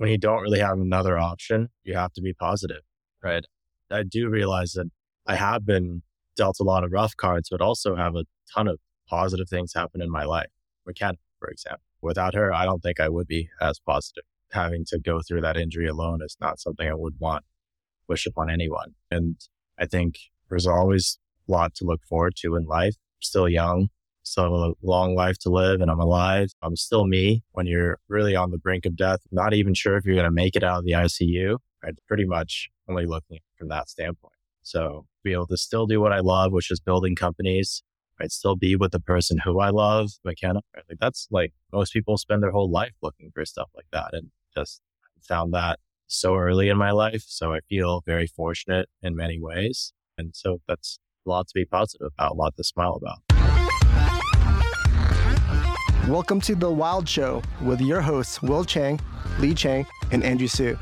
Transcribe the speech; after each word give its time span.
when 0.00 0.08
you 0.08 0.16
don't 0.16 0.40
really 0.40 0.60
have 0.60 0.78
another 0.78 1.18
option, 1.18 1.68
you 1.84 1.94
have 1.94 2.10
to 2.14 2.22
be 2.22 2.32
positive, 2.32 2.80
right? 3.22 3.44
I 3.90 4.02
do 4.02 4.30
realize 4.30 4.72
that 4.72 4.90
I 5.26 5.34
have 5.34 5.66
been 5.66 6.00
dealt 6.38 6.56
a 6.58 6.62
lot 6.62 6.84
of 6.84 6.90
rough 6.90 7.14
cards, 7.18 7.50
but 7.50 7.60
also 7.60 7.96
have 7.96 8.16
a 8.16 8.24
ton 8.54 8.66
of 8.66 8.78
positive 9.06 9.46
things 9.50 9.74
happen 9.74 10.00
in 10.00 10.10
my 10.10 10.24
life. 10.24 10.48
McKenna, 10.86 11.18
for 11.38 11.48
example. 11.48 11.82
Without 12.00 12.32
her, 12.32 12.50
I 12.50 12.64
don't 12.64 12.82
think 12.82 12.98
I 12.98 13.10
would 13.10 13.26
be 13.26 13.50
as 13.60 13.78
positive. 13.78 14.24
Having 14.52 14.86
to 14.86 14.98
go 14.98 15.20
through 15.20 15.42
that 15.42 15.58
injury 15.58 15.86
alone 15.86 16.20
is 16.24 16.34
not 16.40 16.60
something 16.60 16.88
I 16.88 16.94
would 16.94 17.20
want, 17.20 17.44
wish 18.08 18.24
upon 18.24 18.48
anyone. 18.48 18.94
And 19.10 19.36
I 19.78 19.84
think 19.84 20.18
there's 20.48 20.66
always 20.66 21.18
a 21.46 21.52
lot 21.52 21.74
to 21.74 21.84
look 21.84 22.00
forward 22.08 22.36
to 22.36 22.56
in 22.56 22.64
life. 22.64 22.94
Still 23.20 23.50
young, 23.50 23.90
still 24.30 24.44
have 24.44 24.52
a 24.52 24.72
long 24.82 25.14
life 25.14 25.38
to 25.40 25.50
live, 25.50 25.80
and 25.80 25.90
I'm 25.90 26.00
alive. 26.00 26.50
I'm 26.62 26.76
still 26.76 27.06
me 27.06 27.42
when 27.52 27.66
you're 27.66 27.98
really 28.08 28.36
on 28.36 28.50
the 28.50 28.58
brink 28.58 28.86
of 28.86 28.96
death, 28.96 29.20
not 29.30 29.54
even 29.54 29.74
sure 29.74 29.96
if 29.96 30.04
you're 30.04 30.14
going 30.14 30.24
to 30.24 30.30
make 30.30 30.56
it 30.56 30.62
out 30.62 30.78
of 30.78 30.84
the 30.84 30.92
ICU. 30.92 31.56
I'm 31.84 31.96
pretty 32.06 32.24
much 32.24 32.68
only 32.88 33.06
looking 33.06 33.40
from 33.58 33.68
that 33.68 33.88
standpoint. 33.88 34.34
So 34.62 35.06
be 35.24 35.32
able 35.32 35.46
to 35.48 35.56
still 35.56 35.86
do 35.86 36.00
what 36.00 36.12
I 36.12 36.20
love, 36.20 36.52
which 36.52 36.70
is 36.70 36.80
building 36.80 37.16
companies, 37.16 37.82
I'd 38.20 38.32
still 38.32 38.56
be 38.56 38.76
with 38.76 38.92
the 38.92 39.00
person 39.00 39.38
who 39.38 39.60
I 39.60 39.70
love, 39.70 40.10
McKenna. 40.24 40.60
Like 40.76 40.98
that's 41.00 41.26
like 41.30 41.52
most 41.72 41.92
people 41.92 42.18
spend 42.18 42.42
their 42.42 42.50
whole 42.50 42.70
life 42.70 42.92
looking 43.02 43.30
for 43.34 43.44
stuff 43.44 43.70
like 43.74 43.86
that 43.92 44.10
and 44.12 44.30
just 44.54 44.80
found 45.22 45.54
that 45.54 45.78
so 46.06 46.36
early 46.36 46.68
in 46.68 46.76
my 46.76 46.90
life. 46.90 47.24
So 47.26 47.52
I 47.52 47.60
feel 47.68 48.02
very 48.06 48.26
fortunate 48.26 48.88
in 49.02 49.16
many 49.16 49.40
ways. 49.40 49.92
And 50.18 50.34
so 50.34 50.60
that's 50.68 50.98
a 51.26 51.30
lot 51.30 51.48
to 51.48 51.54
be 51.54 51.64
positive 51.64 52.08
about, 52.18 52.32
a 52.32 52.34
lot 52.34 52.56
to 52.56 52.64
smile 52.64 52.94
about. 52.94 53.29
Welcome 56.10 56.40
to 56.40 56.56
The 56.56 56.68
Wild 56.68 57.08
Show 57.08 57.40
with 57.62 57.80
your 57.80 58.00
hosts, 58.00 58.42
Will 58.42 58.64
Chang, 58.64 58.98
Lee 59.38 59.54
Chang, 59.54 59.86
and 60.10 60.24
Andrew 60.24 60.48
Su. 60.48 60.76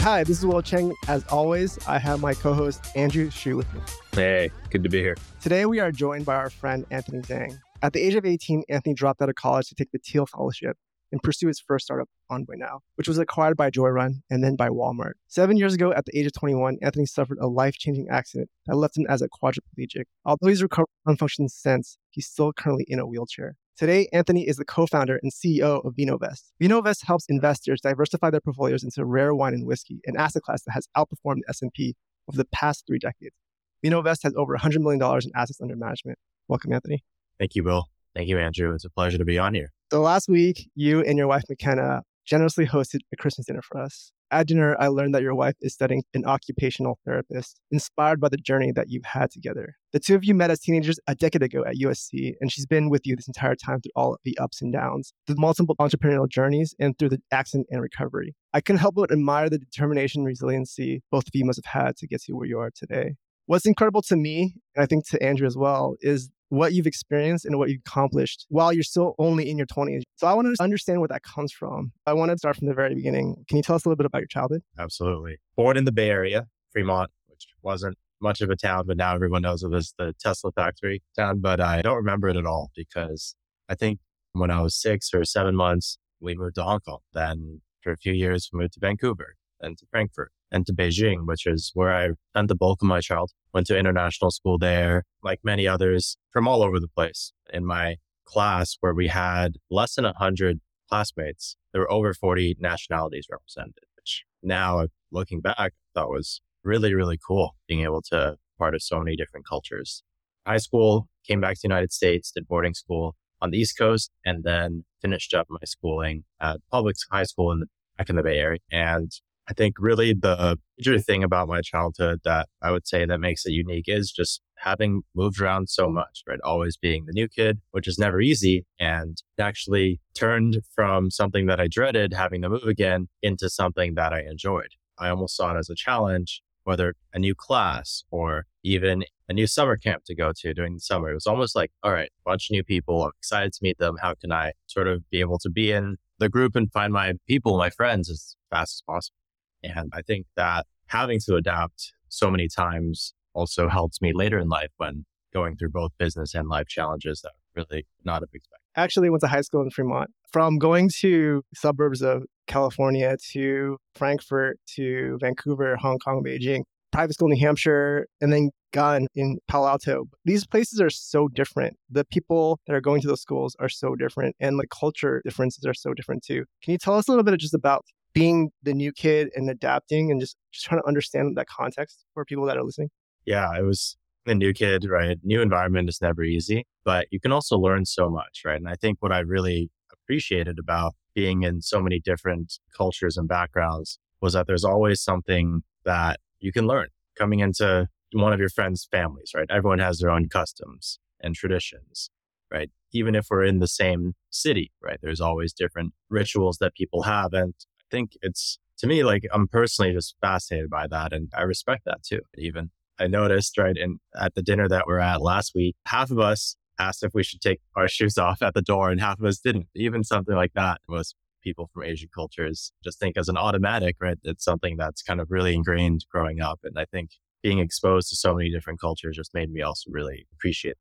Hi, 0.00 0.24
this 0.24 0.38
is 0.38 0.44
Will 0.44 0.62
Chang. 0.62 0.92
As 1.06 1.24
always, 1.26 1.78
I 1.86 2.00
have 2.00 2.20
my 2.20 2.34
co 2.34 2.52
host, 2.54 2.84
Andrew 2.96 3.30
Shu, 3.30 3.56
with 3.56 3.72
me. 3.72 3.80
Hey, 4.16 4.50
good 4.70 4.82
to 4.82 4.88
be 4.88 4.98
here. 4.98 5.16
Today, 5.40 5.64
we 5.64 5.78
are 5.78 5.92
joined 5.92 6.26
by 6.26 6.34
our 6.34 6.50
friend 6.50 6.86
Anthony 6.90 7.20
Zhang. 7.20 7.60
At 7.82 7.92
the 7.92 8.00
age 8.00 8.16
of 8.16 8.26
18, 8.26 8.64
Anthony 8.68 8.94
dropped 8.96 9.22
out 9.22 9.28
of 9.28 9.36
college 9.36 9.68
to 9.68 9.76
take 9.76 9.92
the 9.92 9.98
Thiel 9.98 10.26
Fellowship 10.26 10.76
and 11.12 11.22
pursue 11.22 11.48
his 11.48 11.60
first 11.60 11.86
startup, 11.86 12.08
Envoy 12.30 12.54
Now, 12.56 12.80
which 12.96 13.08
was 13.08 13.18
acquired 13.18 13.56
by 13.56 13.70
Joyrun 13.70 14.22
and 14.30 14.42
then 14.42 14.56
by 14.56 14.68
Walmart. 14.68 15.12
Seven 15.26 15.56
years 15.56 15.74
ago, 15.74 15.92
at 15.92 16.04
the 16.04 16.18
age 16.18 16.26
of 16.26 16.32
21, 16.32 16.78
Anthony 16.82 17.06
suffered 17.06 17.38
a 17.40 17.46
life 17.46 17.74
changing 17.74 18.08
accident 18.08 18.50
that 18.66 18.76
left 18.76 18.96
him 18.96 19.06
as 19.08 19.22
a 19.22 19.28
quadriplegic. 19.28 20.04
Although 20.24 20.48
he's 20.48 20.62
recovered 20.62 20.88
from 21.04 21.16
functioning 21.16 21.48
since, 21.48 21.98
he's 22.10 22.26
still 22.26 22.52
currently 22.52 22.84
in 22.88 22.98
a 22.98 23.06
wheelchair. 23.06 23.56
Today, 23.76 24.08
Anthony 24.12 24.48
is 24.48 24.56
the 24.56 24.64
co-founder 24.64 25.20
and 25.22 25.32
CEO 25.32 25.84
of 25.86 25.94
VinoVest. 25.94 26.50
VinoVest 26.60 27.06
helps 27.06 27.26
investors 27.28 27.80
diversify 27.80 28.30
their 28.30 28.40
portfolios 28.40 28.82
into 28.82 29.04
rare 29.04 29.34
wine 29.34 29.54
and 29.54 29.66
whiskey, 29.66 30.00
an 30.06 30.16
asset 30.16 30.42
class 30.42 30.62
that 30.64 30.72
has 30.72 30.88
outperformed 30.96 31.42
the 31.42 31.50
S&P 31.50 31.94
over 32.28 32.36
the 32.36 32.44
past 32.46 32.84
three 32.88 32.98
decades. 32.98 33.36
VinoVest 33.84 34.24
has 34.24 34.34
over 34.36 34.56
$100 34.56 34.80
million 34.80 35.00
in 35.00 35.30
assets 35.36 35.60
under 35.60 35.76
management. 35.76 36.18
Welcome, 36.48 36.72
Anthony. 36.72 37.04
Thank 37.38 37.54
you, 37.54 37.62
Bill. 37.62 37.86
Thank 38.16 38.28
you, 38.28 38.38
Andrew. 38.38 38.74
It's 38.74 38.84
a 38.84 38.90
pleasure 38.90 39.18
to 39.18 39.24
be 39.24 39.38
on 39.38 39.54
here. 39.54 39.72
So 39.90 40.02
last 40.02 40.28
week, 40.28 40.68
you 40.74 41.00
and 41.00 41.16
your 41.16 41.28
wife, 41.28 41.44
McKenna, 41.48 42.02
generously 42.26 42.66
hosted 42.66 43.00
a 43.10 43.16
Christmas 43.16 43.46
dinner 43.46 43.62
for 43.62 43.80
us. 43.80 44.12
At 44.30 44.46
dinner, 44.46 44.76
I 44.78 44.88
learned 44.88 45.14
that 45.14 45.22
your 45.22 45.34
wife 45.34 45.54
is 45.62 45.72
studying 45.72 46.04
an 46.12 46.26
occupational 46.26 46.98
therapist, 47.06 47.58
inspired 47.70 48.20
by 48.20 48.28
the 48.28 48.36
journey 48.36 48.70
that 48.72 48.90
you've 48.90 49.06
had 49.06 49.30
together. 49.30 49.76
The 49.94 50.00
two 50.00 50.14
of 50.14 50.24
you 50.24 50.34
met 50.34 50.50
as 50.50 50.60
teenagers 50.60 51.00
a 51.06 51.14
decade 51.14 51.42
ago 51.42 51.64
at 51.64 51.76
USC, 51.76 52.34
and 52.38 52.52
she's 52.52 52.66
been 52.66 52.90
with 52.90 53.06
you 53.06 53.16
this 53.16 53.28
entire 53.28 53.54
time 53.54 53.80
through 53.80 53.92
all 53.96 54.12
of 54.12 54.20
the 54.26 54.36
ups 54.36 54.60
and 54.60 54.70
downs, 54.70 55.14
the 55.26 55.36
multiple 55.38 55.74
entrepreneurial 55.80 56.28
journeys, 56.28 56.74
and 56.78 56.98
through 56.98 57.08
the 57.08 57.22
accident 57.32 57.66
and 57.70 57.80
recovery. 57.80 58.36
I 58.52 58.60
couldn't 58.60 58.80
help 58.80 58.96
but 58.96 59.10
admire 59.10 59.48
the 59.48 59.58
determination 59.58 60.20
and 60.20 60.26
resiliency 60.26 61.00
both 61.10 61.26
of 61.26 61.30
you 61.32 61.46
must 61.46 61.62
have 61.64 61.82
had 61.84 61.96
to 61.96 62.06
get 62.06 62.20
to 62.24 62.34
where 62.34 62.46
you 62.46 62.58
are 62.58 62.70
today. 62.74 63.14
What's 63.48 63.64
incredible 63.64 64.02
to 64.02 64.14
me, 64.14 64.52
and 64.76 64.82
I 64.82 64.86
think 64.86 65.08
to 65.08 65.22
Andrew 65.22 65.46
as 65.46 65.56
well, 65.56 65.96
is 66.02 66.28
what 66.50 66.74
you've 66.74 66.86
experienced 66.86 67.46
and 67.46 67.56
what 67.56 67.70
you've 67.70 67.80
accomplished 67.86 68.44
while 68.50 68.74
you're 68.74 68.82
still 68.82 69.14
only 69.18 69.48
in 69.48 69.56
your 69.56 69.66
20s. 69.66 70.02
So 70.16 70.26
I 70.26 70.34
want 70.34 70.54
to 70.54 70.62
understand 70.62 71.00
where 71.00 71.08
that 71.08 71.22
comes 71.22 71.50
from. 71.50 71.92
I 72.04 72.12
want 72.12 72.30
to 72.30 72.36
start 72.36 72.56
from 72.56 72.68
the 72.68 72.74
very 72.74 72.94
beginning. 72.94 73.36
Can 73.48 73.56
you 73.56 73.62
tell 73.62 73.74
us 73.74 73.86
a 73.86 73.88
little 73.88 73.96
bit 73.96 74.04
about 74.04 74.18
your 74.18 74.26
childhood? 74.26 74.60
Absolutely. 74.78 75.38
Born 75.56 75.78
in 75.78 75.86
the 75.86 75.92
Bay 75.92 76.10
Area, 76.10 76.46
Fremont, 76.72 77.10
which 77.26 77.46
wasn't 77.62 77.96
much 78.20 78.42
of 78.42 78.50
a 78.50 78.56
town, 78.56 78.84
but 78.86 78.98
now 78.98 79.14
everyone 79.14 79.40
knows 79.40 79.62
it 79.62 79.72
as 79.72 79.94
the 79.96 80.14
Tesla 80.20 80.52
factory 80.52 81.02
town. 81.16 81.40
But 81.40 81.58
I 81.58 81.80
don't 81.80 81.96
remember 81.96 82.28
it 82.28 82.36
at 82.36 82.44
all 82.44 82.70
because 82.76 83.34
I 83.66 83.76
think 83.76 83.98
when 84.34 84.50
I 84.50 84.60
was 84.60 84.74
six 84.74 85.14
or 85.14 85.24
seven 85.24 85.56
months, 85.56 85.96
we 86.20 86.34
moved 86.34 86.56
to 86.56 86.64
Hong 86.64 86.80
Kong. 86.80 86.98
Then 87.14 87.62
for 87.80 87.92
a 87.92 87.96
few 87.96 88.12
years, 88.12 88.50
we 88.52 88.58
moved 88.58 88.74
to 88.74 88.80
Vancouver, 88.80 89.36
then 89.58 89.74
to 89.76 89.86
Frankfurt 89.90 90.32
and 90.50 90.66
to 90.66 90.72
Beijing, 90.72 91.26
which 91.26 91.46
is 91.46 91.70
where 91.74 91.94
I 91.94 92.10
spent 92.32 92.48
the 92.48 92.54
bulk 92.54 92.82
of 92.82 92.88
my 92.88 93.00
childhood. 93.00 93.34
Went 93.52 93.66
to 93.68 93.78
international 93.78 94.30
school 94.30 94.58
there, 94.58 95.04
like 95.22 95.40
many 95.42 95.66
others 95.66 96.16
from 96.30 96.46
all 96.46 96.62
over 96.62 96.78
the 96.78 96.88
place. 96.88 97.32
In 97.52 97.64
my 97.64 97.96
class, 98.24 98.76
where 98.80 98.94
we 98.94 99.08
had 99.08 99.56
less 99.70 99.94
than 99.94 100.04
100 100.04 100.60
classmates, 100.88 101.56
there 101.72 101.80
were 101.80 101.92
over 101.92 102.14
40 102.14 102.56
nationalities 102.58 103.26
represented, 103.30 103.84
which 103.96 104.24
now 104.42 104.86
looking 105.10 105.40
back, 105.40 105.56
I 105.58 105.70
thought 105.94 106.10
was 106.10 106.40
really, 106.62 106.94
really 106.94 107.18
cool 107.26 107.56
being 107.66 107.82
able 107.82 108.02
to 108.10 108.36
part 108.58 108.74
of 108.74 108.82
so 108.82 108.98
many 108.98 109.16
different 109.16 109.46
cultures. 109.46 110.02
High 110.46 110.58
school, 110.58 111.08
came 111.26 111.40
back 111.40 111.54
to 111.54 111.60
the 111.62 111.68
United 111.68 111.92
States, 111.92 112.32
did 112.32 112.48
boarding 112.48 112.74
school 112.74 113.14
on 113.40 113.50
the 113.50 113.58
East 113.58 113.78
Coast, 113.78 114.10
and 114.24 114.44
then 114.44 114.84
finished 115.00 115.34
up 115.34 115.46
my 115.48 115.58
schooling 115.64 116.24
at 116.40 116.58
public 116.70 116.96
high 117.10 117.24
school 117.24 117.52
in 117.52 117.60
the, 117.60 117.66
back 117.96 118.08
in 118.08 118.16
the 118.16 118.22
Bay 118.22 118.38
Area. 118.38 118.58
And 118.72 119.12
I 119.48 119.54
think 119.54 119.76
really 119.78 120.12
the 120.12 120.58
major 120.76 120.98
thing 120.98 121.24
about 121.24 121.48
my 121.48 121.62
childhood 121.62 122.20
that 122.24 122.48
I 122.62 122.70
would 122.70 122.86
say 122.86 123.06
that 123.06 123.18
makes 123.18 123.46
it 123.46 123.52
unique 123.52 123.88
is 123.88 124.12
just 124.12 124.42
having 124.56 125.02
moved 125.14 125.40
around 125.40 125.70
so 125.70 125.88
much, 125.88 126.22
right? 126.26 126.40
Always 126.44 126.76
being 126.76 127.06
the 127.06 127.12
new 127.12 127.28
kid, 127.28 127.60
which 127.70 127.88
is 127.88 127.98
never 127.98 128.20
easy 128.20 128.66
and 128.78 129.16
actually 129.38 130.00
turned 130.14 130.60
from 130.74 131.10
something 131.10 131.46
that 131.46 131.60
I 131.60 131.68
dreaded 131.68 132.12
having 132.12 132.42
to 132.42 132.50
move 132.50 132.64
again 132.64 133.08
into 133.22 133.48
something 133.48 133.94
that 133.94 134.12
I 134.12 134.20
enjoyed. 134.20 134.68
I 134.98 135.08
almost 135.08 135.36
saw 135.36 135.54
it 135.54 135.58
as 135.58 135.70
a 135.70 135.74
challenge, 135.74 136.42
whether 136.64 136.94
a 137.14 137.18
new 137.18 137.34
class 137.34 138.04
or 138.10 138.44
even 138.62 139.04
a 139.30 139.32
new 139.32 139.46
summer 139.46 139.76
camp 139.76 140.04
to 140.06 140.14
go 140.14 140.32
to 140.40 140.52
during 140.52 140.74
the 140.74 140.80
summer. 140.80 141.10
It 141.10 141.14
was 141.14 141.26
almost 141.26 141.56
like, 141.56 141.70
all 141.82 141.92
right, 141.92 142.10
bunch 142.24 142.50
of 142.50 142.54
new 142.54 142.64
people. 142.64 143.04
I'm 143.04 143.12
excited 143.18 143.52
to 143.54 143.60
meet 143.62 143.78
them. 143.78 143.96
How 144.02 144.14
can 144.14 144.32
I 144.32 144.52
sort 144.66 144.88
of 144.88 145.08
be 145.08 145.20
able 145.20 145.38
to 145.38 145.48
be 145.48 145.70
in 145.70 145.96
the 146.18 146.28
group 146.28 146.54
and 146.56 146.70
find 146.70 146.92
my 146.92 147.14
people, 147.26 147.56
my 147.56 147.70
friends 147.70 148.10
as 148.10 148.36
fast 148.50 148.74
as 148.78 148.82
possible? 148.86 149.17
And 149.62 149.90
I 149.92 150.02
think 150.02 150.26
that 150.36 150.66
having 150.86 151.20
to 151.26 151.36
adapt 151.36 151.92
so 152.08 152.30
many 152.30 152.48
times 152.48 153.14
also 153.34 153.68
helps 153.68 154.00
me 154.00 154.12
later 154.14 154.38
in 154.38 154.48
life 154.48 154.70
when 154.76 155.04
going 155.32 155.56
through 155.56 155.70
both 155.70 155.92
business 155.98 156.34
and 156.34 156.48
life 156.48 156.66
challenges 156.66 157.20
that 157.22 157.32
really 157.54 157.86
not 158.04 158.22
have 158.22 158.30
expected. 158.32 158.64
Actually 158.76 159.10
went 159.10 159.20
to 159.20 159.28
high 159.28 159.40
school 159.40 159.62
in 159.62 159.70
Fremont. 159.70 160.10
From 160.32 160.58
going 160.58 160.90
to 161.00 161.42
suburbs 161.54 162.02
of 162.02 162.24
California 162.46 163.16
to 163.32 163.76
Frankfurt 163.94 164.58
to 164.76 165.18
Vancouver, 165.20 165.76
Hong 165.76 165.98
Kong, 165.98 166.22
Beijing, 166.24 166.62
private 166.92 167.14
school 167.14 167.28
in 167.28 167.34
New 167.34 167.40
Hampshire, 167.40 168.06
and 168.20 168.32
then 168.32 168.50
Gunn 168.72 169.06
in 169.14 169.38
Palo 169.48 169.68
Alto. 169.68 170.04
These 170.24 170.46
places 170.46 170.80
are 170.80 170.90
so 170.90 171.28
different. 171.28 171.76
The 171.90 172.04
people 172.04 172.60
that 172.66 172.74
are 172.74 172.80
going 172.80 173.00
to 173.02 173.08
those 173.08 173.22
schools 173.22 173.56
are 173.58 173.68
so 173.68 173.94
different, 173.94 174.36
and 174.40 174.58
the 174.58 174.66
culture 174.66 175.22
differences 175.24 175.64
are 175.64 175.74
so 175.74 175.94
different 175.94 176.22
too. 176.22 176.44
Can 176.62 176.72
you 176.72 176.78
tell 176.78 176.94
us 176.94 177.08
a 177.08 177.10
little 177.10 177.24
bit 177.24 177.38
just 177.40 177.54
about 177.54 177.84
being 178.14 178.50
the 178.62 178.74
new 178.74 178.92
kid 178.92 179.28
and 179.34 179.48
adapting 179.50 180.10
and 180.10 180.20
just, 180.20 180.36
just 180.52 180.66
trying 180.66 180.80
to 180.80 180.86
understand 180.86 181.36
that 181.36 181.46
context 181.46 182.04
for 182.14 182.24
people 182.24 182.44
that 182.46 182.56
are 182.56 182.64
listening? 182.64 182.90
Yeah, 183.24 183.50
it 183.58 183.62
was 183.62 183.96
the 184.26 184.34
new 184.34 184.52
kid, 184.52 184.84
right? 184.88 185.18
New 185.22 185.40
environment 185.40 185.88
is 185.88 186.00
never 186.00 186.22
easy, 186.22 186.66
but 186.84 187.06
you 187.10 187.20
can 187.20 187.32
also 187.32 187.56
learn 187.56 187.84
so 187.84 188.10
much, 188.10 188.42
right? 188.44 188.56
And 188.56 188.68
I 188.68 188.74
think 188.74 188.98
what 189.00 189.12
I 189.12 189.20
really 189.20 189.70
appreciated 189.92 190.58
about 190.58 190.94
being 191.14 191.42
in 191.42 191.60
so 191.62 191.80
many 191.80 192.00
different 192.00 192.58
cultures 192.76 193.16
and 193.16 193.28
backgrounds 193.28 193.98
was 194.20 194.32
that 194.32 194.46
there's 194.46 194.64
always 194.64 195.00
something 195.00 195.62
that 195.84 196.20
you 196.40 196.52
can 196.52 196.66
learn 196.66 196.88
coming 197.16 197.40
into 197.40 197.88
one 198.12 198.32
of 198.32 198.40
your 198.40 198.48
friends' 198.48 198.86
families, 198.90 199.32
right? 199.34 199.50
Everyone 199.50 199.78
has 199.78 199.98
their 199.98 200.10
own 200.10 200.28
customs 200.28 200.98
and 201.20 201.34
traditions, 201.34 202.10
right? 202.50 202.70
Even 202.92 203.14
if 203.14 203.26
we're 203.30 203.44
in 203.44 203.58
the 203.58 203.68
same 203.68 204.14
city, 204.30 204.70
right? 204.82 204.98
There's 205.02 205.20
always 205.20 205.52
different 205.52 205.92
rituals 206.08 206.58
that 206.58 206.74
people 206.74 207.02
have. 207.02 207.32
And 207.32 207.54
think 207.90 208.12
it's 208.22 208.58
to 208.78 208.86
me 208.86 209.04
like 209.04 209.24
I'm 209.32 209.48
personally 209.48 209.92
just 209.92 210.14
fascinated 210.20 210.70
by 210.70 210.86
that, 210.88 211.12
and 211.12 211.28
I 211.36 211.42
respect 211.42 211.84
that 211.86 212.02
too. 212.02 212.20
Even 212.36 212.70
I 212.98 213.06
noticed 213.06 213.56
right 213.58 213.76
in 213.76 213.98
at 214.20 214.34
the 214.34 214.42
dinner 214.42 214.68
that 214.68 214.86
we're 214.86 214.98
at 214.98 215.22
last 215.22 215.52
week, 215.54 215.76
half 215.86 216.10
of 216.10 216.18
us 216.18 216.56
asked 216.78 217.02
if 217.02 217.12
we 217.14 217.22
should 217.22 217.40
take 217.40 217.60
our 217.76 217.88
shoes 217.96 218.18
off 218.18 218.42
at 218.42 218.54
the 218.54 218.62
door, 218.62 218.90
and 218.90 219.00
half 219.00 219.18
of 219.18 219.24
us 219.26 219.38
didn't. 219.38 219.66
Even 219.74 220.04
something 220.04 220.34
like 220.34 220.52
that 220.54 220.80
was 220.88 221.14
people 221.42 221.70
from 221.72 221.84
Asian 221.84 222.08
cultures 222.14 222.72
just 222.82 222.98
think 222.98 223.16
as 223.16 223.28
an 223.28 223.36
automatic, 223.36 223.96
right? 224.00 224.18
It's 224.24 224.44
something 224.44 224.76
that's 224.76 225.02
kind 225.02 225.20
of 225.20 225.30
really 225.30 225.54
ingrained 225.54 226.04
growing 226.10 226.40
up, 226.40 226.60
and 226.64 226.78
I 226.78 226.84
think 226.86 227.10
being 227.42 227.60
exposed 227.60 228.08
to 228.08 228.16
so 228.16 228.34
many 228.34 228.50
different 228.50 228.80
cultures 228.80 229.16
just 229.16 229.32
made 229.34 229.50
me 229.50 229.62
also 229.62 229.90
really 229.90 230.26
appreciate. 230.34 230.76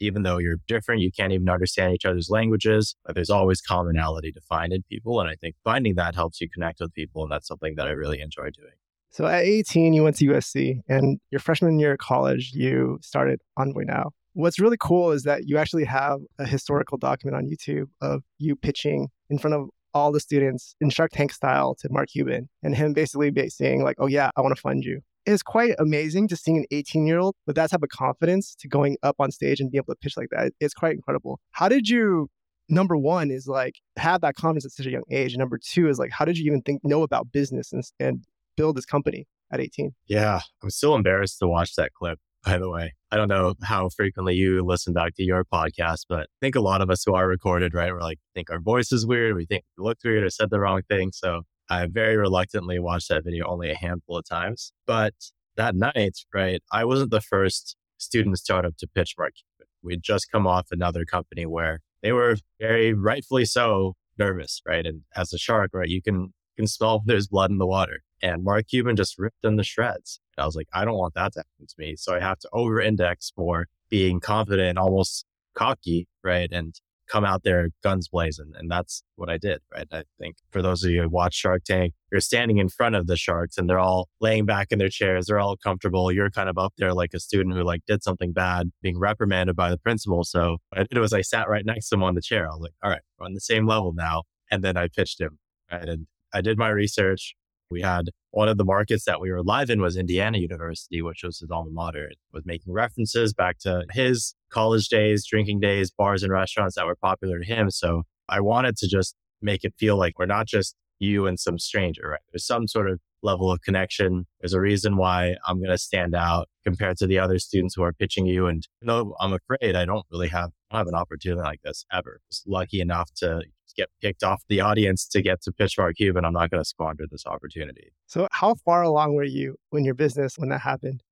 Even 0.00 0.22
though 0.22 0.38
you're 0.38 0.58
different, 0.66 1.00
you 1.00 1.10
can't 1.10 1.32
even 1.32 1.48
understand 1.48 1.94
each 1.94 2.04
other's 2.04 2.30
languages, 2.30 2.94
but 3.04 3.14
there's 3.14 3.30
always 3.30 3.60
commonality 3.60 4.32
to 4.32 4.40
find 4.40 4.72
in 4.72 4.82
people. 4.84 5.20
And 5.20 5.28
I 5.28 5.34
think 5.34 5.56
finding 5.64 5.96
that 5.96 6.14
helps 6.14 6.40
you 6.40 6.48
connect 6.48 6.80
with 6.80 6.94
people. 6.94 7.22
And 7.22 7.32
that's 7.32 7.48
something 7.48 7.74
that 7.76 7.86
I 7.86 7.90
really 7.90 8.20
enjoy 8.20 8.50
doing. 8.50 8.74
So 9.10 9.26
at 9.26 9.44
18, 9.44 9.94
you 9.94 10.04
went 10.04 10.16
to 10.16 10.26
USC, 10.26 10.80
and 10.88 11.18
your 11.30 11.38
freshman 11.38 11.78
year 11.78 11.92
of 11.92 11.98
college, 11.98 12.52
you 12.52 12.98
started 13.02 13.40
Envoy 13.56 13.84
Now. 13.84 14.10
What's 14.34 14.60
really 14.60 14.76
cool 14.78 15.10
is 15.10 15.22
that 15.22 15.48
you 15.48 15.56
actually 15.56 15.84
have 15.84 16.20
a 16.38 16.46
historical 16.46 16.98
document 16.98 17.36
on 17.36 17.50
YouTube 17.50 17.86
of 18.00 18.22
you 18.38 18.54
pitching 18.54 19.08
in 19.30 19.38
front 19.38 19.54
of 19.54 19.70
all 19.94 20.12
the 20.12 20.20
students 20.20 20.76
in 20.80 20.90
Shark 20.90 21.10
Tank 21.12 21.32
style 21.32 21.74
to 21.76 21.88
Mark 21.90 22.10
Cuban 22.10 22.48
and 22.62 22.76
him 22.76 22.92
basically 22.92 23.32
saying 23.48 23.82
like, 23.82 23.96
"Oh 23.98 24.06
yeah, 24.06 24.30
I 24.36 24.42
want 24.42 24.54
to 24.54 24.60
fund 24.60 24.84
you." 24.84 25.00
It's 25.28 25.42
quite 25.42 25.74
amazing 25.78 26.28
to 26.28 26.36
seeing 26.36 26.56
an 26.56 26.64
18 26.70 27.06
year 27.06 27.18
old 27.18 27.34
with 27.46 27.54
that 27.56 27.70
type 27.70 27.82
of 27.82 27.90
confidence 27.90 28.54
to 28.60 28.66
going 28.66 28.96
up 29.02 29.16
on 29.18 29.30
stage 29.30 29.60
and 29.60 29.70
be 29.70 29.76
able 29.76 29.92
to 29.92 29.98
pitch 30.00 30.16
like 30.16 30.28
that. 30.30 30.52
It's 30.58 30.72
quite 30.72 30.94
incredible. 30.94 31.38
How 31.50 31.68
did 31.68 31.88
you? 31.88 32.28
Number 32.70 32.96
one 32.96 33.30
is 33.30 33.46
like 33.46 33.76
have 33.98 34.22
that 34.22 34.36
confidence 34.36 34.64
at 34.64 34.72
such 34.72 34.86
a 34.86 34.90
young 34.90 35.04
age. 35.10 35.32
And 35.32 35.38
number 35.38 35.58
two 35.58 35.88
is 35.88 35.98
like, 35.98 36.10
how 36.12 36.24
did 36.24 36.38
you 36.38 36.46
even 36.46 36.62
think 36.62 36.82
know 36.82 37.02
about 37.02 37.30
business 37.30 37.72
and, 37.72 37.82
and 38.00 38.24
build 38.56 38.76
this 38.76 38.86
company 38.86 39.26
at 39.52 39.60
18? 39.60 39.92
Yeah, 40.06 40.40
I'm 40.62 40.70
still 40.70 40.94
embarrassed 40.94 41.38
to 41.40 41.46
watch 41.46 41.74
that 41.76 41.92
clip 41.92 42.18
by 42.44 42.56
the 42.56 42.70
way. 42.70 42.94
I 43.10 43.16
don't 43.16 43.28
know 43.28 43.54
how 43.62 43.88
frequently 43.88 44.34
you 44.34 44.64
listen 44.64 44.92
back 44.92 45.14
to 45.16 45.22
your 45.22 45.44
podcast, 45.44 46.06
but 46.08 46.20
I 46.20 46.38
think 46.40 46.54
a 46.54 46.60
lot 46.60 46.80
of 46.80 46.88
us 46.88 47.02
who 47.04 47.14
are 47.14 47.26
recorded, 47.26 47.74
right, 47.74 47.92
we're 47.92 48.00
like, 48.00 48.18
think 48.34 48.50
our 48.50 48.60
voice 48.60 48.92
is 48.92 49.06
weird. 49.06 49.34
We 49.34 49.44
think 49.44 49.64
we 49.76 49.84
look 49.84 49.98
weird 50.04 50.24
or 50.24 50.30
said 50.30 50.50
the 50.50 50.60
wrong 50.60 50.82
thing. 50.88 51.10
So 51.12 51.42
I 51.68 51.86
very 51.86 52.16
reluctantly 52.16 52.78
watched 52.78 53.08
that 53.08 53.24
video 53.24 53.46
only 53.46 53.70
a 53.70 53.76
handful 53.76 54.16
of 54.18 54.28
times. 54.28 54.72
But 54.86 55.14
that 55.56 55.74
night, 55.74 56.18
right, 56.34 56.62
I 56.72 56.84
wasn't 56.84 57.10
the 57.10 57.20
first 57.20 57.76
student 57.98 58.38
startup 58.38 58.76
to 58.78 58.86
pitch 58.86 59.14
Mark 59.18 59.34
Cuban. 59.34 59.70
We'd 59.82 60.02
just 60.02 60.30
come 60.30 60.46
off 60.46 60.68
another 60.70 61.04
company 61.04 61.46
where 61.46 61.80
they 62.02 62.12
were 62.12 62.36
very 62.60 62.94
rightfully 62.94 63.44
so 63.44 63.94
nervous, 64.18 64.60
right? 64.66 64.86
And 64.86 65.02
as 65.16 65.32
a 65.32 65.38
shark, 65.38 65.70
right, 65.72 65.88
you 65.88 66.02
can 66.02 66.32
can 66.56 66.66
smell 66.66 67.02
there's 67.06 67.28
blood 67.28 67.50
in 67.50 67.58
the 67.58 67.66
water. 67.66 68.00
And 68.20 68.42
Mark 68.42 68.66
Cuban 68.68 68.96
just 68.96 69.18
ripped 69.18 69.42
them 69.42 69.56
to 69.56 69.64
shreds. 69.64 70.20
I 70.36 70.44
was 70.44 70.56
like, 70.56 70.68
I 70.72 70.84
don't 70.84 70.98
want 70.98 71.14
that 71.14 71.32
to 71.34 71.40
happen 71.40 71.66
to 71.66 71.74
me. 71.78 71.94
So 71.96 72.14
I 72.14 72.20
have 72.20 72.38
to 72.40 72.48
over 72.52 72.80
index 72.80 73.32
for 73.34 73.66
being 73.88 74.20
confident, 74.20 74.76
almost 74.76 75.24
cocky, 75.54 76.06
right? 76.24 76.50
And 76.50 76.74
come 77.08 77.24
out 77.24 77.42
there 77.42 77.68
guns 77.82 78.08
blazing. 78.08 78.52
And 78.56 78.70
that's 78.70 79.02
what 79.16 79.28
I 79.28 79.38
did, 79.38 79.60
right? 79.72 79.86
I 79.92 80.04
think 80.18 80.36
for 80.50 80.62
those 80.62 80.84
of 80.84 80.90
you 80.90 81.02
who 81.02 81.08
watch 81.08 81.34
Shark 81.34 81.64
Tank, 81.64 81.94
you're 82.12 82.20
standing 82.20 82.58
in 82.58 82.68
front 82.68 82.94
of 82.94 83.06
the 83.06 83.16
sharks 83.16 83.58
and 83.58 83.68
they're 83.68 83.78
all 83.78 84.08
laying 84.20 84.46
back 84.46 84.68
in 84.70 84.78
their 84.78 84.88
chairs. 84.88 85.26
They're 85.26 85.40
all 85.40 85.56
comfortable. 85.56 86.12
You're 86.12 86.30
kind 86.30 86.48
of 86.48 86.58
up 86.58 86.74
there 86.78 86.94
like 86.94 87.14
a 87.14 87.20
student 87.20 87.56
who 87.56 87.62
like 87.62 87.82
did 87.86 88.02
something 88.02 88.32
bad, 88.32 88.70
being 88.82 88.98
reprimanded 88.98 89.56
by 89.56 89.70
the 89.70 89.78
principal. 89.78 90.24
So 90.24 90.58
I 90.74 90.84
did 90.84 90.98
was 90.98 91.12
I 91.12 91.22
sat 91.22 91.48
right 91.48 91.64
next 91.64 91.88
to 91.88 91.96
him 91.96 92.02
on 92.02 92.14
the 92.14 92.22
chair. 92.22 92.46
I 92.46 92.50
was 92.50 92.60
like, 92.60 92.74
all 92.82 92.90
right, 92.90 93.02
we're 93.18 93.26
on 93.26 93.34
the 93.34 93.40
same 93.40 93.66
level 93.66 93.92
now. 93.92 94.24
And 94.50 94.62
then 94.62 94.76
I 94.76 94.88
pitched 94.88 95.20
him. 95.20 95.38
Right? 95.70 95.88
And 95.88 96.06
I 96.32 96.40
did 96.40 96.58
my 96.58 96.68
research. 96.68 97.34
We 97.70 97.82
had 97.82 98.10
one 98.30 98.48
of 98.48 98.56
the 98.56 98.64
markets 98.64 99.04
that 99.04 99.20
we 99.20 99.30
were 99.30 99.42
live 99.42 99.70
in 99.70 99.80
was 99.80 99.96
Indiana 99.96 100.38
University, 100.38 101.02
which 101.02 101.22
was 101.22 101.38
his 101.40 101.50
alma 101.50 101.70
mater. 101.70 102.10
Was 102.32 102.44
making 102.46 102.72
references 102.72 103.34
back 103.34 103.58
to 103.60 103.84
his 103.92 104.34
college 104.50 104.88
days, 104.88 105.26
drinking 105.26 105.60
days, 105.60 105.90
bars 105.90 106.22
and 106.22 106.32
restaurants 106.32 106.76
that 106.76 106.86
were 106.86 106.96
popular 106.96 107.40
to 107.40 107.44
him. 107.44 107.70
So 107.70 108.04
I 108.28 108.40
wanted 108.40 108.76
to 108.78 108.88
just 108.88 109.14
make 109.40 109.64
it 109.64 109.74
feel 109.78 109.96
like 109.96 110.18
we're 110.18 110.26
not 110.26 110.46
just 110.46 110.74
you 110.98 111.26
and 111.26 111.38
some 111.38 111.58
stranger, 111.58 112.08
right? 112.10 112.20
There's 112.32 112.46
some 112.46 112.66
sort 112.66 112.90
of 112.90 113.00
level 113.22 113.50
of 113.50 113.60
connection. 113.62 114.26
There's 114.40 114.54
a 114.54 114.60
reason 114.60 114.96
why 114.96 115.36
I'm 115.46 115.58
going 115.58 115.70
to 115.70 115.78
stand 115.78 116.14
out 116.14 116.48
compared 116.64 116.96
to 116.98 117.06
the 117.06 117.18
other 117.18 117.38
students 117.38 117.74
who 117.74 117.82
are 117.82 117.92
pitching 117.92 118.26
you. 118.26 118.46
And 118.46 118.66
know, 118.82 119.14
I'm 119.20 119.32
afraid 119.32 119.76
I 119.76 119.84
don't 119.84 120.06
really 120.10 120.28
have, 120.28 120.50
I 120.70 120.78
have 120.78 120.86
an 120.86 120.94
opportunity 120.94 121.42
like 121.42 121.60
this 121.62 121.84
ever. 121.92 122.20
Just 122.30 122.46
lucky 122.46 122.80
enough 122.80 123.10
to 123.16 123.42
get 123.76 123.90
picked 124.00 124.22
off 124.22 124.42
the 124.48 124.60
audience 124.60 125.06
to 125.08 125.22
get 125.22 125.42
to 125.42 125.52
pitch 125.52 125.76
Mark 125.78 125.96
Cuban, 125.96 126.24
I'm 126.24 126.32
not 126.32 126.50
going 126.50 126.62
to 126.62 126.68
squander 126.68 127.04
this 127.10 127.26
opportunity. 127.26 127.92
So, 128.06 128.28
how 128.32 128.54
far 128.64 128.82
along 128.82 129.14
were 129.14 129.24
you 129.24 129.56
in 129.72 129.84
your 129.84 129.94
business 129.94 130.38
when 130.38 130.48
that 130.50 130.60
happened? 130.60 131.02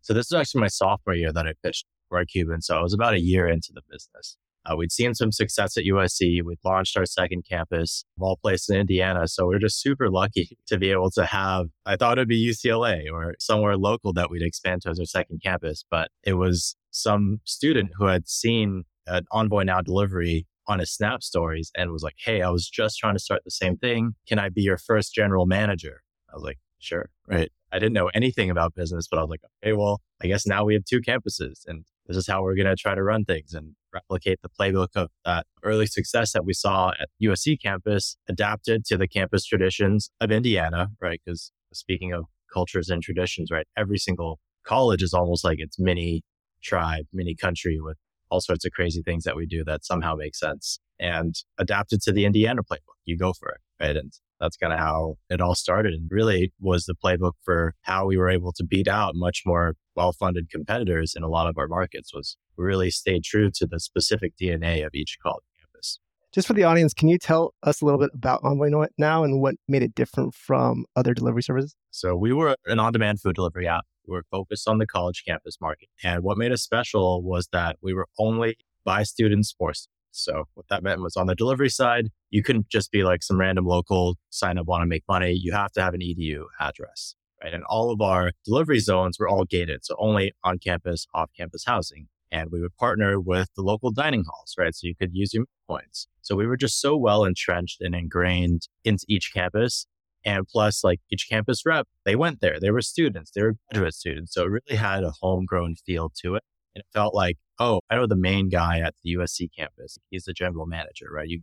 So, 0.00 0.14
this 0.14 0.26
is 0.26 0.32
actually 0.32 0.62
my 0.62 0.68
sophomore 0.68 1.14
year 1.14 1.32
that 1.32 1.46
I 1.46 1.52
pitched 1.62 1.86
Mark 2.10 2.28
Cuban. 2.28 2.62
So, 2.62 2.76
I 2.76 2.82
was 2.82 2.94
about 2.94 3.14
a 3.14 3.20
year 3.20 3.48
into 3.48 3.72
the 3.72 3.82
business. 3.90 4.36
Uh, 4.68 4.76
we'd 4.76 4.92
seen 4.92 5.14
some 5.14 5.32
success 5.32 5.76
at 5.76 5.84
USC. 5.84 6.42
We'd 6.42 6.58
launched 6.64 6.96
our 6.96 7.06
second 7.06 7.44
campus 7.48 8.04
of 8.16 8.22
all 8.22 8.36
places 8.36 8.68
in 8.70 8.80
Indiana. 8.80 9.26
So 9.26 9.46
we're 9.46 9.58
just 9.58 9.80
super 9.80 10.10
lucky 10.10 10.58
to 10.66 10.78
be 10.78 10.90
able 10.90 11.10
to 11.12 11.24
have, 11.24 11.68
I 11.86 11.96
thought 11.96 12.18
it'd 12.18 12.28
be 12.28 12.50
UCLA 12.50 13.04
or 13.10 13.34
somewhere 13.38 13.76
local 13.76 14.12
that 14.14 14.30
we'd 14.30 14.42
expand 14.42 14.82
to 14.82 14.90
as 14.90 14.98
our 14.98 15.06
second 15.06 15.40
campus, 15.42 15.84
but 15.90 16.10
it 16.22 16.34
was 16.34 16.76
some 16.90 17.40
student 17.44 17.90
who 17.96 18.06
had 18.06 18.28
seen 18.28 18.84
an 19.06 19.24
Envoy 19.30 19.62
Now 19.62 19.80
delivery 19.80 20.46
on 20.68 20.78
his 20.78 20.92
Snap 20.92 21.22
stories 21.22 21.70
and 21.74 21.90
was 21.90 22.02
like, 22.02 22.16
Hey, 22.18 22.42
I 22.42 22.50
was 22.50 22.68
just 22.68 22.98
trying 22.98 23.14
to 23.14 23.20
start 23.20 23.42
the 23.44 23.50
same 23.50 23.76
thing. 23.76 24.14
Can 24.26 24.38
I 24.38 24.48
be 24.48 24.62
your 24.62 24.78
first 24.78 25.14
general 25.14 25.46
manager? 25.46 26.02
I 26.30 26.34
was 26.34 26.44
like, 26.44 26.58
Sure. 26.78 27.10
Right. 27.26 27.50
I 27.72 27.78
didn't 27.78 27.94
know 27.94 28.08
anything 28.14 28.50
about 28.50 28.74
business, 28.74 29.08
but 29.10 29.18
I 29.18 29.22
was 29.22 29.30
like, 29.30 29.40
Okay, 29.62 29.72
well, 29.72 30.00
I 30.22 30.26
guess 30.26 30.46
now 30.46 30.64
we 30.64 30.74
have 30.74 30.84
two 30.84 31.00
campuses 31.00 31.62
and 31.66 31.84
this 32.06 32.16
is 32.16 32.26
how 32.26 32.42
we're 32.42 32.54
going 32.54 32.66
to 32.66 32.76
try 32.76 32.94
to 32.94 33.02
run 33.02 33.24
things 33.24 33.52
and 33.52 33.74
replicate 33.92 34.40
the 34.42 34.48
playbook 34.48 34.88
of 34.94 35.08
that 35.24 35.46
early 35.62 35.86
success 35.86 36.32
that 36.32 36.44
we 36.44 36.54
saw 36.54 36.90
at 37.00 37.08
USC 37.22 37.60
campus 37.60 38.16
adapted 38.28 38.84
to 38.86 38.96
the 38.96 39.08
campus 39.08 39.44
traditions 39.44 40.10
of 40.20 40.30
Indiana, 40.30 40.88
right? 41.00 41.20
Because 41.24 41.52
speaking 41.72 42.12
of 42.12 42.24
cultures 42.52 42.88
and 42.88 43.02
traditions, 43.02 43.50
right? 43.50 43.66
Every 43.76 43.98
single 43.98 44.40
college 44.64 45.02
is 45.02 45.12
almost 45.12 45.44
like 45.44 45.60
its 45.60 45.78
mini 45.78 46.22
tribe, 46.62 47.06
mini 47.12 47.34
country 47.34 47.78
with 47.80 47.98
all 48.30 48.40
sorts 48.40 48.64
of 48.64 48.72
crazy 48.72 49.02
things 49.02 49.24
that 49.24 49.36
we 49.36 49.46
do 49.46 49.64
that 49.64 49.84
somehow 49.84 50.14
make 50.14 50.34
sense 50.34 50.78
and 50.98 51.34
adapted 51.58 52.00
to 52.02 52.12
the 52.12 52.24
Indiana 52.24 52.62
playbook. 52.62 52.96
You 53.04 53.16
go 53.16 53.32
for 53.32 53.50
it. 53.50 53.60
Right. 53.80 53.96
And 53.96 54.12
that's 54.40 54.56
kind 54.56 54.72
of 54.72 54.78
how 54.78 55.16
it 55.30 55.40
all 55.40 55.54
started 55.54 55.94
and 55.94 56.08
really 56.10 56.52
was 56.60 56.84
the 56.84 56.94
playbook 56.94 57.32
for 57.44 57.74
how 57.82 58.06
we 58.06 58.16
were 58.16 58.28
able 58.28 58.52
to 58.52 58.64
beat 58.64 58.88
out 58.88 59.14
much 59.14 59.42
more 59.46 59.74
well-funded 59.96 60.50
competitors 60.50 61.14
in 61.16 61.22
a 61.22 61.28
lot 61.28 61.48
of 61.48 61.58
our 61.58 61.68
markets 61.68 62.12
was 62.14 62.36
really 62.56 62.90
stayed 62.90 63.24
true 63.24 63.50
to 63.54 63.66
the 63.66 63.80
specific 63.80 64.34
DNA 64.40 64.84
of 64.84 64.94
each 64.94 65.18
college 65.22 65.44
campus. 65.60 65.98
Just 66.32 66.46
for 66.46 66.54
the 66.54 66.64
audience, 66.64 66.92
can 66.92 67.08
you 67.08 67.18
tell 67.18 67.54
us 67.62 67.80
a 67.80 67.84
little 67.84 67.98
bit 67.98 68.10
about 68.14 68.40
Envoy 68.44 68.70
now 68.98 69.24
and 69.24 69.40
what 69.40 69.54
made 69.66 69.82
it 69.82 69.94
different 69.94 70.34
from 70.34 70.84
other 70.94 71.14
delivery 71.14 71.42
services? 71.42 71.74
So 71.90 72.16
we 72.16 72.32
were 72.32 72.54
an 72.66 72.78
on-demand 72.78 73.20
food 73.20 73.34
delivery 73.34 73.66
app 73.66 73.86
we 74.08 74.14
were 74.14 74.24
focused 74.30 74.68
on 74.68 74.78
the 74.78 74.86
college 74.86 75.22
campus 75.26 75.58
market. 75.60 75.88
And 76.02 76.22
what 76.22 76.38
made 76.38 76.52
us 76.52 76.62
special 76.62 77.22
was 77.22 77.48
that 77.52 77.76
we 77.82 77.94
were 77.94 78.06
only 78.18 78.56
by 78.84 79.02
students 79.02 79.54
for 79.56 79.74
students. 79.74 79.94
So 80.10 80.44
what 80.54 80.66
that 80.70 80.82
meant 80.82 81.02
was 81.02 81.16
on 81.16 81.26
the 81.26 81.34
delivery 81.34 81.68
side, 81.68 82.08
you 82.30 82.42
couldn't 82.42 82.68
just 82.68 82.90
be 82.90 83.04
like 83.04 83.22
some 83.22 83.38
random 83.38 83.66
local 83.66 84.16
sign 84.30 84.58
up, 84.58 84.66
want 84.66 84.82
to 84.82 84.86
make 84.86 85.04
money. 85.08 85.32
You 85.32 85.52
have 85.52 85.72
to 85.72 85.82
have 85.82 85.94
an 85.94 86.00
EDU 86.00 86.44
address, 86.58 87.14
right? 87.42 87.52
And 87.52 87.62
all 87.64 87.92
of 87.92 88.00
our 88.00 88.32
delivery 88.44 88.80
zones 88.80 89.18
were 89.18 89.28
all 89.28 89.44
gated. 89.44 89.84
So 89.84 89.94
only 89.98 90.32
on 90.42 90.58
campus, 90.58 91.06
off 91.14 91.30
campus 91.36 91.64
housing. 91.66 92.08
And 92.30 92.50
we 92.50 92.60
would 92.60 92.76
partner 92.76 93.20
with 93.20 93.48
the 93.56 93.62
local 93.62 93.90
dining 93.90 94.24
halls, 94.24 94.54
right? 94.58 94.74
So 94.74 94.86
you 94.86 94.94
could 94.94 95.10
use 95.12 95.32
your 95.32 95.44
points. 95.68 96.08
So 96.20 96.36
we 96.36 96.46
were 96.46 96.56
just 96.56 96.80
so 96.80 96.96
well 96.96 97.24
entrenched 97.24 97.80
and 97.80 97.94
ingrained 97.94 98.68
into 98.84 99.04
each 99.08 99.30
campus 99.32 99.86
and 100.24 100.46
plus, 100.46 100.84
like 100.84 101.00
each 101.10 101.28
campus 101.28 101.64
rep, 101.64 101.86
they 102.04 102.16
went 102.16 102.40
there. 102.40 102.58
They 102.60 102.70
were 102.70 102.82
students, 102.82 103.30
they 103.34 103.42
were 103.42 103.54
graduate 103.70 103.94
students. 103.94 104.34
So 104.34 104.44
it 104.44 104.48
really 104.48 104.76
had 104.76 105.04
a 105.04 105.12
homegrown 105.20 105.76
feel 105.86 106.10
to 106.22 106.34
it. 106.34 106.42
And 106.74 106.80
it 106.80 106.86
felt 106.92 107.14
like, 107.14 107.36
oh, 107.58 107.80
I 107.90 107.96
know 107.96 108.06
the 108.06 108.16
main 108.16 108.48
guy 108.48 108.80
at 108.80 108.94
the 109.02 109.16
USC 109.16 109.48
campus. 109.56 109.98
He's 110.10 110.24
the 110.24 110.32
general 110.32 110.66
manager, 110.66 111.06
right? 111.10 111.28
You 111.28 111.40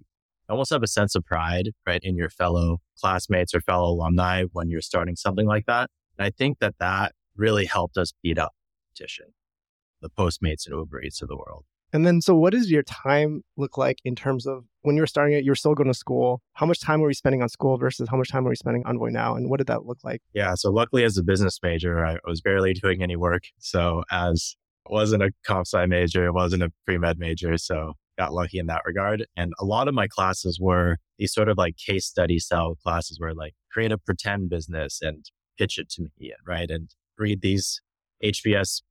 almost 0.49 0.71
have 0.71 0.83
a 0.83 0.87
sense 0.87 1.15
of 1.15 1.25
pride, 1.25 1.71
right, 1.85 2.01
in 2.03 2.15
your 2.15 2.29
fellow 2.29 2.77
classmates 2.99 3.53
or 3.53 3.61
fellow 3.61 3.89
alumni 3.89 4.43
when 4.51 4.69
you're 4.69 4.81
starting 4.81 5.15
something 5.15 5.47
like 5.47 5.65
that. 5.65 5.89
And 6.17 6.25
I 6.25 6.29
think 6.29 6.59
that 6.59 6.75
that 6.79 7.13
really 7.35 7.65
helped 7.65 7.97
us 7.97 8.13
beat 8.21 8.37
up 8.37 8.53
competition, 8.95 9.33
the 10.01 10.09
Postmates 10.09 10.65
and 10.65 10.75
Uber 10.75 11.01
Eats 11.01 11.21
of 11.21 11.27
the 11.27 11.37
world. 11.37 11.65
And 11.95 12.05
then, 12.05 12.19
so 12.19 12.35
what 12.35 12.51
does 12.51 12.69
your 12.69 12.83
time 12.83 13.41
look 13.55 13.77
like 13.77 13.99
in 14.03 14.15
terms 14.15 14.45
of 14.45 14.65
when 14.81 14.97
you 14.97 15.01
were 15.01 15.07
starting 15.07 15.33
it, 15.37 15.45
you're 15.45 15.55
still 15.55 15.73
going 15.73 15.87
to 15.87 15.93
school. 15.93 16.41
How 16.53 16.65
much 16.65 16.81
time 16.81 16.99
were 16.99 17.09
you 17.09 17.13
spending 17.13 17.41
on 17.41 17.47
school 17.47 17.77
versus 17.77 18.09
how 18.09 18.17
much 18.17 18.29
time 18.29 18.43
were 18.43 18.51
you 18.51 18.57
spending 18.57 18.83
Envoy 18.85 19.11
now? 19.11 19.33
And 19.33 19.49
what 19.49 19.59
did 19.59 19.67
that 19.67 19.85
look 19.85 19.99
like? 20.03 20.21
Yeah. 20.33 20.55
So, 20.55 20.71
luckily, 20.71 21.05
as 21.05 21.17
a 21.17 21.23
business 21.23 21.57
major, 21.63 22.05
I 22.05 22.17
was 22.25 22.41
barely 22.41 22.73
doing 22.73 23.01
any 23.01 23.15
work. 23.15 23.43
So, 23.59 24.03
as 24.11 24.57
wasn't 24.89 25.23
a 25.23 25.31
comp 25.45 25.67
sci 25.67 25.85
major, 25.85 26.25
it 26.25 26.33
wasn't 26.33 26.63
a 26.63 26.71
pre 26.85 26.97
med 26.97 27.17
major. 27.17 27.57
So, 27.57 27.93
got 28.17 28.33
lucky 28.33 28.59
in 28.59 28.65
that 28.65 28.81
regard. 28.85 29.25
And 29.37 29.53
a 29.57 29.63
lot 29.63 29.87
of 29.87 29.93
my 29.93 30.07
classes 30.07 30.59
were 30.59 30.97
these 31.17 31.33
sort 31.33 31.47
of 31.47 31.57
like 31.57 31.77
case 31.77 32.05
study 32.05 32.39
style 32.39 32.75
classes 32.83 33.21
where 33.21 33.33
like 33.33 33.53
create 33.71 33.93
a 33.93 33.97
pretend 33.97 34.49
business 34.49 34.99
and 35.01 35.23
pitch 35.57 35.79
it 35.79 35.89
to 35.91 36.07
me, 36.19 36.33
right? 36.45 36.69
And 36.69 36.89
read 37.17 37.39
these 37.39 37.81
HBS 38.21 38.81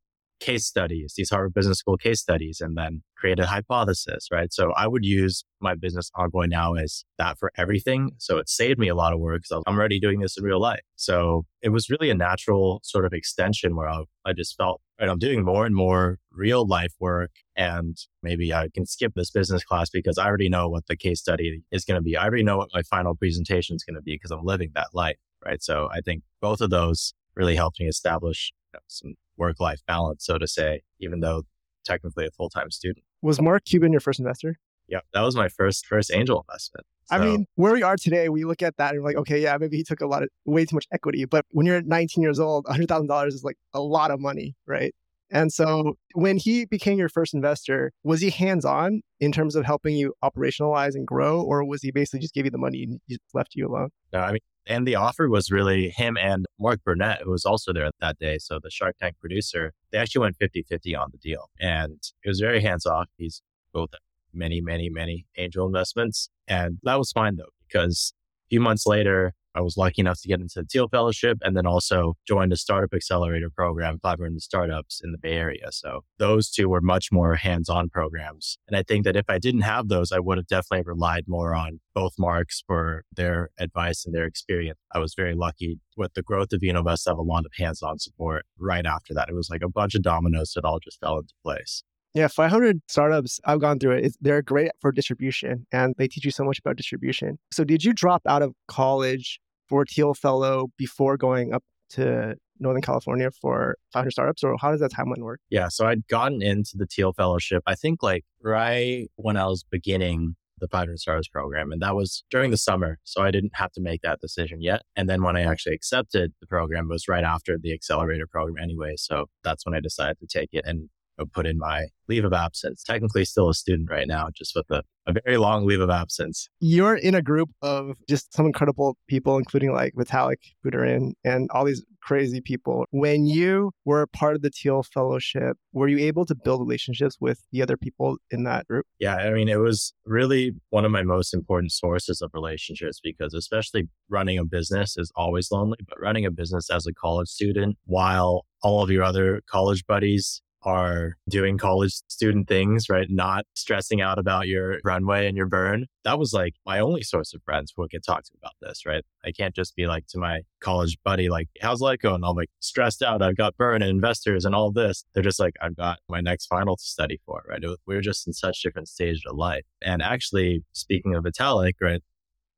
case 0.45 0.67
studies, 0.67 1.15
these 1.17 1.31
Harvard 1.31 1.55
Business 1.55 1.79
School 1.79 1.97
case 1.97 2.21
studies, 2.21 2.61
and 2.61 2.77
then 2.77 3.03
create 3.17 3.41
a 3.41 3.47
hypothesis, 3.47 4.29
right? 4.31 4.53
So 4.53 4.73
I 4.73 4.87
would 4.87 5.05
use 5.05 5.45
my 5.61 5.75
business 5.75 6.11
Envoy 6.15 6.47
now 6.47 6.75
as 6.75 7.05
that 7.17 7.39
for 7.39 7.51
everything. 7.57 8.13
So 8.19 8.37
it 8.37 8.51
saved 8.51 8.79
me 8.79 8.89
a 8.89 8.95
lot 8.95 9.15
of 9.15 9.21
work 9.21 9.43
because 9.43 9.63
I'm 9.67 9.79
already 9.79 9.99
doing 9.99 10.21
this 10.21 10.37
in 10.37 10.45
real 10.45 10.61
life. 10.61 10.83
So 10.97 11.47
it 11.63 11.71
was 11.71 11.89
really 11.89 12.11
a 12.11 12.15
natural 12.15 12.81
sort 12.83 13.07
of 13.07 13.15
extension 13.15 13.75
where 13.75 13.89
I, 13.89 14.03
I 14.27 14.35
just 14.35 14.55
felt, 14.57 14.83
right, 15.01 15.09
I'm 15.09 15.19
doing 15.19 15.45
more 15.45 15.65
and 15.65 15.75
more 15.75 16.19
real 16.31 16.67
life 16.67 16.93
work. 17.01 17.31
And 17.57 17.97
maybe 18.23 18.53
I 18.53 18.69
can 18.75 18.85
skip 18.85 19.15
this 19.15 19.31
business 19.31 19.65
class 19.65 19.89
because 19.89 20.19
I 20.19 20.27
already 20.27 20.51
know 20.51 20.69
what 20.69 20.87
the 20.89 20.97
case 20.97 21.21
study 21.21 21.63
is 21.73 21.87
going 21.87 21.99
to 21.99 22.03
be. 22.03 22.19
I 22.19 22.25
already 22.25 22.45
know 22.45 22.59
what 22.59 22.69
my 22.75 22.83
final 22.83 23.15
presentation 23.15 23.77
is 23.77 23.85
going 23.85 23.97
to 23.97 24.03
be 24.03 24.17
because 24.17 24.31
I'm 24.31 24.45
living 24.45 24.73
that 24.75 24.89
life, 24.93 25.17
right? 25.43 25.63
So 25.63 25.89
I 25.91 26.01
think 26.03 26.23
both 26.43 26.61
of 26.61 26.69
those 26.69 27.15
really 27.35 27.57
helped 27.57 27.81
me 27.81 27.87
establish 27.87 28.53
you 28.73 28.77
know, 28.77 28.81
some 28.89 29.15
work 29.37 29.61
life 29.61 29.81
balance, 29.87 30.25
so 30.25 30.39
to 30.39 30.47
say, 30.47 30.83
even 31.01 31.21
though 31.21 31.43
technically 31.85 32.27
a 32.27 32.31
full 32.31 32.51
time 32.51 32.71
student. 32.71 33.05
Was 33.23 33.41
Mark 33.41 33.65
Cuban 33.65 33.93
your 33.93 34.01
first 34.01 34.19
investor? 34.19 34.57
Yeah, 34.89 35.01
that 35.13 35.23
was 35.23 35.35
my 35.35 35.49
first 35.49 35.87
first 35.87 36.13
angel 36.13 36.45
investment. 36.49 36.87
So, 37.07 37.17
I 37.17 37.19
mean, 37.19 37.47
where 37.57 37.73
we 37.73 37.83
are 37.83 37.97
today, 37.97 38.29
we 38.29 38.45
look 38.45 38.63
at 38.63 38.77
that 38.79 38.95
and 38.95 39.03
we're 39.03 39.11
like, 39.11 39.17
okay, 39.17 39.41
yeah, 39.41 39.57
maybe 39.59 39.77
he 39.77 39.85
took 39.85 40.01
a 40.01 40.07
lot 40.07 40.23
of 40.23 40.29
way 40.47 40.65
too 40.65 40.77
much 40.77 40.87
equity. 40.93 41.25
But 41.27 41.45
when 41.51 41.67
you're 41.67 41.83
19 41.83 42.23
years 42.23 42.41
old, 42.41 42.65
$100,000 42.65 43.27
is 43.29 43.45
like 43.45 43.57
a 43.75 43.81
lot 43.81 44.11
of 44.11 44.21
money, 44.21 44.55
right? 44.67 44.95
And 45.31 45.53
so 45.53 45.95
when 46.15 46.37
he 46.37 46.65
became 46.65 46.99
your 46.99 47.09
first 47.09 47.35
investor, 47.35 47.93
was 48.05 48.21
he 48.21 48.31
hands 48.31 48.65
on 48.65 49.01
in 49.21 49.33
terms 49.33 49.57
of 49.57 49.65
helping 49.65 49.97
you 49.97 50.15
operationalize 50.23 50.95
and 50.95 51.07
grow, 51.07 51.41
or 51.41 51.65
was 51.65 51.83
he 51.83 51.91
basically 51.91 52.21
just 52.21 52.35
give 52.35 52.45
you 52.45 52.51
the 52.51 52.59
money 52.59 52.85
and 52.85 53.01
just 53.09 53.21
left 53.33 53.55
you 53.55 53.67
alone? 53.67 53.89
No, 54.13 54.21
I 54.21 54.33
mean, 54.33 54.41
and 54.67 54.87
the 54.87 54.95
offer 54.95 55.29
was 55.29 55.51
really 55.51 55.91
him 55.91 56.17
and 56.17 56.47
Mark 56.59 56.83
Burnett, 56.85 57.23
who 57.23 57.31
was 57.31 57.45
also 57.45 57.73
there 57.73 57.91
that 58.01 58.19
day. 58.19 58.39
So 58.39 58.59
the 58.63 58.71
Shark 58.71 58.97
Tank 59.01 59.17
producer, 59.21 59.73
they 59.91 59.99
actually 59.99 60.23
went 60.23 60.37
50 60.37 60.65
50 60.69 60.97
on 60.97 61.09
the 61.13 61.19
deal. 61.19 61.51
And 61.61 61.99
it 62.23 62.29
was 62.29 62.41
very 62.41 62.63
hands 62.63 62.87
off. 62.87 63.09
He's 63.17 63.43
both 63.73 63.91
many, 64.33 64.61
many, 64.61 64.89
many 64.89 65.27
angel 65.37 65.67
investments. 65.67 66.29
And 66.49 66.79
that 66.83 66.99
was 66.99 67.13
fine 67.13 67.37
though, 67.37 67.53
because 67.67 68.13
a 68.47 68.49
few 68.49 68.61
months 68.61 68.87
later, 68.87 69.35
I 69.55 69.61
was 69.61 69.77
lucky 69.77 70.01
enough 70.01 70.21
to 70.23 70.29
get 70.29 70.41
into 70.41 70.61
the 70.61 70.65
Thiel 70.65 70.89
Fellowship 70.89 71.39
and 71.43 71.57
then 71.57 71.67
also 71.67 72.15
joined 72.27 72.53
a 72.53 72.57
startup 72.57 72.93
accelerator 72.93 73.51
program, 73.51 73.99
500 74.03 74.41
startups 74.43 75.01
in 75.03 75.13
the 75.13 75.19
Bay 75.19 75.35
Area. 75.35 75.71
So 75.71 76.05
those 76.19 76.51
two 76.51 76.69
were 76.69 76.81
much 76.81 77.13
more 77.13 77.37
hands 77.37 77.69
on 77.69 77.89
programs. 77.89 78.59
And 78.69 78.77
I 78.77 78.83
think 78.83 79.05
that 79.05 79.17
if 79.17 79.27
I 79.29 79.39
didn't 79.39 79.63
have 79.63 79.89
those, 79.89 80.13
I 80.13 80.19
would 80.19 80.39
have 80.39 80.47
definitely 80.47 80.85
relied 80.85 81.25
more 81.27 81.55
on 81.55 81.81
both 81.95 82.15
marks 82.19 82.63
for 82.67 83.05
their 83.15 83.51
advice 83.59 84.05
and 84.05 84.15
their 84.15 84.25
experience. 84.25 84.79
I 84.93 84.99
was 84.99 85.15
very 85.15 85.35
lucky 85.35 85.79
with 85.97 86.15
the 86.15 86.23
growth 86.23 86.53
of 86.53 86.61
Unovest 86.61 87.05
to 87.05 87.11
have 87.11 87.19
a 87.19 87.23
lot 87.23 87.45
of 87.47 87.53
hands 87.57 87.83
on 87.83 87.99
support 87.99 88.45
right 88.59 88.87
after 88.87 89.15
that. 89.15 89.29
It 89.29 89.35
was 89.35 89.51
like 89.51 89.63
a 89.63 89.69
bunch 89.69 89.95
of 89.95 90.03
dominoes 90.03 90.53
that 90.55 90.65
all 90.65 90.81
just 90.81 91.01
fell 91.01 91.19
into 91.19 91.35
place. 91.45 91.85
Yeah, 92.15 92.29
500 92.29 92.81
startups, 92.87 93.41
I've 93.45 93.61
gone 93.61 93.81
through 93.81 93.97
it. 93.97 94.05
It's, 94.05 94.17
they're 94.21 94.41
great 94.41 94.71
for 94.81 94.93
distribution 94.93 95.67
and 95.73 95.97
they 95.99 96.07
teach 96.07 96.25
you 96.25 96.31
so 96.31 96.45
much 96.45 96.61
about 96.61 96.77
distribution. 96.77 97.39
So, 97.51 97.65
did 97.65 97.83
you 97.83 97.93
drop 97.93 98.23
out 98.29 98.41
of 98.41 98.55
college 98.69 99.41
for 99.69 99.85
Thiel 99.85 100.15
Fellow 100.15 100.69
before 100.77 101.17
going 101.17 101.53
up 101.53 101.63
to 101.91 102.37
Northern 102.61 102.83
California 102.83 103.31
for 103.41 103.77
500 103.93 104.11
startups, 104.11 104.45
or 104.45 104.57
how 104.61 104.71
does 104.71 104.81
that 104.81 104.93
timeline 104.93 105.23
work? 105.23 105.41
Yeah, 105.51 105.69
so 105.69 105.87
I'd 105.87 106.07
gotten 106.09 106.43
into 106.43 106.73
the 106.77 106.87
Thiel 106.87 107.13
Fellowship, 107.13 107.63
I 107.67 107.75
think 107.75 108.03
like 108.03 108.25
right 108.43 109.09
when 109.17 109.37
I 109.37 109.47
was 109.47 109.65
beginning 109.69 110.37
the 110.59 110.69
500 110.69 110.99
Startups 110.99 111.29
program. 111.29 111.73
And 111.73 111.83
that 111.83 111.95
was 111.95 112.25
during 112.31 112.51
the 112.51 112.57
summer. 112.57 112.99
So 113.05 113.23
I 113.23 113.31
didn't 113.31 113.53
have 113.55 113.73
to 113.73 113.81
make 113.81 114.03
that 114.03 114.21
decision 114.21 114.63
yet. 114.63 114.83
And 114.97 115.09
then 115.09 115.23
when 115.23 115.37
I 115.37 115.43
actually 115.43 115.75
accepted 115.75 116.33
the 116.41 116.47
program 116.47 116.89
was 116.89 117.09
right 117.09 117.25
after 117.25 117.59
the 117.61 117.73
accelerator 117.73 118.27
program 118.27 118.63
anyway. 118.63 118.95
So 118.97 119.27
that's 119.43 119.67
when 119.67 119.75
I 119.75 119.81
decided 119.81 120.19
to 120.21 120.27
take 120.27 120.51
it. 120.53 120.65
And 120.67 120.89
put 121.33 121.47
in 121.47 121.59
my 121.59 121.87
leave 122.09 122.25
of 122.25 122.33
absence. 122.33 122.83
Technically 122.83 123.25
still 123.25 123.49
a 123.49 123.55
student 123.55 123.91
right 123.91 124.07
now, 124.07 124.29
just 124.35 124.55
with 124.55 124.71
a, 124.71 124.83
a 125.07 125.15
very 125.25 125.37
long 125.37 125.67
leave 125.67 125.81
of 125.81 125.91
absence. 125.91 126.49
You're 126.61 126.97
in 126.97 127.15
a 127.15 127.23
group 127.23 127.51
of 127.63 127.97
just 128.09 128.35
some 128.35 128.47
incredible 128.47 128.97
people, 129.09 129.39
including 129.39 129.73
like 129.73 129.95
Vitalik 129.95 130.37
Buterin 130.65 131.13
and 131.25 131.51
all 131.53 131.65
these 131.65 131.83
crazy 132.03 132.41
people. 132.41 132.85
When 132.91 133.25
you 133.25 133.73
were 133.85 134.07
part 134.07 134.37
of 134.37 134.43
the 134.43 134.51
Thiel 134.51 134.83
Fellowship, 134.83 135.57
were 135.73 135.89
you 135.89 135.99
able 135.99 136.27
to 136.27 136.35
build 136.35 136.61
relationships 136.61 137.17
with 137.21 137.41
the 137.51 137.63
other 137.63 137.77
people 137.77 138.19
in 138.31 138.45
that 138.45 138.67
group? 138.67 138.85
Yeah, 138.99 139.17
I 139.17 139.31
mean, 139.31 139.49
it 139.49 139.59
was 139.59 139.95
really 140.05 140.53
one 140.71 140.85
of 140.85 140.91
my 140.91 141.03
most 141.03 141.33
important 141.33 141.73
sources 141.73 142.21
of 142.21 142.31
relationships 142.35 143.01
because 143.03 143.33
especially 143.33 143.89
running 144.11 144.39
a 144.39 144.45
business 144.45 144.97
is 144.99 145.11
always 145.17 145.51
lonely, 145.51 145.79
but 145.89 145.99
running 145.99 146.27
a 146.27 146.31
business 146.31 146.69
as 146.71 146.87
a 146.87 146.93
college 146.93 147.29
student 147.29 147.77
while 147.87 148.45
all 148.63 148.83
of 148.83 148.91
your 148.91 149.03
other 149.03 149.43
college 149.49 149.85
buddies 149.87 150.43
are 150.65 151.17
doing 151.29 151.59
college 151.59 151.93
student 152.09 152.49
things, 152.49 152.89
right? 152.89 153.07
Not 153.11 153.45
stressing 153.55 154.01
out 154.01 154.19
about 154.19 154.49
your 154.49 154.79
runway 154.85 155.27
and 155.27 155.37
your 155.37 155.47
burn. 155.47 155.87
That 156.05 156.19
was 156.19 156.33
like 156.33 156.55
my 156.67 156.81
only 156.81 157.03
source 157.03 157.35
of 157.35 157.43
friends 157.43 157.73
who 157.75 157.85
I 157.85 157.89
could 157.91 158.05
talk 158.05 158.25
to 158.25 158.31
about 158.39 158.55
this, 158.61 158.87
right? 158.87 159.05
I 159.25 159.33
can't 159.33 159.55
just 159.55 159.77
be 159.77 159.87
like 159.87 160.07
to 160.09 160.19
my 160.19 160.41
college 160.61 160.99
buddy, 161.05 161.29
like, 161.29 161.49
how's 161.61 161.81
life 161.81 162.01
going? 162.01 162.25
I'm 162.25 162.37
like 162.37 162.51
stressed 162.61 163.03
out. 163.03 163.23
I've 163.23 163.37
got 163.37 163.57
burn 163.57 163.83
and 163.83 163.91
investors 163.91 164.45
and 164.45 164.55
all 164.55 164.73
this. 164.73 165.05
They're 165.15 165.23
just 165.23 165.41
like, 165.41 165.55
I've 165.61 165.77
got 165.77 165.99
my 166.09 166.21
next 166.21 166.47
final 166.47 166.77
to 166.77 166.83
study 166.83 167.21
for, 167.27 167.43
right? 167.49 167.63
We 167.87 167.97
are 167.97 168.01
just 168.01 168.27
in 168.27 168.33
such 168.33 168.63
different 168.63 168.89
stages 168.89 169.23
of 169.27 169.37
life. 169.37 169.65
And 169.83 170.03
actually, 170.03 170.65
speaking 170.73 171.15
of 171.15 171.25
Vitalik, 171.25 171.75
right? 171.81 172.03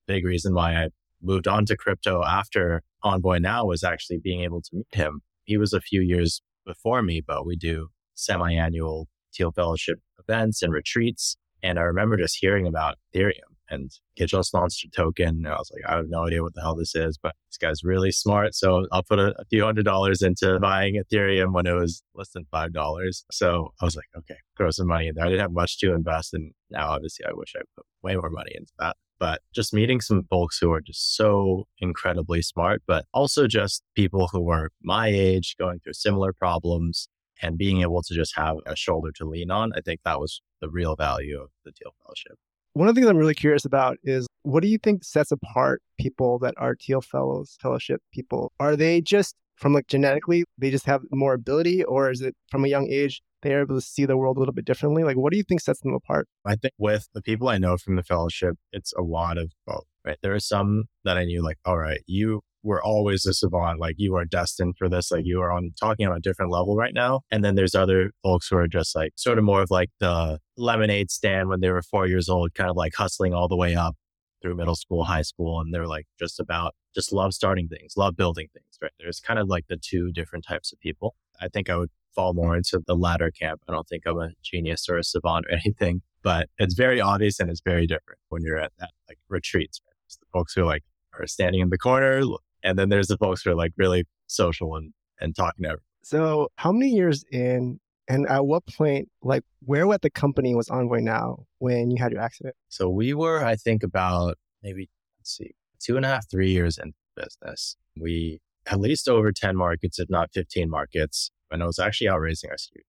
Big 0.07 0.25
reason 0.25 0.55
why 0.55 0.75
I 0.75 0.89
moved 1.23 1.49
on 1.49 1.67
to 1.67 1.77
crypto 1.77 2.23
after 2.23 2.83
Envoy 3.03 3.39
Now 3.39 3.65
was 3.65 3.83
actually 3.83 4.19
being 4.19 4.43
able 4.43 4.61
to 4.63 4.71
meet 4.73 4.87
him. 4.93 5.23
He 5.45 5.57
was 5.57 5.73
a 5.73 5.81
few 5.81 6.01
years 6.01 6.43
before 6.65 7.03
me, 7.03 7.21
but 7.25 7.47
we 7.47 7.57
do 7.57 7.89
semi-annual 8.17 9.09
Thiel 9.35 9.53
Fellowship 9.53 10.01
events 10.19 10.63
and 10.63 10.73
retreats. 10.73 11.37
And 11.63 11.79
I 11.79 11.83
remember 11.83 12.17
just 12.17 12.39
hearing 12.41 12.67
about 12.67 12.97
Ethereum 13.15 13.57
and 13.69 13.91
it 14.17 14.27
just 14.27 14.55
launched 14.55 14.85
a 14.85 14.89
token. 14.89 15.29
And 15.29 15.49
I 15.49 15.57
was 15.57 15.71
like, 15.73 15.91
I 15.91 15.97
have 15.97 16.09
no 16.09 16.27
idea 16.27 16.43
what 16.43 16.55
the 16.55 16.61
hell 16.61 16.77
this 16.77 16.95
is, 16.95 17.19
but 17.21 17.35
this 17.49 17.59
guy's 17.59 17.85
really 17.85 18.13
smart. 18.13 18.55
So 18.55 18.87
I'll 18.93 19.03
put 19.03 19.19
a, 19.19 19.35
a 19.39 19.45
few 19.51 19.65
hundred 19.65 19.85
dollars 19.85 20.23
into 20.23 20.59
buying 20.61 20.95
Ethereum 20.95 21.53
when 21.53 21.67
it 21.67 21.73
was 21.73 22.03
less 22.15 22.31
than 22.31 22.47
$5. 22.53 23.23
So 23.33 23.73
I 23.81 23.85
was 23.85 23.97
like, 23.97 24.07
okay, 24.17 24.39
throw 24.57 24.71
some 24.71 24.87
money 24.87 25.09
in 25.09 25.15
there. 25.15 25.25
I 25.25 25.29
didn't 25.29 25.41
have 25.41 25.53
much 25.53 25.79
to 25.79 25.93
invest. 25.93 26.35
And 26.35 26.53
now 26.71 26.91
obviously 26.91 27.27
I 27.27 27.33
wish 27.33 27.55
I 27.57 27.63
put 27.75 27.87
way 28.03 28.17
more 28.17 28.31
money 28.31 28.53
into 28.55 28.73
that. 28.79 28.97
But 29.19 29.41
just 29.55 29.73
meeting 29.73 30.03
some 30.03 30.25
folks 30.29 30.59
who 30.59 30.71
are 30.73 30.83
just 30.83 31.17
so 31.17 31.65
incredibly 31.79 32.43
smart, 32.43 32.83
but 32.87 33.07
also 33.15 33.47
just 33.47 33.83
people 33.95 34.29
who 34.31 34.51
are 34.51 34.71
my 34.83 35.09
age 35.09 35.57
going 35.59 35.81
through 35.81 35.95
similar 35.95 36.35
problems 36.35 37.09
and 37.43 37.59
being 37.59 37.83
able 37.83 38.03
to 38.03 38.15
just 38.15 38.37
have 38.37 38.57
a 38.67 38.77
shoulder 38.77 39.13
to 39.13 39.25
lean 39.25 39.51
on. 39.51 39.73
I 39.75 39.81
think 39.81 40.01
that 40.05 40.21
was 40.21 40.41
the 40.61 40.69
real 40.69 40.97
value 40.97 41.41
of 41.41 41.51
the 41.65 41.73
Thiel 41.73 41.95
Fellowship. 42.03 42.39
One 42.75 42.89
of 42.89 42.95
the 42.95 43.01
things 43.01 43.09
I'm 43.09 43.17
really 43.17 43.35
curious 43.35 43.65
about 43.65 43.97
is 44.03 44.27
what 44.43 44.63
do 44.63 44.69
you 44.69 44.79
think 44.79 45.03
sets 45.03 45.33
apart 45.33 45.83
people 45.99 46.39
that 46.41 46.55
are 46.57 46.77
Thiel 46.77 47.01
Fellows, 47.01 47.57
fellowship 47.61 48.03
people? 48.13 48.53
Are 48.61 48.77
they 48.77 49.01
just 49.01 49.35
from 49.57 49.73
like 49.73 49.87
genetically, 49.89 50.45
they 50.59 50.71
just 50.71 50.87
have 50.87 51.03
more 51.11 51.35
ability, 51.35 51.83
or 51.85 52.11
is 52.11 52.21
it 52.21 52.35
from 52.51 52.65
a 52.65 52.69
young 52.69 52.89
age, 52.91 53.23
they're 53.43 53.63
able 53.63 53.75
to 53.75 53.81
see 53.81 54.05
the 54.05 54.17
world 54.17 54.37
a 54.37 54.41
little 54.41 54.55
bit 54.55 54.65
differently? 54.65 55.03
Like, 55.03 55.17
what 55.17 55.33
do 55.33 55.39
you 55.39 55.43
think 55.43 55.61
sets 55.61 55.81
them 55.81 55.95
apart? 55.95 56.29
I 56.45 56.57
think 56.57 56.75
with 56.79 57.09
the 57.15 57.23
people 57.23 57.49
I 57.49 57.59
know 57.59 57.77
from 57.77 57.97
the 57.97 58.03
fellowship, 58.03 58.57
it's 58.73 58.93
a 58.95 59.03
lot 59.03 59.39
of 59.39 59.53
both, 59.67 59.87
right? 60.05 60.19
There 60.23 60.35
are 60.35 60.41
some 60.41 60.85
that 61.05 61.17
I 61.17 61.25
knew, 61.25 61.43
like, 61.43 61.59
all 61.65 61.79
right, 61.79 62.01
you 62.07 62.43
were 62.67 62.83
always 62.83 63.25
a 63.25 63.33
savant. 63.33 63.81
Like 63.81 63.95
you 63.97 64.17
are 64.17 64.25
destined 64.25 64.75
for 64.77 64.89
this. 64.89 65.11
Like 65.11 65.25
you 65.25 65.41
are 65.41 65.53
on 65.53 65.73
talking 65.81 66.07
on 66.07 66.17
a 66.17 66.21
different 66.21 66.51
level 66.51 66.77
right 66.77 66.93
now. 66.93 67.21
And 67.31 67.45
then 67.45 67.55
there's 67.55 67.75
other 67.75 68.11
folks 68.23 68.49
who 68.49 68.57
are 68.57 68.67
just 68.67 68.95
like 68.95 69.13
sort 69.17 69.39
of 69.39 69.45
more 69.45 69.63
of 69.63 69.71
like 69.71 69.91
the 70.01 70.41
lemonade 70.57 71.11
stand 71.11 71.49
when 71.49 71.61
they 71.61 71.71
were 71.71 71.83
four 71.83 72.07
years 72.07 72.29
old, 72.29 72.55
kind 72.55 72.69
of 72.69 72.77
like 72.77 72.95
hustling 72.95 73.33
all 73.33 73.49
the 73.49 73.57
way 73.57 73.77
up 73.77 73.95
through 74.43 74.57
middle 74.57 74.75
school, 74.75 75.05
high 75.05 75.23
school. 75.23 75.61
And 75.61 75.73
they're 75.73 75.87
like 75.87 76.07
just 76.19 76.41
about 76.41 76.75
just 76.95 77.13
love 77.13 77.33
starting 77.33 77.69
things, 77.69 77.95
love 77.97 78.17
building 78.17 78.49
things, 78.53 78.79
right? 78.83 78.93
There's 78.99 79.21
kind 79.21 79.39
of 79.39 79.49
like 79.49 79.67
the 79.69 79.77
two 79.77 80.11
different 80.13 80.45
types 80.47 80.73
of 80.73 80.81
people. 80.81 81.15
I 81.41 81.49
think 81.49 81.71
I 81.71 81.77
would 81.77 81.91
fall 82.15 82.35
more 82.35 82.57
into 82.57 82.81
the 82.85 82.97
latter 82.97 83.31
camp. 83.31 83.61
I 83.69 83.73
don't 83.73 83.87
think 83.87 84.03
I'm 84.07 84.19
a 84.19 84.31
genius 84.43 84.89
or 84.89 84.99
a 84.99 85.05
savant 85.05 85.47
or 85.47 85.55
anything, 85.65 86.03
but 86.23 86.49
it's 86.59 86.75
very 86.75 87.01
obvious 87.01 87.39
and 87.39 87.49
it's 87.49 87.63
very 87.65 87.87
different 87.87 88.19
when 88.29 88.43
you're 88.43 88.59
at 88.59 88.73
that 88.81 88.91
like 89.09 89.19
retreats. 89.29 89.81
Right? 89.87 89.93
The 90.21 90.27
folks 90.33 90.55
who 90.55 90.63
are 90.63 90.67
like 90.67 90.83
are 91.19 91.27
standing 91.27 91.61
in 91.61 91.71
the 91.71 91.79
corner, 91.79 92.23
and 92.67 92.77
then 92.77 92.89
there's 92.89 93.07
the 93.07 93.17
folks 93.17 93.43
who 93.43 93.51
are 93.51 93.55
like 93.55 93.73
really 93.77 94.05
social 94.27 94.75
and, 94.75 94.93
and 95.21 95.35
talking 95.37 95.63
to 95.63 95.69
everyone. 95.69 95.83
So 96.03 96.49
how 96.57 96.73
many 96.73 96.91
years 96.91 97.25
in 97.31 97.79
and 98.09 98.29
at 98.29 98.45
what 98.47 98.67
point, 98.67 99.09
like 99.23 99.45
where 99.65 99.91
at 99.93 100.03
the 100.03 100.11
company 100.11 100.55
was 100.55 100.69
Envoy 100.69 100.99
now 100.99 101.47
when 101.59 101.91
you 101.91 101.97
had 102.03 102.13
your 102.13 102.21
accident? 102.21 102.55
So 102.69 102.89
we 102.89 103.15
were, 103.15 103.45
I 103.45 103.57
think 103.57 103.83
about 103.83 104.37
maybe, 104.63 104.89
let's 105.21 105.37
see, 105.37 105.55
two 105.81 105.97
and 105.97 106.05
a 106.05 106.09
half, 106.09 106.29
three 106.31 106.51
years 106.51 106.79
in 106.79 106.93
business. 107.17 107.77
We 107.99 108.41
at 108.67 108.81
least 108.81 109.09
over 109.09 109.33
10 109.33 109.57
markets, 109.57 109.99
if 109.99 110.11
not 110.11 110.31
15 110.35 110.69
markets. 110.69 111.31
And 111.51 111.63
I 111.63 111.67
was 111.67 111.79
actually 111.79 112.09
out 112.09 112.21
raising 112.21 112.51
our 112.51 112.59
student. 112.59 112.87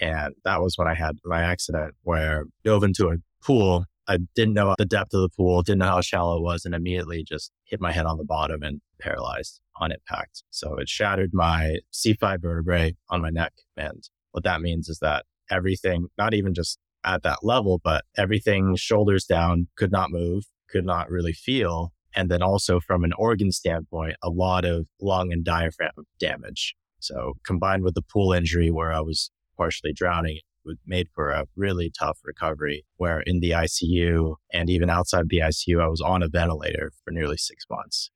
And 0.00 0.34
that 0.44 0.60
was 0.60 0.76
when 0.76 0.88
I 0.88 0.94
had 0.94 1.18
my 1.24 1.42
accident 1.42 1.94
where 2.02 2.40
I 2.40 2.42
dove 2.64 2.82
into 2.82 3.08
a 3.08 3.16
pool 3.44 3.86
I 4.10 4.18
didn't 4.34 4.54
know 4.54 4.74
the 4.76 4.84
depth 4.84 5.14
of 5.14 5.20
the 5.20 5.28
pool, 5.28 5.62
didn't 5.62 5.78
know 5.78 5.86
how 5.86 6.00
shallow 6.00 6.36
it 6.36 6.42
was, 6.42 6.64
and 6.64 6.74
immediately 6.74 7.22
just 7.22 7.52
hit 7.64 7.80
my 7.80 7.92
head 7.92 8.06
on 8.06 8.18
the 8.18 8.24
bottom 8.24 8.60
and 8.64 8.80
paralyzed 9.00 9.60
on 9.80 9.92
impact. 9.92 10.42
So 10.50 10.76
it 10.76 10.88
shattered 10.88 11.30
my 11.32 11.78
C5 11.92 12.42
vertebrae 12.42 12.96
on 13.08 13.22
my 13.22 13.30
neck 13.30 13.52
and 13.76 14.08
what 14.32 14.44
that 14.44 14.60
means 14.60 14.88
is 14.88 14.98
that 15.00 15.24
everything, 15.50 16.06
not 16.16 16.34
even 16.34 16.54
just 16.54 16.78
at 17.04 17.22
that 17.22 17.38
level, 17.42 17.80
but 17.82 18.04
everything 18.16 18.76
shoulders 18.76 19.24
down 19.24 19.68
could 19.76 19.90
not 19.90 20.10
move, 20.10 20.44
could 20.68 20.84
not 20.84 21.10
really 21.10 21.32
feel. 21.32 21.92
And 22.14 22.30
then 22.30 22.42
also 22.42 22.80
from 22.80 23.04
an 23.04 23.12
organ 23.16 23.52
standpoint, 23.52 24.16
a 24.22 24.30
lot 24.30 24.64
of 24.64 24.86
lung 25.00 25.32
and 25.32 25.44
diaphragm 25.44 25.90
damage. 26.18 26.74
So 27.00 27.34
combined 27.44 27.82
with 27.82 27.94
the 27.94 28.02
pool 28.02 28.32
injury 28.32 28.70
where 28.70 28.92
I 28.92 29.00
was 29.00 29.30
partially 29.56 29.92
drowning, 29.92 30.40
it 30.66 30.78
made 30.86 31.08
for 31.14 31.30
a 31.30 31.46
really 31.56 31.90
tough 31.98 32.18
recovery 32.24 32.84
where 32.96 33.20
in 33.20 33.40
the 33.40 33.50
ICU 33.50 34.34
and 34.52 34.68
even 34.68 34.90
outside 34.90 35.28
the 35.28 35.38
ICU, 35.38 35.82
I 35.82 35.88
was 35.88 36.00
on 36.00 36.22
a 36.22 36.28
ventilator 36.28 36.92
for 37.04 37.10
nearly 37.10 37.38
six 37.38 37.64
months. 37.70 38.10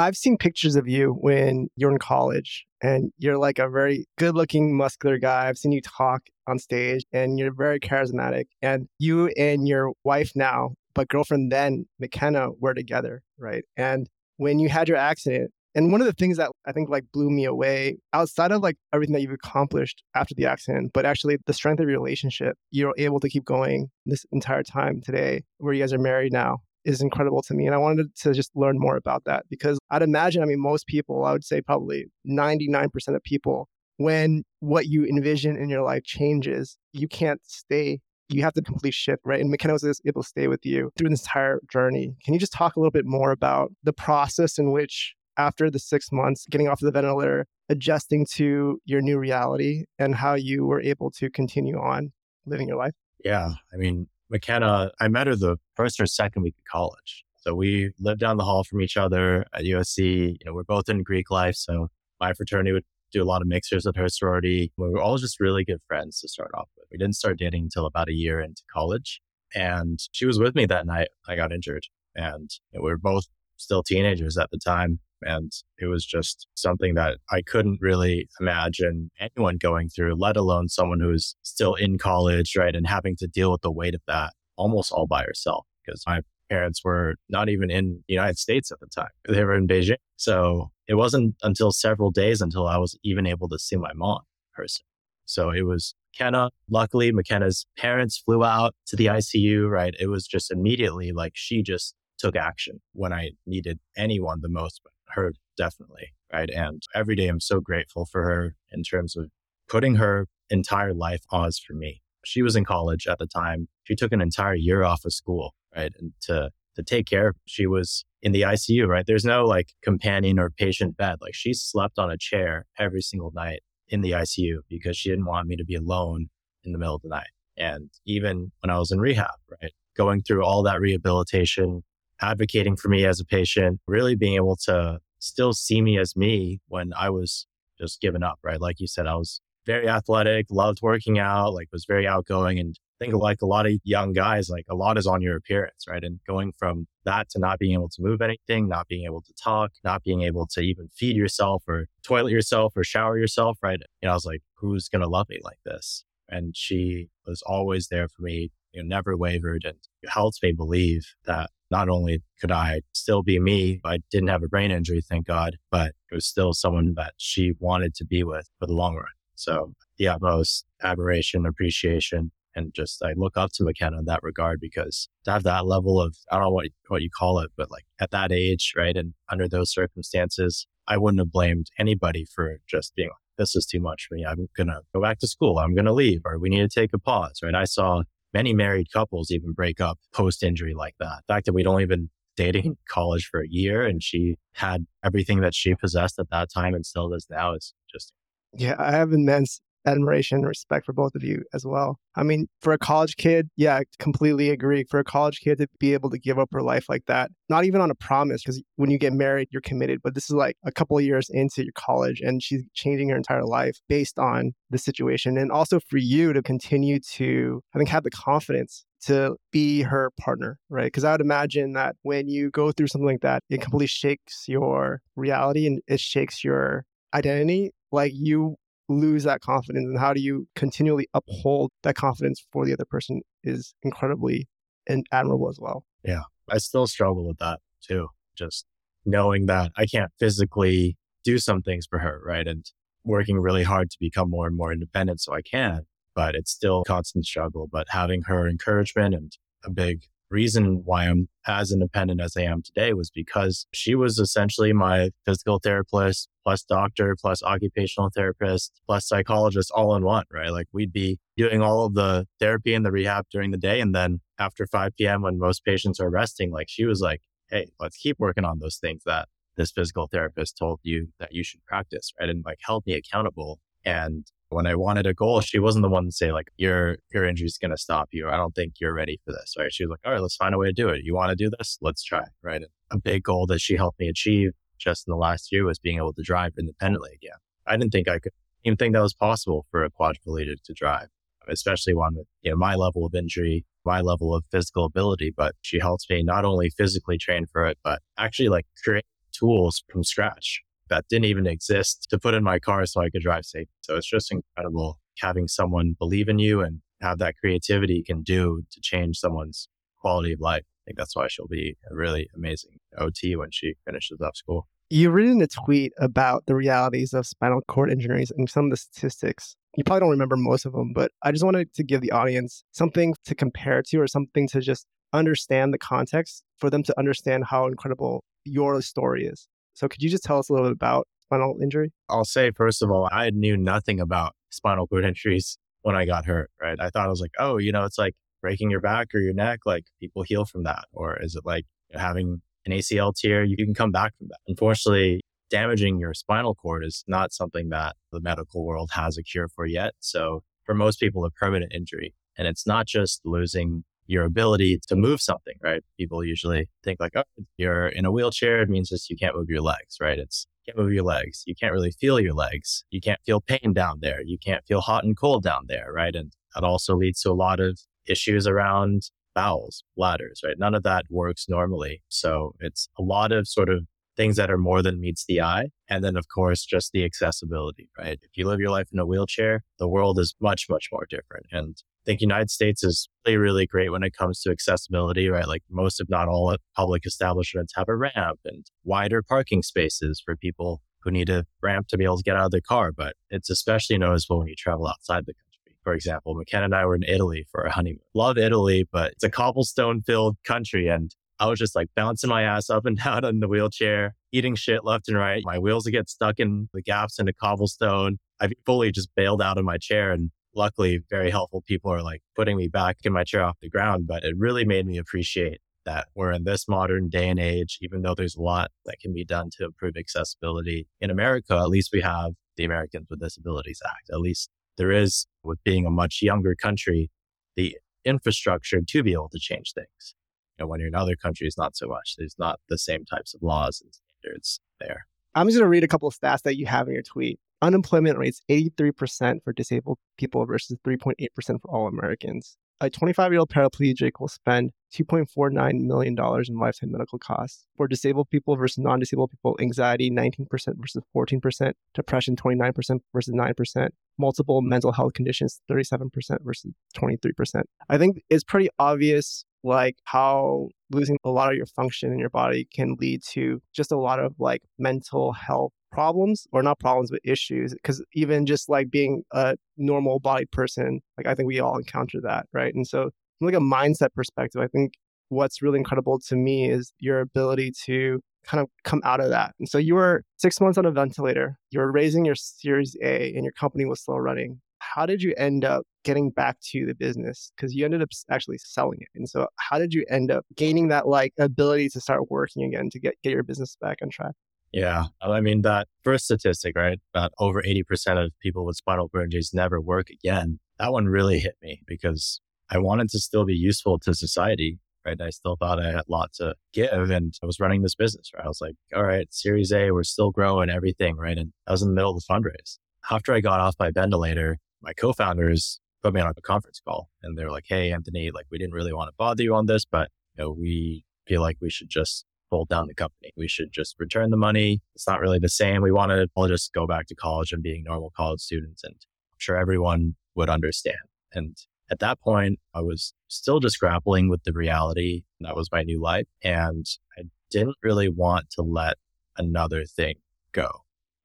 I've 0.00 0.16
seen 0.16 0.38
pictures 0.38 0.76
of 0.76 0.88
you 0.88 1.12
when 1.20 1.68
you're 1.76 1.90
in 1.90 1.98
college 1.98 2.66
and 2.82 3.12
you're 3.18 3.38
like 3.38 3.58
a 3.58 3.68
very 3.68 4.06
good 4.18 4.34
looking, 4.34 4.76
muscular 4.76 5.18
guy. 5.18 5.48
I've 5.48 5.58
seen 5.58 5.72
you 5.72 5.82
talk 5.82 6.22
on 6.46 6.58
stage 6.58 7.04
and 7.12 7.38
you're 7.38 7.52
very 7.52 7.78
charismatic. 7.78 8.44
And 8.62 8.88
you 8.98 9.28
and 9.36 9.68
your 9.68 9.92
wife 10.04 10.32
now, 10.34 10.74
but 10.94 11.08
girlfriend 11.08 11.52
then, 11.52 11.86
McKenna, 11.98 12.50
were 12.58 12.74
together, 12.74 13.22
right? 13.38 13.64
And 13.76 14.08
when 14.38 14.58
you 14.58 14.68
had 14.68 14.88
your 14.88 14.96
accident, 14.96 15.50
and 15.74 15.92
one 15.92 16.00
of 16.00 16.06
the 16.06 16.12
things 16.12 16.36
that 16.38 16.50
I 16.66 16.72
think 16.72 16.88
like 16.88 17.04
blew 17.12 17.30
me 17.30 17.44
away 17.44 17.98
outside 18.12 18.50
of 18.50 18.60
like 18.60 18.76
everything 18.92 19.12
that 19.12 19.20
you've 19.20 19.30
accomplished 19.30 20.02
after 20.16 20.34
the 20.34 20.46
accident, 20.46 20.90
but 20.92 21.06
actually 21.06 21.36
the 21.46 21.52
strength 21.52 21.78
of 21.78 21.88
your 21.88 22.00
relationship, 22.00 22.56
you're 22.72 22.94
able 22.98 23.20
to 23.20 23.28
keep 23.28 23.44
going 23.44 23.88
this 24.04 24.26
entire 24.32 24.64
time 24.64 25.00
today 25.00 25.44
where 25.58 25.72
you 25.72 25.80
guys 25.80 25.92
are 25.92 25.98
married 25.98 26.32
now 26.32 26.58
is 26.84 27.00
incredible 27.00 27.42
to 27.42 27.54
me. 27.54 27.66
And 27.66 27.74
I 27.74 27.78
wanted 27.78 28.14
to 28.16 28.32
just 28.32 28.50
learn 28.54 28.78
more 28.78 28.96
about 28.96 29.24
that 29.24 29.44
because 29.50 29.78
I'd 29.90 30.02
imagine, 30.02 30.42
I 30.42 30.46
mean, 30.46 30.60
most 30.60 30.86
people, 30.86 31.24
I 31.24 31.32
would 31.32 31.44
say 31.44 31.60
probably 31.60 32.06
99% 32.28 32.90
of 33.08 33.22
people, 33.22 33.68
when 33.98 34.44
what 34.60 34.86
you 34.86 35.04
envision 35.04 35.56
in 35.56 35.68
your 35.68 35.82
life 35.82 36.04
changes, 36.04 36.78
you 36.92 37.06
can't 37.06 37.40
stay. 37.44 38.00
You 38.30 38.42
have 38.42 38.54
to 38.54 38.62
complete 38.62 38.94
shift, 38.94 39.22
right? 39.24 39.40
And 39.40 39.50
McKenna 39.50 39.74
was 39.74 40.00
able 40.06 40.22
to 40.22 40.28
stay 40.28 40.46
with 40.46 40.64
you 40.64 40.90
through 40.96 41.10
this 41.10 41.22
entire 41.22 41.60
journey. 41.70 42.14
Can 42.24 42.32
you 42.32 42.40
just 42.40 42.52
talk 42.52 42.76
a 42.76 42.80
little 42.80 42.92
bit 42.92 43.04
more 43.04 43.32
about 43.32 43.72
the 43.82 43.92
process 43.92 44.56
in 44.56 44.70
which, 44.70 45.14
after 45.36 45.70
the 45.70 45.78
six 45.78 46.12
months, 46.12 46.46
getting 46.50 46.68
off 46.68 46.80
the 46.80 46.92
ventilator, 46.92 47.46
adjusting 47.68 48.24
to 48.34 48.78
your 48.84 49.00
new 49.00 49.18
reality, 49.18 49.84
and 49.98 50.14
how 50.14 50.34
you 50.34 50.64
were 50.64 50.80
able 50.80 51.10
to 51.10 51.28
continue 51.28 51.76
on 51.78 52.12
living 52.46 52.68
your 52.68 52.76
life? 52.76 52.94
Yeah. 53.24 53.50
I 53.72 53.76
mean, 53.76 54.06
McKenna, 54.30 54.90
I 55.00 55.08
met 55.08 55.26
her 55.26 55.36
the 55.36 55.56
first 55.74 56.00
or 56.00 56.06
second 56.06 56.42
week 56.42 56.54
of 56.56 56.70
college. 56.70 57.24
So 57.36 57.54
we 57.54 57.90
lived 57.98 58.20
down 58.20 58.36
the 58.36 58.44
hall 58.44 58.64
from 58.64 58.80
each 58.80 58.96
other 58.96 59.44
at 59.54 59.64
USC. 59.64 60.36
You 60.38 60.44
know, 60.44 60.54
we're 60.54 60.62
both 60.62 60.88
in 60.88 61.02
Greek 61.02 61.30
life. 61.30 61.56
So 61.56 61.88
my 62.20 62.32
fraternity 62.34 62.72
would 62.72 62.84
do 63.12 63.22
a 63.22 63.24
lot 63.24 63.42
of 63.42 63.48
mixers 63.48 63.84
with 63.84 63.96
her 63.96 64.08
sorority. 64.08 64.72
We 64.76 64.90
were 64.90 65.00
all 65.00 65.16
just 65.16 65.40
really 65.40 65.64
good 65.64 65.80
friends 65.88 66.20
to 66.20 66.28
start 66.28 66.50
off 66.54 66.68
with. 66.76 66.86
We 66.92 66.98
didn't 66.98 67.16
start 67.16 67.38
dating 67.38 67.64
until 67.64 67.86
about 67.86 68.08
a 68.08 68.12
year 68.12 68.40
into 68.40 68.62
college. 68.72 69.20
And 69.54 69.98
she 70.12 70.26
was 70.26 70.38
with 70.38 70.54
me 70.54 70.66
that 70.66 70.86
night 70.86 71.08
I 71.26 71.34
got 71.34 71.52
injured. 71.52 71.84
And 72.14 72.50
you 72.70 72.78
know, 72.78 72.84
we 72.84 72.90
were 72.90 72.98
both 72.98 73.24
still 73.56 73.82
teenagers 73.82 74.36
at 74.36 74.50
the 74.50 74.58
time. 74.58 75.00
And 75.22 75.52
it 75.78 75.86
was 75.86 76.04
just 76.04 76.46
something 76.54 76.94
that 76.94 77.18
I 77.30 77.42
couldn't 77.42 77.78
really 77.80 78.28
imagine 78.40 79.10
anyone 79.18 79.56
going 79.56 79.88
through, 79.88 80.14
let 80.14 80.36
alone 80.36 80.68
someone 80.68 81.00
who's 81.00 81.36
still 81.42 81.74
in 81.74 81.98
college, 81.98 82.54
right? 82.56 82.74
And 82.74 82.86
having 82.86 83.16
to 83.16 83.26
deal 83.26 83.50
with 83.52 83.62
the 83.62 83.70
weight 83.70 83.94
of 83.94 84.02
that 84.06 84.32
almost 84.56 84.92
all 84.92 85.06
by 85.06 85.24
herself 85.24 85.66
because 85.84 86.02
my 86.06 86.20
parents 86.50 86.82
were 86.84 87.14
not 87.28 87.48
even 87.48 87.70
in 87.70 88.02
the 88.08 88.14
United 88.14 88.38
States 88.38 88.70
at 88.70 88.80
the 88.80 88.86
time. 88.86 89.08
They 89.28 89.44
were 89.44 89.54
in 89.54 89.68
Beijing. 89.68 89.96
So 90.16 90.70
it 90.88 90.94
wasn't 90.94 91.36
until 91.42 91.70
several 91.70 92.10
days 92.10 92.40
until 92.40 92.66
I 92.66 92.76
was 92.76 92.98
even 93.04 93.26
able 93.26 93.48
to 93.48 93.58
see 93.58 93.76
my 93.76 93.92
mom 93.94 94.20
in 94.20 94.64
person. 94.64 94.84
So 95.24 95.50
it 95.50 95.62
was 95.62 95.94
McKenna. 96.12 96.50
Luckily, 96.68 97.12
McKenna's 97.12 97.66
parents 97.78 98.18
flew 98.18 98.44
out 98.44 98.74
to 98.88 98.96
the 98.96 99.06
ICU, 99.06 99.70
right? 99.70 99.94
It 100.00 100.08
was 100.08 100.26
just 100.26 100.50
immediately 100.50 101.12
like 101.12 101.32
she 101.36 101.62
just 101.62 101.94
took 102.18 102.36
action 102.36 102.80
when 102.92 103.12
I 103.12 103.30
needed 103.46 103.78
anyone 103.96 104.40
the 104.42 104.48
most, 104.48 104.80
but 104.84 104.92
her 105.14 105.32
definitely. 105.56 106.12
Right. 106.32 106.50
And 106.50 106.82
every 106.94 107.16
day 107.16 107.28
I'm 107.28 107.40
so 107.40 107.60
grateful 107.60 108.06
for 108.06 108.22
her 108.22 108.54
in 108.70 108.82
terms 108.82 109.16
of 109.16 109.30
putting 109.68 109.96
her 109.96 110.26
entire 110.48 110.94
life 110.94 111.22
on 111.30 111.50
for 111.66 111.74
me. 111.74 112.02
She 112.24 112.42
was 112.42 112.54
in 112.54 112.64
college 112.64 113.06
at 113.06 113.18
the 113.18 113.26
time. 113.26 113.68
She 113.84 113.94
took 113.94 114.12
an 114.12 114.20
entire 114.20 114.54
year 114.54 114.84
off 114.84 115.04
of 115.04 115.12
school, 115.12 115.54
right? 115.74 115.92
And 115.98 116.12
to 116.22 116.50
to 116.76 116.82
take 116.82 117.06
care. 117.06 117.34
She 117.46 117.66
was 117.66 118.04
in 118.22 118.32
the 118.32 118.42
ICU, 118.42 118.86
right? 118.86 119.04
There's 119.06 119.24
no 119.24 119.44
like 119.44 119.70
companion 119.82 120.38
or 120.38 120.50
patient 120.50 120.96
bed. 120.96 121.16
Like 121.20 121.34
she 121.34 121.52
slept 121.52 121.98
on 121.98 122.10
a 122.10 122.18
chair 122.18 122.66
every 122.78 123.02
single 123.02 123.32
night 123.34 123.60
in 123.88 124.02
the 124.02 124.12
ICU 124.12 124.58
because 124.68 124.96
she 124.96 125.08
didn't 125.08 125.26
want 125.26 125.48
me 125.48 125.56
to 125.56 125.64
be 125.64 125.74
alone 125.74 126.28
in 126.64 126.72
the 126.72 126.78
middle 126.78 126.94
of 126.94 127.02
the 127.02 127.08
night. 127.08 127.30
And 127.56 127.90
even 128.06 128.52
when 128.60 128.70
I 128.70 128.78
was 128.78 128.90
in 128.90 129.00
rehab, 129.00 129.30
right? 129.60 129.72
Going 129.96 130.22
through 130.22 130.44
all 130.44 130.62
that 130.62 130.80
rehabilitation, 130.80 131.82
advocating 132.20 132.76
for 132.76 132.88
me 132.88 133.04
as 133.04 133.20
a 133.20 133.24
patient, 133.24 133.80
really 133.86 134.14
being 134.14 134.34
able 134.34 134.56
to 134.64 134.98
still 135.18 135.52
see 135.52 135.80
me 135.80 135.98
as 135.98 136.16
me 136.16 136.60
when 136.68 136.92
I 136.98 137.10
was 137.10 137.46
just 137.78 138.00
given 138.00 138.22
up, 138.22 138.38
right? 138.42 138.60
Like 138.60 138.80
you 138.80 138.86
said, 138.86 139.06
I 139.06 139.14
was 139.16 139.40
very 139.66 139.88
athletic, 139.88 140.46
loved 140.50 140.80
working 140.82 141.18
out, 141.18 141.52
like 141.52 141.68
was 141.72 141.84
very 141.86 142.06
outgoing. 142.06 142.58
And 142.58 142.76
I 143.00 143.04
think 143.04 143.14
like 143.14 143.40
a 143.42 143.46
lot 143.46 143.66
of 143.66 143.72
young 143.84 144.12
guys, 144.12 144.48
like 144.48 144.64
a 144.68 144.74
lot 144.74 144.98
is 144.98 145.06
on 145.06 145.22
your 145.22 145.36
appearance, 145.36 145.84
right? 145.88 146.02
And 146.02 146.20
going 146.26 146.52
from 146.58 146.86
that 147.04 147.30
to 147.30 147.38
not 147.38 147.58
being 147.58 147.74
able 147.74 147.88
to 147.90 148.02
move 148.02 148.20
anything, 148.20 148.68
not 148.68 148.88
being 148.88 149.04
able 149.04 149.22
to 149.22 149.32
talk, 149.42 149.72
not 149.84 150.02
being 150.02 150.22
able 150.22 150.46
to 150.48 150.60
even 150.60 150.88
feed 150.94 151.16
yourself 151.16 151.62
or 151.66 151.86
toilet 152.02 152.32
yourself 152.32 152.72
or 152.76 152.84
shower 152.84 153.18
yourself, 153.18 153.58
right? 153.62 153.80
You 154.02 154.06
know, 154.06 154.12
I 154.12 154.14
was 154.14 154.26
like, 154.26 154.42
who's 154.56 154.88
going 154.88 155.02
to 155.02 155.08
love 155.08 155.28
me 155.28 155.38
like 155.42 155.58
this? 155.64 156.04
And 156.28 156.56
she 156.56 157.08
was 157.26 157.42
always 157.46 157.88
there 157.88 158.08
for 158.08 158.22
me, 158.22 158.50
you 158.72 158.82
know, 158.82 158.88
never 158.88 159.16
wavered 159.16 159.64
and 159.64 159.78
helped 160.06 160.42
me 160.42 160.52
believe 160.52 161.14
that 161.26 161.50
not 161.70 161.88
only 161.88 162.22
could 162.40 162.50
I 162.50 162.80
still 162.92 163.22
be 163.22 163.38
me, 163.38 163.80
I 163.84 163.98
didn't 164.10 164.28
have 164.28 164.42
a 164.42 164.48
brain 164.48 164.70
injury, 164.70 165.00
thank 165.00 165.26
God, 165.26 165.56
but 165.70 165.92
it 166.10 166.14
was 166.14 166.26
still 166.26 166.52
someone 166.52 166.94
that 166.96 167.14
she 167.16 167.52
wanted 167.58 167.94
to 167.96 168.04
be 168.04 168.22
with 168.24 168.48
for 168.58 168.66
the 168.66 168.72
long 168.72 168.96
run. 168.96 169.06
So 169.34 169.72
the 169.98 170.08
utmost 170.08 170.64
admiration, 170.82 171.46
appreciation, 171.46 172.32
and 172.54 172.74
just 172.74 173.02
I 173.02 173.12
look 173.16 173.36
up 173.36 173.52
to 173.54 173.64
McKenna 173.64 173.98
in 173.98 174.04
that 174.06 174.22
regard 174.22 174.60
because 174.60 175.08
to 175.24 175.30
have 175.30 175.44
that 175.44 175.66
level 175.66 176.00
of 176.00 176.16
I 176.30 176.36
don't 176.36 176.44
know 176.44 176.50
what 176.50 176.68
what 176.88 177.02
you 177.02 177.10
call 177.10 177.38
it, 177.38 177.50
but 177.56 177.70
like 177.70 177.84
at 178.00 178.10
that 178.10 178.32
age, 178.32 178.72
right, 178.76 178.96
and 178.96 179.14
under 179.30 179.48
those 179.48 179.72
circumstances, 179.72 180.66
I 180.88 180.96
wouldn't 180.96 181.20
have 181.20 181.32
blamed 181.32 181.68
anybody 181.78 182.26
for 182.34 182.58
just 182.68 182.94
being 182.96 183.08
like, 183.08 183.16
this 183.38 183.54
is 183.54 183.66
too 183.66 183.80
much 183.80 184.06
for 184.08 184.16
me. 184.16 184.26
I'm 184.26 184.48
gonna 184.56 184.80
go 184.94 185.00
back 185.00 185.20
to 185.20 185.28
school. 185.28 185.58
I'm 185.58 185.74
gonna 185.74 185.92
leave, 185.92 186.22
or 186.24 186.38
we 186.38 186.50
need 186.50 186.68
to 186.68 186.80
take 186.80 186.92
a 186.92 186.98
pause, 186.98 187.40
right? 187.42 187.54
I 187.54 187.64
saw 187.64 188.02
many 188.32 188.54
married 188.54 188.88
couples 188.92 189.30
even 189.30 189.52
break 189.52 189.80
up 189.80 189.98
post 190.14 190.42
injury 190.42 190.74
like 190.74 190.94
that. 191.00 191.22
The 191.26 191.34
fact 191.34 191.46
that 191.46 191.52
we'd 191.52 191.66
only 191.66 191.86
been 191.86 192.10
dating 192.36 192.64
in 192.64 192.76
college 192.88 193.28
for 193.30 193.40
a 193.40 193.48
year 193.48 193.84
and 193.84 194.02
she 194.02 194.36
had 194.54 194.86
everything 195.04 195.40
that 195.40 195.54
she 195.54 195.74
possessed 195.74 196.18
at 196.18 196.30
that 196.30 196.48
time 196.50 196.74
and 196.74 196.86
still 196.86 197.08
does 197.10 197.26
now 197.28 197.54
is 197.54 197.74
just. 197.92 198.12
Yeah, 198.56 198.76
I 198.78 198.92
have 198.92 199.12
immense 199.12 199.60
admiration 199.86 200.38
and 200.38 200.46
respect 200.46 200.86
for 200.86 200.92
both 200.92 201.14
of 201.14 201.22
you 201.22 201.42
as 201.54 201.64
well. 201.64 201.98
I 202.16 202.22
mean, 202.22 202.48
for 202.60 202.72
a 202.72 202.78
college 202.78 203.16
kid, 203.16 203.48
yeah, 203.56 203.76
I 203.76 203.84
completely 203.98 204.50
agree. 204.50 204.84
For 204.90 204.98
a 204.98 205.04
college 205.04 205.40
kid 205.40 205.58
to 205.58 205.68
be 205.78 205.92
able 205.92 206.10
to 206.10 206.18
give 206.18 206.38
up 206.38 206.48
her 206.52 206.62
life 206.62 206.86
like 206.88 207.06
that, 207.06 207.30
not 207.48 207.64
even 207.64 207.80
on 207.80 207.90
a 207.90 207.94
promise, 207.94 208.42
because 208.42 208.62
when 208.76 208.90
you 208.90 208.98
get 208.98 209.12
married, 209.12 209.48
you're 209.50 209.62
committed, 209.62 210.00
but 210.02 210.14
this 210.14 210.24
is 210.24 210.36
like 210.36 210.56
a 210.64 210.72
couple 210.72 210.98
of 210.98 211.04
years 211.04 211.28
into 211.30 211.62
your 211.62 211.72
college 211.74 212.20
and 212.20 212.42
she's 212.42 212.62
changing 212.74 213.08
her 213.08 213.16
entire 213.16 213.44
life 213.44 213.78
based 213.88 214.18
on 214.18 214.52
the 214.70 214.78
situation. 214.78 215.38
And 215.38 215.50
also 215.50 215.80
for 215.88 215.98
you 215.98 216.32
to 216.32 216.42
continue 216.42 217.00
to, 217.12 217.62
I 217.74 217.78
think, 217.78 217.90
have 217.90 218.04
the 218.04 218.10
confidence 218.10 218.84
to 219.02 219.36
be 219.50 219.82
her 219.82 220.10
partner, 220.20 220.58
right? 220.68 220.84
Because 220.84 221.04
I 221.04 221.12
would 221.12 221.20
imagine 221.20 221.72
that 221.72 221.96
when 222.02 222.28
you 222.28 222.50
go 222.50 222.70
through 222.70 222.88
something 222.88 223.06
like 223.06 223.22
that, 223.22 223.42
it 223.48 223.60
completely 223.60 223.86
shakes 223.86 224.44
your 224.46 225.00
reality 225.16 225.66
and 225.66 225.80
it 225.86 226.00
shakes 226.00 226.44
your 226.44 226.84
identity. 227.14 227.72
Like 227.92 228.12
you 228.14 228.56
lose 228.90 229.24
that 229.24 229.40
confidence 229.40 229.86
and 229.86 229.98
how 229.98 230.12
do 230.12 230.20
you 230.20 230.46
continually 230.56 231.08
uphold 231.14 231.70
that 231.82 231.94
confidence 231.94 232.44
for 232.52 232.66
the 232.66 232.72
other 232.72 232.84
person 232.84 233.22
is 233.44 233.74
incredibly 233.82 234.48
and 234.88 235.06
admirable 235.12 235.48
as 235.48 235.58
well. 235.60 235.84
Yeah. 236.04 236.22
I 236.50 236.58
still 236.58 236.86
struggle 236.86 237.26
with 237.26 237.38
that 237.38 237.60
too. 237.86 238.08
Just 238.36 238.66
knowing 239.04 239.46
that 239.46 239.70
I 239.76 239.86
can't 239.86 240.10
physically 240.18 240.96
do 241.24 241.38
some 241.38 241.62
things 241.62 241.86
for 241.88 242.00
her, 242.00 242.20
right? 242.24 242.46
And 242.46 242.64
working 243.04 243.38
really 243.38 243.62
hard 243.62 243.90
to 243.90 243.96
become 244.00 244.30
more 244.30 244.46
and 244.46 244.56
more 244.56 244.72
independent 244.72 245.20
so 245.20 245.32
I 245.34 245.42
can, 245.42 245.82
but 246.14 246.34
it's 246.34 246.50
still 246.50 246.82
constant 246.84 247.26
struggle. 247.26 247.68
But 247.70 247.88
having 247.90 248.22
her 248.22 248.48
encouragement 248.48 249.14
and 249.14 249.32
a 249.64 249.70
big 249.70 250.02
reason 250.30 250.82
why 250.84 251.04
I'm 251.04 251.28
as 251.46 251.72
independent 251.72 252.20
as 252.20 252.36
I 252.36 252.42
am 252.42 252.62
today 252.62 252.92
was 252.92 253.10
because 253.10 253.66
she 253.72 253.94
was 253.94 254.18
essentially 254.18 254.72
my 254.72 255.10
physical 255.26 255.58
therapist, 255.58 256.28
plus 256.44 256.62
doctor, 256.62 257.16
plus 257.20 257.42
occupational 257.42 258.10
therapist, 258.14 258.80
plus 258.86 259.06
psychologist 259.06 259.70
all 259.74 259.94
in 259.96 260.04
one, 260.04 260.24
right? 260.32 260.50
Like 260.50 260.68
we'd 260.72 260.92
be 260.92 261.18
doing 261.36 261.62
all 261.62 261.84
of 261.84 261.94
the 261.94 262.26
therapy 262.38 262.74
and 262.74 262.84
the 262.84 262.92
rehab 262.92 263.26
during 263.30 263.50
the 263.50 263.58
day. 263.58 263.80
And 263.80 263.94
then 263.94 264.20
after 264.38 264.66
5 264.66 264.96
p.m., 264.96 265.22
when 265.22 265.38
most 265.38 265.64
patients 265.64 266.00
are 266.00 266.10
resting, 266.10 266.50
like 266.50 266.68
she 266.68 266.84
was 266.84 267.00
like, 267.00 267.22
hey, 267.50 267.68
let's 267.80 267.96
keep 267.96 268.18
working 268.18 268.44
on 268.44 268.60
those 268.60 268.76
things 268.76 269.02
that 269.06 269.28
this 269.56 269.72
physical 269.72 270.06
therapist 270.06 270.56
told 270.56 270.80
you 270.82 271.08
that 271.18 271.32
you 271.32 271.42
should 271.42 271.64
practice, 271.66 272.12
right? 272.20 272.28
And 272.28 272.44
like 272.44 272.58
held 272.62 272.86
me 272.86 272.94
accountable. 272.94 273.58
And 273.84 274.26
when 274.50 274.66
I 274.66 274.74
wanted 274.74 275.06
a 275.06 275.14
goal, 275.14 275.40
she 275.40 275.58
wasn't 275.58 275.82
the 275.82 275.88
one 275.88 276.04
to 276.04 276.12
say 276.12 276.32
like, 276.32 276.50
your, 276.56 276.98
your 277.12 277.24
injury 277.24 277.46
is 277.46 277.56
going 277.56 277.70
to 277.70 277.78
stop 277.78 278.08
you. 278.12 278.28
I 278.28 278.36
don't 278.36 278.54
think 278.54 278.74
you're 278.80 278.92
ready 278.92 279.20
for 279.24 279.32
this. 279.32 279.54
Right. 279.58 279.72
She 279.72 279.84
was 279.84 279.90
like, 279.90 280.00
all 280.04 280.12
right, 280.12 280.20
let's 280.20 280.36
find 280.36 280.54
a 280.54 280.58
way 280.58 280.66
to 280.66 280.72
do 280.72 280.88
it. 280.88 281.04
You 281.04 281.14
want 281.14 281.30
to 281.30 281.36
do 281.36 281.50
this? 281.56 281.78
Let's 281.80 282.02
try. 282.02 282.24
Right. 282.42 282.62
A 282.90 282.98
big 282.98 283.22
goal 283.22 283.46
that 283.46 283.60
she 283.60 283.76
helped 283.76 284.00
me 284.00 284.08
achieve 284.08 284.50
just 284.78 285.06
in 285.06 285.12
the 285.12 285.16
last 285.16 285.52
year 285.52 285.64
was 285.64 285.78
being 285.78 285.98
able 285.98 286.12
to 286.12 286.22
drive 286.22 286.52
independently 286.58 287.10
again. 287.14 287.36
I 287.66 287.76
didn't 287.76 287.92
think 287.92 288.08
I 288.08 288.18
could 288.18 288.32
even 288.64 288.76
think 288.76 288.94
that 288.94 289.02
was 289.02 289.14
possible 289.14 289.66
for 289.70 289.84
a 289.84 289.90
quadriplegic 289.90 290.62
to 290.64 290.74
drive, 290.74 291.08
especially 291.48 291.94
one 291.94 292.16
with 292.16 292.26
you 292.42 292.50
know, 292.50 292.56
my 292.56 292.74
level 292.74 293.06
of 293.06 293.14
injury, 293.14 293.64
my 293.84 294.00
level 294.00 294.34
of 294.34 294.44
physical 294.50 294.84
ability. 294.84 295.32
But 295.36 295.54
she 295.60 295.78
helped 295.78 296.06
me 296.10 296.22
not 296.22 296.44
only 296.44 296.70
physically 296.70 297.18
train 297.18 297.46
for 297.46 297.66
it, 297.66 297.78
but 297.84 298.02
actually 298.18 298.48
like 298.48 298.66
create 298.82 299.04
tools 299.32 299.84
from 299.88 300.02
scratch 300.02 300.62
that 300.90 301.06
didn't 301.08 301.24
even 301.24 301.46
exist 301.46 302.06
to 302.10 302.18
put 302.18 302.34
in 302.34 302.44
my 302.44 302.58
car 302.58 302.84
so 302.86 303.00
I 303.00 303.10
could 303.10 303.22
drive 303.22 303.44
safe. 303.44 303.68
So 303.80 303.96
it's 303.96 304.08
just 304.08 304.30
incredible 304.30 304.98
having 305.18 305.48
someone 305.48 305.96
believe 305.98 306.28
in 306.28 306.38
you 306.38 306.60
and 306.60 306.80
have 307.00 307.18
that 307.18 307.36
creativity 307.36 308.02
can 308.02 308.22
do 308.22 308.62
to 308.70 308.80
change 308.82 309.18
someone's 309.18 309.68
quality 310.00 310.32
of 310.32 310.40
life. 310.40 310.62
I 310.62 310.82
think 310.86 310.98
that's 310.98 311.16
why 311.16 311.26
she'll 311.28 311.46
be 311.46 311.76
a 311.90 311.94
really 311.94 312.28
amazing 312.34 312.78
OT 312.98 313.36
when 313.36 313.50
she 313.50 313.74
finishes 313.86 314.20
up 314.20 314.36
school. 314.36 314.66
You 314.92 315.10
written 315.10 315.40
a 315.40 315.46
tweet 315.46 315.92
about 316.00 316.46
the 316.46 316.56
realities 316.56 317.12
of 317.12 317.26
spinal 317.26 317.60
cord 317.68 317.92
injuries 317.92 318.32
and 318.36 318.50
some 318.50 318.64
of 318.66 318.70
the 318.72 318.76
statistics. 318.76 319.54
You 319.76 319.84
probably 319.84 320.00
don't 320.00 320.10
remember 320.10 320.36
most 320.36 320.66
of 320.66 320.72
them, 320.72 320.92
but 320.92 321.12
I 321.22 321.30
just 321.30 321.44
wanted 321.44 321.72
to 321.74 321.84
give 321.84 322.00
the 322.00 322.10
audience 322.10 322.64
something 322.72 323.14
to 323.24 323.34
compare 323.36 323.82
to 323.82 324.00
or 324.00 324.08
something 324.08 324.48
to 324.48 324.60
just 324.60 324.86
understand 325.12 325.72
the 325.72 325.78
context 325.78 326.42
for 326.58 326.70
them 326.70 326.82
to 326.84 326.98
understand 326.98 327.44
how 327.44 327.66
incredible 327.66 328.24
your 328.44 328.82
story 328.82 329.26
is. 329.26 329.48
So 329.80 329.88
could 329.88 330.02
you 330.02 330.10
just 330.10 330.24
tell 330.24 330.38
us 330.38 330.50
a 330.50 330.52
little 330.52 330.68
bit 330.68 330.74
about 330.74 331.08
spinal 331.22 331.56
injury? 331.62 331.90
I'll 332.10 332.26
say, 332.26 332.50
first 332.50 332.82
of 332.82 332.90
all, 332.90 333.08
I 333.10 333.30
knew 333.30 333.56
nothing 333.56 333.98
about 333.98 334.34
spinal 334.50 334.86
cord 334.86 335.06
injuries 335.06 335.56
when 335.80 335.96
I 335.96 336.04
got 336.04 336.26
hurt, 336.26 336.50
right? 336.60 336.78
I 336.78 336.90
thought 336.90 337.06
I 337.06 337.08
was 337.08 337.22
like, 337.22 337.30
oh, 337.38 337.56
you 337.56 337.72
know, 337.72 337.86
it's 337.86 337.96
like 337.96 338.12
breaking 338.42 338.70
your 338.70 338.82
back 338.82 339.06
or 339.14 339.20
your 339.20 339.32
neck, 339.32 339.60
like 339.64 339.84
people 339.98 340.22
heal 340.22 340.44
from 340.44 340.64
that. 340.64 340.84
Or 340.92 341.16
is 341.22 341.34
it 341.34 341.46
like 341.46 341.64
having 341.94 342.42
an 342.66 342.72
ACL 342.72 343.14
tear? 343.14 343.42
You 343.42 343.56
can 343.56 343.72
come 343.72 343.90
back 343.90 344.12
from 344.18 344.28
that. 344.28 344.40
Unfortunately, 344.46 345.22
damaging 345.48 345.98
your 345.98 346.12
spinal 346.12 346.54
cord 346.54 346.84
is 346.84 347.02
not 347.08 347.32
something 347.32 347.70
that 347.70 347.96
the 348.12 348.20
medical 348.20 348.66
world 348.66 348.90
has 348.92 349.16
a 349.16 349.22
cure 349.22 349.48
for 349.48 349.64
yet. 349.64 349.94
So 350.00 350.42
for 350.64 350.74
most 350.74 351.00
people, 351.00 351.24
a 351.24 351.30
permanent 351.30 351.72
injury. 351.72 352.12
And 352.36 352.46
it's 352.46 352.66
not 352.66 352.86
just 352.86 353.22
losing 353.24 353.84
your 354.10 354.24
ability 354.24 354.80
to 354.88 354.96
move 354.96 355.20
something, 355.20 355.54
right? 355.62 355.82
People 355.96 356.24
usually 356.24 356.68
think 356.82 356.98
like, 356.98 357.12
oh, 357.14 357.22
you're 357.56 357.86
in 357.86 358.04
a 358.04 358.10
wheelchair. 358.10 358.60
It 358.60 358.68
means 358.68 358.88
just 358.88 359.08
you 359.08 359.16
can't 359.16 359.36
move 359.36 359.48
your 359.48 359.60
legs, 359.60 359.96
right? 360.00 360.18
It's 360.18 360.46
you 360.66 360.72
can't 360.72 360.84
move 360.84 360.92
your 360.92 361.04
legs. 361.04 361.44
You 361.46 361.54
can't 361.54 361.72
really 361.72 361.92
feel 361.92 362.18
your 362.18 362.34
legs. 362.34 362.84
You 362.90 363.00
can't 363.00 363.20
feel 363.24 363.40
pain 363.40 363.72
down 363.72 363.98
there. 364.02 364.20
You 364.24 364.36
can't 364.36 364.64
feel 364.66 364.80
hot 364.80 365.04
and 365.04 365.16
cold 365.16 365.44
down 365.44 365.66
there, 365.68 365.92
right? 365.92 366.14
And 366.14 366.32
that 366.54 366.64
also 366.64 366.96
leads 366.96 367.22
to 367.22 367.30
a 367.30 367.34
lot 367.34 367.60
of 367.60 367.78
issues 368.08 368.46
around 368.48 369.02
bowels, 369.34 369.84
bladders, 369.96 370.40
right? 370.44 370.58
None 370.58 370.74
of 370.74 370.82
that 370.82 371.04
works 371.08 371.46
normally. 371.48 372.02
So 372.08 372.54
it's 372.58 372.88
a 372.98 373.02
lot 373.02 373.30
of 373.30 373.46
sort 373.46 373.68
of 373.68 373.86
things 374.16 374.36
that 374.36 374.50
are 374.50 374.58
more 374.58 374.82
than 374.82 375.00
meets 375.00 375.24
the 375.26 375.40
eye. 375.40 375.68
And 375.88 376.02
then, 376.02 376.16
of 376.16 376.26
course, 376.34 376.64
just 376.64 376.90
the 376.92 377.04
accessibility, 377.04 377.88
right? 377.96 378.18
If 378.20 378.30
you 378.34 378.46
live 378.48 378.58
your 378.58 378.70
life 378.70 378.88
in 378.92 378.98
a 378.98 379.06
wheelchair, 379.06 379.62
the 379.78 379.88
world 379.88 380.18
is 380.18 380.34
much, 380.40 380.66
much 380.68 380.88
more 380.90 381.06
different. 381.08 381.46
And 381.52 381.76
think 382.10 382.20
United 382.20 382.50
States 382.50 382.82
is 382.82 383.08
really, 383.24 383.36
really 383.36 383.66
great 383.66 383.92
when 383.92 384.02
it 384.02 384.16
comes 384.16 384.40
to 384.40 384.50
accessibility, 384.50 385.28
right? 385.28 385.46
Like 385.46 385.62
most, 385.70 386.00
if 386.00 386.08
not 386.08 386.28
all 386.28 386.56
public 386.74 387.06
establishments 387.06 387.72
have 387.76 387.88
a 387.88 387.96
ramp 387.96 388.40
and 388.44 388.66
wider 388.84 389.22
parking 389.22 389.62
spaces 389.62 390.20
for 390.24 390.34
people 390.36 390.82
who 391.02 391.12
need 391.12 391.30
a 391.30 391.46
ramp 391.62 391.86
to 391.88 391.96
be 391.96 392.04
able 392.04 392.16
to 392.16 392.24
get 392.24 392.36
out 392.36 392.46
of 392.46 392.50
their 392.50 392.60
car. 392.60 392.90
But 392.90 393.14
it's 393.30 393.48
especially 393.48 393.96
noticeable 393.96 394.40
when 394.40 394.48
you 394.48 394.56
travel 394.56 394.88
outside 394.88 395.24
the 395.26 395.34
country. 395.34 395.76
For 395.84 395.94
example, 395.94 396.34
McKenna 396.34 396.64
and 396.64 396.74
I 396.74 396.84
were 396.84 396.96
in 396.96 397.04
Italy 397.04 397.46
for 397.50 397.62
a 397.62 397.70
honeymoon. 397.70 398.00
Love 398.12 398.36
Italy, 398.36 398.86
but 398.90 399.12
it's 399.12 399.24
a 399.24 399.30
cobblestone 399.30 400.02
filled 400.02 400.36
country. 400.44 400.88
And 400.88 401.14
I 401.38 401.46
was 401.46 401.58
just 401.60 401.76
like 401.76 401.88
bouncing 401.94 402.28
my 402.28 402.42
ass 402.42 402.68
up 402.68 402.86
and 402.86 402.98
down 403.04 403.24
in 403.24 403.38
the 403.38 403.48
wheelchair, 403.48 404.14
eating 404.32 404.56
shit 404.56 404.84
left 404.84 405.08
and 405.08 405.16
right. 405.16 405.42
My 405.44 405.58
wheels 405.60 405.84
would 405.84 405.92
get 405.92 406.10
stuck 406.10 406.40
in 406.40 406.68
the 406.74 406.82
gaps 406.82 407.20
in 407.20 407.26
the 407.26 407.32
cobblestone. 407.32 408.18
I 408.40 408.50
fully 408.66 408.90
just 408.90 409.10
bailed 409.14 409.40
out 409.40 409.58
of 409.58 409.64
my 409.64 409.78
chair 409.78 410.10
and 410.10 410.30
luckily 410.54 411.00
very 411.08 411.30
helpful 411.30 411.62
people 411.66 411.92
are 411.92 412.02
like 412.02 412.22
putting 412.36 412.56
me 412.56 412.68
back 412.68 412.96
in 413.04 413.12
my 413.12 413.24
chair 413.24 413.42
off 413.42 413.56
the 413.60 413.68
ground 413.68 414.06
but 414.06 414.24
it 414.24 414.34
really 414.36 414.64
made 414.64 414.86
me 414.86 414.98
appreciate 414.98 415.60
that 415.86 416.08
we're 416.14 416.32
in 416.32 416.44
this 416.44 416.68
modern 416.68 417.08
day 417.08 417.28
and 417.28 417.38
age 417.38 417.78
even 417.80 418.02
though 418.02 418.14
there's 418.14 418.36
a 418.36 418.42
lot 418.42 418.70
that 418.84 418.98
can 419.00 419.12
be 419.12 419.24
done 419.24 419.48
to 419.50 419.64
improve 419.64 419.96
accessibility 419.96 420.86
in 421.00 421.10
america 421.10 421.54
at 421.54 421.68
least 421.68 421.90
we 421.92 422.00
have 422.00 422.32
the 422.56 422.64
americans 422.64 423.06
with 423.08 423.20
disabilities 423.20 423.80
act. 423.84 424.10
At 424.12 424.20
least 424.20 424.50
there 424.76 424.92
is 424.92 425.26
with 425.42 425.62
being 425.64 425.86
a 425.86 425.90
much 425.90 426.20
younger 426.22 426.54
country 426.54 427.10
the 427.56 427.76
infrastructure 428.04 428.80
to 428.80 429.02
be 429.02 429.12
able 429.12 429.28
to 429.30 429.38
change 429.38 429.72
things. 429.74 430.14
Know, 430.58 430.66
when 430.66 430.80
you're 430.80 430.88
in 430.88 430.94
other 430.94 431.16
countries 431.16 431.54
not 431.56 431.74
so 431.74 431.88
much. 431.88 432.16
There's 432.18 432.36
not 432.38 432.60
the 432.68 432.76
same 432.76 433.06
types 433.06 433.32
of 433.34 433.42
laws 433.42 433.80
and 433.82 433.94
standards 433.94 434.60
there. 434.78 435.06
I'm 435.34 435.46
just 435.46 435.56
going 435.56 435.64
to 435.64 435.70
read 435.70 435.84
a 435.84 435.88
couple 435.88 436.06
of 436.06 436.14
stats 436.14 436.42
that 436.42 436.56
you 436.56 436.66
have 436.66 436.86
in 436.86 436.92
your 436.92 437.02
tweet 437.02 437.40
Unemployment 437.62 438.18
rates 438.18 438.40
83% 438.48 439.42
for 439.44 439.52
disabled 439.52 439.98
people 440.16 440.46
versus 440.46 440.78
3.8% 440.86 441.60
for 441.60 441.70
all 441.70 441.86
Americans. 441.86 442.56
A 442.82 442.88
25 442.88 443.32
year 443.32 443.40
old 443.40 443.50
paraplegic 443.50 444.12
will 444.18 444.28
spend 444.28 444.70
$2.49 444.94 445.80
million 445.82 446.16
in 446.18 446.58
lifetime 446.58 446.90
medical 446.90 447.18
costs. 447.18 447.66
For 447.76 447.86
disabled 447.86 448.30
people 448.30 448.56
versus 448.56 448.78
non 448.78 448.98
disabled 448.98 449.30
people, 449.30 449.56
anxiety 449.60 450.10
19% 450.10 450.46
versus 450.48 451.02
14%, 451.14 451.72
depression 451.92 452.36
29% 452.36 453.00
versus 453.12 453.34
9%, 453.34 453.88
multiple 454.18 454.62
mental 454.62 454.92
health 454.92 455.12
conditions 455.12 455.60
37% 455.70 456.08
versus 456.42 456.72
23%. 456.96 457.62
I 457.90 457.98
think 457.98 458.22
it's 458.30 458.44
pretty 458.44 458.70
obvious 458.78 459.44
like 459.62 459.96
how 460.04 460.68
losing 460.90 461.18
a 461.22 461.30
lot 461.30 461.50
of 461.50 461.56
your 461.56 461.66
function 461.66 462.10
in 462.12 462.18
your 462.18 462.30
body 462.30 462.66
can 462.74 462.96
lead 462.98 463.22
to 463.32 463.60
just 463.74 463.92
a 463.92 463.98
lot 463.98 464.18
of 464.18 464.34
like 464.38 464.62
mental 464.78 465.32
health 465.32 465.72
problems 465.90 466.46
or 466.52 466.62
not 466.62 466.78
problems 466.78 467.10
but 467.10 467.20
issues 467.24 467.72
because 467.74 468.04
even 468.14 468.46
just 468.46 468.68
like 468.68 468.90
being 468.90 469.22
a 469.32 469.56
normal 469.76 470.20
bodied 470.20 470.50
person 470.50 471.00
like 471.16 471.26
i 471.26 471.34
think 471.34 471.46
we 471.46 471.60
all 471.60 471.76
encounter 471.76 472.20
that 472.20 472.46
right? 472.52 472.74
And 472.74 472.86
so 472.86 473.10
from 473.38 473.46
like 473.46 473.54
a 473.54 473.58
mindset 473.58 474.14
perspective 474.14 474.60
i 474.60 474.66
think 474.66 474.92
what's 475.30 475.62
really 475.62 475.78
incredible 475.78 476.18
to 476.18 476.36
me 476.36 476.70
is 476.70 476.92
your 476.98 477.20
ability 477.20 477.72
to 477.86 478.20
kind 478.44 478.60
of 478.60 478.68
come 478.84 479.00
out 479.04 479.20
of 479.20 479.30
that. 479.30 479.54
And 479.58 479.68
so 479.68 479.78
you 479.78 479.94
were 479.94 480.22
six 480.36 480.60
months 480.60 480.78
on 480.78 480.86
a 480.86 480.90
ventilator 480.90 481.56
you 481.70 481.80
were 481.80 481.92
raising 481.92 482.24
your 482.24 482.34
series 482.34 482.96
a 483.02 483.32
and 483.34 483.44
your 483.44 483.52
company 483.52 483.84
was 483.84 484.00
still 484.00 484.20
running. 484.20 484.60
How 484.80 485.06
did 485.06 485.22
you 485.22 485.34
end 485.36 485.64
up 485.64 485.84
getting 486.04 486.30
back 486.30 486.56
to 486.70 486.86
the 486.86 486.94
business? 486.94 487.52
Because 487.54 487.74
you 487.74 487.84
ended 487.84 488.02
up 488.02 488.08
actually 488.30 488.58
selling 488.58 488.98
it. 489.00 489.08
And 489.14 489.28
so 489.28 489.46
how 489.56 489.78
did 489.78 489.92
you 489.92 490.04
end 490.08 490.30
up 490.30 490.44
gaining 490.56 490.88
that 490.88 491.06
like 491.06 491.32
ability 491.38 491.90
to 491.90 492.00
start 492.00 492.30
working 492.30 492.64
again 492.64 492.88
to 492.90 492.98
get, 492.98 493.14
get 493.22 493.32
your 493.32 493.42
business 493.42 493.76
back 493.80 493.98
on 494.02 494.10
track 494.10 494.32
yeah. 494.72 495.06
I 495.20 495.40
mean, 495.40 495.62
that 495.62 495.88
first 496.02 496.24
statistic, 496.26 496.76
right? 496.76 497.00
About 497.14 497.32
over 497.38 497.62
80% 497.62 498.24
of 498.24 498.32
people 498.40 498.64
with 498.64 498.76
spinal 498.76 499.08
cord 499.08 499.24
injuries 499.24 499.50
never 499.52 499.80
work 499.80 500.10
again. 500.10 500.60
That 500.78 500.92
one 500.92 501.06
really 501.06 501.40
hit 501.40 501.56
me 501.62 501.82
because 501.86 502.40
I 502.70 502.78
wanted 502.78 503.08
to 503.10 503.18
still 503.18 503.44
be 503.44 503.54
useful 503.54 503.98
to 504.00 504.14
society, 504.14 504.78
right? 505.04 505.20
I 505.20 505.30
still 505.30 505.56
thought 505.56 505.80
I 505.80 505.86
had 505.86 505.94
a 505.96 506.04
lot 506.08 506.32
to 506.34 506.54
give 506.72 507.10
and 507.10 507.34
I 507.42 507.46
was 507.46 507.58
running 507.58 507.82
this 507.82 507.96
business, 507.96 508.30
right? 508.34 508.44
I 508.44 508.48
was 508.48 508.60
like, 508.60 508.76
all 508.94 509.04
right, 509.04 509.26
Series 509.32 509.72
A, 509.72 509.90
we're 509.90 510.04
still 510.04 510.30
growing 510.30 510.70
everything, 510.70 511.16
right? 511.16 511.36
And 511.36 511.52
I 511.66 511.72
was 511.72 511.82
in 511.82 511.88
the 511.88 511.94
middle 511.94 512.16
of 512.16 512.22
the 512.24 512.32
fundraise. 512.32 512.78
After 513.10 513.32
I 513.32 513.40
got 513.40 513.60
off 513.60 513.74
my 513.78 513.90
ventilator, 513.90 514.58
my 514.80 514.92
co-founders 514.92 515.80
put 516.02 516.14
me 516.14 516.20
on 516.20 516.32
a 516.36 516.40
conference 516.40 516.80
call 516.86 517.08
and 517.22 517.36
they 517.36 517.44
were 517.44 517.50
like, 517.50 517.64
Hey, 517.66 517.92
Anthony, 517.92 518.30
like 518.30 518.46
we 518.50 518.58
didn't 518.58 518.74
really 518.74 518.92
want 518.92 519.08
to 519.08 519.14
bother 519.18 519.42
you 519.42 519.54
on 519.54 519.66
this, 519.66 519.84
but 519.84 520.10
you 520.36 520.44
know, 520.44 520.50
we 520.52 521.04
feel 521.26 521.40
like 521.40 521.58
we 521.60 521.70
should 521.70 521.88
just 521.88 522.24
fold 522.50 522.68
down 522.68 522.88
the 522.88 522.94
company. 522.94 523.30
We 523.36 523.48
should 523.48 523.72
just 523.72 523.96
return 523.98 524.30
the 524.30 524.36
money. 524.36 524.80
It's 524.94 525.06
not 525.06 525.20
really 525.20 525.38
the 525.38 525.48
same. 525.48 525.82
We 525.82 525.92
want 525.92 526.10
to 526.10 526.28
all 526.34 526.48
just 526.48 526.72
go 526.72 526.86
back 526.86 527.06
to 527.06 527.14
college 527.14 527.52
and 527.52 527.62
being 527.62 527.84
normal 527.84 528.12
college 528.16 528.40
students. 528.40 528.82
And 528.84 528.94
I'm 528.94 529.38
sure 529.38 529.56
everyone 529.56 530.16
would 530.34 530.50
understand. 530.50 530.98
And 531.32 531.56
at 531.90 532.00
that 532.00 532.20
point, 532.20 532.58
I 532.74 532.80
was 532.80 533.14
still 533.28 533.60
just 533.60 533.80
grappling 533.80 534.28
with 534.28 534.42
the 534.44 534.52
reality 534.52 535.22
that 535.40 535.56
was 535.56 535.70
my 535.72 535.82
new 535.82 536.00
life. 536.00 536.26
And 536.44 536.86
I 537.18 537.22
didn't 537.50 537.76
really 537.82 538.08
want 538.08 538.50
to 538.50 538.62
let 538.62 538.96
another 539.36 539.84
thing 539.84 540.16
go. 540.52 540.68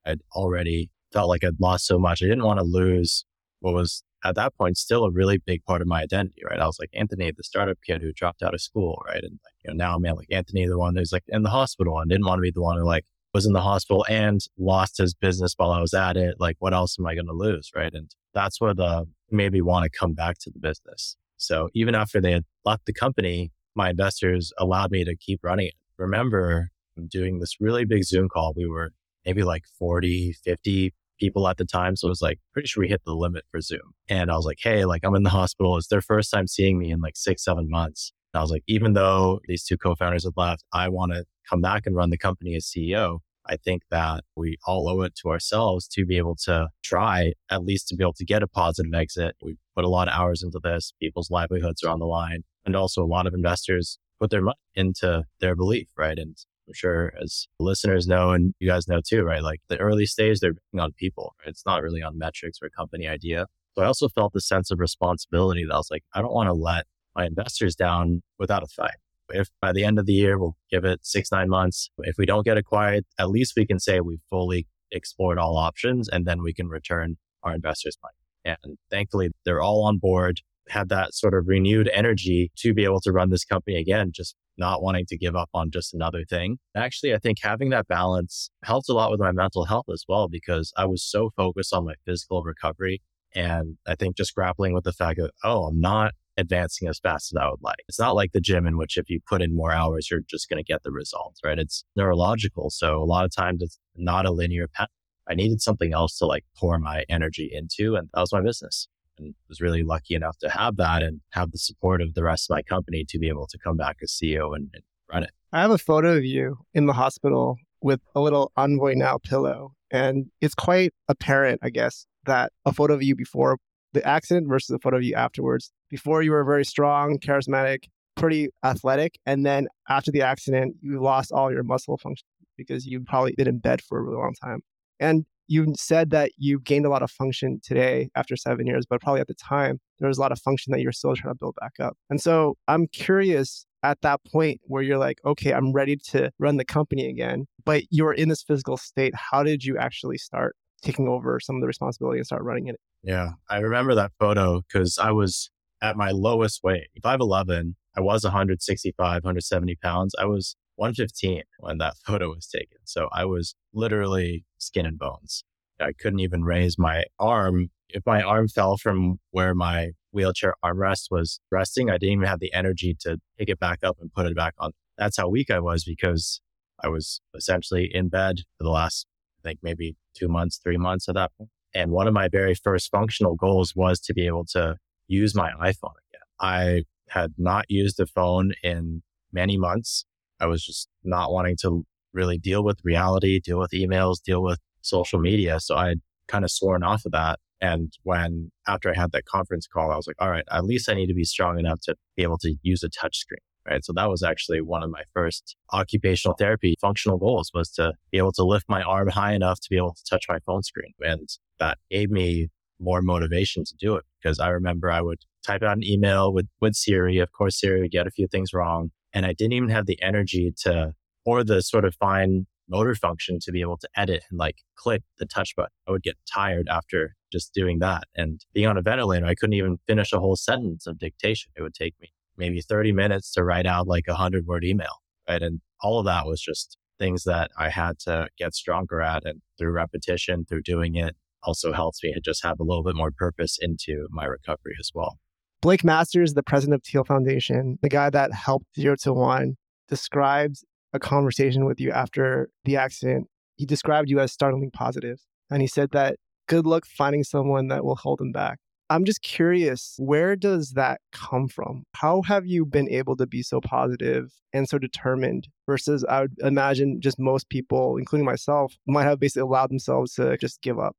I'd 0.06 0.22
already 0.34 0.90
felt 1.12 1.30
like 1.30 1.44
I'd 1.44 1.60
lost 1.60 1.86
so 1.86 2.00
much. 2.00 2.22
I 2.22 2.26
didn't 2.26 2.44
want 2.44 2.60
to 2.60 2.66
lose 2.66 3.26
what 3.60 3.74
was 3.74 4.04
at 4.26 4.36
that 4.36 4.56
point 4.58 4.78
still 4.78 5.06
a 5.06 5.12
really 5.12 5.38
big 5.38 5.64
part 5.66 5.82
of 5.82 5.88
my 5.88 6.02
identity, 6.02 6.42
right? 6.50 6.60
I 6.60 6.66
was 6.66 6.80
like 6.80 6.90
Anthony, 6.94 7.32
the 7.32 7.44
startup 7.44 7.78
kid 7.86 8.02
who 8.02 8.12
dropped 8.12 8.42
out 8.42 8.54
of 8.54 8.62
school, 8.62 9.02
right? 9.08 9.24
And 9.24 9.40
like, 9.44 9.54
you 9.64 9.70
know, 9.70 9.76
now 9.76 9.96
I'm 9.96 10.02
like 10.02 10.32
Anthony, 10.32 10.66
the 10.68 10.78
one 10.78 10.96
who's 10.96 11.12
like 11.12 11.24
in 11.28 11.44
the 11.44 11.50
hospital 11.50 12.00
and 12.00 12.10
didn't 12.10 12.26
want 12.26 12.40
to 12.40 12.42
be 12.42 12.52
the 12.52 12.62
one 12.62 12.78
who 12.78 12.84
like 12.84 13.06
was 13.34 13.46
in 13.46 13.54
the 13.54 13.62
hospital 13.62 14.06
and 14.10 14.42
lost 14.58 14.98
his 14.98 15.14
business 15.14 15.54
while 15.58 15.72
I 15.72 15.82
was 15.82 15.94
at 15.94 16.18
it. 16.18 16.36
Like, 16.40 16.56
what 16.60 16.74
else 16.74 16.98
am 16.98 17.06
I 17.06 17.16
going 17.16 17.28
to 17.28 17.34
lose, 17.34 17.70
right? 17.76 17.94
And 17.94 18.10
that's 18.34 18.60
what 18.60 18.80
uh, 18.80 19.06
made 19.30 19.52
me 19.52 19.62
want 19.62 19.84
to 19.84 19.98
come 19.98 20.14
back 20.14 20.38
to 20.40 20.50
the 20.50 20.60
business. 20.60 21.18
So 21.38 21.70
even 21.74 21.96
after 21.96 22.22
they 22.22 22.32
had 22.32 22.46
left 22.64 22.86
the 22.86 22.94
company, 22.94 23.52
my 23.76 23.90
investors 23.90 24.54
allowed 24.58 24.92
me 24.92 25.04
to 25.04 25.16
keep 25.18 25.42
running 25.44 25.68
it. 25.68 25.74
Remember 25.98 26.70
doing 27.10 27.40
this 27.40 27.58
really 27.60 27.86
big 27.86 28.04
Zoom 28.04 28.30
call. 28.30 28.54
We 28.56 28.68
were 28.68 28.92
maybe 29.26 29.44
like 29.44 29.64
40, 29.78 30.34
50 30.44 30.94
people 31.20 31.48
at 31.48 31.58
the 31.58 31.66
time. 31.66 31.96
So 31.96 32.08
it 32.08 32.10
was 32.10 32.22
like, 32.22 32.40
pretty 32.54 32.68
sure 32.68 32.82
we 32.82 32.90
hit 32.90 33.02
the 33.06 33.14
limit 33.14 33.44
for 33.52 33.62
Zoom. 33.62 33.94
And 34.10 34.32
I 34.32 34.36
was 34.36 34.46
like, 34.46 34.60
hey, 34.62 34.86
like 34.86 35.04
I'm 35.04 35.16
in 35.16 35.24
the 35.24 35.30
hospital. 35.30 35.78
It's 35.78 35.88
their 35.88 36.02
first 36.02 36.32
time 36.32 36.48
seeing 36.48 36.78
me 36.78 36.92
in 36.92 37.02
like 37.02 37.16
six, 37.16 37.44
seven 37.44 37.70
months. 37.70 38.12
And 38.34 38.40
I 38.40 38.44
was 38.44 38.52
like, 38.52 38.64
even 38.68 38.94
though 38.94 39.40
these 39.48 39.64
two 39.64 39.78
co-founders 39.78 40.26
have 40.26 40.34
left, 40.36 40.64
I 40.74 40.90
want 40.90 41.14
to 41.14 41.26
come 41.50 41.62
back 41.62 41.84
and 41.86 41.96
run 41.96 42.10
the 42.10 42.18
company 42.18 42.56
as 42.56 42.66
CEO. 42.66 43.20
I 43.48 43.58
think 43.58 43.84
that 43.92 44.24
we 44.36 44.58
all 44.66 44.90
owe 44.90 45.02
it 45.02 45.16
to 45.18 45.30
ourselves 45.30 45.88
to 45.90 46.06
be 46.06 46.18
able 46.18 46.36
to 46.46 46.70
try 46.84 47.34
at 47.52 47.64
least 47.64 47.88
to 47.90 47.96
be 47.96 48.04
able 48.04 48.14
to 48.14 48.26
get 48.26 48.42
a 48.42 48.48
positive 48.48 48.94
exit. 48.94 49.36
We 49.42 49.56
put 49.76 49.86
a 49.86 49.90
lot 49.90 50.08
of 50.08 50.16
hours 50.16 50.42
into 50.42 50.60
this. 50.64 50.94
People's 51.00 51.30
livelihoods 51.30 51.84
are 51.84 51.90
on 51.90 52.00
the 52.00 52.06
line. 52.06 52.44
And 52.66 52.76
also 52.76 53.04
a 53.04 53.06
lot 53.06 53.28
of 53.28 53.34
investors 53.34 54.00
put 54.20 54.32
their 54.32 54.42
money 54.42 54.56
into 54.74 55.24
their 55.40 55.56
belief, 55.56 55.88
right? 55.96 56.18
And 56.18 56.36
I'm 56.68 56.74
sure 56.74 57.14
as 57.22 57.48
listeners 57.60 58.08
know, 58.08 58.32
and 58.32 58.54
you 58.60 58.68
guys 58.68 58.88
know 58.88 59.02
too, 59.06 59.24
right? 59.24 59.44
Like 59.44 59.62
the 59.68 59.78
early 59.78 60.06
stage, 60.06 60.40
they're 60.40 60.56
on 60.80 60.94
people. 60.94 61.36
Right? 61.40 61.50
It's 61.50 61.66
not 61.66 61.84
really 61.84 62.02
on 62.02 62.18
metrics 62.18 62.60
or 62.62 62.70
company 62.70 63.08
idea. 63.08 63.48
So 63.76 63.84
I 63.84 63.88
also 63.88 64.08
felt 64.10 64.34
the 64.34 64.42
sense 64.42 64.72
of 64.72 64.80
responsibility 64.80 65.66
that 65.66 65.74
I 65.74 65.78
was 65.78 65.92
like, 65.92 66.04
I 66.14 66.22
don't 66.22 66.34
want 66.34 66.48
to 66.48 66.54
let 66.54 66.86
my 67.16 67.26
investors 67.26 67.76
down 67.76 68.22
without 68.40 68.64
a 68.64 68.68
fight. 68.68 68.96
If 69.30 69.50
by 69.62 69.74
the 69.74 69.84
end 69.84 70.00
of 70.00 70.06
the 70.06 70.14
year, 70.14 70.38
we'll 70.38 70.56
give 70.72 70.86
it 70.86 71.00
six, 71.04 71.32
nine 71.32 71.50
months. 71.50 71.90
If 72.00 72.16
we 72.18 72.26
don't 72.26 72.46
get 72.46 72.58
acquired, 72.58 73.06
at 73.20 73.30
least 73.30 73.54
we 73.58 73.66
can 73.66 73.80
say 73.80 74.00
we 74.00 74.20
fully 74.30 74.68
explored 74.92 75.38
all 75.38 75.58
options 75.58 76.08
and 76.08 76.26
then 76.26 76.42
we 76.42 76.54
can 76.54 76.68
return 76.68 77.18
our 77.44 77.54
investors' 77.54 77.98
money. 78.02 78.58
And 78.64 78.78
thankfully, 78.92 79.32
they're 79.44 79.62
all 79.62 79.86
on 79.86 79.98
board, 79.98 80.42
had 80.70 80.90
that 80.90 81.14
sort 81.14 81.34
of 81.34 81.48
renewed 81.48 81.90
energy 81.94 82.52
to 82.58 82.74
be 82.74 82.84
able 82.84 83.02
to 83.02 83.12
run 83.12 83.30
this 83.30 83.46
company 83.46 83.78
again, 83.78 84.12
just 84.14 84.36
not 84.58 84.82
wanting 84.82 85.06
to 85.08 85.18
give 85.18 85.36
up 85.36 85.50
on 85.54 85.70
just 85.72 85.94
another 85.94 86.24
thing. 86.30 86.58
Actually, 86.76 87.14
I 87.14 87.18
think 87.18 87.38
having 87.42 87.70
that 87.70 87.88
balance 87.88 88.50
helped 88.64 88.90
a 88.90 88.94
lot 88.94 89.12
with 89.12 89.20
my 89.20 89.32
mental 89.32 89.66
health 89.66 89.86
as 89.92 90.04
well, 90.08 90.28
because 90.28 90.72
I 90.78 90.86
was 90.86 91.04
so 91.04 91.32
focused 91.36 91.74
on 91.74 91.86
my 91.86 91.96
physical 92.06 92.44
recovery. 92.44 93.02
And 93.34 93.78
I 93.86 93.96
think 93.96 94.16
just 94.16 94.34
grappling 94.34 94.74
with 94.74 94.86
the 94.86 94.94
fact 94.94 95.20
that, 95.20 95.32
oh, 95.44 95.66
I'm 95.66 95.80
not 95.82 96.14
advancing 96.38 96.88
as 96.88 97.00
fast 97.00 97.34
as 97.34 97.38
I 97.42 97.50
would 97.50 97.62
like. 97.62 97.84
It's 97.88 98.00
not 98.00 98.16
like 98.16 98.32
the 98.32 98.42
gym 98.42 98.66
in 98.66 98.78
which 98.78 98.98
if 98.98 99.10
you 99.10 99.20
put 99.28 99.42
in 99.42 99.56
more 99.56 99.72
hours, 99.72 100.10
you're 100.10 100.22
just 100.28 100.50
going 100.50 100.64
to 100.64 100.64
get 100.64 100.84
the 100.84 100.92
results, 100.92 101.42
right? 101.44 101.60
It's 101.60 101.84
neurological. 101.96 102.70
So 102.70 103.02
a 103.02 103.04
lot 103.04 103.26
of 103.26 103.36
times 103.36 103.62
it's 103.62 103.80
not 103.96 104.26
a 104.26 104.32
linear 104.32 104.68
path. 104.68 104.88
I 105.30 105.34
needed 105.34 105.62
something 105.62 105.94
else 105.94 106.18
to 106.20 106.26
like 106.26 106.46
pour 106.58 106.78
my 106.78 107.04
energy 107.10 107.50
into. 107.52 107.96
And 107.96 108.10
that 108.14 108.22
was 108.22 108.32
my 108.32 108.42
business 108.42 108.88
and 109.18 109.36
was 109.48 109.62
really 109.62 109.84
lucky 109.84 110.16
enough 110.16 110.38
to 110.40 110.50
have 110.50 110.78
that 110.78 111.04
and 111.04 111.22
have 111.32 111.52
the 111.52 111.58
support 111.58 112.02
of 112.02 112.14
the 112.14 112.24
rest 112.24 112.50
of 112.50 112.56
my 112.56 112.62
company 112.62 113.06
to 113.10 113.20
be 113.20 113.28
able 113.28 113.48
to 113.48 113.58
come 113.58 113.78
back 113.78 113.98
as 114.02 114.12
CEO 114.12 114.56
and, 114.56 114.70
and 114.74 114.84
run 115.12 115.24
it. 115.24 115.32
I 115.52 115.62
have 115.62 115.72
a 115.72 115.78
photo 115.78 116.18
of 116.18 116.26
you 116.26 116.58
in 116.74 116.86
the 116.86 116.94
hospital 116.94 117.58
with 117.82 118.02
a 118.16 118.20
little 118.20 118.52
Envoy 118.58 118.94
Now 118.96 119.18
pillow. 119.18 119.74
And 119.92 120.28
it's 120.42 120.56
quite 120.56 120.94
apparent, 121.08 121.60
I 121.64 121.70
guess, 121.70 122.06
that 122.26 122.52
a 122.66 122.74
photo 122.74 122.94
of 122.94 123.04
you 123.04 123.16
before 123.16 123.58
the 123.94 124.06
accident 124.06 124.48
versus 124.50 124.72
a 124.72 124.80
photo 124.80 124.98
of 124.98 125.04
you 125.04 125.14
afterwards. 125.14 125.72
Before 125.90 126.22
you 126.22 126.32
were 126.32 126.44
very 126.44 126.66
strong, 126.66 127.20
charismatic, 127.20 127.86
pretty 128.16 128.50
athletic. 128.64 129.20
And 129.26 129.46
then 129.46 129.68
after 129.88 130.12
the 130.12 130.22
accident, 130.22 130.76
you 130.82 131.02
lost 131.02 131.32
all 131.32 131.52
your 131.52 131.64
muscle 131.64 131.98
function 131.98 132.28
because 132.58 132.86
you 132.86 133.02
probably 133.02 133.34
been 133.38 133.48
in 133.48 133.60
bed 133.60 133.82
for 133.82 134.00
a 134.00 134.02
really 134.02 134.18
long 134.18 134.34
time. 134.44 134.62
And 135.00 135.26
you 135.48 135.74
said 135.78 136.10
that 136.12 136.32
you 136.38 136.60
gained 136.60 136.86
a 136.86 136.90
lot 136.90 137.04
of 137.04 137.12
function 137.12 137.60
today 137.64 138.10
after 138.16 138.36
seven 138.36 138.68
years, 138.68 138.86
but 138.90 139.02
probably 139.02 139.22
at 139.22 139.28
the 139.28 139.36
time, 139.36 139.80
there 140.00 140.08
was 140.08 140.18
a 140.18 140.22
lot 140.22 140.32
of 140.32 140.40
function 140.40 140.72
that 140.72 140.82
you're 140.82 140.92
still 140.92 141.16
trying 141.16 141.34
to 141.34 141.38
build 141.38 141.56
back 141.60 141.74
up. 141.80 141.98
And 142.10 142.22
so 142.22 142.58
I'm 142.68 142.88
curious 142.88 143.66
at 143.84 144.02
that 144.02 144.22
point 144.32 144.62
where 144.64 144.82
you're 144.82 144.98
like, 144.98 145.20
okay, 145.26 145.54
I'm 145.54 145.72
ready 145.72 145.96
to 146.12 146.32
run 146.40 146.58
the 146.58 146.66
company 146.66 147.08
again, 147.08 147.46
but 147.64 147.84
you're 147.92 148.14
in 148.14 148.30
this 148.30 148.42
physical 148.42 148.78
state. 148.78 149.14
How 149.16 149.44
did 149.44 149.64
you 149.64 149.78
actually 149.78 150.18
start 150.18 150.56
taking 150.82 151.08
over 151.08 151.40
some 151.40 151.56
of 151.56 151.62
the 151.62 151.68
responsibility 151.68 152.20
and 152.20 152.26
start 152.26 152.44
running 152.44 152.68
it? 152.68 152.78
Yeah, 153.04 153.32
I 153.50 153.60
remember 153.60 153.94
that 153.96 154.12
photo 154.20 154.62
because 154.62 154.98
I 154.98 155.12
was 155.12 155.52
at 155.82 155.96
my 155.96 156.12
lowest 156.12 156.62
weight, 156.64 156.88
5'11. 157.04 157.76
I 157.96 158.02
was 158.02 158.24
165, 158.24 159.24
170 159.24 159.76
pounds. 159.82 160.16
I 160.20 160.26
was 160.26 160.56
115 160.76 161.44
when 161.60 161.78
that 161.80 161.96
photo 162.06 162.30
was 162.30 162.48
taken. 162.48 162.78
So 162.84 163.10
I 163.12 163.26
was 163.26 163.56
literally 163.74 164.46
skin 164.58 164.86
and 164.86 164.98
bones. 164.98 165.44
I 165.80 165.92
couldn't 165.92 166.20
even 166.20 166.44
raise 166.44 166.78
my 166.78 167.04
arm. 167.20 167.70
If 167.90 168.04
my 168.06 168.22
arm 168.22 168.48
fell 168.48 168.78
from 168.78 169.20
where 169.32 169.54
my 169.54 169.92
wheelchair 170.12 170.56
armrest 170.64 171.08
was 171.12 171.40
resting, 171.52 171.90
I 171.90 171.98
didn't 171.98 172.14
even 172.14 172.28
have 172.28 172.40
the 172.40 172.54
energy 172.54 172.96
to 173.02 173.18
pick 173.38 173.50
it 173.50 173.60
back 173.60 173.80
up 173.84 173.98
and 174.00 174.12
put 174.14 174.26
it 174.26 174.36
back 174.36 174.54
on. 174.58 174.72
That's 174.98 175.18
how 175.18 175.28
weak 175.28 175.52
I 175.52 175.60
was 175.60 175.84
because 175.84 176.42
I 176.82 176.88
was 176.88 177.22
essentially 177.36 177.90
in 177.94 178.10
bed 178.10 178.40
for 178.58 178.64
the 178.64 178.70
last, 178.70 179.06
I 179.44 179.50
think 179.50 179.60
maybe 179.62 179.96
two 180.14 180.28
months, 180.28 180.60
three 180.64 180.78
months 180.78 181.10
at 181.10 181.16
that 181.16 181.32
point. 181.38 181.50
And 181.74 181.92
one 181.92 182.08
of 182.08 182.14
my 182.14 182.30
very 182.30 182.56
first 182.56 182.90
functional 182.90 183.36
goals 183.36 183.74
was 183.76 184.00
to 184.02 184.14
be 184.14 184.26
able 184.28 184.46
to 184.52 184.78
use 185.08 185.36
my 185.36 185.52
iPhone 185.52 185.94
again. 186.10 186.22
I 186.40 186.84
had 187.10 187.34
not 187.38 187.66
used 187.70 188.00
a 188.00 188.06
phone 188.06 188.54
in 188.64 189.04
many 189.32 189.58
months. 189.58 190.06
I 190.40 190.48
was 190.48 190.66
just 190.66 190.90
not 191.04 191.32
wanting 191.32 191.58
to 191.62 191.86
really 192.14 192.38
deal 192.38 192.64
with 192.64 192.80
reality, 192.84 193.40
deal 193.40 193.60
with 193.60 193.72
emails, 193.72 194.22
deal 194.24 194.42
with 194.42 194.60
social 194.82 195.20
media. 195.20 195.60
So 195.60 195.76
I 195.76 195.90
had 195.90 196.02
kind 196.28 196.44
of 196.44 196.52
sworn 196.52 196.84
off 196.84 197.06
of 197.06 197.12
that. 197.12 197.40
And 197.62 197.94
when 198.04 198.52
after 198.68 198.90
I 198.90 199.00
had 199.00 199.12
that 199.14 199.26
conference 199.26 199.68
call, 199.68 199.92
I 199.92 199.96
was 199.96 200.08
like, 200.08 200.18
all 200.20 200.30
right, 200.30 200.46
at 200.52 200.66
least 200.66 200.90
I 200.90 200.94
need 200.94 201.08
to 201.08 201.14
be 201.14 201.24
strong 201.24 201.60
enough 201.60 201.80
to 201.82 201.96
be 202.16 202.24
able 202.24 202.38
to 202.40 202.56
use 202.62 202.84
a 202.84 202.90
touch 202.90 203.18
screen. 203.18 203.40
Right. 203.68 203.84
So 203.84 203.94
that 203.94 204.10
was 204.10 204.22
actually 204.22 204.62
one 204.62 204.84
of 204.84 204.92
my 204.92 205.02
first 205.16 205.56
occupational 205.74 206.36
therapy 206.38 206.76
functional 206.80 207.18
goals 207.18 207.50
was 207.52 207.72
to 207.72 207.94
be 208.12 208.20
able 208.20 208.34
to 208.34 208.44
lift 208.44 208.70
my 208.70 208.84
arm 208.84 209.08
high 209.10 209.34
enough 209.34 209.60
to 209.62 209.68
be 209.72 209.78
able 209.78 209.96
to 209.96 210.04
touch 210.08 210.26
my 210.30 210.38
phone 210.46 210.62
screen. 210.62 210.94
And 211.00 211.28
that 211.60 211.80
gave 211.90 212.12
me 212.12 212.50
more 212.80 213.02
motivation 213.02 213.64
to 213.66 213.76
do 213.80 213.96
it 213.96 214.04
because 214.22 214.40
I 214.40 214.50
remember 214.50 214.92
I 214.92 215.02
would 215.02 215.18
type 215.44 215.64
out 215.64 215.78
an 215.78 215.84
email 215.84 216.32
with, 216.32 216.48
with 216.62 216.76
Siri. 216.76 217.18
Of 217.18 217.32
course, 217.32 217.60
Siri 217.60 217.82
would 217.82 217.92
get 217.92 218.06
a 218.06 218.12
few 218.12 218.28
things 218.28 218.54
wrong. 218.54 218.92
And 219.16 219.26
I 219.26 219.34
didn't 219.34 219.54
even 219.54 219.70
have 219.70 219.88
the 219.88 220.00
energy 220.04 220.54
to, 220.64 220.94
or 221.26 221.44
the 221.44 221.62
sort 221.62 221.86
of 221.86 221.96
fine 221.96 222.46
motor 222.70 222.96
function 222.96 223.40
to 223.42 223.52
be 223.52 223.62
able 223.62 223.78
to 223.78 223.88
edit 223.96 224.24
and 224.30 224.38
like 224.38 224.58
click 224.76 225.04
the 225.18 225.26
touch 225.26 225.56
button. 225.56 225.72
I 225.88 225.92
would 225.92 226.04
get 226.04 226.18
tired 226.32 226.68
after 226.70 227.16
just 227.32 227.54
doing 227.54 227.80
that. 227.80 228.04
And 228.16 228.42
being 228.54 228.68
on 228.68 228.78
a 228.78 228.82
ventilator, 228.82 229.26
I 229.26 229.36
couldn't 229.36 229.54
even 229.54 229.78
finish 229.88 230.12
a 230.14 230.20
whole 230.20 230.36
sentence 230.36 230.86
of 230.86 231.00
dictation. 231.00 231.52
It 231.56 231.62
would 231.62 231.74
take 231.74 231.96
me 232.02 232.10
maybe 232.38 232.62
30 232.62 232.92
minutes 232.92 233.32
to 233.34 233.44
write 233.44 233.66
out 233.66 233.88
like 233.88 234.06
a 234.08 234.16
hundred 234.16 234.46
word 234.46 234.64
email. 234.66 235.02
Right. 235.28 235.42
And 235.42 235.62
all 235.82 236.00
of 236.00 236.06
that 236.06 236.26
was 236.26 236.42
just 236.42 236.78
things 237.00 237.24
that 237.24 237.50
I 237.58 237.70
had 237.70 238.00
to 238.00 238.28
get 238.38 238.54
stronger 238.54 239.02
at. 239.02 239.26
And 239.26 239.42
through 239.58 239.72
repetition, 239.72 240.46
through 240.46 240.62
doing 240.64 240.96
it, 240.96 241.16
also 241.44 241.74
helps 241.74 242.04
me 242.04 242.14
just 242.24 242.44
have 242.44 242.60
a 242.60 242.64
little 242.64 242.84
bit 242.84 242.96
more 242.96 243.12
purpose 243.12 243.58
into 243.62 244.08
my 244.12 244.26
recovery 244.26 244.76
as 244.80 244.92
well. 244.94 245.20
Blake 245.66 245.84
Masters, 245.84 246.36
the 246.36 246.44
president 246.44 246.76
of 246.76 246.84
Thiel 246.84 247.04
Foundation, 247.04 247.80
the 247.82 247.90
guy 247.90 248.12
that 248.12 248.32
helped 248.32 248.68
Zero 248.80 248.96
to 248.98 249.12
One, 249.12 249.56
described 249.88 250.58
a 250.94 251.00
conversation 251.00 251.66
with 251.66 251.80
you 251.80 251.90
after 251.90 252.52
the 252.66 252.78
accident. 252.78 253.30
He 253.56 253.66
described 253.66 254.08
you 254.08 254.20
as 254.20 254.32
startling 254.32 254.70
positive. 254.70 255.22
And 255.50 255.64
he 255.64 255.68
said 255.68 255.90
that 255.94 256.18
good 256.48 256.68
luck 256.68 256.86
finding 256.86 257.24
someone 257.24 257.70
that 257.70 257.84
will 257.84 257.96
hold 257.96 258.22
him 258.22 258.32
back. 258.32 258.60
I'm 258.92 259.06
just 259.06 259.24
curious, 259.24 259.96
where 259.98 260.36
does 260.36 260.74
that 260.76 261.02
come 261.12 261.48
from? 261.48 261.86
How 261.96 262.22
have 262.22 262.46
you 262.46 262.68
been 262.68 262.88
able 262.92 263.18
to 263.18 263.26
be 263.26 263.42
so 263.42 263.60
positive 263.60 264.34
and 264.54 264.70
so 264.70 264.78
determined 264.78 265.48
versus 265.66 266.06
I 266.08 266.22
would 266.22 266.36
imagine 266.44 267.02
just 267.02 267.18
most 267.18 267.50
people, 267.50 267.98
including 267.98 268.26
myself, 268.26 268.76
might 268.86 269.06
have 269.06 269.20
basically 269.20 269.42
allowed 269.42 269.72
themselves 269.72 270.14
to 270.14 270.38
just 270.38 270.62
give 270.62 270.78
up? 270.78 270.96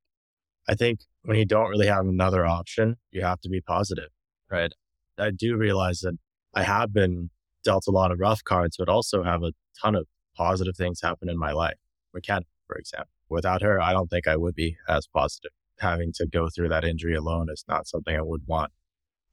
I 0.68 0.74
think 0.74 1.02
when 1.22 1.36
you 1.36 1.44
don't 1.44 1.70
really 1.70 1.86
have 1.86 2.06
another 2.06 2.44
option, 2.44 2.96
you 3.12 3.22
have 3.22 3.40
to 3.42 3.48
be 3.48 3.60
positive, 3.60 4.08
right? 4.50 4.72
I 5.18 5.30
do 5.30 5.56
realize 5.56 6.00
that 6.00 6.18
I 6.54 6.62
have 6.62 6.92
been 6.92 7.30
dealt 7.64 7.86
a 7.86 7.90
lot 7.90 8.12
of 8.12 8.20
rough 8.20 8.44
cards, 8.44 8.76
but 8.78 8.88
also 8.88 9.22
have 9.22 9.42
a 9.42 9.52
ton 9.82 9.94
of 9.94 10.06
positive 10.36 10.76
things 10.76 11.00
happen 11.02 11.28
in 11.28 11.38
my 11.38 11.52
life. 11.52 11.76
McKenna, 12.14 12.46
for 12.66 12.76
example. 12.76 13.10
Without 13.28 13.62
her, 13.62 13.80
I 13.80 13.92
don't 13.92 14.08
think 14.08 14.28
I 14.28 14.36
would 14.36 14.54
be 14.54 14.76
as 14.88 15.06
positive. 15.06 15.50
Having 15.80 16.12
to 16.14 16.26
go 16.26 16.48
through 16.48 16.68
that 16.68 16.84
injury 16.84 17.14
alone 17.14 17.48
is 17.50 17.64
not 17.68 17.88
something 17.88 18.16
I 18.16 18.22
would 18.22 18.46
want, 18.46 18.72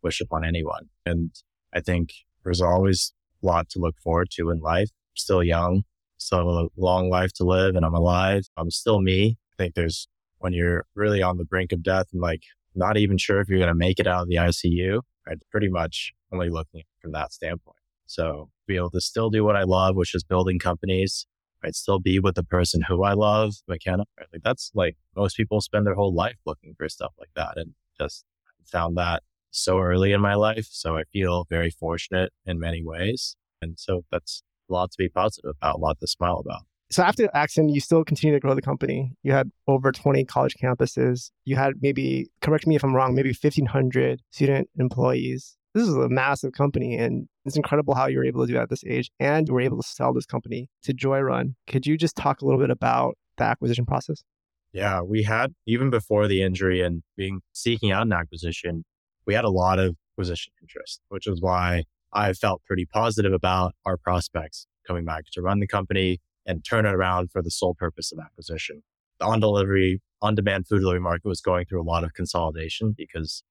wish 0.01 0.19
upon 0.19 0.43
anyone. 0.43 0.89
And 1.05 1.31
I 1.73 1.79
think 1.79 2.13
there's 2.43 2.61
always 2.61 3.13
a 3.41 3.45
lot 3.45 3.69
to 3.69 3.79
look 3.79 3.95
forward 4.03 4.29
to 4.31 4.49
in 4.49 4.59
life. 4.59 4.89
I'm 4.91 5.15
still 5.15 5.43
young, 5.43 5.83
still 6.17 6.39
have 6.39 6.47
a 6.47 6.67
long 6.75 7.09
life 7.09 7.33
to 7.33 7.43
live, 7.43 7.75
and 7.75 7.85
I'm 7.85 7.93
alive. 7.93 8.43
I'm 8.57 8.71
still 8.71 8.99
me. 8.99 9.37
I 9.53 9.63
think 9.63 9.75
there's 9.75 10.07
when 10.39 10.53
you're 10.53 10.85
really 10.95 11.21
on 11.21 11.37
the 11.37 11.45
brink 11.45 11.71
of 11.71 11.83
death 11.83 12.07
and 12.11 12.21
like 12.21 12.41
not 12.75 12.97
even 12.97 13.17
sure 13.17 13.39
if 13.39 13.49
you're 13.49 13.59
going 13.59 13.67
to 13.69 13.75
make 13.75 13.99
it 13.99 14.07
out 14.07 14.23
of 14.23 14.27
the 14.27 14.35
ICU, 14.35 15.01
right? 15.27 15.37
Pretty 15.51 15.69
much 15.69 16.13
only 16.31 16.49
looking 16.49 16.83
from 17.01 17.11
that 17.13 17.33
standpoint. 17.33 17.77
So 18.05 18.49
be 18.67 18.75
able 18.75 18.91
to 18.91 19.01
still 19.01 19.29
do 19.29 19.43
what 19.43 19.55
I 19.55 19.63
love, 19.63 19.95
which 19.95 20.13
is 20.15 20.23
building 20.23 20.59
companies, 20.59 21.25
right? 21.63 21.75
Still 21.75 21.99
be 21.99 22.19
with 22.19 22.35
the 22.35 22.43
person 22.43 22.81
who 22.81 23.03
I 23.03 23.13
love, 23.13 23.55
McKenna. 23.67 24.03
Right? 24.17 24.27
Like 24.33 24.43
that's 24.43 24.71
like 24.73 24.97
most 25.15 25.37
people 25.37 25.61
spend 25.61 25.87
their 25.87 25.95
whole 25.95 26.13
life 26.13 26.37
looking 26.45 26.75
for 26.77 26.87
stuff 26.89 27.13
like 27.19 27.31
that 27.35 27.57
and 27.57 27.73
just 27.99 28.25
found 28.65 28.97
that 28.97 29.23
so 29.51 29.79
early 29.79 30.11
in 30.11 30.21
my 30.21 30.35
life. 30.35 30.67
So 30.71 30.97
I 30.97 31.03
feel 31.11 31.45
very 31.49 31.69
fortunate 31.69 32.33
in 32.45 32.59
many 32.59 32.83
ways. 32.83 33.35
And 33.61 33.79
so 33.79 34.03
that's 34.11 34.43
a 34.69 34.73
lot 34.73 34.91
to 34.91 34.97
be 34.97 35.09
positive 35.09 35.51
about, 35.61 35.75
a 35.75 35.79
lot 35.79 35.99
to 35.99 36.07
smile 36.07 36.37
about. 36.37 36.63
So 36.91 37.01
after 37.01 37.29
Axon, 37.33 37.69
you 37.69 37.79
still 37.79 38.03
continue 38.03 38.35
to 38.35 38.39
grow 38.39 38.53
the 38.53 38.61
company. 38.61 39.13
You 39.23 39.31
had 39.31 39.49
over 39.67 39.91
20 39.91 40.25
college 40.25 40.55
campuses. 40.61 41.31
You 41.43 41.55
had 41.55 41.73
maybe, 41.81 42.27
correct 42.41 42.67
me 42.67 42.75
if 42.75 42.83
I'm 42.83 42.95
wrong, 42.95 43.15
maybe 43.15 43.29
1,500 43.29 44.21
student 44.31 44.69
employees. 44.77 45.57
This 45.73 45.87
is 45.87 45.95
a 45.95 46.07
massive 46.07 46.53
company, 46.53 46.95
and 46.95 47.27
it's 47.45 47.57
incredible 47.57 47.95
how 47.95 48.05
you 48.05 48.19
were 48.19 48.25
able 48.25 48.41
to 48.41 48.47
do 48.47 48.53
that 48.53 48.63
at 48.63 48.69
this 48.69 48.83
age. 48.85 49.09
And 49.19 49.47
you 49.47 49.55
were 49.55 49.61
able 49.61 49.81
to 49.81 49.87
sell 49.87 50.13
this 50.13 50.27
company 50.27 50.69
to 50.83 50.93
Joyrun. 50.93 51.55
Could 51.65 51.87
you 51.87 51.97
just 51.97 52.15
talk 52.15 52.41
a 52.41 52.45
little 52.45 52.59
bit 52.59 52.69
about 52.69 53.17
the 53.37 53.45
acquisition 53.45 53.87
process? 53.87 54.23
Yeah, 54.71 55.01
we 55.01 55.23
had 55.23 55.53
even 55.65 55.89
before 55.89 56.27
the 56.27 56.43
injury 56.43 56.81
and 56.81 57.01
being 57.17 57.41
seeking 57.53 57.91
out 57.91 58.03
an 58.03 58.13
acquisition, 58.13 58.83
we 59.25 59.33
had 59.33 59.45
a 59.45 59.49
lot 59.49 59.79
of 59.79 59.95
acquisition 60.13 60.53
interest, 60.61 61.01
which 61.09 61.25
is 61.25 61.41
why 61.41 61.85
I 62.11 62.33
felt 62.33 62.61
pretty 62.67 62.85
positive 62.85 63.33
about 63.33 63.73
our 63.85 63.97
prospects 63.97 64.67
coming 64.85 65.05
back 65.05 65.23
to 65.31 65.41
run 65.41 65.59
the 65.59 65.67
company 65.67 66.19
and 66.45 66.63
turn 66.63 66.85
it 66.85 66.93
around 66.93 67.31
for 67.31 67.41
the 67.41 67.51
sole 67.51 67.75
purpose 67.75 68.11
of 68.11 68.19
acquisition. 68.19 68.83
The 69.19 69.25
on 69.25 69.39
delivery, 69.39 70.01
on 70.21 70.35
demand 70.35 70.67
food 70.67 70.79
delivery 70.79 71.01
market 71.01 71.27
was 71.27 71.41
going 71.41 71.65
through 71.65 71.81
a 71.81 71.83
lot 71.83 72.03
of 72.03 72.13
consolidation 72.13 72.93
because 72.97 73.43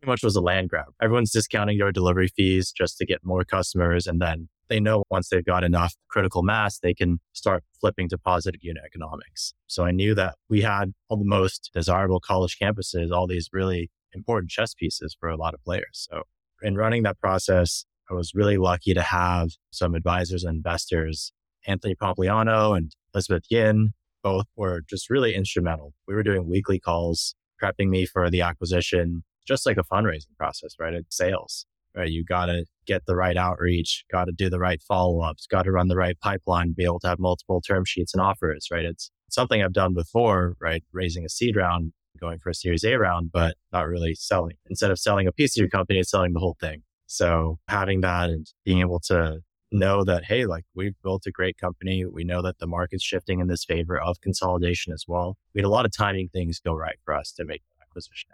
pretty 0.00 0.10
much 0.10 0.22
was 0.22 0.36
a 0.36 0.40
land 0.40 0.68
grab. 0.68 0.86
Everyone's 1.00 1.30
discounting 1.30 1.78
their 1.78 1.92
delivery 1.92 2.28
fees 2.28 2.72
just 2.72 2.98
to 2.98 3.06
get 3.06 3.20
more 3.24 3.44
customers. 3.44 4.06
And 4.06 4.20
then 4.20 4.48
they 4.68 4.80
know 4.80 5.04
once 5.10 5.28
they've 5.28 5.44
got 5.44 5.64
enough 5.64 5.94
critical 6.08 6.42
mass, 6.42 6.78
they 6.78 6.94
can 6.94 7.20
start 7.32 7.64
flipping 7.80 8.08
to 8.10 8.18
positive 8.18 8.60
unit 8.62 8.82
economics. 8.84 9.54
So 9.66 9.84
I 9.84 9.90
knew 9.90 10.14
that 10.14 10.34
we 10.48 10.62
had 10.62 10.92
all 11.08 11.16
the 11.16 11.24
most 11.24 11.70
desirable 11.74 12.20
college 12.20 12.58
campuses, 12.60 13.10
all 13.10 13.26
these 13.26 13.48
really 13.52 13.90
important 14.12 14.50
chess 14.50 14.74
pieces 14.74 15.16
for 15.18 15.28
a 15.28 15.36
lot 15.36 15.54
of 15.54 15.62
players. 15.64 16.06
So 16.10 16.22
in 16.62 16.76
running 16.76 17.02
that 17.02 17.20
process, 17.20 17.84
I 18.10 18.14
was 18.14 18.32
really 18.34 18.58
lucky 18.58 18.94
to 18.94 19.02
have 19.02 19.50
some 19.70 19.94
advisors 19.94 20.44
and 20.44 20.56
investors 20.56 21.32
Anthony 21.66 21.94
Pompliano 21.94 22.76
and 22.76 22.92
Elizabeth 23.14 23.44
Yin 23.50 23.92
both 24.22 24.46
were 24.56 24.82
just 24.88 25.10
really 25.10 25.34
instrumental. 25.34 25.92
We 26.08 26.14
were 26.14 26.22
doing 26.22 26.48
weekly 26.48 26.80
calls, 26.80 27.34
prepping 27.62 27.88
me 27.88 28.06
for 28.06 28.30
the 28.30 28.40
acquisition, 28.40 29.22
just 29.46 29.66
like 29.66 29.76
a 29.76 29.84
fundraising 29.84 30.36
process, 30.38 30.74
right? 30.78 30.94
It's 30.94 31.16
sales, 31.16 31.66
right? 31.94 32.10
You 32.10 32.24
got 32.24 32.46
to 32.46 32.64
get 32.86 33.06
the 33.06 33.16
right 33.16 33.36
outreach, 33.36 34.04
got 34.10 34.24
to 34.24 34.32
do 34.32 34.48
the 34.48 34.58
right 34.58 34.82
follow 34.82 35.20
ups, 35.20 35.46
got 35.46 35.62
to 35.62 35.72
run 35.72 35.88
the 35.88 35.96
right 35.96 36.18
pipeline, 36.20 36.74
be 36.76 36.84
able 36.84 37.00
to 37.00 37.08
have 37.08 37.18
multiple 37.18 37.60
term 37.60 37.84
sheets 37.84 38.14
and 38.14 38.22
offers, 38.22 38.68
right? 38.70 38.84
It's 38.84 39.10
something 39.30 39.62
I've 39.62 39.72
done 39.72 39.94
before, 39.94 40.54
right? 40.60 40.82
Raising 40.92 41.24
a 41.24 41.28
seed 41.28 41.56
round, 41.56 41.92
going 42.18 42.38
for 42.38 42.50
a 42.50 42.54
series 42.54 42.84
A 42.84 42.94
round, 42.94 43.30
but 43.32 43.56
not 43.72 43.88
really 43.88 44.14
selling. 44.14 44.56
Instead 44.70 44.90
of 44.90 44.98
selling 44.98 45.26
a 45.26 45.32
piece 45.32 45.56
of 45.56 45.60
your 45.60 45.68
company, 45.68 45.98
it's 45.98 46.10
selling 46.10 46.32
the 46.32 46.40
whole 46.40 46.56
thing. 46.60 46.82
So 47.06 47.58
having 47.68 48.00
that 48.00 48.30
and 48.30 48.46
being 48.64 48.80
able 48.80 49.00
to 49.06 49.40
know 49.74 50.04
that, 50.04 50.24
hey, 50.24 50.46
like 50.46 50.64
we've 50.74 50.94
built 51.02 51.26
a 51.26 51.30
great 51.30 51.58
company. 51.58 52.04
We 52.04 52.24
know 52.24 52.40
that 52.42 52.58
the 52.58 52.66
market's 52.66 53.04
shifting 53.04 53.40
in 53.40 53.48
this 53.48 53.64
favor 53.64 54.00
of 54.00 54.20
consolidation 54.20 54.92
as 54.92 55.04
well. 55.06 55.36
We 55.54 55.60
had 55.60 55.66
a 55.66 55.70
lot 55.70 55.84
of 55.84 55.92
timing 55.92 56.28
things 56.28 56.60
go 56.60 56.74
right 56.74 56.96
for 57.04 57.14
us 57.14 57.32
to 57.32 57.44
make 57.44 57.62
the 57.76 57.82
acquisition. 57.82 58.30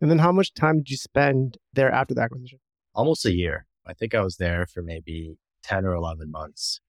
And 0.00 0.10
then 0.10 0.18
how 0.18 0.32
much 0.32 0.52
time 0.54 0.78
did 0.78 0.90
you 0.90 0.96
spend 0.96 1.56
there 1.72 1.90
after 1.90 2.14
the 2.14 2.20
acquisition? 2.20 2.58
Almost 2.94 3.24
a 3.26 3.32
year. 3.32 3.66
I 3.86 3.94
think 3.94 4.14
I 4.14 4.20
was 4.20 4.36
there 4.36 4.66
for 4.66 4.82
maybe 4.82 5.36
10 5.62 5.84
or 5.84 5.94
11 5.94 6.30
months 6.30 6.80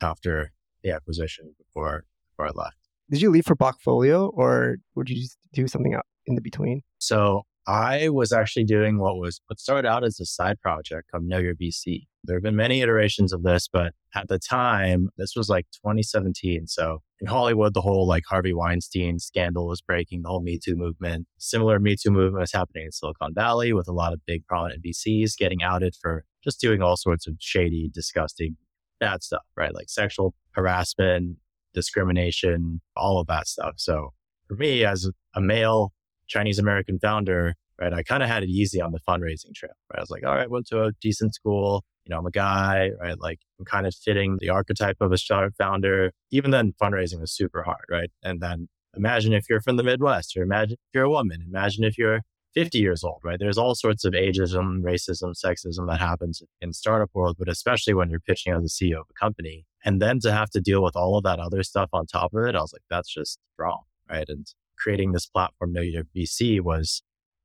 after 0.00 0.52
the 0.82 0.90
acquisition 0.90 1.54
before, 1.58 2.04
before 2.30 2.46
I 2.46 2.50
left. 2.54 2.76
Did 3.10 3.20
you 3.20 3.30
leave 3.30 3.44
for 3.44 3.56
Blockfolio 3.56 4.30
or 4.34 4.76
would 4.94 5.10
you 5.10 5.16
just 5.16 5.36
do 5.52 5.68
something 5.68 5.98
in 6.26 6.34
the 6.34 6.40
between? 6.40 6.82
So 6.98 7.42
I 7.66 8.08
was 8.08 8.32
actually 8.32 8.64
doing 8.64 8.98
what 8.98 9.16
was 9.16 9.40
what 9.46 9.58
started 9.58 9.88
out 9.88 10.04
as 10.04 10.20
a 10.20 10.26
side 10.26 10.60
project 10.60 11.10
called 11.10 11.24
Know 11.24 11.38
Your 11.38 11.54
VC. 11.54 12.06
There 12.26 12.36
have 12.36 12.42
been 12.42 12.56
many 12.56 12.80
iterations 12.80 13.32
of 13.32 13.42
this, 13.42 13.68
but 13.70 13.92
at 14.14 14.28
the 14.28 14.38
time, 14.38 15.10
this 15.16 15.34
was 15.36 15.48
like 15.48 15.66
2017. 15.74 16.66
So 16.66 17.02
in 17.20 17.26
Hollywood, 17.26 17.74
the 17.74 17.80
whole 17.80 18.06
like 18.06 18.24
Harvey 18.28 18.54
Weinstein 18.54 19.18
scandal 19.18 19.66
was 19.66 19.80
breaking, 19.80 20.22
the 20.22 20.28
whole 20.28 20.42
Me 20.42 20.58
Too 20.62 20.74
movement. 20.74 21.26
Similar 21.38 21.78
Me 21.78 21.96
Too 21.96 22.10
movement 22.10 22.40
was 22.40 22.52
happening 22.52 22.86
in 22.86 22.92
Silicon 22.92 23.34
Valley 23.34 23.72
with 23.72 23.88
a 23.88 23.92
lot 23.92 24.12
of 24.12 24.20
big 24.26 24.46
prominent 24.46 24.82
VCs 24.84 25.36
getting 25.36 25.62
outed 25.62 25.94
for 26.00 26.24
just 26.42 26.60
doing 26.60 26.82
all 26.82 26.96
sorts 26.96 27.26
of 27.26 27.34
shady, 27.40 27.90
disgusting, 27.92 28.56
bad 29.00 29.22
stuff, 29.22 29.42
right? 29.56 29.74
Like 29.74 29.88
sexual 29.88 30.34
harassment, 30.52 31.36
discrimination, 31.74 32.80
all 32.96 33.18
of 33.18 33.26
that 33.26 33.48
stuff. 33.48 33.74
So 33.76 34.10
for 34.48 34.54
me, 34.54 34.84
as 34.84 35.10
a 35.34 35.40
male 35.40 35.92
Chinese 36.26 36.58
American 36.58 36.98
founder, 36.98 37.54
right, 37.80 37.92
I 37.92 38.02
kind 38.02 38.22
of 38.22 38.28
had 38.28 38.42
it 38.42 38.48
easy 38.48 38.80
on 38.80 38.92
the 38.92 39.00
fundraising 39.06 39.54
trail, 39.54 39.72
right? 39.90 39.98
I 39.98 40.00
was 40.00 40.10
like, 40.10 40.24
all 40.24 40.34
right, 40.34 40.50
went 40.50 40.66
to 40.68 40.84
a 40.84 40.92
decent 41.00 41.34
school, 41.34 41.84
you 42.04 42.10
know, 42.10 42.18
I'm 42.18 42.26
a 42.26 42.30
guy, 42.30 42.90
right? 43.00 43.18
Like 43.18 43.40
I'm 43.58 43.64
kind 43.64 43.86
of 43.86 43.94
fitting 43.94 44.38
the 44.40 44.50
archetype 44.50 44.96
of 45.00 45.12
a 45.12 45.18
startup 45.18 45.54
founder. 45.56 46.12
Even 46.30 46.50
then, 46.50 46.74
fundraising 46.80 47.20
was 47.20 47.32
super 47.32 47.62
hard, 47.62 47.84
right? 47.90 48.10
And 48.22 48.40
then 48.40 48.68
imagine 48.96 49.32
if 49.32 49.48
you're 49.48 49.60
from 49.60 49.76
the 49.76 49.82
Midwest, 49.82 50.36
or 50.36 50.42
imagine 50.42 50.74
if 50.74 50.94
you're 50.94 51.04
a 51.04 51.10
woman, 51.10 51.44
imagine 51.46 51.84
if 51.84 51.96
you're 51.96 52.20
50 52.54 52.78
years 52.78 53.02
old, 53.02 53.20
right? 53.24 53.38
There's 53.38 53.58
all 53.58 53.74
sorts 53.74 54.04
of 54.04 54.12
ageism, 54.12 54.82
racism, 54.82 55.34
sexism 55.34 55.88
that 55.88 55.98
happens 55.98 56.42
in 56.60 56.72
startup 56.72 57.10
world, 57.12 57.36
but 57.38 57.48
especially 57.48 57.94
when 57.94 58.10
you're 58.10 58.20
pitching 58.20 58.52
as 58.52 58.64
a 58.64 58.68
CEO 58.68 59.00
of 59.00 59.06
a 59.10 59.18
company. 59.18 59.66
And 59.84 60.00
then 60.00 60.20
to 60.20 60.32
have 60.32 60.50
to 60.50 60.60
deal 60.60 60.82
with 60.82 60.94
all 60.96 61.16
of 61.18 61.24
that 61.24 61.40
other 61.40 61.62
stuff 61.62 61.90
on 61.92 62.06
top 62.06 62.32
of 62.32 62.46
it, 62.46 62.54
I 62.54 62.60
was 62.60 62.72
like, 62.72 62.82
that's 62.88 63.12
just 63.12 63.38
wrong, 63.58 63.82
right? 64.08 64.28
And 64.28 64.46
creating 64.78 65.12
this 65.12 65.26
platform, 65.26 65.74
Your 65.74 66.04
VC, 66.16 66.60
was 66.60 67.02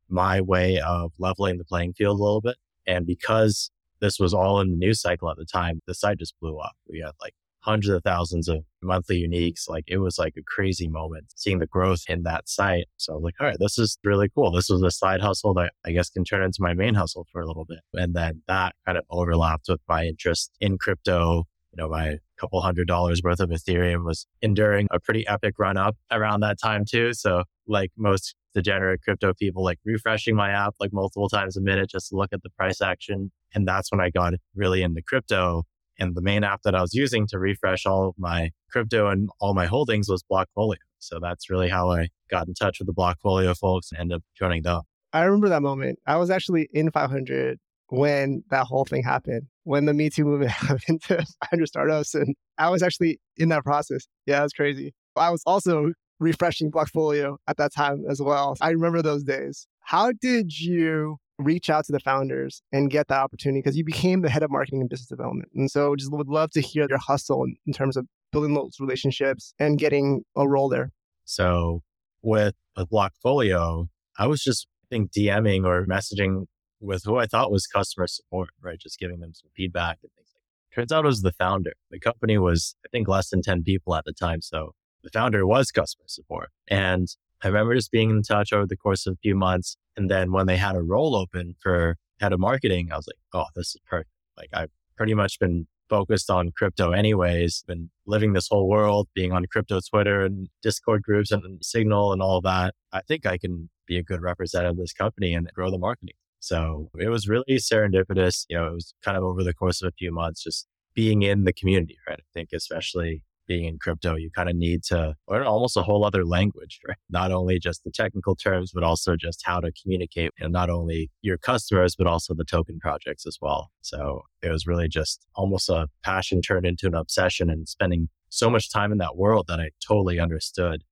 my 0.08 0.42
way 0.42 0.80
of 0.80 1.12
leveling 1.18 1.58
the 1.58 1.66
playing 1.66 1.94
field 1.94 2.20
a 2.20 2.24
little 2.24 2.42
bit. 2.42 2.58
And 2.86 3.06
because 3.06 3.72
this 4.02 4.20
was 4.20 4.34
all 4.34 4.60
in 4.62 4.72
the 4.72 4.78
news 4.78 5.02
cycle 5.02 5.30
at 5.30 5.38
the 5.38 5.46
time. 5.46 5.80
The 5.88 5.94
site 5.94 6.20
just 6.20 6.40
blew 6.40 6.58
up. 6.58 6.74
We 6.88 7.00
had 7.00 7.12
like 7.22 7.34
hundreds 7.62 7.90
of 7.94 8.04
thousands 8.04 8.48
of 8.48 8.64
monthly 8.82 9.22
uniques. 9.22 9.70
Like 9.70 9.84
it 9.88 9.98
was 9.98 10.18
like 10.18 10.34
a 10.38 10.44
crazy 10.44 10.88
moment 10.88 11.26
seeing 11.36 11.60
the 11.60 11.68
growth 11.68 12.04
in 12.08 12.24
that 12.24 12.48
site. 12.48 12.86
So 12.98 13.14
I 13.14 13.16
was 13.16 13.24
like, 13.24 13.36
all 13.40 13.48
right, 13.48 13.58
this 13.60 13.78
is 13.78 13.98
really 14.04 14.30
cool. 14.34 14.52
This 14.52 14.70
was 14.70 14.82
a 14.82 14.92
side 14.92 15.22
hustle 15.22 15.54
that 15.56 15.74
I 15.86 15.92
guess 15.92 16.10
can 16.10 16.24
turn 16.24 16.44
into 16.44 16.62
my 16.62 16.74
main 16.74 16.96
hustle 16.96 17.28
for 17.32 17.42
a 17.42 17.48
little 17.48 17.66
bit. 17.66 17.80
And 17.94 18.14
then 18.14 18.42
that 18.48 18.76
kind 18.86 18.98
of 18.98 19.04
overlapped 19.10 19.66
with 19.68 19.82
my 19.88 20.06
interest 20.06 20.52
in 20.60 20.78
crypto. 20.78 21.44
You 21.72 21.84
know, 21.84 21.90
my 21.90 22.18
couple 22.40 22.62
hundred 22.62 22.88
dollars 22.88 23.22
worth 23.22 23.40
of 23.40 23.50
Ethereum 23.50 24.04
was 24.06 24.26
enduring 24.42 24.88
a 24.92 25.00
pretty 25.00 25.28
epic 25.28 25.56
run 25.60 25.78
up 25.78 25.96
around 26.12 26.40
that 26.40 26.58
time 26.60 26.86
too. 26.90 27.14
So 27.14 27.44
like 27.68 27.92
most 27.98 28.36
degenerate 28.56 29.02
crypto 29.04 29.34
people, 29.34 29.64
like 29.64 29.78
refreshing 29.86 30.36
my 30.36 30.50
app 30.50 30.74
like 30.80 30.92
multiple 30.92 31.30
times 31.30 31.58
a 31.58 31.62
minute 31.62 31.90
just 31.90 32.10
to 32.10 32.16
look 32.16 32.34
at 32.34 32.42
the 32.42 32.50
price 32.52 32.82
action. 32.82 33.32
And 33.54 33.68
that's 33.68 33.92
when 33.92 34.02
I 34.02 34.10
got 34.10 34.34
really 34.56 34.82
into 34.82 35.02
crypto. 35.02 35.64
And 36.00 36.16
the 36.16 36.22
main 36.22 36.44
app 36.44 36.62
that 36.64 36.76
I 36.76 36.82
was 36.82 36.94
using 36.94 37.28
to 37.28 37.40
refresh 37.40 37.86
all 37.86 38.08
of 38.10 38.16
my 38.18 38.52
crypto 38.72 39.08
and 39.10 39.30
all 39.40 39.54
my 39.54 39.66
holdings 39.66 40.08
was 40.08 40.24
Blockfolio. 40.32 40.78
So 41.00 41.20
that's 41.22 41.50
really 41.50 41.70
how 41.70 41.92
I 41.92 42.10
got 42.30 42.48
in 42.48 42.54
touch 42.54 42.80
with 42.80 42.88
the 42.88 42.94
Blockfolio 42.94 43.58
folks 43.58 43.92
and 43.92 44.00
ended 44.00 44.18
up 44.18 44.24
joining 44.38 44.64
them. 44.64 44.82
I 45.12 45.24
remember 45.24 45.50
that 45.50 45.62
moment. 45.62 46.00
I 46.06 46.18
was 46.18 46.30
actually 46.30 46.70
in 46.74 46.92
500 46.92 47.58
when 47.88 48.44
that 48.52 48.68
whole 48.68 48.86
thing 48.86 49.04
happened, 49.04 49.48
when 49.64 49.86
the 49.86 49.94
Me 49.94 50.10
Too 50.10 50.24
movement 50.24 50.52
happened 50.52 51.02
to 51.04 51.18
500 51.18 51.68
startups. 51.68 52.16
And 52.16 52.36
I 52.58 52.70
was 52.70 52.84
actually 52.84 53.20
in 53.38 53.50
that 53.50 53.64
process. 53.64 54.08
Yeah, 54.26 54.44
was 54.44 54.54
crazy. 54.54 54.94
I 55.16 55.32
was 55.32 55.42
also 55.46 55.92
refreshing 56.20 56.72
Blockfolio 56.72 57.38
at 57.48 57.58
that 57.58 57.74
time 57.74 58.04
as 58.10 58.22
well. 58.22 58.56
I 58.62 58.70
remember 58.70 59.02
those 59.02 59.24
days. 59.24 59.68
How 59.82 60.12
did 60.12 60.58
you 60.58 61.18
reach 61.40 61.70
out 61.70 61.86
to 61.86 61.92
the 61.92 62.00
founders 62.00 62.62
and 62.72 62.92
get 62.92 63.08
that 63.08 63.20
opportunity? 63.20 63.60
Because 63.60 63.78
you 63.78 63.84
became 63.84 64.22
the 64.22 64.30
head 64.30 64.44
of 64.44 64.52
marketing 64.52 64.82
and 64.82 64.90
business 64.90 65.08
development. 65.08 65.50
And 65.56 65.72
so 65.72 65.96
just 65.96 66.12
would 66.12 66.28
love 66.28 66.52
to 66.52 66.62
hear 66.62 66.86
your 66.88 67.00
hustle 67.00 67.44
in, 67.44 67.56
in 67.66 67.74
terms 67.74 67.98
of 67.98 68.06
building 68.32 68.54
those 68.54 68.78
relationships 68.80 69.54
and 69.60 69.80
getting 69.80 70.24
a 70.36 70.48
role 70.48 70.70
there. 70.70 70.92
So 71.26 71.82
with, 72.22 72.56
with 72.76 72.90
Blockfolio, 72.90 73.88
I 74.18 74.28
was 74.28 74.44
just, 74.44 74.68
I 74.84 74.88
think, 74.94 75.12
DMing 75.12 75.66
or 75.66 75.86
messaging 75.86 76.46
with 76.82 77.04
who 77.06 77.18
I 77.18 77.26
thought 77.26 77.52
was 77.52 77.68
customer 77.68 78.08
support, 78.08 78.50
right? 78.62 78.80
Just 78.80 79.00
giving 79.00 79.20
them 79.20 79.34
some 79.34 79.50
feedback 79.56 79.98
and 80.02 80.12
things 80.14 80.30
like 80.34 80.44
that. 80.44 80.76
Turns 80.76 80.92
out 80.92 81.06
it 81.06 81.08
was 81.08 81.22
the 81.22 81.32
founder. 81.32 81.74
The 81.90 82.00
company 82.00 82.38
was, 82.38 82.76
I 82.86 82.90
think, 82.90 83.08
less 83.08 83.30
than 83.30 83.42
10 83.42 83.64
people 83.64 83.96
at 83.96 84.06
the 84.06 84.14
time. 84.14 84.42
So 84.42 84.74
the 85.04 85.10
founder 85.10 85.46
was 85.46 85.72
customer 85.72 86.06
support. 86.08 86.50
And 86.68 87.08
I 87.44 87.48
remember 87.48 87.76
just 87.76 87.92
being 87.92 88.10
in 88.10 88.22
touch 88.22 88.52
over 88.54 88.66
the 88.66 88.78
course 88.78 89.06
of 89.06 89.14
a 89.14 89.18
few 89.22 89.36
months. 89.36 89.78
And 89.96 90.10
then 90.10 90.32
when 90.32 90.48
they 90.48 90.58
had 90.58 90.76
a 90.76 90.82
role 90.82 91.16
open 91.16 91.56
for 91.62 91.96
head 92.20 92.34
of 92.34 92.40
marketing, 92.40 92.90
I 92.92 92.98
was 92.98 93.08
like, 93.08 93.18
oh, 93.34 93.48
this 93.56 93.70
is 93.70 93.78
perfect. 93.90 94.10
Like 94.38 94.50
I've 94.54 94.72
pretty 94.98 95.14
much 95.14 95.40
been 95.40 95.68
focused 95.90 96.30
on 96.30 96.52
crypto 96.56 96.92
anyways, 96.92 97.64
been 97.68 97.90
living 98.06 98.34
this 98.34 98.48
whole 98.50 98.70
world, 98.70 99.08
being 99.16 99.32
on 99.32 99.46
crypto 99.52 99.80
Twitter 99.90 100.24
and 100.24 100.48
Discord 100.62 101.02
groups 101.02 101.32
and 101.32 101.64
Signal 101.64 102.14
and 102.14 102.22
all 102.22 102.42
that. 102.42 102.76
I 102.94 103.02
think 103.02 103.26
I 103.26 103.38
can 103.38 103.70
be 103.88 103.98
a 103.98 104.04
good 104.04 104.22
representative 104.22 104.72
of 104.72 104.78
this 104.78 104.94
company 104.94 105.34
and 105.34 105.52
grow 105.54 105.72
the 105.72 105.78
marketing. 105.78 106.16
So 106.40 106.90
it 106.98 107.10
was 107.10 107.28
really 107.28 107.58
serendipitous. 107.58 108.46
You 108.50 108.58
know, 108.58 108.68
it 108.68 108.74
was 108.74 108.94
kind 109.04 109.18
of 109.18 109.24
over 109.24 109.44
the 109.44 109.54
course 109.54 109.82
of 109.82 109.88
a 109.88 109.98
few 109.98 110.12
months, 110.12 110.44
just 110.44 110.68
being 110.94 111.24
in 111.24 111.44
the 111.44 111.54
community, 111.54 111.98
right? 112.08 112.20
I 112.20 112.28
think 112.34 112.50
especially 112.54 113.24
being 113.50 113.66
in 113.66 113.80
crypto, 113.80 114.16
you 114.16 114.30
kind 114.34 114.48
of 114.48 114.56
need 114.56 114.84
to 114.84 115.16
learn 115.28 115.46
almost 115.46 115.76
a 115.76 115.82
whole 115.82 116.06
other 116.06 116.24
language, 116.24 116.80
right? 116.88 116.96
Not 117.10 117.34
only 117.34 117.60
just 117.60 117.84
the 117.84 117.92
technical 117.92 118.36
terms, 118.36 118.72
but 118.74 118.84
also 118.84 119.18
just 119.18 119.42
how 119.44 119.60
to 119.60 119.74
communicate, 119.82 120.32
you 120.40 120.44
know, 120.46 120.48
not 120.48 120.70
only 120.70 121.12
your 121.22 121.38
customers, 121.38 121.96
but 121.98 122.08
also 122.08 122.34
the 122.34 122.46
token 122.46 122.80
projects 122.80 123.26
as 123.26 123.38
well. 123.42 123.72
So 123.82 124.22
it 124.42 124.52
was 124.52 124.66
really 124.68 124.88
just 124.88 125.26
almost 125.36 125.68
a 125.68 125.88
passion 126.04 126.42
turned 126.42 126.66
into 126.66 126.88
an 126.88 126.96
obsession 126.96 127.50
and 127.50 127.68
spending 127.68 128.08
so 128.30 128.50
much 128.50 128.72
time 128.72 128.92
in 128.92 129.00
that 129.00 129.18
world 129.18 129.48
that 129.48 129.60
I 129.60 129.72
totally 129.86 130.20
understood, 130.20 130.84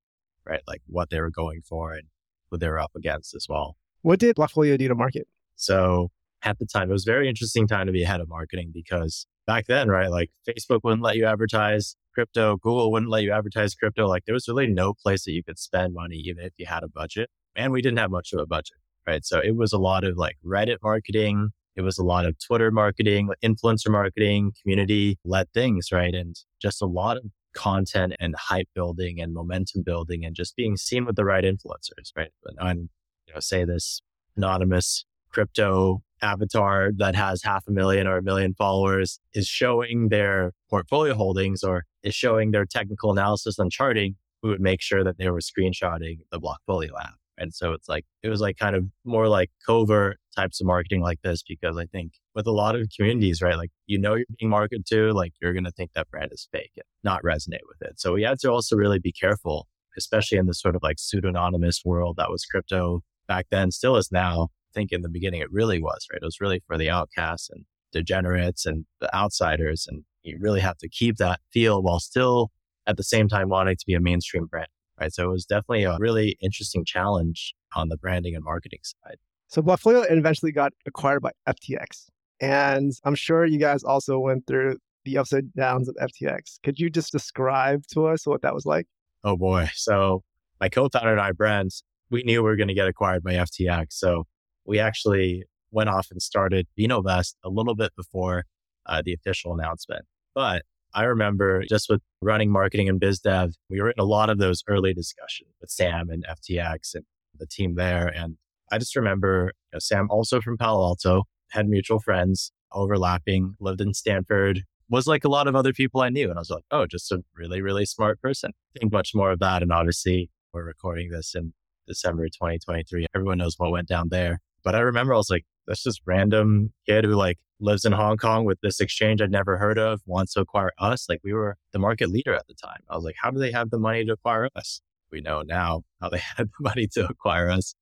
right? 0.45 0.62
Like 0.68 0.82
what 0.88 1.12
they 1.12 1.22
were 1.22 1.30
going 1.30 1.62
for 1.62 1.93
and 1.93 2.08
who 2.49 2.58
they 2.58 2.68
were 2.68 2.80
up 2.80 2.91
against 2.97 3.36
as 3.36 3.45
well. 3.47 3.78
What 4.01 4.20
did 4.20 4.36
Blockfolio 4.36 4.78
do 4.78 4.88
to 4.88 4.95
market? 4.95 5.28
So 5.55 6.10
at 6.43 6.58
the 6.58 6.66
time, 6.66 6.89
it 6.89 6.93
was 6.93 7.08
a 7.08 7.12
very 7.12 7.30
interesting 7.30 7.68
time 7.68 7.86
to 7.86 7.93
be 7.93 8.03
head 8.03 8.22
of 8.22 8.30
marketing 8.30 8.72
because 8.74 9.28
back 9.45 9.68
then, 9.68 9.89
right? 9.89 10.10
Like 10.10 10.32
Facebook 10.47 10.80
wouldn't 10.84 11.03
let 11.03 11.16
you 11.16 11.26
advertise 11.26 11.95
crypto, 12.18 12.57
Google 12.57 12.91
wouldn't 12.91 13.11
let 13.11 13.22
you 13.22 13.32
advertise 13.32 13.76
crypto. 13.76 14.07
Like 14.07 14.26
there 14.26 14.34
was 14.34 14.47
really 14.47 14.65
no 14.65 14.95
place 14.95 15.26
that 15.26 15.34
you 15.34 15.43
could 15.43 15.59
spend 15.59 15.93
money, 15.93 16.15
even 16.15 16.43
if 16.43 16.53
you 16.57 16.65
had 16.65 16.82
a 16.82 16.88
budget. 16.88 17.30
And 17.55 17.72
we 17.72 17.80
didn't 17.80 17.99
have 17.99 18.09
much 18.09 18.34
of 18.34 18.39
a 18.39 18.47
budget, 18.47 18.78
right? 19.05 19.24
So 19.24 19.39
it 19.39 19.55
was 19.55 19.72
a 19.72 19.78
lot 19.78 20.03
of 20.03 20.18
like 20.18 20.36
Reddit 20.43 20.78
marketing. 20.82 21.49
It 21.76 21.82
was 21.82 21.99
a 21.99 22.03
lot 22.03 22.26
of 22.26 22.36
Twitter 22.39 22.72
marketing, 22.72 23.30
influencer 23.45 23.91
marketing, 23.91 24.53
community 24.63 25.20
led 25.24 25.51
things, 25.53 25.91
right? 25.91 26.15
And 26.15 26.36
just 26.59 26.82
a 26.82 26.88
lot 26.88 27.18
of 27.18 27.26
content 27.53 28.15
and 28.20 28.34
hype 28.36 28.70
building 28.74 29.22
and 29.22 29.32
momentum 29.32 29.84
building 29.84 30.26
and 30.26 30.36
just 30.36 30.55
being 30.55 30.76
seen 30.76 31.05
with 31.05 31.15
the 31.15 31.26
right 31.26 31.43
influencers, 31.43 32.11
right? 32.15 32.32
And 32.57 32.89
you 33.28 33.34
know, 33.36 33.39
say 33.39 33.63
this 33.63 34.01
anonymous 34.36 35.05
crypto 35.32 36.01
avatar 36.22 36.91
that 36.97 37.15
has 37.15 37.43
half 37.43 37.63
a 37.68 37.72
million 37.72 38.07
or 38.07 38.18
a 38.18 38.24
million 38.24 38.55
followers 38.55 39.20
is 39.34 39.47
showing 39.47 40.09
their 40.09 40.53
portfolio 40.70 41.13
holdings 41.13 41.63
or 41.63 41.84
is 42.08 42.16
showing 42.16 42.51
their 42.51 42.66
technical 42.66 43.12
analysis 43.12 43.60
on 43.60 43.70
charting, 43.70 44.16
we 44.41 44.49
would 44.49 44.62
make 44.62 44.82
sure 44.82 45.03
that 45.03 45.18
they 45.18 45.30
were 45.30 45.39
screenshotting 45.39 46.18
the 46.32 46.39
Blockfolio 46.39 46.89
app. 46.99 47.16
And 47.39 47.53
so 47.53 47.74
it's 47.74 47.88
like, 47.88 48.05
it 48.24 48.30
was 48.30 48.41
like 48.41 48.58
kind 48.58 48.76
of 48.76 48.86
more 49.05 49.28
like 49.28 49.51
covert 49.66 50.18
types 50.36 50.60
of 50.60 50.66
marketing 50.66 51.01
like 51.01 51.22
this, 51.22 51.43
because 51.47 51.78
I 51.78 51.86
think 51.86 52.14
with 52.34 52.47
a 52.47 52.51
lot 52.51 52.76
of 52.76 52.88
communities, 52.95 53.41
right, 53.41 53.58
like, 53.58 53.70
you 53.86 53.99
know, 53.99 54.16
you're 54.16 54.26
being 54.39 54.49
marketed 54.49 54.86
to, 54.88 55.12
like, 55.14 55.34
you're 55.39 55.53
going 55.53 55.64
to 55.66 55.72
think 55.72 55.91
that 55.93 56.10
brand 56.10 56.32
is 56.32 56.47
fake 56.51 56.72
and 56.76 56.86
not 57.03 57.22
resonate 57.24 57.68
with 57.68 57.82
it. 57.82 57.99
So 57.99 58.14
we 58.14 58.24
had 58.24 58.39
to 58.39 58.51
also 58.51 58.76
really 58.76 58.99
be 58.99 59.12
careful, 59.12 59.68
especially 59.97 60.39
in 60.39 60.47
this 60.47 60.60
sort 60.60 60.76
of 60.76 60.82
like 60.82 60.97
pseudonymous 60.97 61.82
world 61.86 62.16
that 62.18 62.32
was 62.32 62.45
crypto 62.45 63.01
back 63.28 63.45
then, 63.51 63.72
still 63.72 63.97
is 63.97 64.12
now 64.12 64.47
I 64.72 64.74
think 64.74 64.91
in 64.91 65.01
the 65.01 65.10
beginning 65.10 65.41
it 65.41 65.51
really 65.51 65.82
was, 65.82 66.05
right? 66.12 66.22
It 66.22 66.26
was 66.26 66.41
really 66.41 66.62
for 66.68 66.78
the 66.78 66.89
outcasts 66.89 67.49
and 67.49 67.66
degenerates 67.91 68.66
and 68.66 68.86
the 68.99 69.14
outsiders. 69.16 69.86
And 69.88 70.03
you 70.24 70.38
really 70.39 70.59
have 70.59 70.78
to 70.80 70.89
keep 70.89 71.18
that 71.18 71.39
feel 71.51 71.82
while 71.82 71.99
still 71.99 72.51
at 72.86 72.97
the 72.97 73.03
same 73.03 73.28
time 73.28 73.49
wanting 73.49 73.76
to 73.76 73.86
be 73.86 73.93
a 73.93 73.99
mainstream 73.99 74.45
brand, 74.45 74.68
right? 74.99 75.13
So 75.13 75.26
it 75.26 75.32
was 75.32 75.45
definitely 75.45 75.84
a 75.84 75.97
really 75.99 76.38
interesting 76.41 76.86
challenge 76.86 77.53
on 77.76 77.89
the 77.89 77.97
branding 77.97 78.36
and 78.36 78.43
marketing 78.43 78.80
side. 78.84 79.18
So 79.47 79.61
Blockfolio 79.61 80.05
eventually 80.09 80.51
got 80.51 80.74
acquired 80.86 81.22
by 81.22 81.32
FTX. 81.47 82.07
And 82.39 82.93
I'm 83.03 83.15
sure 83.15 83.45
you 83.45 83.59
guys 83.59 83.84
also 83.84 84.20
went 84.20 84.45
through 84.47 84.78
the 85.05 85.18
ups 85.18 85.32
and 85.32 85.53
downs 85.53 85.89
of 85.89 85.95
FTX. 85.95 86.59
Could 86.63 86.80
you 86.80 86.89
just 86.89 87.11
describe 87.11 87.86
to 87.93 88.07
us 88.07 88.28
what 88.28 88.41
that 88.41 88.53
was 88.53 88.65
like? 88.65 88.88
Oh 89.24 89.38
boy. 89.38 89.70
So 89.74 90.24
my 90.59 90.70
co-founder 90.70 91.11
and 91.11 91.22
I, 91.22 91.32
Brent, 91.32 91.74
we 92.09 92.24
knew 92.24 92.41
we 92.43 92.49
were 92.49 92.55
going 92.55 92.68
to 92.68 92.74
get 92.74 92.88
acquired 92.88 93.24
by 93.24 93.34
FTX. 93.34 93.88
So 93.91 94.26
we 94.65 94.80
actually 94.80 95.43
went 95.72 95.89
off 95.89 96.07
and 96.11 96.22
started 96.22 96.68
VinoVest 96.78 97.36
a 97.43 97.49
little 97.49 97.76
bit 97.76 97.91
before 97.95 98.45
uh, 98.88 99.02
the 99.04 99.14
official 99.14 99.54
announcement. 99.54 100.06
But 100.34 100.64
I 100.94 101.04
remember 101.04 101.64
just 101.70 101.90
with 101.90 102.02
running 102.22 102.52
marketing 102.52 102.90
and 102.90 103.00
biz 103.00 103.20
dev, 103.20 103.54
we 103.70 103.82
were 103.82 103.92
in 103.92 104.00
a 104.00 104.06
lot 104.06 104.30
of 104.30 104.40
those 104.40 104.64
early 104.68 104.94
discussions 104.94 105.50
with 105.62 105.70
Sam 105.70 106.10
and 106.10 106.26
FTX 106.26 106.96
and 106.96 107.04
the 107.38 107.46
team 107.46 107.76
there. 107.76 108.08
And 108.08 108.38
I 108.72 108.78
just 108.78 108.96
remember 108.96 109.52
you 109.72 109.76
know, 109.76 109.80
Sam, 109.80 110.08
also 110.10 110.42
from 110.42 110.58
Palo 110.58 110.84
Alto, 110.84 111.24
had 111.52 111.68
mutual 111.68 112.00
friends 112.00 112.52
overlapping, 112.72 113.56
lived 113.60 113.82
in 113.82 113.94
Stanford, 113.94 114.64
was 114.90 115.08
like 115.08 115.24
a 115.24 115.30
lot 115.30 115.48
of 115.48 115.56
other 115.56 115.74
people 115.74 116.02
I 116.02 116.10
knew. 116.10 116.30
And 116.30 116.38
I 116.38 116.42
was 116.42 116.50
like, 116.50 116.64
oh, 116.72 116.86
just 116.86 117.12
a 117.12 117.24
really, 117.36 117.62
really 117.62 117.86
smart 117.86 118.22
person. 118.22 118.52
Think 118.80 118.92
much 118.92 119.12
more 119.14 119.32
of 119.32 119.40
that. 119.40 119.62
And 119.62 119.72
obviously, 119.72 120.30
we're 120.54 120.64
recording 120.64 121.10
this 121.10 121.36
in 121.36 121.54
December 121.88 122.26
2023. 122.26 123.08
Everyone 123.16 123.38
knows 123.38 123.56
what 123.58 123.72
went 123.72 123.88
down 123.88 124.10
there. 124.10 124.40
But 124.64 124.76
I 124.76 124.80
remember 124.80 125.14
I 125.14 125.18
was 125.18 125.30
like, 125.30 125.46
that's 125.66 125.84
just 125.84 126.02
random 126.06 126.74
kid 126.88 127.06
who 127.06 127.12
like 127.12 127.38
lives 127.60 127.86
in 127.86 127.91
Hong 127.91 128.18
Kong 128.18 128.45
with 128.45 128.60
this 128.62 128.80
exchange 128.80 129.22
I'd 129.22 129.32
never 129.32 129.58
heard 129.58 129.78
of, 129.78 130.01
wants 130.05 130.34
to 130.34 130.41
acquire 130.41 130.72
us. 130.78 131.08
Like 131.10 131.22
we 131.24 131.34
were 131.34 131.58
the 131.74 131.80
market 131.80 132.10
leader 132.10 132.34
at 132.34 132.47
the 132.47 132.53
time. 132.53 132.82
I 132.89 132.95
was 132.95 133.03
like, 133.03 133.16
how 133.22 133.32
do 133.32 133.39
they 133.39 133.51
have 133.51 133.70
the 133.70 133.80
money 133.80 134.05
to 134.05 134.14
acquire 134.14 134.49
us? 134.55 134.82
We 135.12 135.22
know 135.22 135.41
now 135.41 135.84
how 136.01 136.10
they 136.10 136.18
had 136.38 136.47
the 136.47 136.62
money 136.62 136.88
to 136.93 137.08
acquire 137.08 137.49
us. 137.49 137.74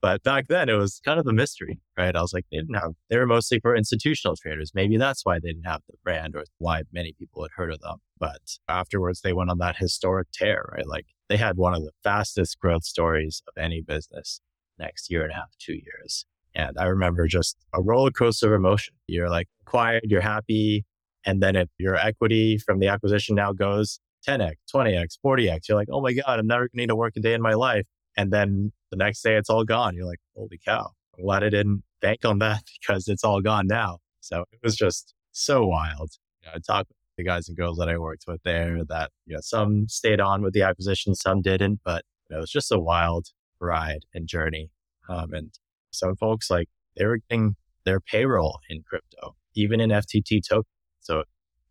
But 0.00 0.22
back 0.22 0.46
then 0.46 0.68
it 0.68 0.74
was 0.74 1.00
kind 1.04 1.18
of 1.18 1.26
a 1.26 1.32
mystery, 1.32 1.80
right? 1.96 2.14
I 2.14 2.22
was 2.22 2.32
like, 2.32 2.46
they 2.52 2.58
didn't 2.58 2.76
have, 2.76 2.92
they 3.10 3.18
were 3.18 3.26
mostly 3.26 3.58
for 3.58 3.74
institutional 3.74 4.36
traders. 4.36 4.70
Maybe 4.72 4.96
that's 4.96 5.24
why 5.24 5.40
they 5.40 5.48
didn't 5.48 5.66
have 5.66 5.82
the 5.88 5.96
brand 6.04 6.36
or 6.36 6.44
why 6.58 6.82
many 6.92 7.14
people 7.18 7.42
had 7.42 7.50
heard 7.56 7.72
of 7.72 7.80
them. 7.80 7.96
But 8.18 8.40
afterwards, 8.68 9.22
they 9.22 9.32
went 9.32 9.50
on 9.50 9.58
that 9.58 9.78
historic 9.78 10.28
tear, 10.32 10.70
right? 10.72 10.86
Like 10.86 11.06
they 11.28 11.36
had 11.36 11.56
one 11.56 11.74
of 11.74 11.82
the 11.82 11.90
fastest 12.04 12.60
growth 12.60 12.84
stories 12.84 13.42
of 13.48 13.60
any 13.60 13.80
business 13.80 14.40
next 14.78 15.10
year 15.10 15.24
and 15.24 15.32
a 15.32 15.34
half, 15.34 15.50
two 15.58 15.74
years. 15.74 16.26
And 16.58 16.76
I 16.76 16.86
remember 16.86 17.26
just 17.28 17.56
a 17.72 17.80
roller 17.80 18.10
coaster 18.10 18.48
of 18.48 18.52
emotion. 18.52 18.94
You're 19.06 19.30
like 19.30 19.46
quiet, 19.64 20.02
you're 20.06 20.20
happy. 20.20 20.84
And 21.24 21.40
then 21.40 21.54
if 21.54 21.68
your 21.78 21.94
equity 21.94 22.58
from 22.58 22.80
the 22.80 22.88
acquisition 22.88 23.36
now 23.36 23.52
goes 23.52 24.00
10x, 24.26 24.54
20x, 24.74 25.18
40x, 25.24 25.68
you're 25.68 25.78
like, 25.78 25.88
oh 25.90 26.00
my 26.00 26.12
God, 26.12 26.40
I'm 26.40 26.48
never 26.48 26.62
going 26.62 26.70
to 26.70 26.76
need 26.78 26.86
to 26.88 26.96
work 26.96 27.14
a 27.16 27.20
day 27.20 27.32
in 27.32 27.40
my 27.40 27.54
life. 27.54 27.86
And 28.16 28.32
then 28.32 28.72
the 28.90 28.96
next 28.96 29.22
day 29.22 29.36
it's 29.36 29.48
all 29.48 29.62
gone. 29.62 29.94
You're 29.94 30.06
like, 30.06 30.18
holy 30.36 30.58
cow, 30.62 30.90
I'm 31.16 31.24
glad 31.24 31.44
I 31.44 31.48
didn't 31.48 31.84
bank 32.00 32.24
on 32.24 32.40
that 32.40 32.64
because 32.80 33.06
it's 33.06 33.22
all 33.22 33.40
gone 33.40 33.68
now. 33.68 33.98
So 34.20 34.44
it 34.52 34.58
was 34.62 34.74
just 34.74 35.14
so 35.30 35.64
wild. 35.64 36.10
You 36.42 36.48
know, 36.48 36.52
I 36.56 36.58
talked 36.58 36.88
with 36.88 36.96
the 37.18 37.24
guys 37.24 37.46
and 37.48 37.56
girls 37.56 37.78
that 37.78 37.88
I 37.88 37.98
worked 37.98 38.24
with 38.26 38.42
there 38.44 38.84
that, 38.88 39.12
you 39.26 39.34
know, 39.34 39.40
some 39.42 39.88
stayed 39.88 40.20
on 40.20 40.42
with 40.42 40.54
the 40.54 40.62
acquisition, 40.62 41.14
some 41.14 41.40
didn't, 41.40 41.80
but 41.84 42.04
you 42.28 42.34
know, 42.34 42.38
it 42.38 42.40
was 42.40 42.50
just 42.50 42.72
a 42.72 42.78
wild 42.80 43.28
ride 43.60 44.00
and 44.12 44.26
journey. 44.26 44.70
Um, 45.08 45.32
and 45.32 45.52
some 45.90 46.16
folks 46.16 46.50
like 46.50 46.68
they 46.96 47.04
were 47.04 47.18
getting 47.28 47.56
their 47.84 48.00
payroll 48.00 48.60
in 48.68 48.82
crypto, 48.82 49.34
even 49.54 49.80
in 49.80 49.90
FTT 49.90 50.40
token. 50.48 50.64
So 51.00 51.24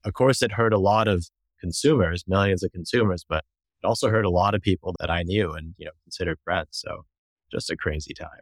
of 0.04 0.14
course 0.14 0.42
it 0.42 0.54
hurt 0.54 0.74
a 0.74 0.80
lot 0.80 1.08
of 1.08 1.28
consumers, 1.60 2.24
millions 2.28 2.64
of 2.64 2.72
consumers, 2.72 3.26
but 3.28 3.44
it 3.84 3.88
also 3.88 4.10
hurt 4.10 4.26
a 4.26 4.30
lot 4.30 4.56
of 4.56 4.62
people 4.62 4.96
that 5.00 5.10
I 5.10 5.24
knew 5.24 5.54
and, 5.54 5.76
you 5.78 5.86
know, 5.86 5.92
considered 6.04 6.38
friends. 6.44 6.70
So 6.72 7.06
just 7.52 7.70
a 7.70 7.78
crazy 7.78 8.14
time. 8.14 8.42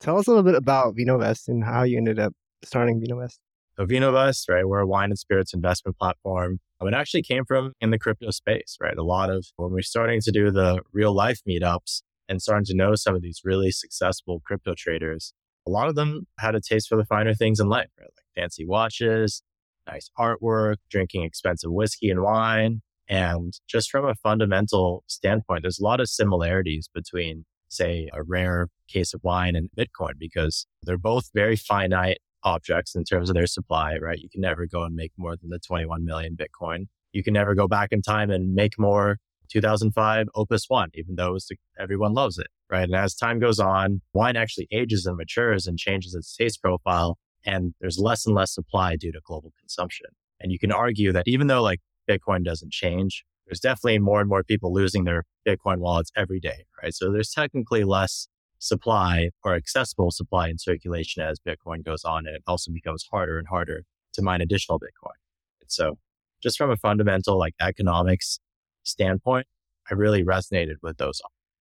Tell 0.00 0.18
us 0.18 0.26
a 0.26 0.30
little 0.30 0.44
bit 0.44 0.54
about 0.54 0.96
VinoVest 0.96 1.48
and 1.48 1.64
how 1.64 1.82
you 1.82 1.96
ended 1.96 2.18
up 2.18 2.32
starting 2.62 3.00
VinoVest. 3.00 3.38
So 3.76 3.86
VinoVest, 3.86 4.48
right, 4.48 4.66
we're 4.66 4.80
a 4.80 4.86
wine 4.86 5.10
and 5.10 5.18
spirits 5.18 5.54
investment 5.54 5.98
platform. 5.98 6.58
It 6.80 6.94
actually 6.94 7.22
came 7.22 7.44
from 7.44 7.72
in 7.80 7.90
the 7.90 7.98
crypto 7.98 8.30
space, 8.30 8.76
right? 8.80 8.96
A 8.96 9.02
lot 9.02 9.30
of 9.30 9.46
when 9.56 9.72
we're 9.72 9.82
starting 9.82 10.20
to 10.20 10.30
do 10.30 10.50
the 10.50 10.80
real 10.92 11.12
life 11.12 11.40
meetups, 11.48 12.02
and 12.28 12.42
starting 12.42 12.64
to 12.66 12.74
know 12.74 12.94
some 12.94 13.14
of 13.14 13.22
these 13.22 13.40
really 13.44 13.70
successful 13.70 14.40
crypto 14.44 14.74
traders, 14.76 15.32
a 15.66 15.70
lot 15.70 15.88
of 15.88 15.94
them 15.94 16.26
had 16.38 16.54
a 16.54 16.60
taste 16.60 16.88
for 16.88 16.96
the 16.96 17.04
finer 17.04 17.34
things 17.34 17.60
in 17.60 17.68
life, 17.68 17.88
right? 17.98 18.08
Like 18.16 18.42
fancy 18.42 18.66
watches, 18.66 19.42
nice 19.86 20.10
artwork, 20.18 20.76
drinking 20.90 21.24
expensive 21.24 21.70
whiskey 21.70 22.10
and 22.10 22.22
wine. 22.22 22.82
And 23.08 23.54
just 23.68 23.90
from 23.90 24.04
a 24.04 24.14
fundamental 24.14 25.04
standpoint, 25.06 25.62
there's 25.62 25.78
a 25.78 25.84
lot 25.84 26.00
of 26.00 26.08
similarities 26.08 26.88
between, 26.92 27.44
say, 27.68 28.08
a 28.12 28.22
rare 28.22 28.68
case 28.88 29.14
of 29.14 29.20
wine 29.24 29.56
and 29.56 29.70
Bitcoin 29.78 30.12
because 30.18 30.66
they're 30.82 30.98
both 30.98 31.30
very 31.34 31.56
finite 31.56 32.18
objects 32.44 32.94
in 32.94 33.04
terms 33.04 33.30
of 33.30 33.34
their 33.34 33.46
supply, 33.46 33.96
right? 33.96 34.18
You 34.18 34.28
can 34.28 34.42
never 34.42 34.66
go 34.66 34.84
and 34.84 34.94
make 34.94 35.12
more 35.16 35.36
than 35.36 35.50
the 35.50 35.58
21 35.58 36.04
million 36.04 36.36
Bitcoin. 36.36 36.86
You 37.12 37.22
can 37.22 37.32
never 37.32 37.54
go 37.54 37.66
back 37.66 37.88
in 37.90 38.02
time 38.02 38.30
and 38.30 38.54
make 38.54 38.78
more 38.78 39.18
2005 39.50 40.26
Opus 40.34 40.64
One, 40.68 40.90
even 40.94 41.16
though 41.16 41.32
was, 41.32 41.50
everyone 41.78 42.14
loves 42.14 42.38
it, 42.38 42.48
right? 42.70 42.84
And 42.84 42.94
as 42.94 43.14
time 43.14 43.38
goes 43.38 43.58
on, 43.58 44.00
wine 44.12 44.36
actually 44.36 44.68
ages 44.70 45.06
and 45.06 45.16
matures 45.16 45.66
and 45.66 45.78
changes 45.78 46.14
its 46.14 46.34
taste 46.36 46.62
profile, 46.62 47.18
and 47.44 47.74
there's 47.80 47.98
less 47.98 48.26
and 48.26 48.34
less 48.34 48.52
supply 48.52 48.96
due 48.96 49.12
to 49.12 49.20
global 49.24 49.52
consumption. 49.58 50.06
And 50.40 50.52
you 50.52 50.58
can 50.58 50.72
argue 50.72 51.12
that 51.12 51.26
even 51.26 51.46
though 51.46 51.62
like 51.62 51.80
Bitcoin 52.08 52.44
doesn't 52.44 52.72
change, 52.72 53.24
there's 53.46 53.60
definitely 53.60 53.98
more 53.98 54.20
and 54.20 54.28
more 54.28 54.44
people 54.44 54.72
losing 54.72 55.04
their 55.04 55.24
Bitcoin 55.46 55.78
wallets 55.78 56.10
every 56.16 56.38
day, 56.40 56.64
right? 56.82 56.94
So 56.94 57.10
there's 57.10 57.30
technically 57.30 57.84
less 57.84 58.28
supply 58.58 59.30
or 59.44 59.54
accessible 59.54 60.10
supply 60.10 60.48
in 60.48 60.58
circulation 60.58 61.22
as 61.22 61.40
Bitcoin 61.40 61.84
goes 61.84 62.04
on, 62.04 62.26
and 62.26 62.36
it 62.36 62.42
also 62.46 62.70
becomes 62.72 63.06
harder 63.10 63.38
and 63.38 63.48
harder 63.48 63.84
to 64.14 64.22
mine 64.22 64.40
additional 64.40 64.78
Bitcoin. 64.78 65.16
So 65.66 65.98
just 66.42 66.58
from 66.58 66.70
a 66.70 66.76
fundamental 66.76 67.38
like 67.38 67.54
economics 67.60 68.38
standpoint, 68.88 69.46
I 69.90 69.94
really 69.94 70.24
resonated 70.24 70.76
with 70.82 70.98
those. 70.98 71.20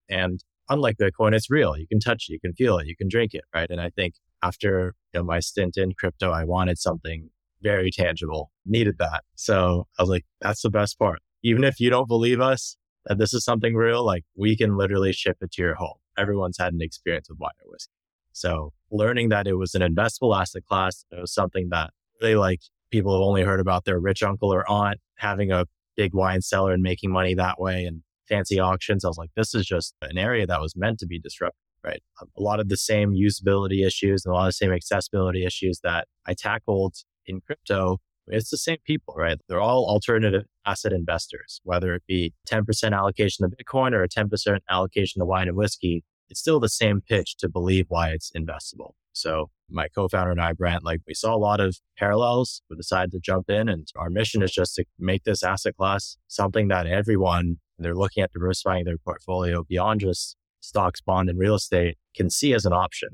And 0.10 0.44
unlike 0.70 0.98
Bitcoin, 0.98 1.34
it's 1.36 1.50
real. 1.50 1.78
You 1.78 1.88
can 1.88 2.00
touch 2.00 2.26
it, 2.28 2.34
you 2.34 2.40
can 2.40 2.54
feel 2.54 2.78
it, 2.78 2.88
you 2.88 2.96
can 2.96 3.08
drink 3.10 3.34
it, 3.34 3.44
right? 3.54 3.70
And 3.70 3.82
I 3.82 3.90
think 3.90 4.16
after 4.44 4.96
you 5.14 5.20
know, 5.20 5.24
my 5.24 5.40
stint 5.40 5.78
in 5.78 5.94
crypto, 5.94 6.32
I 6.32 6.44
wanted 6.44 6.78
something 6.78 7.30
very 7.62 7.90
tangible, 7.92 8.52
needed 8.66 8.96
that. 9.00 9.24
So 9.36 9.88
I 9.98 10.04
was 10.04 10.10
like, 10.10 10.26
that's 10.42 10.62
the 10.62 10.70
best 10.70 11.00
part. 11.00 11.20
even 11.44 11.64
if 11.64 11.80
you 11.80 11.90
don't 11.90 12.08
believe 12.08 12.40
us 12.42 12.78
that 13.06 13.18
this 13.18 13.34
is 13.34 13.44
something 13.44 13.76
real, 13.76 14.06
like 14.06 14.24
we 14.36 14.56
can 14.58 14.78
literally 14.78 15.14
ship 15.14 15.38
it 15.42 15.52
to 15.54 15.62
your 15.62 15.76
home. 15.76 15.98
Everyone's 16.18 16.58
had 16.60 16.74
an 16.74 16.82
experience 16.82 17.30
with 17.30 17.40
wine 17.40 17.52
whiskey. 17.66 17.92
So 18.34 18.74
learning 18.92 19.30
that 19.30 19.48
it 19.48 19.54
was 19.54 19.76
an 19.76 19.82
investable 19.82 20.38
asset 20.40 20.66
class, 20.66 21.06
it 21.12 21.20
was 21.20 21.34
something 21.34 21.70
that 21.70 21.92
really 22.22 22.36
like 22.36 22.62
people 22.92 23.14
have 23.14 23.22
only 23.22 23.44
heard 23.44 23.60
about 23.60 23.86
their 23.86 24.00
rich 24.00 24.24
uncle 24.24 24.54
or 24.54 24.70
aunt 24.70 25.00
having 25.16 25.52
a 25.52 25.66
big 25.98 26.14
wine 26.14 26.42
cellar 26.42 26.72
and 26.72 26.82
making 26.84 27.12
money 27.12 27.34
that 27.34 27.60
way 27.60 27.84
and 27.84 28.04
fancy 28.30 28.60
auctions. 28.60 29.04
I 29.04 29.10
was 29.10 29.18
like, 29.18 29.32
this 29.36 29.54
is 29.54 29.66
just 29.66 29.96
an 30.02 30.18
area 30.18 30.46
that 30.48 30.62
was 30.62 30.76
meant 30.76 31.00
to 31.00 31.08
be 31.08 31.20
disrupted, 31.20 31.60
right? 31.84 32.02
A 32.22 32.42
lot 32.42 32.60
of 32.60 32.70
the 32.70 32.78
same 32.78 33.14
usability 33.14 33.86
issues 33.86 34.24
and 34.26 34.32
a 34.32 34.36
lot 34.36 34.44
of 34.44 34.50
the 34.50 34.54
same 34.54 34.72
accessibility 34.72 35.46
issues 35.46 35.80
that 35.84 36.08
I 36.26 36.34
tackled 36.34 36.96
in 37.26 37.42
crypto. 37.42 37.98
It's 38.28 38.50
the 38.50 38.58
same 38.58 38.78
people, 38.86 39.16
right? 39.18 39.38
They're 39.48 39.62
all 39.62 39.86
alternative 39.90 40.44
asset 40.66 40.92
investors, 40.92 41.62
whether 41.64 41.96
it 41.96 42.04
be 42.08 42.34
10% 42.50 42.94
allocation 42.94 43.50
to 43.50 43.56
Bitcoin 43.56 43.94
or 43.94 44.04
a 44.04 44.10
10% 44.10 44.60
allocation 44.70 45.22
to 45.22 45.26
wine 45.26 45.48
and 45.48 45.58
whiskey. 45.58 46.04
It's 46.30 46.40
still 46.40 46.60
the 46.60 46.70
same 46.70 47.02
pitch 47.02 47.38
to 47.38 47.50
believe 47.50 47.86
why 47.90 48.10
it's 48.10 48.32
investable. 48.32 48.92
So 49.14 49.50
my 49.70 49.88
co-founder 49.88 50.32
and 50.32 50.42
I, 50.42 50.54
Brent, 50.54 50.84
like 50.84 51.02
we 51.08 51.14
saw 51.14 51.36
a 51.36 51.38
lot 51.38 51.60
of 51.60 51.78
parallels. 51.98 52.62
We 52.70 52.76
decided 52.76 53.12
to 53.12 53.20
jump 53.20 53.50
in 53.50 53.68
and 53.68 53.88
our 53.96 54.10
mission 54.10 54.42
is 54.42 54.52
just 54.52 54.76
to 54.76 54.86
make 55.00 55.24
this 55.24 55.44
asset 55.44 55.76
class 55.76 56.18
something 56.28 56.68
that 56.68 56.86
everyone 56.86 57.58
they're 57.80 57.96
looking 57.96 58.24
at 58.24 58.32
diversifying 58.32 58.86
their 58.86 58.98
portfolio 58.98 59.64
beyond 59.64 60.02
just 60.02 60.36
stocks, 60.62 61.02
bond, 61.02 61.30
and 61.30 61.40
real 61.40 61.56
estate 61.56 61.98
can 62.16 62.30
see 62.30 62.54
as 62.54 62.66
an 62.66 62.74
option 62.74 63.10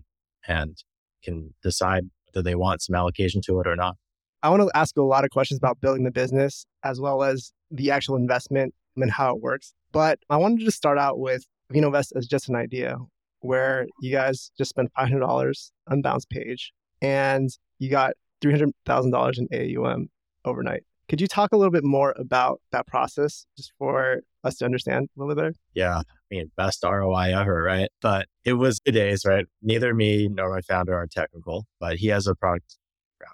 and 0.48 0.78
can 1.24 1.54
decide 1.62 2.04
whether 2.28 2.44
they 2.44 2.56
want 2.56 2.82
some 2.82 2.96
allocation 2.96 3.42
to 3.46 3.60
it 3.60 3.68
or 3.68 3.76
not. 3.76 3.96
I 4.42 4.50
want 4.50 4.62
to 4.62 4.78
ask 4.78 4.98
a 4.98 5.02
lot 5.02 5.24
of 5.24 5.30
questions 5.30 5.58
about 5.58 5.80
building 5.80 6.04
the 6.04 6.12
business 6.12 6.66
as 6.84 7.00
well 7.00 7.24
as 7.24 7.54
the 7.72 7.92
actual 7.92 8.16
investment 8.16 8.74
and 8.96 9.12
how 9.12 9.36
it 9.36 9.42
works. 9.42 9.74
But 9.92 10.20
I 10.30 10.38
wanted 10.38 10.66
to 10.66 10.72
start 10.72 10.98
out 10.98 11.20
with 11.20 11.46
VinoVest 11.72 12.16
as 12.16 12.28
just 12.28 12.50
an 12.50 12.56
idea 12.56 12.98
where 13.40 13.86
you 14.02 14.12
guys 14.12 14.52
just 14.58 14.70
spent 14.70 14.92
$500 14.98 15.72
on 15.90 16.02
Bounce 16.02 16.26
Page 16.26 16.72
and 17.02 17.50
you 17.80 17.90
got 17.90 18.14
$300,000 18.44 19.38
in 19.38 19.78
AUM 19.78 20.10
overnight. 20.46 20.84
Could 21.10 21.20
you 21.20 21.28
talk 21.28 21.52
a 21.52 21.58
little 21.58 21.72
bit 21.72 21.84
more 21.84 22.16
about 22.18 22.62
that 22.72 22.88
process 22.88 23.46
just 23.58 23.74
for 23.78 24.22
us 24.44 24.56
to 24.58 24.66
understand 24.66 25.10
a 25.16 25.20
little 25.20 25.36
bit 25.36 25.42
better? 25.42 25.56
Yeah. 25.74 26.00
I 26.00 26.04
mean, 26.32 26.52
best 26.56 26.84
ROI 26.84 27.38
ever, 27.38 27.62
right? 27.62 27.90
But 28.02 28.28
it 28.46 28.54
was 28.54 28.80
the 28.86 28.92
days, 28.92 29.26
right? 29.26 29.46
Neither 29.62 29.94
me 29.94 30.30
nor 30.30 30.50
my 30.54 30.62
founder 30.62 30.96
are 30.96 31.08
technical, 31.08 31.66
but 31.80 31.98
he 31.98 32.08
has 32.08 32.26
a 32.28 32.36
product. 32.36 32.78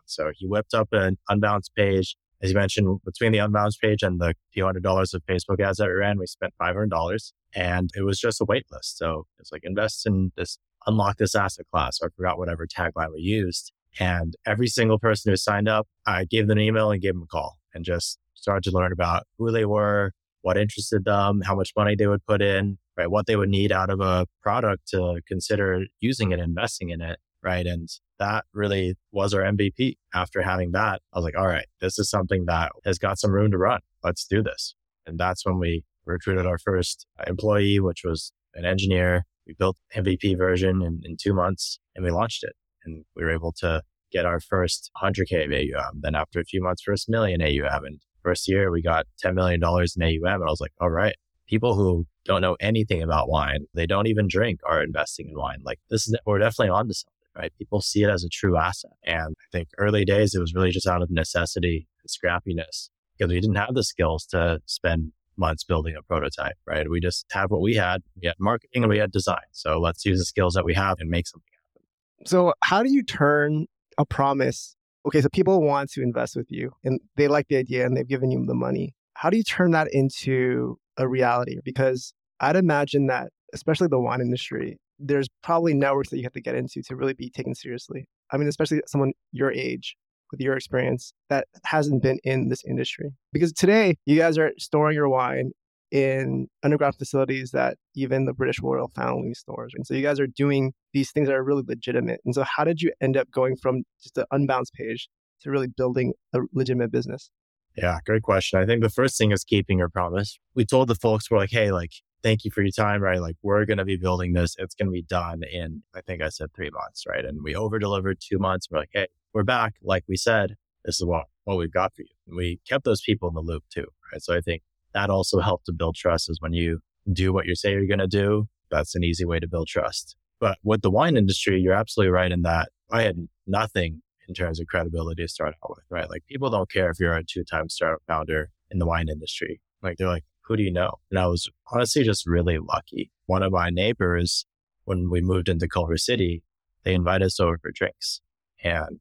So 0.05 0.31
he 0.35 0.45
whipped 0.45 0.73
up 0.73 0.89
an 0.91 1.17
unbounce 1.29 1.69
page. 1.75 2.15
As 2.41 2.51
you 2.51 2.55
mentioned, 2.55 2.99
between 3.03 3.31
the 3.31 3.39
unbounce 3.39 3.79
page 3.81 4.03
and 4.03 4.19
the 4.19 4.33
few 4.53 4.65
hundred 4.65 4.83
dollars 4.83 5.13
of 5.13 5.23
Facebook 5.25 5.59
ads 5.59 5.77
that 5.77 5.87
we 5.87 5.93
ran, 5.93 6.17
we 6.19 6.27
spent 6.27 6.53
$500 6.61 7.31
and 7.55 7.89
it 7.95 8.01
was 8.01 8.19
just 8.19 8.41
a 8.41 8.45
wait 8.45 8.65
list. 8.71 8.97
So 8.97 9.25
it's 9.39 9.51
like 9.51 9.61
invest 9.63 10.05
in 10.05 10.31
this, 10.37 10.57
unlock 10.85 11.17
this 11.17 11.35
asset 11.35 11.65
class. 11.71 11.99
I 12.03 12.07
forgot 12.15 12.37
whatever 12.37 12.67
tagline 12.67 13.13
we 13.13 13.21
used. 13.21 13.71
And 13.99 14.35
every 14.45 14.67
single 14.67 14.99
person 14.99 15.31
who 15.31 15.35
signed 15.35 15.67
up, 15.67 15.87
I 16.05 16.25
gave 16.25 16.47
them 16.47 16.57
an 16.57 16.63
email 16.63 16.91
and 16.91 17.01
gave 17.01 17.13
them 17.13 17.23
a 17.23 17.27
call 17.27 17.57
and 17.73 17.83
just 17.83 18.19
started 18.35 18.69
to 18.69 18.75
learn 18.75 18.91
about 18.91 19.23
who 19.37 19.51
they 19.51 19.65
were, 19.65 20.11
what 20.41 20.57
interested 20.57 21.05
them, 21.05 21.41
how 21.41 21.55
much 21.55 21.73
money 21.75 21.95
they 21.95 22.07
would 22.07 22.25
put 22.25 22.41
in, 22.41 22.77
right? 22.97 23.09
What 23.09 23.25
they 23.25 23.35
would 23.35 23.49
need 23.49 23.71
out 23.71 23.89
of 23.89 23.99
a 23.99 24.27
product 24.41 24.87
to 24.89 25.21
consider 25.27 25.85
using 25.99 26.31
it, 26.31 26.39
investing 26.39 26.89
in 26.89 27.01
it, 27.01 27.19
right? 27.43 27.65
And 27.65 27.89
that 28.19 28.45
really 28.53 28.95
was 29.11 29.33
our 29.33 29.41
MVP. 29.41 29.95
After 30.13 30.41
having 30.41 30.71
that, 30.71 31.01
I 31.13 31.17
was 31.17 31.25
like, 31.25 31.37
all 31.37 31.47
right, 31.47 31.67
this 31.81 31.97
is 31.97 32.09
something 32.09 32.45
that 32.45 32.71
has 32.85 32.99
got 32.99 33.19
some 33.19 33.31
room 33.31 33.51
to 33.51 33.57
run. 33.57 33.79
Let's 34.03 34.25
do 34.25 34.43
this. 34.43 34.75
And 35.05 35.19
that's 35.19 35.45
when 35.45 35.59
we 35.59 35.83
recruited 36.09 36.45
our 36.45 36.57
first 36.57 37.07
employee, 37.27 37.79
which 37.79 38.03
was 38.03 38.31
an 38.55 38.65
engineer. 38.65 39.25
We 39.47 39.53
built 39.53 39.77
MVP 39.95 40.37
version 40.37 40.81
in, 40.81 41.01
in 41.03 41.17
two 41.19 41.33
months 41.33 41.79
and 41.95 42.03
we 42.03 42.11
launched 42.11 42.43
it. 42.43 42.53
And 42.83 43.05
we 43.15 43.23
were 43.23 43.33
able 43.33 43.53
to 43.59 43.81
get 44.11 44.25
our 44.25 44.39
first 44.39 44.91
100K 45.01 45.45
of 45.45 45.51
AUM. 45.51 46.01
Then 46.01 46.15
after 46.15 46.39
a 46.39 46.45
few 46.45 46.61
months, 46.61 46.81
first 46.81 47.09
million 47.09 47.41
AUM. 47.41 47.85
And 47.85 47.99
first 48.23 48.47
year, 48.47 48.71
we 48.71 48.81
got 48.81 49.05
$10 49.23 49.33
million 49.35 49.61
in 49.63 50.03
AUM. 50.03 50.41
And 50.41 50.43
I 50.43 50.49
was 50.49 50.61
like, 50.61 50.73
all 50.81 50.89
right, 50.89 51.15
people 51.47 51.75
who 51.75 52.05
don't 52.25 52.41
know 52.41 52.57
anything 52.59 53.01
about 53.01 53.29
wine, 53.29 53.65
they 53.73 53.85
don't 53.85 54.07
even 54.07 54.27
drink, 54.27 54.59
are 54.67 54.83
investing 54.83 55.29
in 55.29 55.37
wine. 55.37 55.59
Like 55.63 55.79
this 55.89 56.07
is, 56.07 56.15
we're 56.25 56.39
definitely 56.39 56.69
on 56.69 56.87
to 56.87 56.93
something, 56.93 57.13
right? 57.35 57.51
People 57.57 57.81
see 57.81 58.03
it 58.03 58.09
as 58.09 58.23
a 58.23 58.29
true 58.29 58.57
asset. 58.57 58.91
And 59.03 59.35
I 59.39 59.47
think 59.51 59.69
early 59.77 60.05
days, 60.05 60.33
it 60.33 60.39
was 60.39 60.53
really 60.53 60.71
just 60.71 60.87
out 60.87 61.01
of 61.01 61.09
necessity 61.09 61.87
and 62.01 62.09
scrappiness 62.09 62.89
because 63.17 63.31
we 63.31 63.39
didn't 63.39 63.57
have 63.57 63.73
the 63.73 63.83
skills 63.83 64.25
to 64.27 64.59
spend 64.65 65.11
months 65.39 65.63
building 65.63 65.95
a 65.97 66.03
prototype, 66.03 66.57
right? 66.67 66.89
We 66.89 66.99
just 66.99 67.25
have 67.31 67.49
what 67.49 67.61
we 67.61 67.75
had. 67.75 68.03
We 68.21 68.27
had 68.27 68.35
marketing 68.39 68.83
and 68.83 68.89
we 68.89 68.99
had 68.99 69.11
design. 69.11 69.37
So 69.51 69.79
let's 69.79 70.05
use 70.05 70.19
the 70.19 70.25
skills 70.25 70.53
that 70.53 70.65
we 70.65 70.73
have 70.73 70.97
and 70.99 71.09
make 71.09 71.27
something 71.27 71.47
happen. 71.53 72.27
So, 72.27 72.53
how 72.61 72.83
do 72.83 72.91
you 72.91 73.01
turn 73.01 73.65
a 73.99 74.05
promise. 74.05 74.75
Okay, 75.05 75.21
so 75.21 75.29
people 75.29 75.61
want 75.61 75.91
to 75.91 76.01
invest 76.01 76.35
with 76.35 76.47
you 76.49 76.71
and 76.83 76.99
they 77.17 77.27
like 77.27 77.47
the 77.49 77.57
idea 77.57 77.85
and 77.85 77.95
they've 77.95 78.07
given 78.07 78.31
you 78.31 78.43
the 78.45 78.55
money. 78.55 78.95
How 79.13 79.29
do 79.29 79.37
you 79.37 79.43
turn 79.43 79.71
that 79.71 79.93
into 79.93 80.79
a 80.97 81.07
reality? 81.07 81.57
Because 81.63 82.13
I'd 82.39 82.55
imagine 82.55 83.07
that, 83.07 83.29
especially 83.53 83.87
the 83.87 83.99
wine 83.99 84.21
industry, 84.21 84.77
there's 84.97 85.27
probably 85.43 85.73
networks 85.73 86.09
that 86.09 86.17
you 86.17 86.23
have 86.23 86.33
to 86.33 86.41
get 86.41 86.55
into 86.55 86.81
to 86.83 86.95
really 86.95 87.13
be 87.13 87.29
taken 87.29 87.53
seriously. 87.53 88.07
I 88.31 88.37
mean, 88.37 88.47
especially 88.47 88.81
someone 88.87 89.13
your 89.31 89.51
age 89.51 89.95
with 90.31 90.41
your 90.41 90.55
experience 90.55 91.13
that 91.29 91.47
hasn't 91.65 92.03
been 92.03 92.19
in 92.23 92.49
this 92.49 92.63
industry. 92.65 93.11
Because 93.33 93.51
today, 93.53 93.95
you 94.05 94.17
guys 94.17 94.37
are 94.37 94.51
storing 94.57 94.95
your 94.95 95.09
wine 95.09 95.51
in 95.91 96.47
underground 96.63 96.95
facilities 96.95 97.51
that 97.51 97.77
even 97.95 98.25
the 98.25 98.33
British 98.33 98.59
royal 98.61 98.89
family 98.95 99.33
stores. 99.33 99.73
And 99.75 99.87
so 99.87 99.93
you 99.93 100.03
guys 100.03 100.19
are 100.19 100.27
doing 100.27 100.73
these 100.93 101.11
things 101.11 101.27
that 101.27 101.35
are 101.35 101.43
really 101.43 101.63
legitimate. 101.67 102.21
And 102.25 102.35
so 102.35 102.43
how 102.43 102.63
did 102.63 102.81
you 102.81 102.91
end 103.01 103.17
up 103.17 103.31
going 103.31 103.55
from 103.55 103.83
just 104.01 104.17
an 104.17 104.25
unbounce 104.31 104.71
page 104.71 105.09
to 105.41 105.49
really 105.49 105.67
building 105.67 106.13
a 106.33 106.39
legitimate 106.53 106.91
business? 106.91 107.31
Yeah, 107.75 107.97
great 108.05 108.23
question. 108.23 108.59
I 108.59 108.65
think 108.65 108.83
the 108.83 108.89
first 108.89 109.17
thing 109.17 109.31
is 109.31 109.43
keeping 109.43 109.79
your 109.79 109.89
promise. 109.89 110.37
We 110.53 110.65
told 110.65 110.89
the 110.89 110.95
folks, 110.95 111.31
we're 111.31 111.37
like, 111.37 111.51
hey, 111.51 111.71
like, 111.71 111.91
thank 112.21 112.43
you 112.43 112.51
for 112.51 112.61
your 112.61 112.71
time, 112.71 113.01
right? 113.01 113.21
Like, 113.21 113.37
we're 113.41 113.65
going 113.65 113.77
to 113.77 113.85
be 113.85 113.95
building 113.95 114.33
this. 114.33 114.55
It's 114.59 114.75
going 114.75 114.87
to 114.87 114.91
be 114.91 115.03
done 115.03 115.41
in, 115.49 115.83
I 115.95 116.01
think 116.01 116.21
I 116.21 116.29
said 116.29 116.53
three 116.53 116.69
months, 116.71 117.05
right? 117.07 117.23
And 117.23 117.41
we 117.43 117.55
over 117.55 117.79
delivered 117.79 118.17
two 118.19 118.37
months. 118.37 118.67
We're 118.69 118.79
like, 118.79 118.89
hey, 118.91 119.07
we're 119.33 119.43
back. 119.43 119.75
Like 119.83 120.03
we 120.07 120.15
said, 120.15 120.55
this 120.85 120.95
is 120.95 121.05
what, 121.05 121.25
what 121.43 121.57
we've 121.57 121.71
got 121.71 121.93
for 121.95 122.01
you. 122.01 122.09
And 122.27 122.35
we 122.35 122.59
kept 122.67 122.85
those 122.85 123.01
people 123.01 123.29
in 123.29 123.35
the 123.35 123.41
loop 123.41 123.63
too, 123.73 123.85
right? 124.11 124.21
So 124.21 124.35
I 124.35 124.41
think 124.41 124.63
that 124.93 125.09
also 125.09 125.39
helped 125.39 125.65
to 125.67 125.73
build 125.73 125.95
trust 125.95 126.29
is 126.29 126.41
when 126.41 126.53
you 126.53 126.79
do 127.11 127.33
what 127.33 127.45
you 127.45 127.55
say 127.55 127.71
you're 127.71 127.87
going 127.87 127.99
to 127.99 128.07
do. 128.07 128.47
That's 128.71 128.95
an 128.95 129.03
easy 129.03 129.25
way 129.25 129.39
to 129.39 129.47
build 129.47 129.67
trust. 129.67 130.15
But 130.39 130.57
with 130.63 130.81
the 130.81 130.91
wine 130.91 131.17
industry, 131.17 131.59
you're 131.59 131.73
absolutely 131.73 132.11
right 132.11 132.31
in 132.31 132.43
that 132.43 132.69
I 132.91 133.03
had 133.03 133.27
nothing 133.45 134.01
in 134.27 134.33
terms 134.33 134.59
of 134.59 134.67
credibility 134.67 135.23
to 135.23 135.27
start 135.27 135.55
out 135.63 135.71
with, 135.71 135.85
right? 135.89 136.09
Like 136.09 136.23
people 136.27 136.49
don't 136.49 136.71
care 136.71 136.89
if 136.89 136.99
you're 136.99 137.13
a 137.13 137.23
two 137.23 137.43
time 137.43 137.69
startup 137.69 138.01
founder 138.07 138.51
in 138.71 138.79
the 138.79 138.85
wine 138.85 139.09
industry. 139.09 139.59
Like 139.81 139.97
they're 139.97 140.07
like, 140.07 140.23
who 140.45 140.55
do 140.55 140.63
you 140.63 140.71
know? 140.71 140.95
And 141.11 141.19
I 141.19 141.27
was 141.27 141.49
honestly 141.71 142.03
just 142.03 142.25
really 142.25 142.57
lucky. 142.57 143.11
One 143.25 143.43
of 143.43 143.51
my 143.51 143.69
neighbors, 143.69 144.45
when 144.85 145.09
we 145.09 145.21
moved 145.21 145.49
into 145.49 145.67
Culver 145.67 145.97
City, 145.97 146.43
they 146.83 146.93
invited 146.93 147.25
us 147.25 147.39
over 147.39 147.57
for 147.61 147.71
drinks. 147.71 148.21
And 148.63 148.99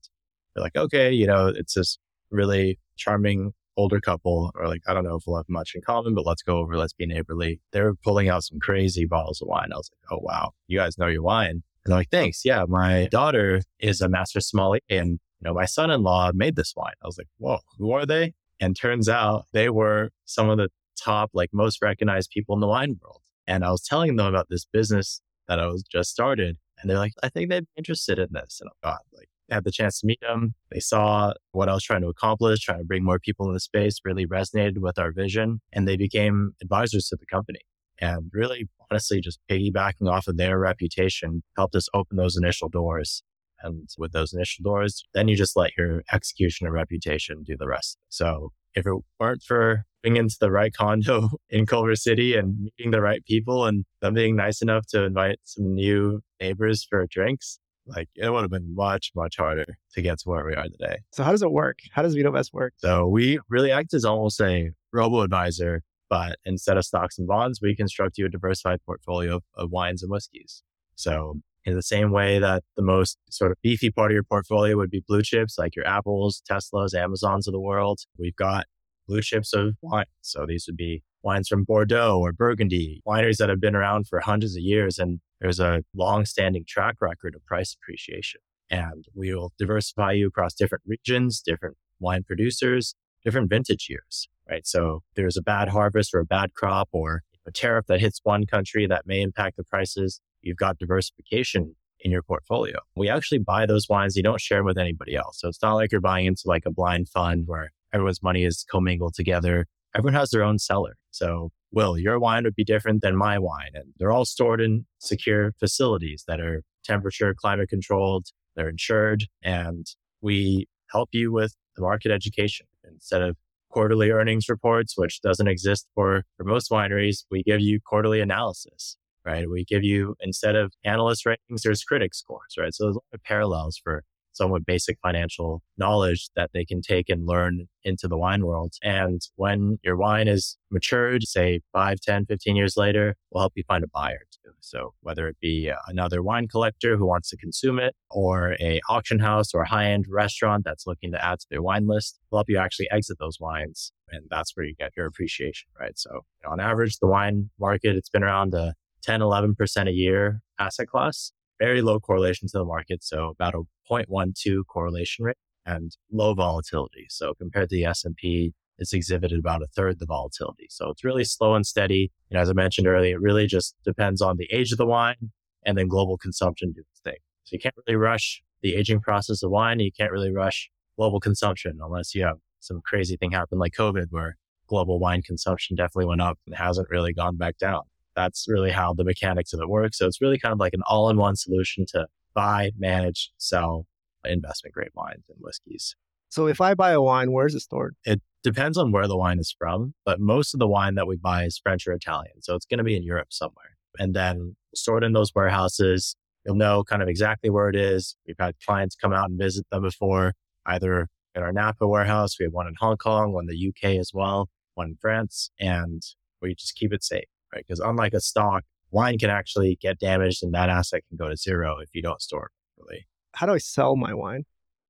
they're 0.54 0.64
like, 0.64 0.76
okay, 0.76 1.12
you 1.12 1.26
know, 1.26 1.46
it's 1.48 1.74
this 1.74 1.98
really 2.30 2.78
charming 2.96 3.52
older 3.76 4.00
couple 4.00 4.50
or 4.54 4.66
like, 4.66 4.82
I 4.88 4.92
don't 4.92 5.04
know 5.04 5.14
if 5.16 5.22
we'll 5.26 5.36
have 5.36 5.48
much 5.48 5.72
in 5.74 5.82
common, 5.82 6.14
but 6.14 6.26
let's 6.26 6.42
go 6.42 6.58
over, 6.58 6.76
let's 6.76 6.92
be 6.92 7.06
neighborly. 7.06 7.60
They 7.72 7.80
were 7.80 7.94
pulling 7.94 8.28
out 8.28 8.42
some 8.42 8.58
crazy 8.60 9.06
bottles 9.06 9.40
of 9.40 9.48
wine. 9.48 9.68
I 9.72 9.76
was 9.76 9.90
like, 9.92 10.18
oh, 10.18 10.22
wow, 10.22 10.50
you 10.66 10.78
guys 10.78 10.98
know 10.98 11.06
your 11.06 11.22
wine. 11.22 11.62
And 11.84 11.92
they're 11.92 11.96
like, 11.96 12.10
thanks. 12.10 12.44
Yeah, 12.44 12.64
my 12.68 13.06
daughter 13.06 13.62
is 13.78 14.00
a 14.00 14.08
master 14.08 14.40
sommelier 14.40 14.80
and, 14.90 15.20
you 15.40 15.44
know, 15.44 15.54
my 15.54 15.64
son-in-law 15.64 16.32
made 16.34 16.56
this 16.56 16.74
wine. 16.76 16.94
I 17.02 17.06
was 17.06 17.18
like, 17.18 17.28
whoa, 17.38 17.60
who 17.78 17.92
are 17.92 18.04
they? 18.04 18.34
And 18.58 18.76
turns 18.76 19.08
out 19.08 19.46
they 19.52 19.70
were 19.70 20.10
some 20.24 20.50
of 20.50 20.58
the 20.58 20.68
top, 21.00 21.30
like 21.32 21.50
most 21.52 21.80
recognized 21.80 22.30
people 22.30 22.56
in 22.56 22.60
the 22.60 22.66
wine 22.66 22.96
world. 23.00 23.22
And 23.46 23.64
I 23.64 23.70
was 23.70 23.82
telling 23.82 24.16
them 24.16 24.26
about 24.26 24.48
this 24.50 24.64
business 24.64 25.20
that 25.46 25.60
I 25.60 25.66
was 25.68 25.84
just 25.84 26.10
started. 26.10 26.58
And 26.80 26.90
they're 26.90 26.98
like, 26.98 27.12
I 27.22 27.28
think 27.28 27.48
they'd 27.48 27.60
be 27.60 27.70
interested 27.76 28.18
in 28.18 28.28
this. 28.32 28.60
And 28.60 28.68
I 28.68 28.88
thought, 28.88 29.02
like, 29.12 29.28
had 29.50 29.64
the 29.64 29.72
chance 29.72 30.00
to 30.00 30.06
meet 30.06 30.20
them. 30.20 30.54
They 30.70 30.80
saw 30.80 31.32
what 31.52 31.68
I 31.68 31.74
was 31.74 31.84
trying 31.84 32.02
to 32.02 32.08
accomplish, 32.08 32.60
trying 32.60 32.78
to 32.78 32.84
bring 32.84 33.04
more 33.04 33.18
people 33.18 33.46
in 33.46 33.54
the 33.54 33.60
space, 33.60 33.98
really 34.04 34.26
resonated 34.26 34.78
with 34.78 34.98
our 34.98 35.12
vision, 35.12 35.60
and 35.72 35.86
they 35.86 35.96
became 35.96 36.54
advisors 36.62 37.08
to 37.08 37.16
the 37.16 37.26
company. 37.26 37.60
And 38.00 38.30
really, 38.32 38.68
honestly, 38.90 39.20
just 39.20 39.40
piggybacking 39.50 40.10
off 40.10 40.28
of 40.28 40.36
their 40.36 40.58
reputation 40.58 41.42
helped 41.56 41.74
us 41.74 41.88
open 41.94 42.16
those 42.16 42.36
initial 42.36 42.68
doors. 42.68 43.22
And 43.60 43.88
with 43.98 44.12
those 44.12 44.32
initial 44.32 44.62
doors, 44.62 45.04
then 45.14 45.26
you 45.26 45.34
just 45.34 45.56
let 45.56 45.72
your 45.76 46.02
execution 46.12 46.66
and 46.66 46.74
reputation 46.74 47.42
do 47.42 47.56
the 47.58 47.66
rest. 47.66 47.98
So 48.08 48.52
if 48.74 48.86
it 48.86 48.94
weren't 49.18 49.42
for 49.42 49.84
being 50.02 50.16
into 50.16 50.36
the 50.40 50.50
right 50.50 50.72
condo 50.72 51.30
in 51.50 51.66
Culver 51.66 51.96
City 51.96 52.36
and 52.36 52.70
meeting 52.78 52.92
the 52.92 53.00
right 53.00 53.24
people 53.24 53.66
and 53.66 53.84
them 54.00 54.14
being 54.14 54.36
nice 54.36 54.62
enough 54.62 54.86
to 54.88 55.02
invite 55.02 55.40
some 55.44 55.74
new 55.74 56.20
neighbors 56.40 56.86
for 56.88 57.04
drinks, 57.10 57.58
like 57.88 58.08
it 58.14 58.30
would 58.30 58.42
have 58.42 58.50
been 58.50 58.74
much, 58.74 59.12
much 59.16 59.36
harder 59.36 59.66
to 59.94 60.02
get 60.02 60.18
to 60.20 60.28
where 60.28 60.44
we 60.44 60.54
are 60.54 60.64
today. 60.64 60.98
So 61.12 61.22
how 61.24 61.32
does 61.32 61.42
it 61.42 61.50
work? 61.50 61.78
How 61.92 62.02
does 62.02 62.14
VinoVest 62.14 62.52
work? 62.52 62.74
So 62.76 63.06
we 63.06 63.40
really 63.48 63.72
act 63.72 63.94
as 63.94 64.04
almost 64.04 64.40
a 64.40 64.70
robo 64.92 65.22
advisor 65.22 65.82
But 66.08 66.38
instead 66.44 66.76
of 66.76 66.84
stocks 66.84 67.18
and 67.18 67.28
bonds, 67.28 67.60
we 67.60 67.76
construct 67.76 68.18
you 68.18 68.26
a 68.26 68.28
diversified 68.30 68.80
portfolio 68.84 69.36
of, 69.36 69.42
of 69.54 69.70
wines 69.70 70.02
and 70.02 70.10
whiskeys. 70.10 70.62
So 70.94 71.40
in 71.64 71.74
the 71.74 71.82
same 71.82 72.10
way 72.12 72.38
that 72.38 72.62
the 72.76 72.82
most 72.82 73.18
sort 73.30 73.50
of 73.50 73.58
beefy 73.62 73.90
part 73.90 74.10
of 74.10 74.14
your 74.14 74.22
portfolio 74.22 74.76
would 74.76 74.90
be 74.90 75.04
blue 75.06 75.22
chips, 75.22 75.58
like 75.58 75.76
your 75.76 75.86
Apples, 75.86 76.42
Teslas, 76.50 76.94
Amazons 76.94 77.46
of 77.46 77.52
the 77.52 77.60
world, 77.60 78.00
we've 78.18 78.36
got 78.36 78.64
blue 79.06 79.20
chips 79.20 79.52
of 79.52 79.74
wine. 79.82 80.06
So 80.22 80.46
these 80.46 80.64
would 80.66 80.76
be 80.76 81.02
wines 81.22 81.48
from 81.48 81.64
Bordeaux 81.64 82.18
or 82.18 82.32
Burgundy, 82.32 83.02
wineries 83.06 83.36
that 83.36 83.48
have 83.48 83.60
been 83.60 83.76
around 83.76 84.06
for 84.06 84.20
hundreds 84.20 84.56
of 84.56 84.62
years. 84.62 84.98
And 84.98 85.20
there's 85.40 85.60
a 85.60 85.82
long 85.94 86.24
standing 86.24 86.64
track 86.66 86.96
record 87.00 87.34
of 87.34 87.44
price 87.46 87.76
appreciation. 87.80 88.40
And 88.70 89.06
we 89.14 89.34
will 89.34 89.52
diversify 89.58 90.12
you 90.12 90.28
across 90.28 90.54
different 90.54 90.84
regions, 90.86 91.40
different 91.40 91.76
wine 92.00 92.22
producers, 92.24 92.94
different 93.24 93.48
vintage 93.48 93.86
years, 93.88 94.28
right? 94.48 94.66
So 94.66 95.02
there's 95.16 95.36
a 95.36 95.42
bad 95.42 95.68
harvest 95.68 96.14
or 96.14 96.20
a 96.20 96.26
bad 96.26 96.54
crop 96.54 96.88
or 96.92 97.22
a 97.46 97.50
tariff 97.50 97.86
that 97.86 98.00
hits 98.00 98.20
one 98.22 98.46
country 98.46 98.86
that 98.86 99.06
may 99.06 99.22
impact 99.22 99.56
the 99.56 99.64
prices. 99.64 100.20
You've 100.42 100.58
got 100.58 100.78
diversification 100.78 101.74
in 102.00 102.10
your 102.10 102.22
portfolio. 102.22 102.78
We 102.94 103.08
actually 103.08 103.38
buy 103.38 103.66
those 103.66 103.88
wines. 103.88 104.16
You 104.16 104.22
don't 104.22 104.40
share 104.40 104.58
them 104.58 104.66
with 104.66 104.78
anybody 104.78 105.16
else. 105.16 105.40
So 105.40 105.48
it's 105.48 105.62
not 105.62 105.74
like 105.74 105.90
you're 105.90 106.00
buying 106.00 106.26
into 106.26 106.42
like 106.44 106.64
a 106.66 106.70
blind 106.70 107.08
fund 107.08 107.44
where 107.46 107.72
everyone's 107.92 108.22
money 108.22 108.44
is 108.44 108.64
commingled 108.70 109.14
together. 109.14 109.66
Everyone 109.96 110.14
has 110.14 110.30
their 110.30 110.42
own 110.42 110.58
cellar. 110.58 110.96
So 111.10 111.50
Will, 111.72 111.98
your 111.98 112.18
wine 112.18 112.44
would 112.44 112.54
be 112.54 112.64
different 112.64 113.02
than 113.02 113.16
my 113.16 113.38
wine. 113.38 113.70
And 113.74 113.92
they're 113.98 114.12
all 114.12 114.24
stored 114.24 114.60
in 114.60 114.86
secure 114.98 115.52
facilities 115.58 116.24
that 116.26 116.40
are 116.40 116.62
temperature, 116.84 117.34
climate 117.34 117.68
controlled. 117.68 118.26
They're 118.56 118.68
insured 118.68 119.24
and 119.42 119.86
we 120.20 120.66
help 120.90 121.10
you 121.12 121.30
with 121.30 121.54
the 121.76 121.82
market 121.82 122.10
education 122.10 122.66
instead 122.90 123.22
of 123.22 123.36
quarterly 123.70 124.10
earnings 124.10 124.48
reports, 124.48 124.94
which 124.96 125.20
doesn't 125.20 125.46
exist 125.46 125.86
for, 125.94 126.24
for 126.36 126.44
most 126.44 126.70
wineries. 126.70 127.24
We 127.30 127.42
give 127.42 127.60
you 127.60 127.80
quarterly 127.86 128.20
analysis, 128.20 128.96
right? 129.24 129.48
We 129.48 129.64
give 129.64 129.84
you, 129.84 130.16
instead 130.20 130.56
of 130.56 130.72
analyst 130.84 131.26
ratings, 131.26 131.62
there's 131.62 131.84
critic 131.84 132.14
scores, 132.14 132.54
right? 132.58 132.74
So 132.74 132.84
there's 132.84 132.96
a 132.96 132.98
lot 132.98 133.04
of 133.12 133.22
parallels 133.22 133.78
for 133.82 134.04
somewhat 134.38 134.64
basic 134.64 134.98
financial 135.02 135.62
knowledge 135.76 136.30
that 136.36 136.50
they 136.54 136.64
can 136.64 136.80
take 136.80 137.10
and 137.10 137.26
learn 137.26 137.66
into 137.84 138.08
the 138.08 138.16
wine 138.16 138.46
world. 138.46 138.72
And 138.82 139.20
when 139.36 139.78
your 139.82 139.96
wine 139.96 140.28
is 140.28 140.56
matured, 140.70 141.24
say 141.24 141.60
5, 141.72 142.00
10, 142.00 142.26
15 142.26 142.56
years 142.56 142.76
later, 142.76 143.16
we'll 143.30 143.42
help 143.42 143.52
you 143.56 143.64
find 143.68 143.84
a 143.84 143.88
buyer 143.88 144.22
too. 144.32 144.52
So 144.60 144.94
whether 145.00 145.28
it 145.28 145.36
be 145.40 145.70
uh, 145.70 145.76
another 145.88 146.22
wine 146.22 146.48
collector 146.48 146.96
who 146.96 147.06
wants 147.06 147.28
to 147.30 147.36
consume 147.36 147.78
it 147.78 147.94
or 148.10 148.56
a 148.60 148.80
auction 148.88 149.18
house 149.18 149.52
or 149.54 149.64
high-end 149.64 150.06
restaurant 150.08 150.64
that's 150.64 150.86
looking 150.86 151.12
to 151.12 151.24
add 151.24 151.40
to 151.40 151.46
their 151.50 151.62
wine 151.62 151.86
list, 151.86 152.18
we'll 152.30 152.38
help 152.38 152.48
you 152.48 152.58
actually 152.58 152.88
exit 152.90 153.18
those 153.18 153.38
wines. 153.40 153.92
And 154.10 154.24
that's 154.30 154.56
where 154.56 154.64
you 154.64 154.74
get 154.78 154.92
your 154.96 155.06
appreciation, 155.06 155.68
right? 155.78 155.98
So 155.98 156.22
on 156.48 156.60
average, 156.60 156.98
the 156.98 157.06
wine 157.06 157.50
market, 157.58 157.96
it's 157.96 158.08
been 158.08 158.22
around 158.24 158.54
a 158.54 158.74
10, 159.02 159.20
11% 159.20 159.88
a 159.88 159.92
year 159.92 160.40
asset 160.58 160.88
class 160.88 161.32
very 161.58 161.82
low 161.82 162.00
correlation 162.00 162.48
to 162.48 162.58
the 162.58 162.64
market. 162.64 163.02
So 163.02 163.28
about 163.28 163.54
a 163.54 163.62
0.12 163.90 164.66
correlation 164.66 165.24
rate 165.24 165.36
and 165.66 165.92
low 166.10 166.34
volatility. 166.34 167.06
So 167.08 167.34
compared 167.34 167.68
to 167.70 167.76
the 167.76 167.84
S&P, 167.84 168.52
it's 168.78 168.92
exhibited 168.92 169.38
about 169.38 169.62
a 169.62 169.66
third 169.66 169.98
the 169.98 170.06
volatility. 170.06 170.66
So 170.70 170.90
it's 170.90 171.04
really 171.04 171.24
slow 171.24 171.54
and 171.54 171.66
steady. 171.66 172.12
And 172.30 172.38
as 172.38 172.48
I 172.48 172.52
mentioned 172.52 172.86
earlier, 172.86 173.16
it 173.16 173.20
really 173.20 173.46
just 173.46 173.74
depends 173.84 174.22
on 174.22 174.36
the 174.36 174.48
age 174.52 174.72
of 174.72 174.78
the 174.78 174.86
wine 174.86 175.32
and 175.64 175.76
then 175.76 175.88
global 175.88 176.16
consumption 176.16 176.72
do 176.72 176.80
its 176.80 177.00
thing. 177.00 177.18
So 177.44 177.54
you 177.54 177.58
can't 177.58 177.74
really 177.86 177.96
rush 177.96 178.42
the 178.62 178.74
aging 178.74 179.00
process 179.00 179.42
of 179.42 179.50
wine. 179.50 179.80
You 179.80 179.90
can't 179.92 180.12
really 180.12 180.32
rush 180.32 180.70
global 180.96 181.20
consumption 181.20 181.78
unless 181.82 182.14
you 182.14 182.24
have 182.24 182.36
some 182.60 182.80
crazy 182.84 183.16
thing 183.16 183.32
happen 183.32 183.58
like 183.58 183.72
COVID 183.72 184.06
where 184.10 184.36
global 184.68 184.98
wine 184.98 185.22
consumption 185.22 185.76
definitely 185.76 186.06
went 186.06 186.20
up 186.20 186.38
and 186.46 186.56
hasn't 186.56 186.88
really 186.90 187.12
gone 187.12 187.36
back 187.36 187.56
down 187.58 187.82
that's 188.18 188.46
really 188.48 188.72
how 188.72 188.92
the 188.92 189.04
mechanics 189.04 189.52
of 189.52 189.60
it 189.60 189.68
work. 189.68 189.94
So 189.94 190.04
it's 190.04 190.20
really 190.20 190.40
kind 190.40 190.52
of 190.52 190.58
like 190.58 190.74
an 190.74 190.82
all 190.88 191.08
in 191.08 191.16
one 191.18 191.36
solution 191.36 191.86
to 191.90 192.08
buy, 192.34 192.72
manage, 192.76 193.30
sell 193.38 193.86
investment 194.24 194.74
grade 194.74 194.90
wines 194.92 195.22
and 195.28 195.38
whiskeys. 195.40 195.94
So 196.28 196.48
if 196.48 196.60
I 196.60 196.74
buy 196.74 196.90
a 196.90 197.00
wine, 197.00 197.30
where 197.30 197.46
is 197.46 197.54
it 197.54 197.60
stored? 197.60 197.94
It 198.04 198.20
depends 198.42 198.76
on 198.76 198.90
where 198.90 199.06
the 199.06 199.16
wine 199.16 199.38
is 199.38 199.54
from, 199.56 199.94
but 200.04 200.18
most 200.18 200.52
of 200.52 200.58
the 200.58 200.66
wine 200.66 200.96
that 200.96 201.06
we 201.06 201.16
buy 201.16 201.44
is 201.44 201.60
French 201.62 201.86
or 201.86 201.92
Italian. 201.92 202.42
So 202.42 202.56
it's 202.56 202.66
going 202.66 202.78
to 202.78 202.84
be 202.84 202.96
in 202.96 203.04
Europe 203.04 203.28
somewhere. 203.30 203.76
And 204.00 204.14
then 204.14 204.56
stored 204.74 205.04
in 205.04 205.12
those 205.12 205.32
warehouses, 205.32 206.16
you'll 206.44 206.56
know 206.56 206.82
kind 206.82 207.02
of 207.02 207.08
exactly 207.08 207.50
where 207.50 207.68
it 207.68 207.76
is. 207.76 208.16
We've 208.26 208.36
had 208.38 208.56
clients 208.66 208.96
come 208.96 209.12
out 209.12 209.30
and 209.30 209.38
visit 209.38 209.64
them 209.70 209.82
before, 209.82 210.34
either 210.66 211.06
in 211.36 211.44
our 211.44 211.52
Napa 211.52 211.86
warehouse. 211.86 212.36
We 212.38 212.46
have 212.46 212.52
one 212.52 212.66
in 212.66 212.74
Hong 212.80 212.96
Kong, 212.96 213.32
one 213.32 213.44
in 213.48 213.56
the 213.56 213.68
UK 213.68 213.96
as 214.00 214.10
well, 214.12 214.48
one 214.74 214.88
in 214.88 214.96
France, 215.00 215.52
and 215.60 216.02
we 216.42 216.56
just 216.56 216.74
keep 216.74 216.92
it 216.92 217.04
safe 217.04 217.28
right? 217.52 217.64
Because 217.66 217.80
unlike 217.80 218.12
a 218.12 218.20
stock, 218.20 218.64
wine 218.90 219.18
can 219.18 219.30
actually 219.30 219.78
get 219.80 219.98
damaged 219.98 220.42
and 220.42 220.54
that 220.54 220.68
asset 220.68 221.02
can 221.08 221.16
go 221.16 221.28
to 221.28 221.36
zero 221.36 221.78
if 221.78 221.90
you 221.92 222.02
don't 222.02 222.22
store 222.22 222.46
it 222.46 222.52
properly. 222.76 223.06
How 223.34 223.46
do 223.46 223.52
I 223.52 223.58
sell 223.58 223.96
my 223.96 224.14
wine? 224.14 224.44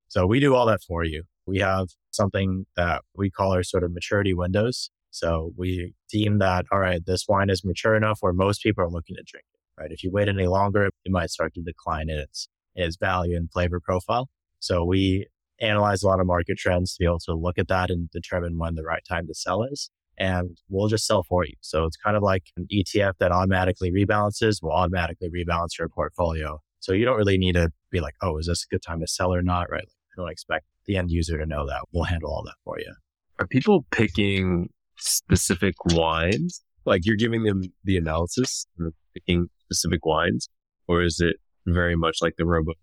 So 0.07 0.25
we 0.25 0.39
do 0.39 0.55
all 0.55 0.65
that 0.67 0.81
for 0.81 1.03
you. 1.03 1.23
We 1.45 1.59
have 1.59 1.89
something 2.11 2.65
that 2.75 3.03
we 3.15 3.29
call 3.29 3.53
our 3.53 3.63
sort 3.63 3.83
of 3.83 3.93
maturity 3.93 4.33
windows. 4.33 4.89
So 5.11 5.51
we 5.57 5.93
deem 6.09 6.39
that, 6.39 6.65
all 6.71 6.79
right, 6.79 7.03
this 7.05 7.25
wine 7.27 7.49
is 7.49 7.65
mature 7.65 7.95
enough 7.95 8.19
where 8.21 8.33
most 8.33 8.61
people 8.61 8.83
are 8.83 8.89
looking 8.89 9.15
to 9.15 9.23
drink 9.25 9.45
it, 9.53 9.81
right? 9.81 9.91
If 9.91 10.03
you 10.03 10.11
wait 10.11 10.27
any 10.27 10.47
longer, 10.47 10.85
it 10.85 11.11
might 11.11 11.31
start 11.31 11.53
to 11.55 11.61
decline 11.61 12.09
in 12.09 12.19
its, 12.19 12.47
its 12.75 12.97
value 12.97 13.35
and 13.35 13.51
flavor 13.51 13.79
profile. 13.79 14.29
So 14.59 14.83
we 14.83 15.27
analyze 15.59 16.03
a 16.03 16.07
lot 16.07 16.19
of 16.19 16.27
market 16.27 16.57
trends 16.57 16.93
to 16.93 16.99
be 16.99 17.05
able 17.05 17.19
to 17.19 17.33
look 17.33 17.57
at 17.57 17.67
that 17.67 17.89
and 17.89 18.09
determine 18.11 18.57
when 18.57 18.75
the 18.75 18.83
right 18.83 19.03
time 19.07 19.27
to 19.27 19.33
sell 19.33 19.63
is 19.63 19.89
and 20.19 20.57
we'll 20.69 20.89
just 20.89 21.05
sell 21.05 21.23
for 21.23 21.45
you. 21.45 21.53
So 21.61 21.85
it's 21.85 21.95
kind 21.95 22.17
of 22.17 22.23
like 22.23 22.43
an 22.57 22.67
ETF 22.71 23.13
that 23.19 23.31
automatically 23.31 23.91
rebalances, 23.91 24.61
will 24.61 24.71
automatically 24.71 25.29
rebalance 25.29 25.77
your 25.79 25.87
portfolio. 25.87 26.59
So 26.81 26.91
you 26.91 27.05
don't 27.05 27.17
really 27.17 27.37
need 27.37 27.53
to 27.53 27.71
be 27.89 28.01
like, 28.01 28.15
oh, 28.21 28.37
is 28.37 28.47
this 28.47 28.65
a 28.69 28.73
good 28.73 28.81
time 28.81 28.99
to 28.99 29.07
sell 29.07 29.33
or 29.33 29.41
not? 29.41 29.69
Right. 29.71 29.87
I 29.87 30.21
don't 30.21 30.29
expect 30.29 30.65
the 30.85 30.97
end 30.97 31.09
user 31.09 31.37
to 31.37 31.45
know 31.45 31.65
that. 31.67 31.83
We'll 31.93 32.03
handle 32.03 32.31
all 32.31 32.43
that 32.43 32.55
for 32.65 32.77
you. 32.79 32.93
Are 33.39 33.47
people 33.47 33.85
picking 33.91 34.69
specific 34.97 35.75
wines? 35.85 36.61
Like 36.85 37.05
you're 37.05 37.15
giving 37.15 37.43
them 37.43 37.63
the 37.85 37.97
analysis 37.97 38.65
picking 39.13 39.47
specific 39.65 40.05
wines? 40.05 40.49
Or 40.87 41.01
is 41.01 41.19
it 41.19 41.37
very 41.65 41.95
much 41.95 42.17
like 42.21 42.35
the 42.37 42.45
robo 42.45 42.73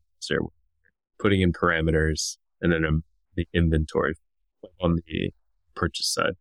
putting 1.19 1.41
in 1.41 1.53
parameters 1.53 2.37
and 2.61 2.73
then 2.73 2.85
um, 2.85 3.03
the 3.37 3.47
inventory 3.53 4.15
on 4.81 4.97
the 5.07 5.31
purchase 5.75 6.13
side? 6.13 6.35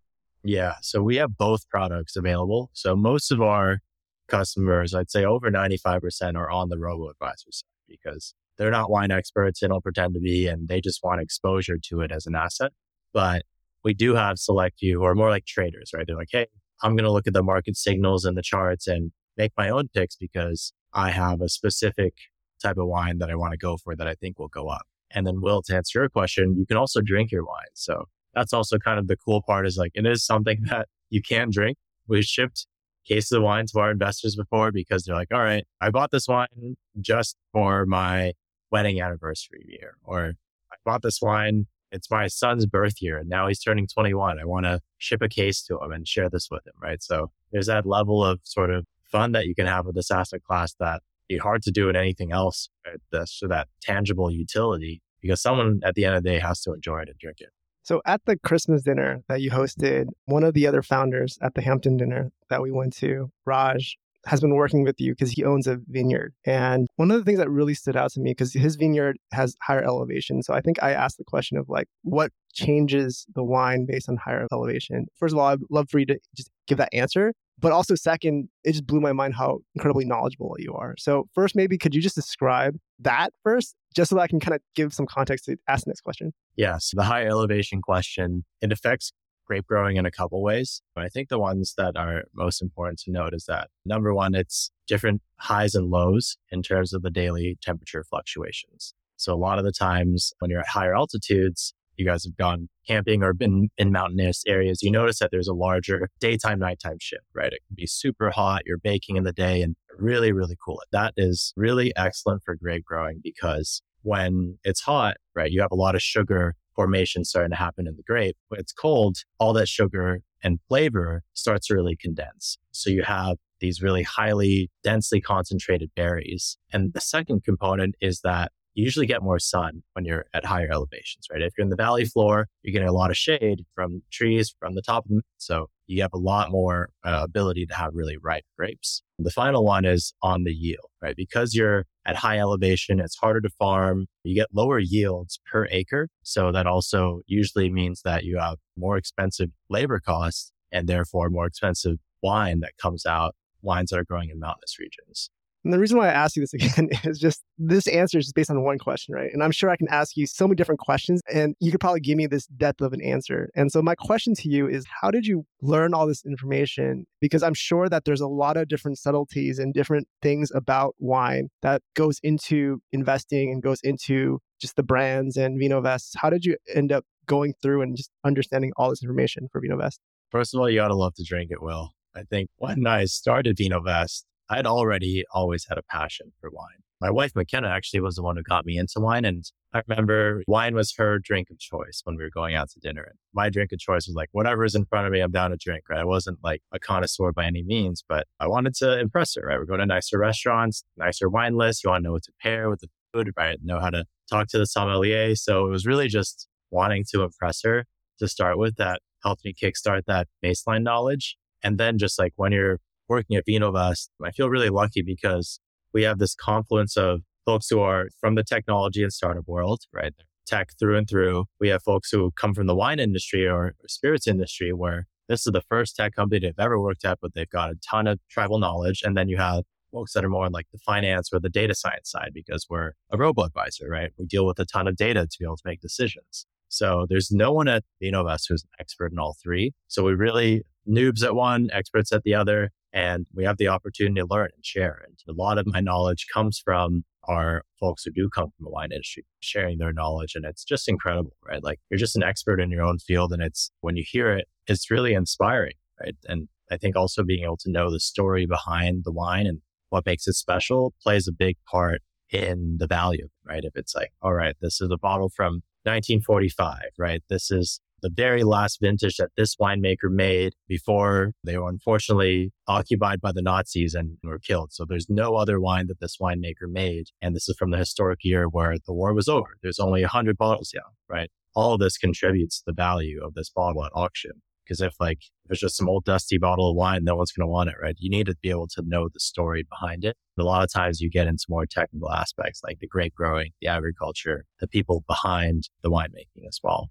Yeah. 0.45 0.75
So 0.83 1.01
we 1.01 1.15
have 1.15 1.37
both 1.37 1.67
products 1.69 2.15
available. 2.15 2.69
So 2.73 2.95
most 2.95 3.31
of 3.31 3.41
our 3.41 3.79
customers, 4.27 4.93
I'd 4.93 5.09
say 5.09 5.25
over 5.25 5.49
95% 5.49 6.35
are 6.35 6.51
on 6.51 6.69
the 6.69 6.77
robo 6.77 7.09
advisor 7.09 7.51
side 7.51 7.65
because 7.87 8.35
they're 8.57 8.71
not 8.71 8.91
wine 8.91 9.11
experts. 9.11 9.61
and 9.63 9.71
don't 9.71 9.83
pretend 9.83 10.13
to 10.13 10.19
be, 10.19 10.47
and 10.47 10.67
they 10.67 10.81
just 10.81 11.03
want 11.03 11.19
exposure 11.19 11.77
to 11.85 12.01
it 12.01 12.11
as 12.11 12.27
an 12.27 12.35
asset. 12.35 12.71
But 13.11 13.41
we 13.83 13.95
do 13.95 14.13
have 14.13 14.37
select 14.37 14.77
few 14.79 14.99
who 14.99 15.05
are 15.05 15.15
more 15.15 15.31
like 15.31 15.45
traders, 15.45 15.91
right? 15.95 16.05
They're 16.05 16.15
like, 16.15 16.29
Hey, 16.31 16.47
I'm 16.83 16.95
going 16.95 17.05
to 17.05 17.11
look 17.11 17.27
at 17.27 17.33
the 17.33 17.43
market 17.43 17.75
signals 17.75 18.23
and 18.23 18.37
the 18.37 18.43
charts 18.43 18.87
and 18.87 19.11
make 19.37 19.51
my 19.57 19.69
own 19.69 19.87
picks 19.95 20.15
because 20.15 20.73
I 20.93 21.09
have 21.09 21.41
a 21.41 21.49
specific 21.49 22.13
type 22.61 22.77
of 22.77 22.87
wine 22.87 23.17
that 23.17 23.31
I 23.31 23.35
want 23.35 23.53
to 23.53 23.57
go 23.57 23.77
for 23.77 23.95
that 23.95 24.07
I 24.07 24.13
think 24.13 24.37
will 24.37 24.47
go 24.47 24.67
up. 24.69 24.83
And 25.11 25.25
then 25.25 25.41
Will, 25.41 25.63
to 25.63 25.75
answer 25.75 25.99
your 26.01 26.09
question, 26.09 26.55
you 26.57 26.65
can 26.67 26.77
also 26.77 27.01
drink 27.01 27.31
your 27.31 27.45
wine. 27.45 27.73
So 27.73 28.05
that's 28.35 28.53
also 28.53 28.77
kind 28.77 28.99
of 28.99 29.07
the 29.07 29.17
cool 29.17 29.41
part 29.41 29.65
is 29.65 29.77
like 29.77 29.91
it 29.95 30.05
is 30.05 30.23
something 30.23 30.63
that 30.69 30.87
you 31.09 31.21
can 31.21 31.49
drink. 31.49 31.77
We 32.07 32.21
shipped 32.21 32.67
cases 33.05 33.31
of 33.31 33.43
wine 33.43 33.65
to 33.67 33.79
our 33.79 33.91
investors 33.91 34.35
before 34.35 34.71
because 34.71 35.03
they're 35.03 35.15
like, 35.15 35.33
all 35.33 35.41
right, 35.41 35.65
I 35.79 35.89
bought 35.89 36.11
this 36.11 36.27
wine 36.27 36.75
just 36.99 37.37
for 37.53 37.85
my 37.85 38.33
wedding 38.71 38.99
anniversary 38.99 39.65
year, 39.67 39.97
or 40.03 40.33
I 40.71 40.75
bought 40.83 41.01
this 41.01 41.21
wine. 41.21 41.67
It's 41.91 42.11
my 42.11 42.27
son's 42.27 42.65
birth 42.65 43.01
year 43.01 43.17
and 43.17 43.29
now 43.29 43.47
he's 43.47 43.61
turning 43.61 43.87
21. 43.87 44.39
I 44.39 44.43
want 44.43 44.65
to 44.65 44.81
ship 44.97 45.21
a 45.21 45.29
case 45.29 45.63
to 45.63 45.79
him 45.79 45.91
and 45.91 46.05
share 46.05 46.29
this 46.29 46.49
with 46.51 46.65
him. 46.67 46.73
Right. 46.81 47.01
So 47.01 47.31
there's 47.51 47.67
that 47.67 47.85
level 47.85 48.23
of 48.23 48.39
sort 48.43 48.69
of 48.69 48.85
fun 49.03 49.31
that 49.31 49.45
you 49.45 49.55
can 49.55 49.67
have 49.67 49.85
with 49.85 49.95
this 49.95 50.11
asset 50.11 50.43
class 50.43 50.73
that 50.79 51.01
be 51.29 51.37
hard 51.37 51.61
to 51.63 51.71
do 51.71 51.87
in 51.87 51.95
anything 51.95 52.31
else. 52.33 52.69
Right? 52.85 52.97
That's 53.11 53.31
so 53.39 53.47
that 53.47 53.69
tangible 53.81 54.29
utility 54.29 55.01
because 55.21 55.41
someone 55.41 55.79
at 55.83 55.95
the 55.95 56.05
end 56.05 56.15
of 56.15 56.23
the 56.23 56.29
day 56.31 56.39
has 56.39 56.61
to 56.61 56.73
enjoy 56.73 56.99
it 56.99 57.09
and 57.09 57.17
drink 57.17 57.39
it. 57.39 57.49
So 57.85 58.01
at 58.03 58.21
the 58.25 58.35
Christmas 58.35 58.81
dinner 58.81 59.21
that 59.29 59.41
you 59.41 59.51
hosted, 59.51 60.07
one 60.25 60.43
of 60.43 60.55
the 60.55 60.65
other 60.65 60.81
founders 60.81 61.37
at 61.43 61.53
the 61.53 61.61
Hampton 61.61 61.97
dinner 61.97 62.31
that 62.49 62.63
we 62.63 62.71
went 62.71 62.95
to, 62.97 63.29
Raj, 63.45 63.95
has 64.25 64.41
been 64.41 64.55
working 64.55 64.83
with 64.83 64.99
you 64.99 65.11
because 65.11 65.31
he 65.31 65.43
owns 65.43 65.67
a 65.67 65.77
vineyard. 65.87 66.33
And 66.47 66.87
one 66.95 67.11
of 67.11 67.19
the 67.19 67.23
things 67.23 67.37
that 67.37 67.49
really 67.49 67.75
stood 67.75 67.95
out 67.95 68.11
to 68.13 68.19
me 68.19 68.31
because 68.31 68.53
his 68.53 68.75
vineyard 68.75 69.17
has 69.33 69.55
higher 69.61 69.83
elevation. 69.83 70.41
So 70.41 70.55
I 70.55 70.61
think 70.61 70.81
I 70.81 70.93
asked 70.93 71.19
the 71.19 71.23
question 71.23 71.59
of 71.59 71.69
like, 71.69 71.87
what 72.01 72.31
changes 72.53 73.27
the 73.35 73.43
wine 73.43 73.85
based 73.85 74.09
on 74.09 74.17
higher 74.17 74.47
elevation? 74.51 75.05
First 75.19 75.35
of 75.35 75.39
all, 75.39 75.45
I'd 75.45 75.59
love 75.69 75.87
for 75.91 75.99
you 75.99 76.07
to 76.07 76.17
just 76.35 76.49
give 76.65 76.79
that 76.79 76.89
answer. 76.91 77.33
But 77.59 77.71
also, 77.71 77.95
second, 77.95 78.49
it 78.63 78.73
just 78.73 78.85
blew 78.85 78.99
my 78.99 79.13
mind 79.13 79.35
how 79.35 79.59
incredibly 79.75 80.05
knowledgeable 80.05 80.55
you 80.59 80.73
are. 80.73 80.95
So, 80.97 81.27
first, 81.33 81.55
maybe 81.55 81.77
could 81.77 81.95
you 81.95 82.01
just 82.01 82.15
describe 82.15 82.75
that 82.99 83.31
first, 83.43 83.75
just 83.95 84.09
so 84.09 84.15
that 84.15 84.21
I 84.21 84.27
can 84.27 84.39
kind 84.39 84.55
of 84.55 84.61
give 84.75 84.93
some 84.93 85.05
context 85.05 85.45
to 85.45 85.57
ask 85.67 85.85
the 85.85 85.89
next 85.89 86.01
question? 86.01 86.33
Yes. 86.55 86.91
The 86.93 87.03
high 87.03 87.25
elevation 87.25 87.81
question, 87.81 88.43
it 88.61 88.71
affects 88.71 89.11
grape 89.45 89.65
growing 89.67 89.97
in 89.97 90.05
a 90.05 90.11
couple 90.11 90.41
ways. 90.41 90.81
But 90.95 91.05
I 91.05 91.09
think 91.09 91.29
the 91.29 91.39
ones 91.39 91.73
that 91.77 91.95
are 91.95 92.23
most 92.33 92.61
important 92.61 92.99
to 93.01 93.11
note 93.11 93.33
is 93.33 93.45
that 93.45 93.69
number 93.85 94.13
one, 94.13 94.35
it's 94.35 94.71
different 94.87 95.21
highs 95.39 95.75
and 95.75 95.89
lows 95.89 96.37
in 96.51 96.61
terms 96.61 96.93
of 96.93 97.03
the 97.03 97.11
daily 97.11 97.57
temperature 97.61 98.03
fluctuations. 98.03 98.93
So 99.17 99.33
a 99.33 99.37
lot 99.37 99.59
of 99.59 99.65
the 99.65 99.71
times 99.71 100.33
when 100.39 100.51
you're 100.51 100.59
at 100.59 100.67
higher 100.67 100.95
altitudes, 100.95 101.73
you 101.97 102.05
guys 102.05 102.23
have 102.25 102.37
gone 102.37 102.69
camping 102.87 103.23
or 103.23 103.33
been 103.33 103.69
in 103.77 103.91
mountainous 103.91 104.43
areas, 104.47 104.81
you 104.81 104.91
notice 104.91 105.19
that 105.19 105.31
there's 105.31 105.47
a 105.47 105.53
larger 105.53 106.09
daytime 106.19 106.59
nighttime 106.59 106.97
shift, 106.99 107.25
right? 107.33 107.53
It 107.53 107.61
can 107.67 107.75
be 107.75 107.87
super 107.87 108.29
hot, 108.29 108.63
you're 108.65 108.77
baking 108.77 109.15
in 109.15 109.23
the 109.23 109.33
day 109.33 109.61
and 109.61 109.75
really, 109.97 110.31
really 110.31 110.57
cool. 110.63 110.81
That 110.91 111.13
is 111.17 111.53
really 111.55 111.95
excellent 111.95 112.43
for 112.43 112.55
grape 112.55 112.85
growing 112.85 113.21
because 113.23 113.81
when 114.03 114.57
it's 114.63 114.81
hot, 114.81 115.17
right, 115.35 115.51
you 115.51 115.61
have 115.61 115.71
a 115.71 115.75
lot 115.75 115.95
of 115.95 116.01
sugar 116.01 116.55
formation 116.75 117.23
starting 117.23 117.51
to 117.51 117.55
happen 117.55 117.87
in 117.87 117.95
the 117.95 118.03
grape. 118.03 118.37
When 118.49 118.59
it's 118.59 118.73
cold, 118.73 119.17
all 119.39 119.53
that 119.53 119.67
sugar 119.67 120.19
and 120.43 120.59
flavor 120.67 121.23
starts 121.33 121.67
to 121.67 121.73
really 121.73 121.95
condense. 121.95 122.57
So 122.71 122.89
you 122.89 123.03
have 123.03 123.37
these 123.61 123.81
really 123.81 124.03
highly 124.03 124.69
densely 124.83 125.21
concentrated 125.21 125.89
berries. 125.95 126.57
And 126.71 126.93
the 126.93 127.01
second 127.01 127.43
component 127.43 127.95
is 128.01 128.21
that 128.23 128.51
you 128.75 128.83
usually 128.83 129.05
get 129.05 129.23
more 129.23 129.39
sun 129.39 129.81
when 129.93 130.05
you're 130.05 130.25
at 130.33 130.45
higher 130.45 130.69
elevations, 130.69 131.27
right? 131.31 131.41
If 131.41 131.53
you're 131.57 131.63
in 131.63 131.69
the 131.69 131.75
valley 131.77 132.05
floor, 132.05 132.47
you're 132.61 132.73
getting 132.73 132.87
a 132.87 132.93
lot 132.93 133.09
of 133.09 133.17
shade 133.17 133.65
from 133.73 134.03
trees 134.11 134.53
from 134.59 134.75
the 134.75 134.81
top 134.81 135.05
of 135.05 135.09
them. 135.09 135.21
So 135.37 135.67
you 135.87 136.01
have 136.01 136.13
a 136.13 136.17
lot 136.17 136.51
more 136.51 136.89
uh, 137.03 137.21
ability 137.23 137.65
to 137.67 137.73
have 137.73 137.91
really 137.93 138.17
ripe 138.17 138.43
grapes. 138.57 139.01
The 139.17 139.31
final 139.31 139.63
one 139.63 139.85
is 139.85 140.13
on 140.21 140.43
the 140.43 140.53
yield, 140.53 140.89
right? 141.01 141.15
Because 141.15 141.55
you're 141.55 141.85
at 142.05 142.17
high 142.17 142.37
elevation, 142.37 142.99
it's 142.99 143.15
harder 143.15 143.41
to 143.41 143.49
farm. 143.49 144.07
You 144.23 144.35
get 144.35 144.47
lower 144.53 144.79
yields 144.79 145.39
per 145.49 145.67
acre. 145.71 146.09
So 146.23 146.51
that 146.51 146.67
also 146.67 147.21
usually 147.27 147.71
means 147.71 148.01
that 148.03 148.25
you 148.25 148.37
have 148.37 148.57
more 148.75 148.97
expensive 148.97 149.51
labor 149.69 149.99
costs 149.99 150.51
and 150.71 150.87
therefore 150.87 151.29
more 151.29 151.45
expensive 151.45 151.97
wine 152.21 152.59
that 152.59 152.73
comes 152.81 153.05
out, 153.05 153.35
wines 153.61 153.91
that 153.91 153.99
are 153.99 154.03
growing 154.03 154.29
in 154.29 154.39
mountainous 154.39 154.77
regions. 154.79 155.29
And 155.65 155.73
the 155.73 155.79
reason 155.79 155.97
why 155.97 156.07
I 156.07 156.13
ask 156.13 156.35
you 156.35 156.43
this 156.43 156.53
again 156.53 156.89
is 157.03 157.19
just 157.19 157.41
this 157.57 157.87
answer 157.87 158.19
is 158.19 158.25
just 158.25 158.35
based 158.35 158.51
on 158.51 158.63
one 158.63 158.77
question, 158.77 159.15
right? 159.15 159.31
And 159.33 159.43
I'm 159.43 159.51
sure 159.51 159.69
I 159.69 159.75
can 159.75 159.87
ask 159.89 160.15
you 160.15 160.27
so 160.27 160.47
many 160.47 160.55
different 160.55 160.79
questions 160.79 161.21
and 161.33 161.55
you 161.59 161.71
could 161.71 161.79
probably 161.79 161.99
give 161.99 162.15
me 162.15 162.27
this 162.27 162.45
depth 162.45 162.81
of 162.81 162.93
an 162.93 163.01
answer. 163.01 163.49
And 163.55 163.71
so 163.71 163.81
my 163.81 163.95
question 163.95 164.35
to 164.35 164.49
you 164.49 164.69
is 164.69 164.85
how 165.01 165.11
did 165.11 165.25
you 165.25 165.45
learn 165.61 165.93
all 165.93 166.07
this 166.07 166.23
information? 166.23 167.07
Because 167.19 167.41
I'm 167.41 167.55
sure 167.55 167.89
that 167.89 168.05
there's 168.05 168.21
a 168.21 168.27
lot 168.27 168.57
of 168.57 168.67
different 168.67 168.99
subtleties 168.99 169.57
and 169.57 169.73
different 169.73 170.07
things 170.21 170.51
about 170.53 170.95
wine 170.99 171.49
that 171.63 171.81
goes 171.95 172.19
into 172.21 172.79
investing 172.91 173.51
and 173.51 173.63
goes 173.63 173.79
into 173.83 174.39
just 174.61 174.75
the 174.75 174.83
brands 174.83 175.35
and 175.35 175.59
VinoVest. 175.59 176.11
How 176.17 176.29
did 176.29 176.45
you 176.45 176.57
end 176.73 176.91
up 176.91 177.03
going 177.25 177.53
through 177.61 177.81
and 177.81 177.97
just 177.97 178.11
understanding 178.23 178.71
all 178.77 178.91
this 178.91 179.01
information 179.01 179.47
for 179.51 179.61
VinoVest? 179.61 179.97
First 180.29 180.53
of 180.53 180.61
all, 180.61 180.69
you 180.69 180.79
gotta 180.79 180.95
love 180.95 181.15
to 181.15 181.23
drink 181.23 181.49
it, 181.51 181.61
Will. 181.61 181.91
I 182.15 182.23
think 182.23 182.49
when 182.57 182.85
I 182.85 183.05
started 183.05 183.57
VinoVest, 183.57 184.23
I'd 184.49 184.67
already 184.67 185.23
always 185.33 185.65
had 185.67 185.77
a 185.77 185.83
passion 185.83 186.31
for 186.39 186.49
wine. 186.51 186.83
My 187.01 187.11
wife, 187.11 187.33
McKenna, 187.35 187.67
actually 187.67 187.99
was 187.99 188.15
the 188.15 188.23
one 188.23 188.37
who 188.37 188.43
got 188.43 188.65
me 188.65 188.77
into 188.77 188.99
wine. 188.99 189.25
And 189.25 189.43
I 189.73 189.81
remember 189.87 190.43
wine 190.47 190.75
was 190.75 190.93
her 190.97 191.19
drink 191.19 191.49
of 191.51 191.59
choice 191.59 192.01
when 192.03 192.15
we 192.15 192.23
were 192.23 192.29
going 192.29 192.55
out 192.55 192.69
to 192.71 192.79
dinner. 192.79 193.03
And 193.03 193.17
my 193.33 193.49
drink 193.49 193.71
of 193.73 193.79
choice 193.79 194.07
was 194.07 194.15
like, 194.15 194.29
whatever 194.31 194.63
is 194.63 194.75
in 194.75 194.85
front 194.85 195.05
of 195.05 195.11
me, 195.11 195.19
I'm 195.19 195.31
down 195.31 195.51
to 195.51 195.57
drink, 195.57 195.83
right? 195.89 195.99
I 195.99 196.05
wasn't 196.05 196.39
like 196.43 196.61
a 196.71 196.79
connoisseur 196.79 197.31
by 197.33 197.45
any 197.45 197.63
means, 197.63 198.03
but 198.07 198.27
I 198.39 198.47
wanted 198.47 198.75
to 198.75 198.97
impress 198.97 199.35
her, 199.35 199.41
right? 199.45 199.59
We're 199.59 199.65
going 199.65 199.81
to 199.81 199.85
nicer 199.85 200.17
restaurants, 200.17 200.83
nicer 200.95 201.27
wine 201.27 201.57
lists. 201.57 201.83
You 201.83 201.89
want 201.89 202.03
to 202.03 202.07
know 202.07 202.13
what 202.13 202.23
to 202.23 202.31
pair 202.41 202.69
with 202.69 202.79
the 202.79 202.87
food, 203.13 203.31
right? 203.35 203.57
Know 203.61 203.79
how 203.79 203.89
to 203.89 204.05
talk 204.29 204.47
to 204.49 204.57
the 204.57 204.65
sommelier. 204.65 205.35
So 205.35 205.65
it 205.65 205.69
was 205.69 205.85
really 205.85 206.07
just 206.07 206.47
wanting 206.71 207.03
to 207.11 207.23
impress 207.23 207.61
her 207.63 207.85
to 208.19 208.27
start 208.27 208.57
with 208.57 208.77
that 208.77 209.01
helped 209.23 209.43
me 209.43 209.53
kickstart 209.53 210.03
that 210.07 210.27
baseline 210.43 210.83
knowledge. 210.83 211.35
And 211.63 211.77
then 211.77 211.97
just 211.97 212.17
like 212.17 212.33
when 212.35 212.51
you're 212.51 212.79
working 213.07 213.35
at 213.35 213.45
VinoVest, 213.47 214.09
I 214.23 214.31
feel 214.31 214.49
really 214.49 214.69
lucky 214.69 215.01
because 215.01 215.59
we 215.93 216.03
have 216.03 216.19
this 216.19 216.35
confluence 216.35 216.97
of 216.97 217.21
folks 217.45 217.67
who 217.69 217.79
are 217.79 218.09
from 218.19 218.35
the 218.35 218.43
technology 218.43 219.03
and 219.03 219.13
startup 219.13 219.47
world, 219.47 219.81
right? 219.93 220.13
Tech 220.45 220.69
through 220.79 220.97
and 220.97 221.07
through. 221.07 221.45
We 221.59 221.69
have 221.69 221.83
folks 221.83 222.09
who 222.11 222.31
come 222.31 222.53
from 222.53 222.67
the 222.67 222.75
wine 222.75 222.99
industry 222.99 223.47
or 223.47 223.75
spirits 223.87 224.27
industry 224.27 224.73
where 224.73 225.07
this 225.27 225.45
is 225.47 225.53
the 225.53 225.61
first 225.61 225.95
tech 225.95 226.13
company 226.15 226.39
they've 226.39 226.53
ever 226.59 226.79
worked 226.79 227.05
at, 227.05 227.19
but 227.21 227.33
they've 227.33 227.49
got 227.49 227.71
a 227.71 227.75
ton 227.89 228.07
of 228.07 228.19
tribal 228.29 228.59
knowledge. 228.59 229.01
And 229.03 229.15
then 229.17 229.29
you 229.29 229.37
have 229.37 229.63
folks 229.91 230.13
that 230.13 230.25
are 230.25 230.29
more 230.29 230.49
like 230.49 230.67
the 230.71 230.79
finance 230.79 231.29
or 231.31 231.39
the 231.39 231.49
data 231.49 231.73
science 231.73 232.11
side 232.11 232.31
because 232.33 232.67
we're 232.69 232.91
a 233.11 233.17
robo 233.17 233.43
advisor, 233.43 233.87
right? 233.89 234.11
We 234.19 234.25
deal 234.25 234.45
with 234.45 234.59
a 234.59 234.65
ton 234.65 234.87
of 234.87 234.97
data 234.97 235.25
to 235.25 235.37
be 235.39 235.45
able 235.45 235.57
to 235.57 235.63
make 235.65 235.79
decisions. 235.79 236.45
So 236.67 237.05
there's 237.07 237.31
no 237.31 237.53
one 237.53 237.67
at 237.67 237.83
VinoVest 238.03 238.45
who's 238.49 238.63
an 238.63 238.69
expert 238.79 239.11
in 239.11 239.19
all 239.19 239.35
three. 239.41 239.73
So 239.87 240.03
we 240.03 240.13
really 240.13 240.63
noobs 240.87 241.23
at 241.23 241.35
one, 241.35 241.69
experts 241.71 242.11
at 242.11 242.23
the 242.23 242.35
other, 242.35 242.71
and 242.95 243.25
we 243.33 243.43
have 243.43 243.57
the 243.57 243.67
opportunity 243.67 244.21
to 244.21 244.25
learn 244.25 244.49
and 244.55 244.65
share. 244.65 245.01
And 245.05 245.17
a 245.27 245.33
lot 245.39 245.57
of 245.57 245.67
my 245.67 245.81
knowledge 245.81 246.27
comes 246.33 246.61
from 246.63 247.03
our 247.25 247.63
folks 247.77 248.05
who 248.05 248.11
do 248.11 248.29
come 248.29 248.45
from 248.45 248.63
the 248.63 248.69
wine 248.69 248.93
industry, 248.93 249.25
sharing 249.41 249.79
their 249.79 249.91
knowledge. 249.91 250.33
And 250.33 250.45
it's 250.45 250.63
just 250.63 250.87
incredible, 250.87 251.35
right? 251.45 251.61
Like 251.61 251.79
you're 251.89 251.97
just 251.97 252.15
an 252.15 252.23
expert 252.23 252.61
in 252.61 252.71
your 252.71 252.83
own 252.83 252.99
field. 252.99 253.33
And 253.33 253.43
it's 253.43 253.69
when 253.81 253.97
you 253.97 254.03
hear 254.07 254.31
it, 254.31 254.47
it's 254.65 254.89
really 254.89 255.13
inspiring, 255.13 255.73
right? 256.01 256.15
And 256.25 256.47
I 256.71 256.77
think 256.77 256.95
also 256.95 257.21
being 257.21 257.43
able 257.43 257.57
to 257.57 257.71
know 257.71 257.91
the 257.91 257.99
story 257.99 258.45
behind 258.45 259.03
the 259.03 259.11
wine 259.11 259.45
and 259.45 259.59
what 259.89 260.05
makes 260.05 260.25
it 260.25 260.33
special 260.33 260.93
plays 261.03 261.27
a 261.27 261.33
big 261.33 261.57
part 261.69 262.01
in 262.31 262.77
the 262.79 262.87
value, 262.87 263.27
right? 263.45 263.65
If 263.65 263.75
it's 263.75 263.93
like, 263.93 264.11
all 264.21 264.33
right, 264.33 264.55
this 264.61 264.79
is 264.79 264.89
a 264.89 264.97
bottle 264.97 265.29
from 265.35 265.63
1945, 265.83 266.79
right? 266.97 267.21
This 267.29 267.51
is 267.51 267.81
the 268.01 268.11
very 268.13 268.43
last 268.43 268.79
vintage 268.81 269.17
that 269.17 269.31
this 269.37 269.55
winemaker 269.55 270.09
made 270.09 270.53
before 270.67 271.31
they 271.43 271.57
were 271.57 271.69
unfortunately 271.69 272.51
occupied 272.67 273.21
by 273.21 273.31
the 273.31 273.41
Nazis 273.41 273.93
and 273.93 274.17
were 274.23 274.39
killed. 274.39 274.73
So 274.73 274.85
there's 274.87 275.09
no 275.09 275.35
other 275.35 275.59
wine 275.59 275.87
that 275.87 275.99
this 275.99 276.17
winemaker 276.21 276.67
made. 276.69 277.05
And 277.21 277.35
this 277.35 277.49
is 277.49 277.55
from 277.57 277.71
the 277.71 277.77
historic 277.77 278.19
year 278.23 278.47
where 278.47 278.75
the 278.85 278.93
war 278.93 279.13
was 279.13 279.27
over. 279.27 279.57
There's 279.61 279.79
only 279.79 280.01
100 280.01 280.37
bottles 280.37 280.71
now, 280.75 280.81
right? 281.09 281.29
All 281.55 281.73
of 281.73 281.79
this 281.79 281.97
contributes 281.97 282.59
to 282.59 282.63
the 282.67 282.73
value 282.73 283.23
of 283.23 283.33
this 283.33 283.49
bottle 283.49 283.83
at 283.85 283.91
auction. 283.95 284.41
Because 284.65 284.81
if 284.81 284.95
like 284.99 285.19
if 285.45 285.51
it's 285.51 285.59
just 285.59 285.77
some 285.77 285.87
old 285.87 286.05
dusty 286.05 286.39
bottle 286.39 286.69
of 286.69 286.75
wine, 286.75 287.03
no 287.03 287.15
one's 287.15 287.31
going 287.31 287.45
to 287.47 287.51
want 287.51 287.69
it, 287.69 287.75
right? 287.81 287.95
You 287.99 288.09
need 288.09 288.25
to 288.25 288.35
be 288.41 288.49
able 288.49 288.67
to 288.69 288.83
know 288.85 289.07
the 289.13 289.19
story 289.19 289.63
behind 289.69 290.03
it. 290.03 290.17
And 290.35 290.43
a 290.43 290.47
lot 290.47 290.63
of 290.63 290.73
times 290.73 290.99
you 290.99 291.09
get 291.09 291.27
into 291.27 291.45
more 291.49 291.67
technical 291.67 292.11
aspects 292.11 292.61
like 292.63 292.79
the 292.79 292.87
grape 292.87 293.13
growing, 293.13 293.51
the 293.61 293.67
agriculture, 293.67 294.45
the 294.59 294.67
people 294.67 295.03
behind 295.07 295.69
the 295.83 295.91
winemaking 295.91 296.47
as 296.47 296.59
well. 296.63 296.89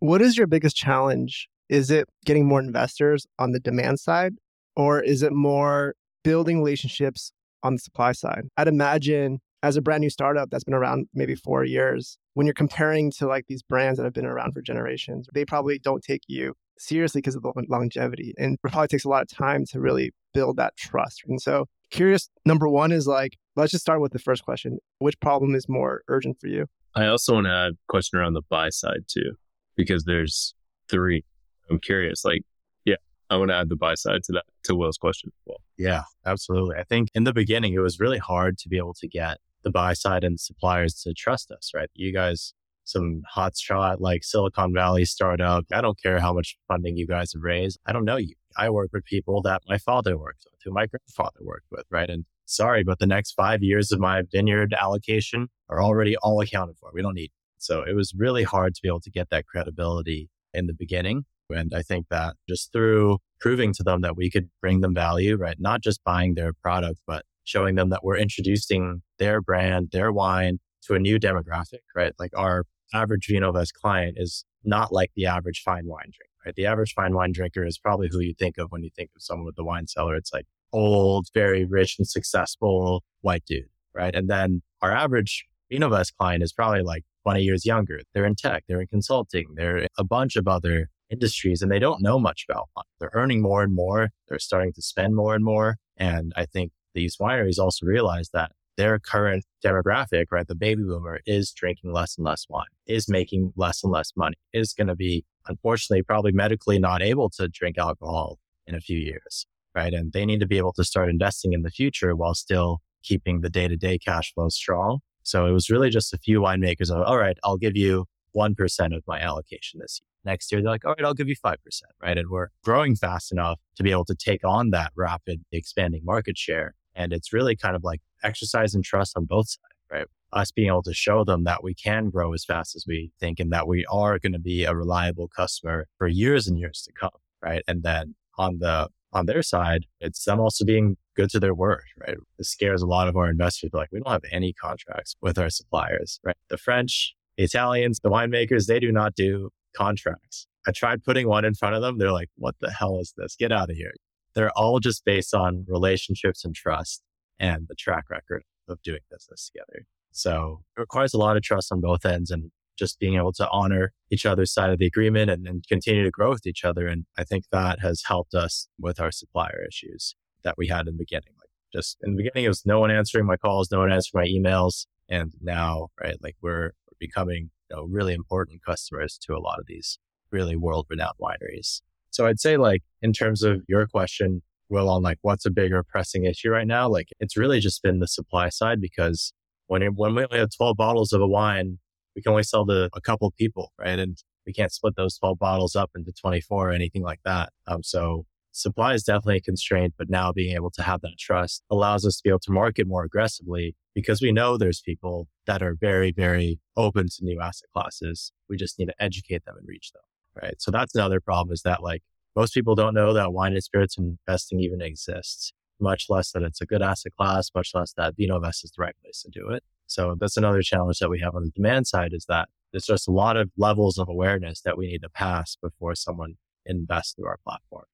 What 0.00 0.22
is 0.22 0.38
your 0.38 0.46
biggest 0.46 0.76
challenge? 0.76 1.46
Is 1.68 1.90
it 1.90 2.08
getting 2.24 2.46
more 2.46 2.58
investors 2.58 3.26
on 3.38 3.52
the 3.52 3.60
demand 3.60 4.00
side, 4.00 4.32
or 4.74 4.98
is 4.98 5.22
it 5.22 5.30
more 5.30 5.94
building 6.24 6.56
relationships 6.56 7.32
on 7.62 7.74
the 7.74 7.80
supply 7.80 8.12
side? 8.12 8.44
I'd 8.56 8.66
imagine 8.66 9.40
as 9.62 9.76
a 9.76 9.82
brand 9.82 10.00
new 10.00 10.08
startup 10.08 10.48
that's 10.48 10.64
been 10.64 10.72
around 10.72 11.08
maybe 11.12 11.34
four 11.34 11.64
years, 11.64 12.16
when 12.32 12.46
you're 12.46 12.54
comparing 12.54 13.10
to 13.18 13.26
like 13.26 13.44
these 13.46 13.62
brands 13.62 13.98
that 13.98 14.04
have 14.04 14.14
been 14.14 14.24
around 14.24 14.52
for 14.52 14.62
generations, 14.62 15.28
they 15.34 15.44
probably 15.44 15.78
don't 15.78 16.02
take 16.02 16.22
you 16.28 16.54
seriously 16.78 17.20
because 17.20 17.36
of 17.36 17.42
the 17.42 17.52
longevity. 17.68 18.32
And 18.38 18.54
it 18.54 18.60
probably 18.62 18.88
takes 18.88 19.04
a 19.04 19.08
lot 19.10 19.20
of 19.20 19.28
time 19.28 19.66
to 19.66 19.80
really 19.80 20.12
build 20.32 20.56
that 20.56 20.78
trust. 20.78 21.24
And 21.28 21.42
so, 21.42 21.66
curious, 21.90 22.30
number 22.46 22.70
one 22.70 22.90
is 22.90 23.06
like, 23.06 23.36
let's 23.54 23.72
just 23.72 23.82
start 23.82 24.00
with 24.00 24.12
the 24.12 24.18
first 24.18 24.46
question. 24.46 24.78
Which 24.98 25.20
problem 25.20 25.54
is 25.54 25.68
more 25.68 26.04
urgent 26.08 26.38
for 26.40 26.46
you? 26.46 26.68
I 26.94 27.04
also 27.04 27.34
want 27.34 27.48
to 27.48 27.52
add 27.52 27.72
a 27.72 27.76
question 27.90 28.18
around 28.18 28.32
the 28.32 28.42
buy 28.48 28.70
side 28.70 29.04
too 29.06 29.32
because 29.80 30.04
there's 30.04 30.54
three. 30.90 31.24
I'm 31.70 31.78
curious, 31.80 32.24
like, 32.24 32.42
yeah, 32.84 32.96
I 33.30 33.36
want 33.36 33.50
to 33.50 33.54
add 33.54 33.68
the 33.68 33.76
buy 33.76 33.94
side 33.94 34.22
to 34.24 34.32
that, 34.32 34.44
to 34.64 34.74
Will's 34.74 34.98
question 34.98 35.30
as 35.34 35.42
well. 35.46 35.60
Yeah, 35.78 36.02
absolutely. 36.26 36.76
I 36.76 36.84
think 36.84 37.08
in 37.14 37.24
the 37.24 37.32
beginning, 37.32 37.72
it 37.72 37.78
was 37.78 37.98
really 37.98 38.18
hard 38.18 38.58
to 38.58 38.68
be 38.68 38.76
able 38.76 38.94
to 38.94 39.08
get 39.08 39.38
the 39.62 39.70
buy 39.70 39.94
side 39.94 40.24
and 40.24 40.38
suppliers 40.38 40.94
to 41.02 41.14
trust 41.14 41.50
us, 41.50 41.70
right? 41.74 41.88
You 41.94 42.12
guys, 42.12 42.52
some 42.84 43.22
hot 43.28 43.56
shot 43.56 44.00
like 44.00 44.24
Silicon 44.24 44.74
Valley 44.74 45.04
startup. 45.04 45.64
I 45.72 45.80
don't 45.80 46.00
care 46.00 46.20
how 46.20 46.32
much 46.32 46.56
funding 46.68 46.96
you 46.96 47.06
guys 47.06 47.32
have 47.32 47.42
raised. 47.42 47.78
I 47.86 47.92
don't 47.92 48.04
know 48.04 48.16
you. 48.16 48.34
I 48.56 48.68
work 48.68 48.90
with 48.92 49.04
people 49.04 49.40
that 49.42 49.62
my 49.68 49.78
father 49.78 50.18
worked 50.18 50.44
with, 50.44 50.60
who 50.64 50.72
my 50.72 50.86
grandfather 50.86 51.38
worked 51.40 51.68
with, 51.70 51.84
right? 51.90 52.10
And 52.10 52.24
sorry, 52.46 52.82
but 52.82 52.98
the 52.98 53.06
next 53.06 53.32
five 53.32 53.62
years 53.62 53.92
of 53.92 54.00
my 54.00 54.22
vineyard 54.30 54.74
allocation 54.74 55.48
are 55.68 55.80
already 55.80 56.16
all 56.16 56.40
accounted 56.40 56.76
for. 56.80 56.90
We 56.92 57.00
don't 57.00 57.14
need 57.14 57.30
so 57.60 57.82
it 57.82 57.94
was 57.94 58.12
really 58.16 58.42
hard 58.42 58.74
to 58.74 58.80
be 58.82 58.88
able 58.88 59.00
to 59.00 59.10
get 59.10 59.30
that 59.30 59.46
credibility 59.46 60.30
in 60.52 60.66
the 60.66 60.74
beginning. 60.74 61.24
And 61.50 61.72
I 61.74 61.82
think 61.82 62.06
that 62.10 62.36
just 62.48 62.72
through 62.72 63.18
proving 63.40 63.72
to 63.74 63.82
them 63.82 64.02
that 64.02 64.16
we 64.16 64.30
could 64.30 64.48
bring 64.60 64.80
them 64.80 64.94
value, 64.94 65.36
right? 65.36 65.56
Not 65.58 65.82
just 65.82 66.02
buying 66.04 66.34
their 66.34 66.52
product, 66.52 67.00
but 67.06 67.24
showing 67.44 67.74
them 67.74 67.90
that 67.90 68.04
we're 68.04 68.16
introducing 68.16 69.02
their 69.18 69.40
brand, 69.40 69.88
their 69.92 70.12
wine 70.12 70.58
to 70.86 70.94
a 70.94 70.98
new 70.98 71.18
demographic, 71.18 71.80
right? 71.94 72.12
Like 72.18 72.30
our 72.36 72.64
average 72.94 73.28
VinoVest 73.30 73.72
client 73.74 74.16
is 74.18 74.44
not 74.64 74.92
like 74.92 75.10
the 75.16 75.26
average 75.26 75.62
fine 75.64 75.86
wine 75.86 76.04
drinker, 76.04 76.30
right? 76.46 76.54
The 76.54 76.66
average 76.66 76.94
fine 76.94 77.14
wine 77.14 77.32
drinker 77.32 77.64
is 77.64 77.78
probably 77.78 78.08
who 78.10 78.20
you 78.20 78.34
think 78.38 78.58
of 78.58 78.70
when 78.70 78.82
you 78.82 78.90
think 78.94 79.10
of 79.16 79.22
someone 79.22 79.46
with 79.46 79.56
the 79.56 79.64
wine 79.64 79.86
cellar. 79.86 80.14
It's 80.14 80.32
like 80.32 80.46
old, 80.72 81.26
very 81.34 81.64
rich 81.64 81.96
and 81.98 82.06
successful 82.06 83.02
white 83.22 83.44
dude, 83.46 83.64
right? 83.94 84.14
And 84.14 84.28
then 84.28 84.62
our 84.82 84.92
average 84.92 85.46
VinoVest 85.72 86.12
client 86.18 86.42
is 86.42 86.52
probably 86.52 86.82
like 86.82 87.04
20 87.24 87.42
years 87.42 87.64
younger. 87.64 88.00
They're 88.14 88.24
in 88.24 88.34
tech, 88.34 88.64
they're 88.68 88.80
in 88.80 88.86
consulting, 88.86 89.46
they're 89.54 89.86
a 89.98 90.04
bunch 90.04 90.36
of 90.36 90.48
other 90.48 90.88
industries 91.10 91.60
and 91.62 91.70
they 91.70 91.78
don't 91.78 92.02
know 92.02 92.18
much 92.18 92.46
about 92.48 92.68
wine. 92.76 92.84
They're 92.98 93.10
earning 93.12 93.42
more 93.42 93.62
and 93.62 93.74
more. 93.74 94.10
They're 94.28 94.38
starting 94.38 94.72
to 94.74 94.82
spend 94.82 95.16
more 95.16 95.34
and 95.34 95.44
more. 95.44 95.76
And 95.96 96.32
I 96.36 96.46
think 96.46 96.72
these 96.94 97.16
wineries 97.18 97.58
also 97.58 97.84
realize 97.86 98.30
that 98.32 98.52
their 98.76 98.98
current 98.98 99.44
demographic, 99.64 100.26
right, 100.30 100.46
the 100.46 100.54
baby 100.54 100.82
boomer 100.82 101.20
is 101.26 101.52
drinking 101.52 101.92
less 101.92 102.16
and 102.16 102.24
less 102.24 102.46
wine, 102.48 102.64
is 102.86 103.08
making 103.08 103.52
less 103.56 103.82
and 103.82 103.92
less 103.92 104.12
money, 104.16 104.36
is 104.52 104.72
going 104.72 104.86
to 104.86 104.96
be, 104.96 105.24
unfortunately, 105.46 106.02
probably 106.02 106.32
medically 106.32 106.78
not 106.78 107.02
able 107.02 107.28
to 107.30 107.48
drink 107.48 107.76
alcohol 107.76 108.38
in 108.66 108.74
a 108.74 108.80
few 108.80 108.98
years, 108.98 109.46
right? 109.74 109.92
And 109.92 110.12
they 110.12 110.24
need 110.24 110.40
to 110.40 110.46
be 110.46 110.56
able 110.56 110.72
to 110.74 110.84
start 110.84 111.10
investing 111.10 111.52
in 111.52 111.62
the 111.62 111.70
future 111.70 112.16
while 112.16 112.34
still 112.34 112.78
keeping 113.02 113.40
the 113.40 113.50
day 113.50 113.68
to 113.68 113.76
day 113.76 113.98
cash 113.98 114.32
flow 114.32 114.48
strong. 114.48 115.00
So 115.30 115.46
it 115.46 115.52
was 115.52 115.70
really 115.70 115.90
just 115.90 116.12
a 116.12 116.18
few 116.18 116.40
winemakers 116.40 116.90
all 116.90 117.16
right, 117.16 117.38
I'll 117.44 117.56
give 117.56 117.76
you 117.76 118.06
1% 118.36 118.96
of 118.96 119.02
my 119.06 119.20
allocation 119.20 119.80
this 119.80 120.00
year. 120.00 120.32
Next 120.32 120.52
year, 120.52 120.60
they're 120.60 120.70
like, 120.70 120.84
all 120.84 120.94
right, 120.94 121.04
I'll 121.04 121.14
give 121.14 121.28
you 121.28 121.36
5%, 121.36 121.56
right? 122.02 122.18
And 122.18 122.28
we're 122.28 122.48
growing 122.64 122.94
fast 122.96 123.32
enough 123.32 123.58
to 123.76 123.82
be 123.82 123.90
able 123.90 124.04
to 124.06 124.14
take 124.14 124.44
on 124.44 124.70
that 124.70 124.92
rapid 124.96 125.42
expanding 125.52 126.02
market 126.04 126.36
share. 126.36 126.74
And 126.94 127.12
it's 127.12 127.32
really 127.32 127.56
kind 127.56 127.76
of 127.76 127.84
like 127.84 128.00
exercise 128.22 128.74
and 128.74 128.84
trust 128.84 129.16
on 129.16 129.24
both 129.24 129.48
sides, 129.48 129.80
right? 129.90 130.06
Us 130.32 130.50
being 130.50 130.68
able 130.68 130.82
to 130.82 130.92
show 130.92 131.24
them 131.24 131.44
that 131.44 131.64
we 131.64 131.74
can 131.74 132.10
grow 132.10 132.34
as 132.34 132.44
fast 132.44 132.76
as 132.76 132.84
we 132.86 133.12
think 133.18 133.40
and 133.40 133.52
that 133.52 133.66
we 133.66 133.86
are 133.86 134.18
going 134.18 134.32
to 134.32 134.38
be 134.40 134.64
a 134.64 134.74
reliable 134.74 135.28
customer 135.28 135.86
for 135.96 136.06
years 136.06 136.46
and 136.48 136.58
years 136.58 136.82
to 136.82 136.92
come, 136.92 137.18
right? 137.42 137.62
And 137.66 137.82
then 137.82 138.14
on 138.36 138.58
the 138.58 138.88
on 139.12 139.26
their 139.26 139.42
side, 139.42 139.86
it's 140.00 140.24
them 140.24 140.38
also 140.38 140.64
being 140.64 140.96
good 141.20 141.30
to 141.30 141.40
their 141.40 141.54
word, 141.54 141.84
right? 141.98 142.16
This 142.38 142.50
scares 142.50 142.80
a 142.80 142.86
lot 142.86 143.06
of 143.06 143.16
our 143.16 143.28
investors. 143.28 143.70
Like, 143.74 143.90
we 143.92 144.00
don't 144.00 144.10
have 144.10 144.24
any 144.32 144.54
contracts 144.54 145.16
with 145.20 145.38
our 145.38 145.50
suppliers, 145.50 146.18
right? 146.24 146.36
The 146.48 146.56
French, 146.56 147.14
the 147.36 147.44
Italians, 147.44 148.00
the 148.02 148.10
winemakers, 148.10 148.66
they 148.66 148.80
do 148.80 148.90
not 148.90 149.14
do 149.14 149.50
contracts. 149.76 150.46
I 150.66 150.72
tried 150.72 151.04
putting 151.04 151.28
one 151.28 151.44
in 151.44 151.54
front 151.54 151.74
of 151.74 151.82
them. 151.82 151.98
They're 151.98 152.12
like, 152.12 152.30
what 152.36 152.54
the 152.60 152.70
hell 152.70 152.98
is 153.00 153.12
this? 153.18 153.36
Get 153.36 153.52
out 153.52 153.70
of 153.70 153.76
here. 153.76 153.92
They're 154.34 154.50
all 154.56 154.80
just 154.80 155.04
based 155.04 155.34
on 155.34 155.66
relationships 155.68 156.44
and 156.44 156.54
trust 156.54 157.02
and 157.38 157.66
the 157.68 157.74
track 157.74 158.08
record 158.08 158.42
of 158.68 158.80
doing 158.82 159.00
business 159.10 159.50
together. 159.50 159.84
So 160.12 160.62
it 160.76 160.80
requires 160.80 161.12
a 161.12 161.18
lot 161.18 161.36
of 161.36 161.42
trust 161.42 161.70
on 161.70 161.80
both 161.80 162.06
ends 162.06 162.30
and 162.30 162.50
just 162.78 162.98
being 162.98 163.16
able 163.16 163.32
to 163.34 163.48
honor 163.50 163.92
each 164.10 164.24
other's 164.24 164.52
side 164.52 164.70
of 164.70 164.78
the 164.78 164.86
agreement 164.86 165.30
and, 165.30 165.46
and 165.46 165.64
continue 165.68 166.02
to 166.02 166.10
grow 166.10 166.30
with 166.30 166.46
each 166.46 166.64
other. 166.64 166.86
And 166.86 167.04
I 167.18 167.24
think 167.24 167.44
that 167.52 167.80
has 167.80 168.04
helped 168.06 168.32
us 168.32 168.68
with 168.78 168.98
our 168.98 169.12
supplier 169.12 169.66
issues 169.68 170.14
that 170.44 170.56
we 170.58 170.68
had 170.68 170.86
in 170.86 170.94
the 170.94 170.98
beginning. 170.98 171.32
Like 171.38 171.50
just 171.72 171.98
in 172.02 172.12
the 172.12 172.22
beginning, 172.22 172.44
it 172.44 172.48
was 172.48 172.64
no 172.66 172.80
one 172.80 172.90
answering 172.90 173.26
my 173.26 173.36
calls, 173.36 173.70
no 173.70 173.78
one 173.80 173.92
answering 173.92 174.24
my 174.24 174.50
emails. 174.50 174.86
And 175.08 175.32
now, 175.40 175.88
right, 176.00 176.16
like 176.22 176.36
we're, 176.42 176.72
we're 176.86 176.98
becoming 176.98 177.50
you 177.70 177.76
know, 177.76 177.86
really 177.90 178.14
important 178.14 178.60
customers 178.64 179.18
to 179.26 179.34
a 179.34 179.40
lot 179.40 179.58
of 179.58 179.66
these 179.66 179.98
really 180.30 180.56
world 180.56 180.86
renowned 180.88 181.16
wineries. 181.20 181.80
So 182.10 182.26
I'd 182.26 182.40
say 182.40 182.56
like 182.56 182.82
in 183.02 183.12
terms 183.12 183.42
of 183.42 183.62
your 183.68 183.86
question, 183.86 184.42
Will, 184.68 184.88
on 184.88 185.02
like 185.02 185.18
what's 185.22 185.46
a 185.46 185.50
bigger 185.50 185.82
pressing 185.82 186.24
issue 186.24 186.50
right 186.50 186.66
now, 186.66 186.88
like 186.88 187.08
it's 187.18 187.36
really 187.36 187.58
just 187.58 187.82
been 187.82 187.98
the 187.98 188.06
supply 188.06 188.48
side 188.50 188.80
because 188.80 189.32
when, 189.66 189.82
when 189.94 190.14
we 190.14 190.24
only 190.24 190.38
have 190.38 190.50
12 190.56 190.76
bottles 190.76 191.12
of 191.12 191.20
a 191.20 191.26
wine, 191.26 191.78
we 192.14 192.22
can 192.22 192.30
only 192.30 192.42
sell 192.42 192.66
to 192.66 192.88
a 192.92 193.00
couple 193.00 193.32
people, 193.36 193.72
right? 193.78 193.98
And 193.98 194.16
we 194.46 194.52
can't 194.52 194.72
split 194.72 194.94
those 194.96 195.18
12 195.18 195.38
bottles 195.38 195.76
up 195.76 195.90
into 195.94 196.12
24 196.12 196.68
or 196.68 196.72
anything 196.72 197.02
like 197.02 197.20
that. 197.24 197.50
Um, 197.66 197.82
so 197.82 198.26
supply 198.52 198.94
is 198.94 199.02
definitely 199.02 199.36
a 199.36 199.40
constraint, 199.40 199.94
but 199.96 200.10
now 200.10 200.32
being 200.32 200.54
able 200.54 200.70
to 200.72 200.82
have 200.82 201.00
that 201.02 201.18
trust 201.18 201.62
allows 201.70 202.04
us 202.04 202.16
to 202.16 202.22
be 202.24 202.30
able 202.30 202.40
to 202.40 202.52
market 202.52 202.86
more 202.86 203.04
aggressively 203.04 203.74
because 203.94 204.20
we 204.20 204.32
know 204.32 204.56
there's 204.56 204.80
people 204.80 205.28
that 205.46 205.62
are 205.62 205.74
very, 205.74 206.12
very 206.12 206.60
open 206.76 207.06
to 207.08 207.24
new 207.24 207.40
asset 207.40 207.68
classes. 207.74 208.32
We 208.48 208.56
just 208.56 208.78
need 208.78 208.86
to 208.86 209.02
educate 209.02 209.44
them 209.44 209.56
and 209.56 209.66
reach 209.66 209.92
them. 209.92 210.02
Right. 210.40 210.60
So 210.62 210.70
that's 210.70 210.94
another 210.94 211.20
problem 211.20 211.52
is 211.52 211.62
that 211.62 211.82
like 211.82 212.02
most 212.36 212.54
people 212.54 212.74
don't 212.74 212.94
know 212.94 213.12
that 213.12 213.32
wine 213.32 213.52
and 213.52 213.62
spirits 213.62 213.98
investing 213.98 214.60
even 214.60 214.80
exists, 214.80 215.52
much 215.80 216.06
less 216.08 216.30
that 216.32 216.42
it's 216.42 216.60
a 216.60 216.66
good 216.66 216.82
asset 216.82 217.12
class, 217.16 217.50
much 217.54 217.70
less 217.74 217.92
that 217.94 218.16
VinoVest 218.16 218.64
is 218.64 218.72
the 218.76 218.82
right 218.82 218.94
place 219.02 219.22
to 219.22 219.30
do 219.30 219.50
it. 219.50 219.64
So 219.86 220.14
that's 220.18 220.36
another 220.36 220.62
challenge 220.62 221.00
that 221.00 221.10
we 221.10 221.18
have 221.20 221.34
on 221.34 221.42
the 221.42 221.50
demand 221.50 221.88
side 221.88 222.12
is 222.12 222.26
that 222.28 222.48
there's 222.72 222.86
just 222.86 223.08
a 223.08 223.12
lot 223.12 223.36
of 223.36 223.50
levels 223.56 223.98
of 223.98 224.08
awareness 224.08 224.60
that 224.60 224.78
we 224.78 224.86
need 224.86 225.02
to 225.02 225.08
pass 225.08 225.56
before 225.60 225.96
someone 225.96 226.34
invests 226.64 227.14
through 227.14 227.26
our 227.26 227.38
platform. 227.44 227.84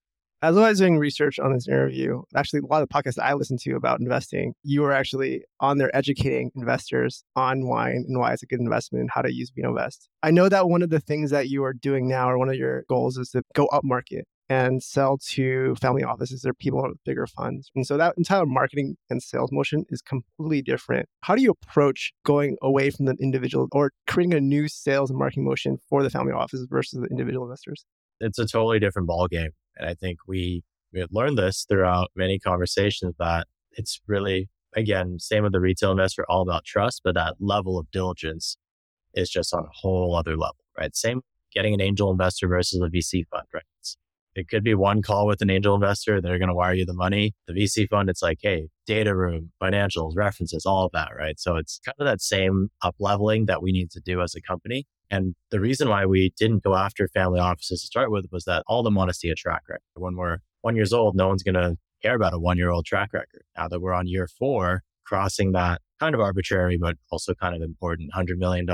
As 0.42 0.54
I 0.54 0.68
was 0.68 0.78
doing 0.78 0.98
research 0.98 1.38
on 1.38 1.54
this 1.54 1.66
interview, 1.66 2.20
actually, 2.34 2.60
a 2.60 2.66
lot 2.66 2.82
of 2.82 2.88
the 2.88 2.94
podcasts 2.94 3.18
I 3.18 3.32
listen 3.32 3.56
to 3.62 3.74
about 3.74 4.00
investing, 4.00 4.52
you 4.62 4.82
were 4.82 4.92
actually 4.92 5.42
on 5.60 5.78
there 5.78 5.94
educating 5.96 6.50
investors 6.54 7.24
on 7.36 7.66
wine 7.66 8.04
and 8.06 8.18
why 8.18 8.34
it's 8.34 8.42
a 8.42 8.46
good 8.46 8.60
investment 8.60 9.00
and 9.00 9.10
how 9.10 9.22
to 9.22 9.32
use 9.32 9.50
VinoVest. 9.50 10.08
I 10.22 10.30
know 10.30 10.50
that 10.50 10.68
one 10.68 10.82
of 10.82 10.90
the 10.90 11.00
things 11.00 11.30
that 11.30 11.48
you 11.48 11.64
are 11.64 11.72
doing 11.72 12.06
now, 12.06 12.28
or 12.28 12.36
one 12.36 12.50
of 12.50 12.56
your 12.56 12.84
goals, 12.86 13.16
is 13.16 13.30
to 13.30 13.42
go 13.54 13.64
up 13.68 13.82
market 13.82 14.26
and 14.50 14.82
sell 14.82 15.16
to 15.30 15.74
family 15.76 16.04
offices 16.04 16.44
or 16.44 16.52
people 16.52 16.82
with 16.82 17.02
bigger 17.06 17.26
funds. 17.26 17.70
And 17.74 17.86
so 17.86 17.96
that 17.96 18.14
entire 18.18 18.44
marketing 18.44 18.96
and 19.08 19.22
sales 19.22 19.50
motion 19.50 19.86
is 19.88 20.02
completely 20.02 20.60
different. 20.60 21.08
How 21.22 21.34
do 21.34 21.40
you 21.40 21.50
approach 21.50 22.12
going 22.26 22.58
away 22.60 22.90
from 22.90 23.06
the 23.06 23.16
individual 23.20 23.68
or 23.72 23.92
creating 24.06 24.34
a 24.34 24.40
new 24.40 24.68
sales 24.68 25.08
and 25.08 25.18
marketing 25.18 25.44
motion 25.44 25.78
for 25.88 26.02
the 26.02 26.10
family 26.10 26.32
offices 26.32 26.66
versus 26.70 27.00
the 27.00 27.08
individual 27.08 27.46
investors? 27.46 27.86
It's 28.20 28.38
a 28.38 28.46
totally 28.46 28.78
different 28.78 29.08
ballgame. 29.08 29.48
And 29.76 29.88
I 29.88 29.94
think 29.94 30.18
we, 30.26 30.62
we 30.92 31.00
had 31.00 31.10
learned 31.12 31.38
this 31.38 31.64
throughout 31.68 32.10
many 32.14 32.38
conversations 32.38 33.14
that 33.18 33.46
it's 33.72 34.00
really, 34.06 34.48
again, 34.74 35.18
same 35.18 35.42
with 35.42 35.52
the 35.52 35.60
retail 35.60 35.90
investor, 35.92 36.24
all 36.28 36.42
about 36.42 36.64
trust, 36.64 37.02
but 37.04 37.14
that 37.14 37.34
level 37.40 37.78
of 37.78 37.90
diligence 37.90 38.56
is 39.14 39.30
just 39.30 39.54
on 39.54 39.64
a 39.64 39.72
whole 39.72 40.14
other 40.14 40.36
level, 40.36 40.64
right? 40.78 40.94
Same 40.94 41.22
getting 41.52 41.74
an 41.74 41.80
angel 41.80 42.10
investor 42.10 42.48
versus 42.48 42.80
a 42.80 42.88
VC 42.88 43.24
fund, 43.30 43.46
right? 43.52 43.62
It's, 43.80 43.96
it 44.34 44.48
could 44.48 44.62
be 44.62 44.74
one 44.74 45.00
call 45.00 45.26
with 45.26 45.40
an 45.40 45.48
angel 45.48 45.74
investor. 45.74 46.20
They're 46.20 46.38
going 46.38 46.50
to 46.50 46.54
wire 46.54 46.74
you 46.74 46.84
the 46.84 46.92
money. 46.92 47.34
The 47.46 47.54
VC 47.54 47.88
fund, 47.88 48.10
it's 48.10 48.22
like, 48.22 48.38
hey, 48.42 48.68
data 48.86 49.16
room, 49.16 49.52
financials, 49.62 50.12
references, 50.14 50.66
all 50.66 50.84
of 50.84 50.92
that, 50.92 51.08
right? 51.18 51.40
So 51.40 51.56
it's 51.56 51.80
kind 51.84 51.94
of 51.98 52.06
that 52.06 52.20
same 52.20 52.68
up 52.82 52.94
leveling 52.98 53.46
that 53.46 53.62
we 53.62 53.72
need 53.72 53.90
to 53.92 54.00
do 54.00 54.20
as 54.20 54.34
a 54.34 54.42
company. 54.42 54.84
And 55.10 55.34
the 55.50 55.60
reason 55.60 55.88
why 55.88 56.04
we 56.06 56.32
didn't 56.38 56.64
go 56.64 56.74
after 56.74 57.08
family 57.08 57.38
offices 57.38 57.80
to 57.82 57.86
start 57.86 58.10
with 58.10 58.26
was 58.32 58.44
that 58.44 58.64
all 58.66 58.80
of 58.80 58.84
them 58.84 58.94
want 58.94 59.10
to 59.10 59.14
see 59.14 59.28
a 59.28 59.34
track 59.34 59.62
record. 59.68 59.82
When 59.94 60.16
we're 60.16 60.38
one 60.62 60.76
years 60.76 60.92
old, 60.92 61.14
no 61.14 61.28
one's 61.28 61.42
going 61.42 61.54
to 61.54 61.76
care 62.02 62.16
about 62.16 62.34
a 62.34 62.38
one 62.38 62.56
year 62.56 62.70
old 62.70 62.86
track 62.86 63.12
record. 63.12 63.42
Now 63.56 63.68
that 63.68 63.80
we're 63.80 63.92
on 63.92 64.06
year 64.06 64.26
four, 64.26 64.82
crossing 65.04 65.52
that 65.52 65.80
kind 66.00 66.14
of 66.14 66.20
arbitrary, 66.20 66.76
but 66.76 66.96
also 67.10 67.34
kind 67.34 67.54
of 67.54 67.62
important 67.62 68.10
$100 68.14 68.36
million 68.36 68.66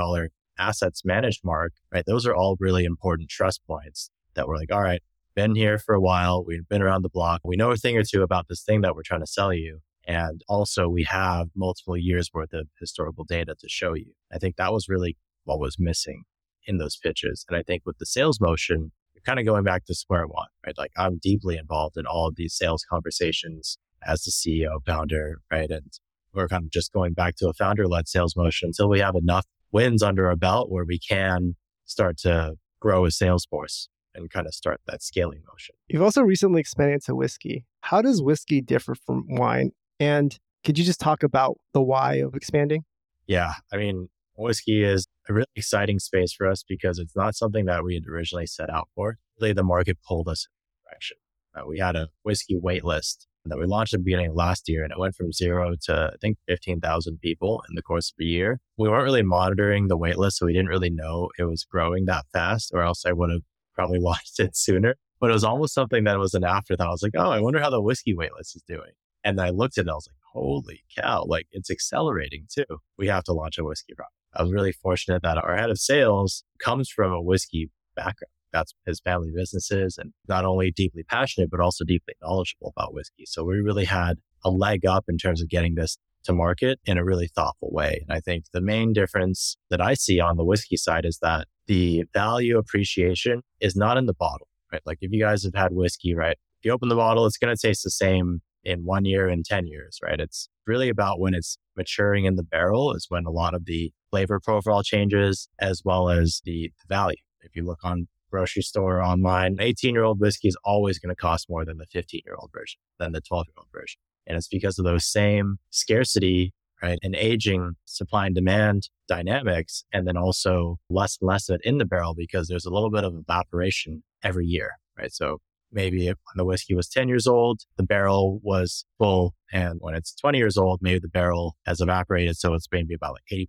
assets 0.57 1.05
managed 1.05 1.43
mark, 1.43 1.73
right? 1.91 2.05
Those 2.05 2.25
are 2.25 2.35
all 2.35 2.57
really 2.59 2.83
important 2.83 3.29
trust 3.29 3.61
points 3.65 4.09
that 4.35 4.47
we're 4.47 4.57
like, 4.57 4.71
all 4.71 4.81
right, 4.81 5.01
been 5.35 5.55
here 5.55 5.77
for 5.77 5.95
a 5.95 6.01
while. 6.01 6.43
We've 6.43 6.67
been 6.67 6.81
around 6.81 7.03
the 7.03 7.09
block. 7.09 7.41
We 7.43 7.55
know 7.55 7.71
a 7.71 7.77
thing 7.77 7.97
or 7.97 8.03
two 8.03 8.23
about 8.23 8.47
this 8.49 8.63
thing 8.63 8.81
that 8.81 8.95
we're 8.95 9.03
trying 9.03 9.21
to 9.21 9.27
sell 9.27 9.53
you. 9.53 9.79
And 10.05 10.41
also 10.49 10.89
we 10.89 11.03
have 11.03 11.47
multiple 11.55 11.97
years 11.97 12.29
worth 12.33 12.53
of 12.53 12.67
historical 12.79 13.23
data 13.23 13.55
to 13.59 13.69
show 13.69 13.93
you. 13.93 14.13
I 14.31 14.37
think 14.37 14.57
that 14.57 14.73
was 14.73 14.89
really 14.89 15.17
what 15.43 15.59
was 15.59 15.77
missing 15.79 16.23
in 16.65 16.77
those 16.77 16.97
pitches. 16.97 17.45
And 17.49 17.57
I 17.57 17.63
think 17.63 17.83
with 17.85 17.97
the 17.97 18.05
sales 18.05 18.39
motion, 18.39 18.91
you're 19.13 19.23
kind 19.25 19.39
of 19.39 19.45
going 19.45 19.63
back 19.63 19.85
to 19.85 19.95
square 19.95 20.25
one, 20.27 20.47
right? 20.65 20.77
Like 20.77 20.91
I'm 20.97 21.19
deeply 21.21 21.57
involved 21.57 21.97
in 21.97 22.05
all 22.05 22.27
of 22.27 22.35
these 22.35 22.55
sales 22.55 22.85
conversations 22.89 23.77
as 24.05 24.23
the 24.23 24.31
CEO, 24.31 24.83
founder, 24.85 25.39
right? 25.51 25.69
And 25.69 25.91
we're 26.33 26.47
kind 26.47 26.63
of 26.65 26.71
just 26.71 26.91
going 26.93 27.13
back 27.13 27.35
to 27.37 27.47
a 27.47 27.53
founder 27.53 27.87
led 27.87 28.07
sales 28.07 28.35
motion 28.35 28.67
until 28.69 28.89
we 28.89 28.99
have 28.99 29.15
enough 29.15 29.45
wins 29.71 30.03
under 30.03 30.27
our 30.27 30.35
belt 30.35 30.69
where 30.71 30.85
we 30.85 30.99
can 30.99 31.55
start 31.85 32.17
to 32.19 32.55
grow 32.79 33.05
a 33.05 33.11
sales 33.11 33.45
force 33.45 33.89
and 34.15 34.29
kind 34.29 34.45
of 34.45 34.53
start 34.53 34.79
that 34.87 35.01
scaling 35.01 35.41
motion. 35.51 35.75
You've 35.87 36.01
also 36.01 36.21
recently 36.21 36.59
expanded 36.59 37.03
to 37.05 37.15
whiskey. 37.15 37.65
How 37.81 38.01
does 38.01 38.21
whiskey 38.21 38.61
differ 38.61 38.95
from 38.95 39.25
wine? 39.27 39.71
And 39.99 40.37
could 40.63 40.77
you 40.77 40.83
just 40.83 40.99
talk 40.99 41.23
about 41.23 41.57
the 41.73 41.81
why 41.81 42.15
of 42.15 42.35
expanding? 42.35 42.83
Yeah. 43.27 43.53
I 43.71 43.77
mean, 43.77 44.09
whiskey 44.35 44.83
is 44.83 45.07
a 45.29 45.33
really 45.33 45.47
exciting 45.55 45.99
space 45.99 46.33
for 46.33 46.47
us 46.47 46.63
because 46.67 46.99
it's 46.99 47.15
not 47.15 47.35
something 47.35 47.65
that 47.65 47.83
we 47.83 47.95
had 47.95 48.07
originally 48.07 48.47
set 48.47 48.69
out 48.69 48.89
for. 48.95 49.17
Really, 49.39 49.53
the 49.53 49.63
market 49.63 49.97
pulled 50.07 50.27
us 50.27 50.47
in 50.47 50.51
the 50.83 50.89
direction. 50.89 51.17
Uh, 51.55 51.67
we 51.67 51.79
had 51.79 51.95
a 51.95 52.09
whiskey 52.23 52.57
wait 52.57 52.83
list 52.83 53.27
that 53.45 53.59
we 53.59 53.65
launched 53.65 53.93
at 53.93 53.99
the 53.99 54.03
beginning 54.05 54.29
of 54.29 54.35
last 54.35 54.69
year, 54.69 54.83
and 54.83 54.91
it 54.91 54.99
went 54.99 55.15
from 55.15 55.31
zero 55.31 55.75
to 55.83 56.11
I 56.13 56.17
think 56.21 56.37
15,000 56.47 57.19
people 57.19 57.61
in 57.69 57.75
the 57.75 57.81
course 57.81 58.11
of 58.11 58.21
a 58.23 58.27
year. 58.27 58.59
We 58.77 58.89
weren't 58.89 59.03
really 59.03 59.21
monitoring 59.21 59.87
the 59.87 59.97
wait 59.97 60.17
list, 60.17 60.37
so 60.37 60.45
we 60.45 60.53
didn't 60.53 60.69
really 60.69 60.89
know 60.89 61.29
it 61.37 61.43
was 61.43 61.65
growing 61.65 62.05
that 62.05 62.25
fast, 62.31 62.71
or 62.73 62.81
else 62.81 63.05
I 63.05 63.11
would 63.11 63.31
have 63.31 63.41
probably 63.75 63.99
watched 64.01 64.39
it 64.39 64.55
sooner. 64.55 64.95
But 65.19 65.29
it 65.29 65.33
was 65.33 65.43
almost 65.43 65.73
something 65.73 66.03
that 66.03 66.19
was 66.19 66.33
an 66.33 66.43
afterthought. 66.43 66.87
I 66.87 66.91
was 66.91 67.03
like, 67.03 67.13
oh, 67.17 67.31
I 67.31 67.39
wonder 67.39 67.59
how 67.59 67.69
the 67.69 67.81
whiskey 67.81 68.13
wait 68.13 68.33
list 68.35 68.55
is 68.55 68.63
doing. 68.63 68.91
And 69.23 69.39
I 69.39 69.49
looked 69.51 69.77
at 69.77 69.85
it, 69.85 69.89
I 69.89 69.93
was 69.93 70.07
like, 70.09 70.17
holy 70.33 70.83
cow, 70.97 71.23
like 71.25 71.47
it's 71.51 71.71
accelerating 71.71 72.45
too. 72.53 72.65
We 72.97 73.07
have 73.07 73.23
to 73.25 73.33
launch 73.33 73.57
a 73.57 73.63
whiskey 73.63 73.93
product. 73.93 74.13
I 74.35 74.43
was 74.43 74.51
really 74.51 74.71
fortunate 74.71 75.21
that 75.23 75.37
our 75.37 75.55
head 75.55 75.69
of 75.69 75.77
sales 75.77 76.43
comes 76.59 76.89
from 76.89 77.11
a 77.11 77.21
whiskey 77.21 77.69
background. 77.95 78.31
That's 78.51 78.73
his 78.85 78.99
family 78.99 79.31
businesses 79.35 79.97
and 79.97 80.13
not 80.27 80.45
only 80.45 80.71
deeply 80.71 81.03
passionate, 81.03 81.49
but 81.49 81.59
also 81.59 81.83
deeply 81.83 82.13
knowledgeable 82.21 82.73
about 82.75 82.93
whiskey. 82.93 83.25
So 83.25 83.43
we 83.43 83.55
really 83.55 83.85
had 83.85 84.19
a 84.45 84.49
leg 84.49 84.85
up 84.85 85.05
in 85.07 85.17
terms 85.17 85.41
of 85.41 85.49
getting 85.49 85.75
this 85.75 85.97
to 86.25 86.33
market 86.33 86.79
in 86.85 86.97
a 86.97 87.03
really 87.03 87.27
thoughtful 87.35 87.69
way. 87.71 88.05
And 88.07 88.15
I 88.15 88.19
think 88.21 88.45
the 88.53 88.61
main 88.61 88.93
difference 88.93 89.57
that 89.69 89.81
I 89.81 89.93
see 89.93 90.19
on 90.19 90.37
the 90.37 90.45
whiskey 90.45 90.77
side 90.77 91.05
is 91.05 91.19
that 91.21 91.47
the 91.67 92.03
value 92.13 92.57
appreciation 92.57 93.41
is 93.59 93.75
not 93.75 93.97
in 93.97 94.05
the 94.05 94.13
bottle, 94.13 94.47
right? 94.71 94.81
Like 94.85 94.99
if 95.01 95.11
you 95.11 95.19
guys 95.19 95.43
have 95.43 95.55
had 95.55 95.73
whiskey, 95.73 96.13
right? 96.13 96.37
If 96.59 96.65
you 96.65 96.71
open 96.71 96.89
the 96.89 96.95
bottle, 96.95 97.25
it's 97.25 97.37
going 97.37 97.55
to 97.55 97.67
taste 97.67 97.83
the 97.83 97.89
same 97.89 98.41
in 98.63 98.85
one 98.85 99.05
year 99.05 99.27
and 99.27 99.43
10 99.43 99.67
years, 99.67 99.99
right? 100.01 100.19
It's 100.19 100.47
really 100.65 100.89
about 100.89 101.19
when 101.19 101.33
it's 101.33 101.57
maturing 101.75 102.25
in 102.25 102.35
the 102.35 102.43
barrel 102.43 102.93
is 102.93 103.07
when 103.09 103.25
a 103.25 103.31
lot 103.31 103.53
of 103.53 103.65
the 103.65 103.91
flavor 104.13 104.39
profile 104.39 104.83
changes 104.83 105.49
as 105.59 105.81
well 105.83 106.07
as 106.07 106.39
the, 106.45 106.71
the 106.81 106.93
value. 106.93 107.17
If 107.41 107.55
you 107.55 107.65
look 107.65 107.79
on 107.83 108.07
grocery 108.29 108.61
store 108.61 108.97
or 108.97 109.03
online, 109.03 109.57
18 109.59 109.95
year 109.95 110.03
old 110.03 110.19
whiskey 110.19 110.47
is 110.47 110.57
always 110.63 110.99
going 110.99 111.09
to 111.09 111.19
cost 111.19 111.49
more 111.49 111.65
than 111.65 111.79
the 111.79 111.87
15 111.91 112.21
year 112.23 112.35
old 112.37 112.51
version, 112.53 112.79
than 112.99 113.11
the 113.13 113.21
12 113.21 113.47
year 113.47 113.55
old 113.57 113.69
version. 113.73 113.99
And 114.27 114.37
it's 114.37 114.47
because 114.47 114.77
of 114.77 114.85
those 114.85 115.03
same 115.03 115.57
scarcity, 115.71 116.53
right? 116.83 116.99
And 117.01 117.15
aging 117.15 117.73
supply 117.85 118.27
and 118.27 118.35
demand 118.35 118.89
dynamics. 119.07 119.83
And 119.91 120.07
then 120.07 120.15
also 120.15 120.77
less 120.91 121.17
and 121.19 121.27
less 121.27 121.49
of 121.49 121.55
it 121.55 121.61
in 121.63 121.79
the 121.79 121.85
barrel 121.85 122.13
because 122.13 122.47
there's 122.47 122.67
a 122.67 122.71
little 122.71 122.91
bit 122.91 123.03
of 123.03 123.15
evaporation 123.15 124.03
every 124.23 124.45
year, 124.45 124.73
right? 124.95 125.11
So 125.11 125.39
maybe 125.71 126.05
when 126.05 126.15
the 126.35 126.45
whiskey 126.45 126.75
was 126.75 126.87
10 126.87 127.07
years 127.07 127.25
old, 127.25 127.61
the 127.77 127.83
barrel 127.83 128.39
was 128.43 128.85
full. 128.99 129.33
And 129.51 129.79
when 129.81 129.95
it's 129.95 130.13
20 130.13 130.37
years 130.37 130.55
old, 130.55 130.81
maybe 130.81 130.99
the 130.99 131.07
barrel 131.07 131.55
has 131.65 131.81
evaporated. 131.81 132.37
So 132.37 132.53
it's 132.53 132.67
maybe 132.71 132.93
about 132.93 133.13
like 133.13 133.23
80%, 133.31 133.47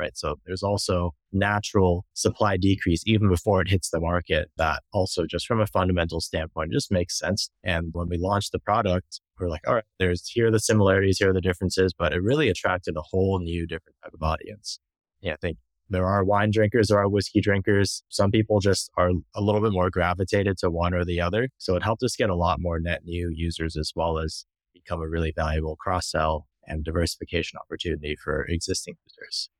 right? 0.00 0.16
So 0.16 0.36
there's 0.46 0.62
also 0.62 1.12
natural 1.32 2.06
supply 2.14 2.56
decrease 2.56 3.02
even 3.06 3.28
before 3.28 3.60
it 3.60 3.68
hits 3.68 3.90
the 3.90 4.00
market 4.00 4.50
that 4.56 4.82
also 4.92 5.26
just 5.26 5.46
from 5.46 5.60
a 5.60 5.66
fundamental 5.66 6.20
standpoint 6.20 6.72
just 6.72 6.90
makes 6.90 7.18
sense. 7.18 7.50
And 7.62 7.90
when 7.92 8.08
we 8.08 8.16
launched 8.16 8.52
the 8.52 8.58
product, 8.58 9.20
we're 9.38 9.50
like, 9.50 9.66
all 9.66 9.74
right, 9.74 9.84
there's 9.98 10.28
here 10.28 10.48
are 10.48 10.50
the 10.50 10.58
similarities, 10.58 11.18
here 11.18 11.30
are 11.30 11.34
the 11.34 11.40
differences, 11.40 11.92
but 11.96 12.12
it 12.12 12.22
really 12.22 12.48
attracted 12.48 12.96
a 12.96 13.02
whole 13.02 13.38
new 13.38 13.66
different 13.66 13.96
type 14.02 14.14
of 14.14 14.22
audience. 14.22 14.80
Yeah, 15.20 15.34
I 15.34 15.36
think 15.40 15.58
there 15.90 16.06
are 16.06 16.24
wine 16.24 16.50
drinkers, 16.50 16.88
there 16.88 16.98
are 16.98 17.08
whiskey 17.08 17.40
drinkers. 17.40 18.02
Some 18.08 18.30
people 18.30 18.60
just 18.60 18.90
are 18.96 19.10
a 19.34 19.40
little 19.40 19.60
bit 19.60 19.72
more 19.72 19.90
gravitated 19.90 20.56
to 20.58 20.70
one 20.70 20.94
or 20.94 21.04
the 21.04 21.20
other. 21.20 21.50
So 21.58 21.76
it 21.76 21.82
helped 21.82 22.02
us 22.02 22.16
get 22.16 22.30
a 22.30 22.34
lot 22.34 22.60
more 22.60 22.80
net 22.80 23.04
new 23.04 23.30
users 23.32 23.76
as 23.76 23.92
well 23.94 24.18
as 24.18 24.46
become 24.72 25.00
a 25.00 25.08
really 25.08 25.32
valuable 25.34 25.76
cross 25.76 26.10
sell 26.10 26.46
and 26.66 26.84
diversification 26.84 27.58
opportunity 27.58 28.16
for 28.16 28.46
existing 28.48 28.94
users. 29.04 29.50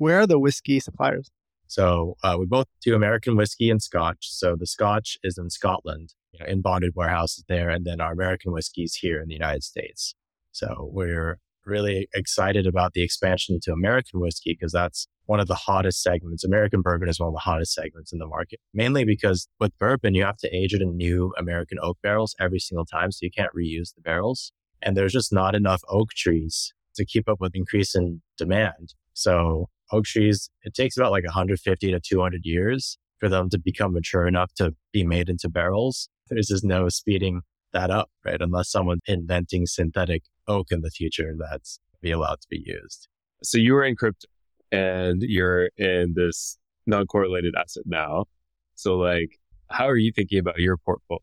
Where 0.00 0.20
are 0.20 0.26
the 0.26 0.38
whiskey 0.38 0.80
suppliers? 0.80 1.30
So 1.66 2.16
uh, 2.24 2.36
we 2.40 2.46
both 2.46 2.66
do 2.82 2.94
American 2.94 3.36
whiskey 3.36 3.68
and 3.68 3.82
Scotch. 3.82 4.30
So 4.30 4.56
the 4.56 4.66
Scotch 4.66 5.18
is 5.22 5.36
in 5.36 5.50
Scotland, 5.50 6.14
you 6.32 6.40
know, 6.40 6.46
in 6.46 6.62
bonded 6.62 6.94
warehouses 6.96 7.44
there, 7.48 7.68
and 7.68 7.84
then 7.84 8.00
our 8.00 8.12
American 8.12 8.50
whiskey 8.50 8.84
is 8.84 8.94
here 8.94 9.20
in 9.20 9.28
the 9.28 9.34
United 9.34 9.62
States. 9.62 10.14
So 10.52 10.88
we're 10.90 11.38
really 11.66 12.08
excited 12.14 12.66
about 12.66 12.94
the 12.94 13.02
expansion 13.02 13.60
to 13.64 13.72
American 13.72 14.20
whiskey 14.20 14.56
because 14.58 14.72
that's 14.72 15.06
one 15.26 15.38
of 15.38 15.48
the 15.48 15.54
hottest 15.54 16.02
segments. 16.02 16.44
American 16.44 16.80
bourbon 16.80 17.10
is 17.10 17.20
one 17.20 17.28
of 17.28 17.34
the 17.34 17.40
hottest 17.40 17.74
segments 17.74 18.10
in 18.10 18.20
the 18.20 18.26
market, 18.26 18.58
mainly 18.72 19.04
because 19.04 19.48
with 19.60 19.76
bourbon, 19.78 20.14
you 20.14 20.24
have 20.24 20.38
to 20.38 20.48
age 20.48 20.72
it 20.72 20.80
in 20.80 20.96
new 20.96 21.34
American 21.36 21.76
oak 21.82 21.98
barrels 22.02 22.34
every 22.40 22.58
single 22.58 22.86
time. 22.86 23.12
So 23.12 23.18
you 23.26 23.30
can't 23.30 23.52
reuse 23.54 23.94
the 23.94 24.00
barrels. 24.00 24.50
And 24.80 24.96
there's 24.96 25.12
just 25.12 25.30
not 25.30 25.54
enough 25.54 25.82
oak 25.90 26.12
trees 26.16 26.72
to 26.94 27.04
keep 27.04 27.28
up 27.28 27.38
with 27.38 27.54
increase 27.54 27.94
in 27.94 28.22
demand. 28.38 28.94
So 29.12 29.68
oak 29.92 30.04
trees, 30.04 30.50
it 30.62 30.74
takes 30.74 30.96
about 30.96 31.10
like 31.10 31.24
150 31.24 31.90
to 31.90 32.00
200 32.00 32.40
years 32.44 32.98
for 33.18 33.28
them 33.28 33.50
to 33.50 33.58
become 33.58 33.92
mature 33.92 34.26
enough 34.26 34.52
to 34.54 34.74
be 34.92 35.04
made 35.04 35.28
into 35.28 35.48
barrels. 35.48 36.08
There's 36.28 36.46
just 36.48 36.64
no 36.64 36.88
speeding 36.88 37.42
that 37.72 37.90
up, 37.90 38.10
right? 38.24 38.40
Unless 38.40 38.70
someone's 38.70 39.02
inventing 39.06 39.66
synthetic 39.66 40.22
oak 40.48 40.68
in 40.70 40.80
the 40.80 40.90
future 40.90 41.34
that's 41.38 41.80
be 42.00 42.10
allowed 42.10 42.40
to 42.40 42.46
be 42.48 42.62
used. 42.64 43.08
So 43.42 43.58
you 43.58 43.74
were 43.74 43.84
in 43.84 43.96
crypto 43.96 44.26
and 44.72 45.22
you're 45.22 45.70
in 45.76 46.14
this 46.16 46.58
non-correlated 46.86 47.54
asset 47.58 47.84
now. 47.86 48.24
So 48.74 48.96
like, 48.96 49.38
how 49.70 49.86
are 49.88 49.96
you 49.96 50.12
thinking 50.14 50.38
about 50.38 50.58
your 50.58 50.76
portfolio 50.78 51.20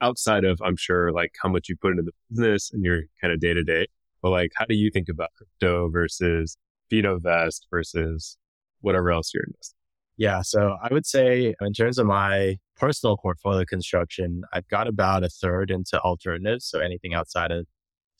outside 0.00 0.44
of, 0.44 0.60
I'm 0.64 0.76
sure, 0.76 1.12
like 1.12 1.32
how 1.42 1.48
much 1.48 1.68
you 1.68 1.76
put 1.76 1.90
into 1.90 2.04
the 2.04 2.12
business 2.30 2.70
and 2.72 2.84
your 2.84 3.02
kind 3.20 3.32
of 3.32 3.40
day 3.40 3.52
to 3.52 3.62
day, 3.62 3.86
but 4.22 4.30
like, 4.30 4.50
how 4.56 4.64
do 4.64 4.74
you 4.74 4.90
think 4.90 5.08
about 5.08 5.30
crypto 5.36 5.90
versus 5.90 6.56
VinoVest 6.92 7.60
versus 7.70 8.36
whatever 8.80 9.10
else 9.10 9.32
you're 9.34 9.44
investing? 9.44 9.76
Yeah. 10.16 10.42
So 10.42 10.76
I 10.82 10.92
would 10.92 11.06
say 11.06 11.54
in 11.60 11.72
terms 11.72 11.98
of 11.98 12.06
my 12.06 12.58
personal 12.76 13.16
portfolio 13.16 13.64
construction, 13.64 14.42
I've 14.52 14.68
got 14.68 14.86
about 14.86 15.24
a 15.24 15.28
third 15.28 15.70
into 15.70 15.98
alternatives. 16.00 16.66
So 16.66 16.78
anything 16.78 17.14
outside 17.14 17.50
of 17.50 17.66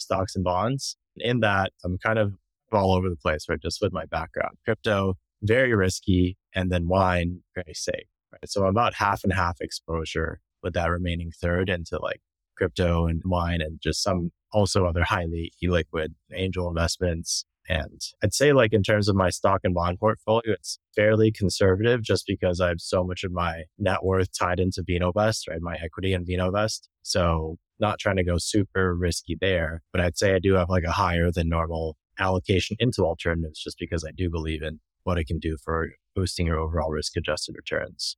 stocks 0.01 0.35
and 0.35 0.45
bonds. 0.45 0.97
In 1.17 1.41
that, 1.41 1.73
I'm 1.85 1.99
kind 1.99 2.19
of 2.19 2.33
all 2.73 2.93
over 2.93 3.09
the 3.09 3.17
place, 3.17 3.47
right? 3.49 3.61
Just 3.61 3.81
with 3.83 3.93
my 3.93 4.07
background. 4.07 4.57
Crypto, 4.65 5.15
very 5.43 5.75
risky, 5.75 6.37
and 6.55 6.71
then 6.71 6.89
wine, 6.89 7.41
very 7.55 7.75
safe. 7.75 8.07
Right. 8.33 8.49
So 8.49 8.63
I'm 8.63 8.69
about 8.69 8.95
half 8.95 9.25
and 9.25 9.33
half 9.33 9.59
exposure 9.61 10.41
with 10.63 10.75
that 10.75 10.91
remaining 10.91 11.33
third 11.41 11.69
into 11.69 11.99
like 12.01 12.21
crypto 12.57 13.07
and 13.07 13.23
wine 13.25 13.61
and 13.61 13.81
just 13.83 14.03
some 14.03 14.31
also 14.53 14.85
other 14.85 15.03
highly 15.03 15.53
illiquid 15.63 16.09
angel 16.35 16.69
investments. 16.69 17.45
And 17.69 18.01
I'd 18.23 18.35
say 18.35 18.53
like 18.53 18.73
in 18.73 18.83
terms 18.83 19.09
of 19.09 19.15
my 19.15 19.31
stock 19.31 19.61
and 19.65 19.75
bond 19.75 20.01
portfolio, 20.01 20.53
it's 20.53 20.79
fairly 20.97 21.31
conservative 21.31 22.03
just 22.03 22.25
because 22.27 22.61
I 22.61 22.69
have 22.69 22.81
so 22.81 23.05
much 23.05 23.23
of 23.23 23.33
my 23.33 23.65
net 23.79 24.03
worth 24.03 24.37
tied 24.37 24.59
into 24.59 24.83
VinoVest, 24.83 25.49
right? 25.49 25.61
My 25.61 25.77
equity 25.77 26.13
in 26.13 26.25
VinoVest. 26.25 26.89
So 27.03 27.59
not 27.79 27.99
trying 27.99 28.17
to 28.17 28.25
go 28.25 28.39
super 28.39 28.95
risky 28.95 29.37
there, 29.41 29.83
but 29.93 30.01
I'd 30.01 30.19
say 30.19 30.35
I 30.35 30.39
do 30.39 30.55
have 30.55 30.69
like 30.69 30.85
a 30.85 30.91
higher 30.91 31.31
than 31.31 31.49
normal 31.49 31.97
allocation 32.19 32.77
into 32.81 33.03
alternatives 33.05 33.63
just 33.63 33.79
because 33.79 34.05
I 34.05 34.11
do 34.17 34.29
believe 34.31 34.63
in 34.63 34.81
what 35.05 35.19
it 35.19 35.27
can 35.27 35.39
do 35.39 35.57
for 35.65 35.89
boosting 36.15 36.47
your 36.47 36.59
overall 36.59 36.91
risk 36.91 37.17
adjusted 37.17 37.55
returns. 37.57 38.17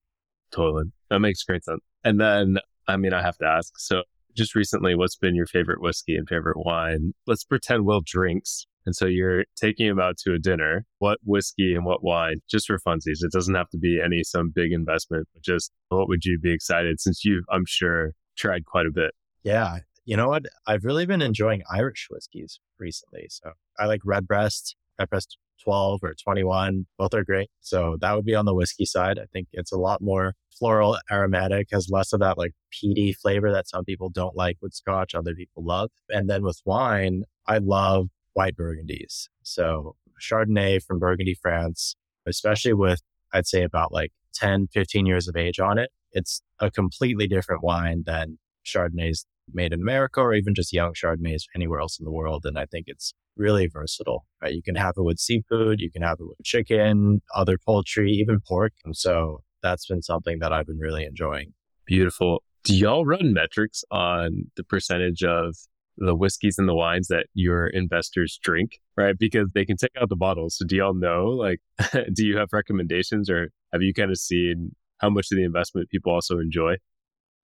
Totally. 0.51 0.85
That 1.11 1.21
makes 1.21 1.43
great 1.45 1.65
sense. 1.65 1.81
And 2.05 2.21
then, 2.21 2.59
I 2.89 2.97
mean, 2.97 3.13
I 3.13 3.23
have 3.23 3.39
to 3.39 3.47
ask, 3.47 3.79
so 3.79 4.03
just 4.35 4.55
recently, 4.55 4.95
what's 4.95 5.17
been 5.17 5.35
your 5.35 5.47
favorite 5.47 5.81
whiskey 5.81 6.17
and 6.17 6.29
favorite 6.29 6.57
wine? 6.59 7.13
Let's 7.27 7.45
pretend 7.45 7.85
Will 7.85 8.03
drinks. 8.05 8.67
And 8.85 8.95
so 8.97 9.07
you're 9.07 9.45
taking 9.57 9.87
him 9.87 10.01
out 10.01 10.17
to 10.19 10.35
a 10.35 10.39
dinner. 10.39 10.85
What 10.99 11.19
whiskey 11.25 11.75
and 11.75 11.85
what 11.85 12.03
wine, 12.03 12.41
just 12.51 12.67
for 12.67 12.79
funsies? 12.79 13.23
It 13.23 13.33
doesn't 13.33 13.55
have 13.55 13.69
to 13.71 13.79
be 13.79 14.01
any 14.05 14.23
some 14.25 14.53
big 14.55 14.73
investment, 14.73 15.29
but 15.33 15.43
just 15.43 15.71
what 15.89 16.09
would 16.09 16.25
you 16.25 16.39
be 16.39 16.53
excited 16.53 17.01
since 17.01 17.25
you've, 17.25 17.45
I'm 17.51 17.65
sure, 17.67 18.13
tried 18.37 18.65
quite 18.65 18.87
a 18.87 18.93
bit? 18.93 19.13
Yeah. 19.43 19.79
You 20.05 20.17
know 20.17 20.29
what? 20.29 20.47
I've 20.67 20.85
really 20.85 21.07
been 21.07 21.23
enjoying 21.23 21.63
Irish 21.73 22.09
whiskeys 22.11 22.59
recently. 22.79 23.27
So 23.31 23.53
I 23.79 23.87
like 23.87 24.01
Redbreast, 24.05 24.77
Redbreast 24.99 25.39
12 25.63 26.01
or 26.03 26.15
21. 26.15 26.87
Both 26.99 27.15
are 27.15 27.25
great. 27.25 27.49
So 27.61 27.97
that 28.01 28.15
would 28.15 28.25
be 28.25 28.35
on 28.35 28.45
the 28.45 28.55
whiskey 28.55 28.85
side. 28.85 29.19
I 29.19 29.27
think 29.33 29.49
it's 29.53 29.73
a 29.73 29.79
lot 29.79 30.01
more 30.01 30.35
floral 30.59 30.99
aromatic, 31.11 31.69
has 31.73 31.89
less 31.91 32.13
of 32.13 32.21
that 32.21 32.39
like 32.39 32.53
peaty 32.71 33.13
flavor 33.13 33.53
that 33.53 33.69
some 33.69 33.85
people 33.85 34.11
don't 34.11 34.37
like 34.37 34.59
with 34.61 34.75
scotch, 34.75 35.15
other 35.15 35.35
people 35.35 35.65
love. 35.65 35.91
And 36.09 36.29
then 36.29 36.43
with 36.43 36.61
wine, 36.65 37.25
I 37.47 37.59
love 37.59 38.09
white 38.35 38.57
burgundies. 38.57 39.29
So 39.43 39.97
Chardonnay 40.21 40.83
from 40.83 40.99
Burgundy, 40.99 41.35
France, 41.41 41.97
especially 42.27 42.73
with, 42.73 43.01
I'd 43.33 43.47
say 43.47 43.63
about 43.63 43.93
like 43.93 44.13
10, 44.35 44.69
15 44.73 45.07
years 45.07 45.29
of 45.29 45.37
age 45.37 45.59
on 45.59 45.79
it. 45.79 45.91
It's 46.13 46.43
a 46.61 46.71
completely 46.71 47.27
different 47.27 47.63
wine 47.63 48.05
than 48.07 48.39
Chardonnays 48.65 49.25
made 49.53 49.73
in 49.73 49.81
America 49.81 50.21
or 50.21 50.35
even 50.35 50.55
just 50.55 50.73
young 50.73 50.93
Chardonnays 50.93 51.43
anywhere 51.55 51.81
else 51.81 51.99
in 51.99 52.05
the 52.05 52.13
world. 52.13 52.45
And 52.45 52.59
I 52.59 52.67
think 52.67 52.85
it's 52.87 53.13
really 53.37 53.67
versatile, 53.67 54.27
right? 54.43 54.53
You 54.53 54.63
can 54.63 54.75
have 54.75 54.95
it 54.97 55.03
with 55.03 55.19
seafood, 55.19 55.81
you 55.81 55.91
can 55.91 56.03
have 56.03 56.19
it 56.21 56.29
with 56.29 56.39
chicken, 56.45 57.23
other 57.35 57.59
poultry, 57.59 58.13
even 58.13 58.41
pork. 58.47 58.73
And 58.85 58.97
so 58.97 59.43
that's 59.63 59.87
been 59.87 60.03
something 60.03 60.39
that 60.41 60.53
I've 60.53 60.67
been 60.67 60.79
really 60.79 61.05
enjoying. 61.05 61.55
Beautiful. 61.87 62.43
Do 62.65 62.77
y'all 62.77 63.05
run 63.05 63.33
metrics 63.33 63.85
on 63.91 64.51
the 64.57 64.65
percentage 64.65 65.25
of 65.25 65.57
the 65.97 66.15
whiskeys 66.15 66.57
and 66.59 66.69
the 66.69 66.75
wines 66.75 67.09
that 67.09 67.27
your 67.35 67.67
investors 67.67 68.39
drink, 68.43 68.79
right? 68.97 69.17
Because 69.19 69.49
they 69.55 69.65
can 69.65 69.77
take 69.77 69.91
out 70.01 70.09
the 70.09 70.17
bottles. 70.17 70.57
So 70.57 70.65
do 70.65 70.77
y'all 70.77 70.95
know, 70.95 71.27
like, 71.27 71.61
do 72.13 72.25
you 72.25 72.37
have 72.39 72.49
recommendations 72.53 73.29
or 73.31 73.51
have 73.73 73.83
you 73.83 73.93
kind 73.95 74.11
of 74.11 74.19
seen 74.19 74.75
how 74.99 75.11
much 75.11 75.29
of 75.33 75.37
the 75.37 75.45
investment 75.45 75.91
people 75.91 76.13
also 76.13 76.39
enjoy? 76.39 76.77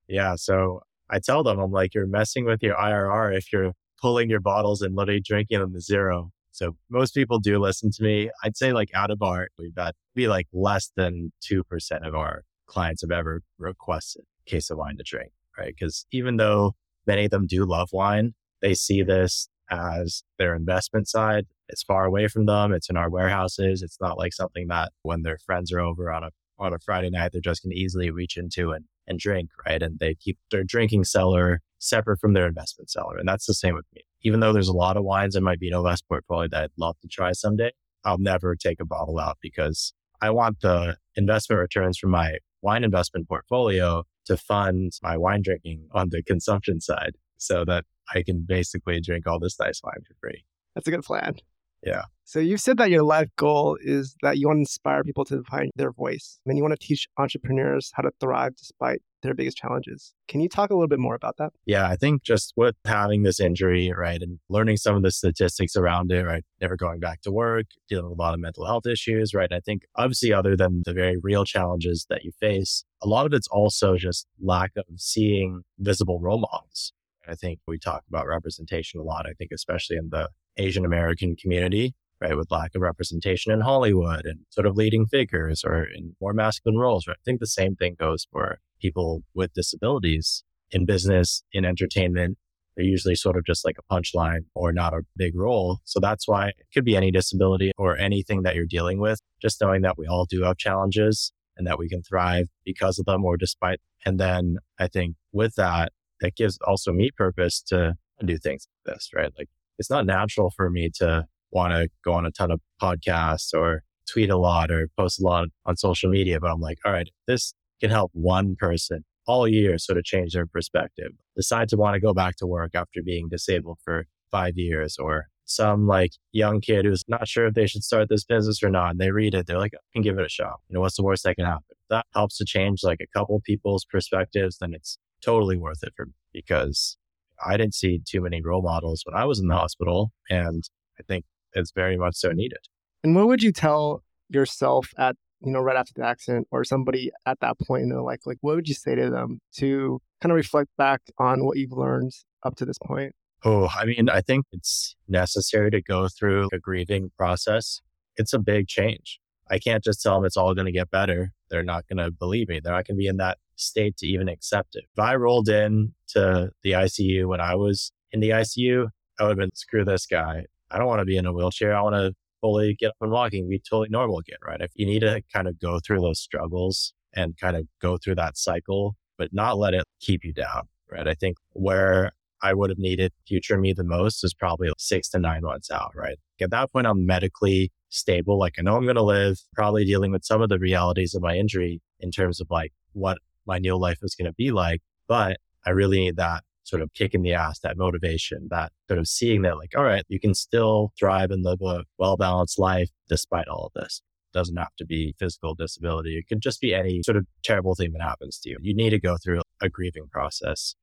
Yeah. 0.09 0.35
So 0.37 0.81
I 1.11 1.19
tell 1.19 1.43
them, 1.43 1.59
I'm 1.59 1.73
like, 1.73 1.95
you're 1.95 2.07
messing 2.07 2.45
with 2.45 2.63
your 2.63 2.77
IRR 2.77 3.37
if 3.37 3.53
you're 3.53 3.73
pulling 4.01 4.31
your 4.31 4.41
bottles 4.41 4.83
and 4.83 4.95
literally 4.97 5.21
drinking 5.21 5.61
them 5.61 5.73
to 5.75 5.81
zero. 5.81 6.31
So 6.53 6.77
most 6.91 7.15
people 7.15 7.39
do 7.39 7.59
listen 7.59 7.91
to 7.93 8.03
me. 8.03 8.31
I'd 8.43 8.57
say 8.57 8.73
like 8.73 8.91
out 8.95 9.11
of 9.11 9.23
our, 9.23 9.49
we've 9.59 9.75
got 9.75 9.95
be 10.15 10.29
like 10.29 10.47
less 10.53 10.91
than 10.97 11.33
2% 11.51 11.63
of 12.07 12.15
our 12.15 12.43
clients 12.67 13.03
have 13.03 13.11
ever 13.11 13.43
requested 13.59 14.25
a 14.47 14.51
case 14.51 14.71
of 14.71 14.79
wine 14.79 14.97
to 14.97 15.05
drink, 15.05 15.31
right? 15.57 15.75
Because 15.79 16.07
even 16.13 16.37
though 16.37 16.75
many 17.09 17.25
of 17.25 17.31
them 17.33 17.47
do 17.47 17.65
love 17.65 17.89
wine, 17.93 18.35
they 18.63 18.75
see 18.75 19.03
this 19.03 19.49
as 19.71 20.23
their 20.39 20.55
investment 20.55 21.09
side. 21.09 21.47
It's 21.69 21.83
far 21.83 22.05
away 22.05 22.29
from 22.29 22.47
them. 22.47 22.73
It's 22.73 22.89
in 22.89 22.97
our 22.97 23.11
warehouses. 23.11 23.83
It's 23.83 23.99
not 24.01 24.17
like 24.17 24.33
something 24.33 24.69
that 24.69 24.93
when 25.03 25.23
their 25.23 25.39
friends 25.39 25.73
are 25.73 25.81
over 25.81 26.13
on 26.13 26.25
a 26.25 26.31
on 26.61 26.75
a 26.75 26.79
Friday 26.79 27.11
night, 27.11 27.31
they're 27.33 27.41
just 27.41 27.63
going 27.63 27.71
to 27.71 27.79
easily 27.79 28.11
reach 28.11 28.37
into 28.37 28.73
and 28.73 28.85
and 29.07 29.19
drink, 29.19 29.51
right? 29.67 29.83
And 29.83 29.99
they 29.99 30.15
keep 30.15 30.39
their 30.51 30.65
drinking 30.65 31.05
cellar 31.05 31.61
separate 31.79 32.21
from 32.21 32.35
their 32.35 32.47
investment 32.47 32.91
cellar. 32.91 33.17
And 33.17 33.29
that's 33.29 33.47
the 33.47 33.55
same 33.55 33.75
with 33.75 33.87
me. 33.95 34.03
Even 34.23 34.41
though 34.41 34.53
there's 34.53 34.69
a 34.69 34.77
lot 34.77 34.97
of 34.97 35.05
wines 35.05 35.35
in 35.35 35.43
my 35.43 35.57
VinoVest 35.57 36.03
portfolio 36.09 36.49
that 36.49 36.65
I'd 36.65 36.71
love 36.77 36.97
to 37.01 37.09
try 37.09 37.33
someday, 37.33 37.71
I'll 38.05 38.19
never 38.19 38.55
take 38.55 38.81
a 38.81 38.85
bottle 38.85 39.19
out 39.19 39.39
because 39.41 39.93
I 40.21 40.31
want 40.31 40.61
the 40.61 40.97
investment 41.17 41.61
returns 41.61 41.99
from 41.99 42.11
my 42.11 42.39
wine 42.63 42.85
investment 42.85 43.29
portfolio 43.29 44.05
to 44.27 44.37
fund 44.37 44.93
my 45.03 45.17
wine 45.17 45.43
drinking 45.43 45.89
on 45.93 46.09
the 46.11 46.23
consumption 46.23 46.81
side 46.81 47.17
so 47.37 47.65
that 47.65 47.85
I 48.15 48.23
can 48.23 48.45
basically 48.47 49.01
drink 49.01 49.27
all 49.27 49.39
this 49.39 49.59
nice 49.59 49.81
wine 49.83 50.03
for 50.07 50.15
free. 50.21 50.45
That's 50.75 50.87
a 50.89 50.91
good 50.91 51.03
plan. 51.03 51.37
Yeah. 51.83 52.03
So 52.25 52.41
you've 52.41 52.61
said 52.61 52.77
that 52.79 52.91
your 52.91 53.05
life 53.05 53.29
goal 53.37 53.79
is 53.81 54.17
that 54.23 54.39
you 54.39 54.49
want 54.49 54.59
to 54.59 54.61
inspire 54.61 55.05
people 55.05 55.25
to 55.27 55.43
find 55.45 55.71
their 55.77 55.93
voice 55.93 56.41
and 56.45 56.57
you 56.57 56.63
want 56.63 56.79
to 56.79 56.87
teach 56.87 57.09
entrepreneurs 57.19 57.91
how 57.95 58.03
to 58.03 58.11
thrive 58.21 58.57
despite 58.57 59.01
their 59.23 59.35
biggest 59.35 59.57
challenges. 59.57 60.15
Can 60.29 60.41
you 60.41 60.49
talk 60.49 60.71
a 60.71 60.75
little 60.75 60.89
bit 60.89 60.99
more 60.99 61.15
about 61.15 61.37
that? 61.39 61.53
Yeah, 61.67 61.89
I 61.89 61.97
think 61.97 62.23
just 62.23 62.53
with 62.57 62.77
having 62.85 63.23
this 63.23 63.41
injury, 63.41 63.93
right, 63.97 64.21
and 64.21 64.39
learning 64.49 64.77
some 64.77 64.97
of 64.97 65.03
the 65.03 65.11
statistics 65.11 65.77
around 65.77 66.13
it, 66.13 66.25
right, 66.25 66.45
never 66.61 66.77
going 66.77 67.01
back 67.01 67.23
to 67.23 67.33
work, 67.33 67.67
dealing 67.89 68.09
with 68.09 68.19
a 68.19 68.23
lot 68.23 68.35
of 68.35 68.41
mental 68.41 68.67
health 68.67 68.87
issues, 68.87 69.35
right. 69.35 69.53
I 69.53 69.61
think 69.61 69.83
obviously, 69.97 70.33
other 70.33 70.57
than 70.57 70.83
the 70.85 70.93
very 70.93 71.17
real 71.23 71.45
challenges 71.45 72.07
that 72.11 72.25
you 72.25 72.33
face, 72.41 72.85
a 73.03 73.09
lot 73.09 73.27
of 73.27 73.33
it's 73.33 73.49
also 73.49 73.97
just 73.97 74.27
lack 74.41 74.73
of 74.77 74.85
seeing 74.97 75.63
visible 75.79 76.21
role 76.21 76.41
models. 76.41 76.93
I 77.27 77.35
think 77.35 77.61
we 77.67 77.79
talk 77.79 78.05
about 78.09 78.27
representation 78.27 79.01
a 79.01 79.03
lot. 79.03 79.27
I 79.27 79.35
think, 79.35 79.51
especially 79.53 79.97
in 79.97 80.09
the 80.11 80.31
Asian 80.57 80.85
American 80.85 81.37
community, 81.37 81.95
right, 82.21 82.37
with 82.37 82.51
lack 82.51 82.75
of 82.75 82.83
representation 82.83 83.53
in 83.53 83.61
Hollywood 83.61 84.25
and 84.25 84.41
sort 84.51 84.67
of 84.67 84.77
leading 84.77 85.07
figures 85.07 85.63
or 85.65 85.85
in 85.85 86.17
more 86.21 86.33
masculine 86.33 86.79
roles, 86.79 87.07
right? 87.07 87.17
I 87.19 87.25
think 87.25 87.41
the 87.41 87.47
same 87.47 87.77
thing 87.77 87.97
goes 87.99 88.27
for 88.31 88.59
people 88.81 89.23
with 89.35 89.53
disabilities 89.55 90.45
in 90.71 90.87
business, 90.87 91.43
in 91.53 91.65
entertainment. 91.65 92.39
They're 92.77 92.87
usually 92.87 93.17
sort 93.17 93.37
of 93.37 93.45
just 93.45 93.65
like 93.65 93.77
a 93.79 93.95
punchline 93.95 94.45
or 94.55 94.73
not 94.73 94.95
a 94.95 95.03
big 95.17 95.37
role. 95.37 95.81
So 95.85 95.99
that's 95.99 96.29
why 96.29 96.49
it 96.49 96.67
could 96.73 96.85
be 96.85 96.97
any 96.97 97.11
disability 97.11 97.73
or 97.77 97.97
anything 97.97 98.43
that 98.43 98.55
you're 98.55 98.67
dealing 98.67 99.01
with. 99.01 99.19
Just 99.43 99.61
knowing 99.61 99.83
that 99.83 99.99
we 99.99 100.07
all 100.07 100.27
do 100.27 100.43
have 100.43 100.59
challenges 100.59 101.33
and 101.57 101.67
that 101.67 101.79
we 101.79 101.89
can 101.89 102.03
thrive 102.03 102.47
because 102.65 102.99
of 102.99 103.07
them 103.07 103.25
or 103.25 103.37
despite. 103.37 103.81
And 104.07 104.21
then 104.21 104.59
I 104.79 104.87
think 104.87 105.17
with 105.33 105.55
that, 105.57 105.93
that 106.21 106.37
gives 106.37 106.59
also 106.67 106.93
me 106.93 107.11
purpose 107.17 107.61
to 107.63 107.95
do 108.25 108.39
things 108.39 108.67
like 108.87 108.95
this, 108.95 109.11
right? 109.15 109.33
Like 109.37 109.49
it's 109.79 109.91
not 109.91 110.07
natural 110.07 110.53
for 110.57 110.71
me 110.71 110.91
to 110.97 111.27
want 111.51 111.73
to 111.73 111.89
go 112.05 112.13
on 112.13 112.27
a 112.27 112.31
ton 112.31 112.51
of 112.51 112.61
podcasts 112.81 113.53
or 113.55 113.83
tweet 114.11 114.31
a 114.31 114.37
lot 114.37 114.71
or 114.71 114.89
post 114.97 115.21
a 115.21 115.25
lot 115.25 115.49
on 115.67 115.77
social 115.77 116.11
media, 116.11 116.41
but 116.41 116.51
I'm 116.51 116.61
like, 116.61 116.79
all 116.85 116.93
right, 116.93 117.09
this 117.27 117.55
can 117.81 117.91
help 117.91 118.11
one 118.15 118.57
person 118.57 119.05
all 119.27 119.47
year 119.47 119.79
sort 119.79 119.99
of 119.99 120.05
change 120.05 120.33
their 120.33 120.47
perspective, 120.47 121.13
decide 121.37 121.69
to 121.69 121.77
want 121.77 121.95
to 121.95 122.01
go 122.01 122.15
back 122.15 122.37
to 122.37 122.47
work 122.47 122.71
after 122.75 123.03
being 123.05 123.29
disabled 123.29 123.79
for 123.85 124.07
five 124.31 124.57
years 124.57 124.97
or 124.99 125.27
some 125.45 125.87
like 125.87 126.13
young 126.33 126.61
kid 126.61 126.85
who's 126.85 127.05
not 127.09 127.27
sure 127.27 127.47
if 127.47 127.55
they 127.55 127.67
should 127.67 127.83
start 127.83 128.09
this 128.09 128.25
business 128.25 128.63
or 128.63 128.71
not. 128.71 128.93
And 128.93 129.01
they 129.01 129.11
read 129.11 129.35
it. 129.35 129.47
They're 129.47 129.59
like, 129.59 129.73
I 129.75 129.79
can 129.93 130.03
give 130.03 130.19
it 130.19 130.25
a 130.25 130.29
shot. 130.29 130.61
You 130.69 130.75
know, 130.75 130.81
what's 130.81 130.97
the 130.97 131.03
worst 131.03 131.25
that 131.25 131.37
can 131.37 131.47
happen? 131.47 131.65
If 131.71 131.77
that 131.91 132.07
helps 132.15 132.39
to 132.39 132.45
change 132.45 132.81
like 132.83 133.01
a 133.01 133.19
couple 133.19 133.41
people's 133.45 133.85
perspectives, 133.85 134.59
then 134.59 134.75
it's 134.75 134.99
totally 135.23 135.57
worth 135.57 135.83
it 135.83 135.93
for 135.97 136.07
me 136.07 136.13
because 136.33 136.97
I 137.45 137.57
didn't 137.57 137.75
see 137.75 138.01
too 138.05 138.21
many 138.21 138.43
role 138.43 138.63
models 138.63 139.03
when 139.05 139.15
I 139.15 139.25
was 139.25 139.41
in 139.41 139.49
the 139.49 139.55
hospital. 139.55 140.13
And 140.29 140.65
I 140.99 141.03
think 141.03 141.25
it's 141.55 141.73
very 141.73 141.97
much 141.97 142.17
so 142.17 142.31
needed. 142.33 142.59
And 143.03 143.15
what 143.15 143.27
would 143.29 143.43
you 143.43 143.53
tell 143.53 144.03
yourself 144.29 144.91
at, 144.99 145.17
you 145.41 145.53
know, 145.53 145.61
right 145.61 145.77
after 145.77 145.93
the 145.95 146.05
accident 146.05 146.49
or 146.51 146.65
somebody 146.65 147.11
at 147.27 147.41
that 147.41 147.59
point 147.67 147.83
in 147.83 147.89
their 147.89 148.03
life? 148.03 148.21
Like, 148.27 148.39
what 148.41 148.57
would 148.57 148.69
you 148.69 148.75
say 148.75 148.95
to 148.95 149.11
them 149.11 149.41
to 149.57 150.01
kind 150.21 150.33
of 150.33 150.37
reflect 150.37 150.71
back 150.77 151.01
on 151.19 151.45
what 151.45 151.57
you've 151.57 151.73
learned 151.73 152.13
up 152.43 152.57
to 152.57 152.65
this 152.65 152.79
point? 152.79 153.15
Oh, 153.45 153.69
I 153.69 153.85
mean, 153.85 154.09
I 154.09 154.21
think 154.21 154.47
it's 154.53 154.97
necessary 155.07 155.71
to 155.71 155.81
go 155.81 156.09
through 156.09 156.49
a 156.53 156.59
grieving 156.59 157.11
process. 157.17 157.81
It's 158.17 158.33
a 158.33 158.39
big 158.39 158.67
change. 158.67 159.21
I 159.51 159.59
can't 159.59 159.85
just 159.85 160.03
tell 160.03 160.17
them 160.17 160.25
it's 160.25 160.37
all 160.37 160.55
going 160.55 160.67
to 160.67 160.73
get 160.73 160.91
better. 160.91 161.33
They're 161.51 161.63
not 161.63 161.87
going 161.87 162.05
to 162.05 162.11
believe 162.11 162.49
me. 162.49 162.61
They're 162.61 162.73
not 162.73 162.87
going 162.87 162.97
to 162.97 163.03
be 163.03 163.07
in 163.07 163.17
that 163.19 163.39
state 163.57 163.97
to 163.99 164.07
even 164.07 164.29
accept 164.29 164.75
it. 164.75 164.85
If 164.93 164.99
I 164.99 165.15
rolled 165.15 165.49
in 165.49 165.95
to 166.09 166.51
the 166.63 166.73
ICU 166.73 167.27
when 167.27 167.41
I 167.41 167.55
was 167.55 167.93
in 168.13 168.21
the 168.21 168.31
ICU, 168.31 168.89
I 169.19 169.23
would 169.23 169.31
have 169.31 169.39
been, 169.39 169.55
screw 169.55 169.85
this 169.85 170.07
guy. 170.07 170.45
I 170.71 170.79
don't 170.79 170.87
want 170.87 171.01
to 171.01 171.07
be 171.07 171.17
in 171.17 171.27
a 171.27 171.33
wheelchair. 171.33 171.75
I 171.75 171.81
want 171.81 171.95
to 171.95 172.13
fully 172.41 172.77
get 172.79 172.89
up 172.89 172.97
and 173.01 173.11
walking, 173.11 173.49
be 173.49 173.59
totally 173.59 173.89
normal 173.91 174.19
again, 174.19 174.39
right? 174.47 174.61
If 174.61 174.73
you 174.75 174.87
need 174.87 175.01
to 175.01 175.23
kind 175.33 175.49
of 175.49 175.59
go 175.59 175.81
through 175.85 176.01
those 176.01 176.21
struggles 176.21 176.93
and 177.15 177.37
kind 177.39 177.57
of 177.57 177.67
go 177.81 177.97
through 177.97 178.17
that 178.17 178.37
cycle, 178.37 178.97
but 179.17 179.33
not 179.33 179.59
let 179.59 179.75
it 179.75 179.85
keep 180.01 180.25
you 180.25 180.33
down, 180.33 180.69
right? 180.91 181.07
I 181.09 181.15
think 181.15 181.37
where 181.53 182.13
I 182.43 182.55
would 182.55 182.71
have 182.71 182.79
needed 182.79 183.13
future 183.27 183.59
me 183.59 183.73
the 183.73 183.85
most 183.85 184.23
is 184.23 184.33
probably 184.33 184.71
six 184.79 185.09
to 185.11 185.19
nine 185.19 185.43
months 185.43 185.71
out, 185.71 185.93
right? 185.95 186.17
At 186.41 186.51
that 186.51 186.73
point, 186.73 186.87
I'm 186.87 187.05
medically 187.05 187.73
stable. 187.89 188.39
Like 188.39 188.55
I 188.59 188.63
know 188.63 188.77
I'm 188.77 188.85
going 188.85 188.97
to 188.97 189.03
live, 189.03 189.39
probably 189.55 189.85
dealing 189.85 190.13
with 190.13 190.25
some 190.25 190.41
of 190.41 190.49
the 190.49 190.59
realities 190.59 191.15
of 191.15 191.23
my 191.23 191.37
injury 191.37 191.81
in 192.01 192.11
terms 192.11 192.41
of 192.41 192.47
like 192.51 192.73
what 192.93 193.19
my 193.47 193.59
new 193.59 193.77
life 193.77 193.99
is 194.03 194.15
going 194.15 194.27
to 194.27 194.35
be 194.35 194.51
like. 194.51 194.81
But 195.09 195.39
I 195.67 195.71
really 195.71 195.99
need 195.99 196.17
that 196.17 196.45
sort 196.69 196.83
of 196.83 196.93
kick 196.95 197.15
in 197.15 197.23
the 197.23 197.33
ass, 197.33 197.61
that 197.61 197.77
motivation, 197.77 198.49
that 198.51 198.73
sort 198.89 198.99
of 198.99 199.09
seeing 199.09 199.43
that 199.43 199.57
like, 199.57 199.73
all 199.77 199.85
right, 199.85 200.05
you 200.09 200.21
can 200.21 200.35
still 200.35 200.93
thrive 200.99 201.31
and 201.31 201.45
live 201.45 201.61
a 201.63 201.85
well 201.99 202.17
balanced 202.17 202.59
life 202.59 202.91
despite 203.09 203.49
all 203.49 203.71
of 203.75 203.81
this. 203.81 204.03
It 204.33 204.39
doesn't 204.39 204.57
have 204.57 204.75
to 204.79 204.85
be 204.85 205.15
physical 205.19 205.55
disability. 205.55 206.19
It 206.19 206.29
could 206.29 206.43
just 206.43 206.61
be 206.61 206.75
any 206.75 207.03
sort 207.03 207.17
of 207.17 207.27
terrible 207.43 207.75
thing 207.75 207.93
that 207.93 208.03
happens 208.03 208.39
to 208.41 208.51
you. 208.51 208.59
You 208.61 208.75
need 208.75 208.91
to 208.91 209.01
go 209.01 209.17
through 209.23 209.41
a 209.61 209.69
grieving 209.69 210.09
process 210.11 210.75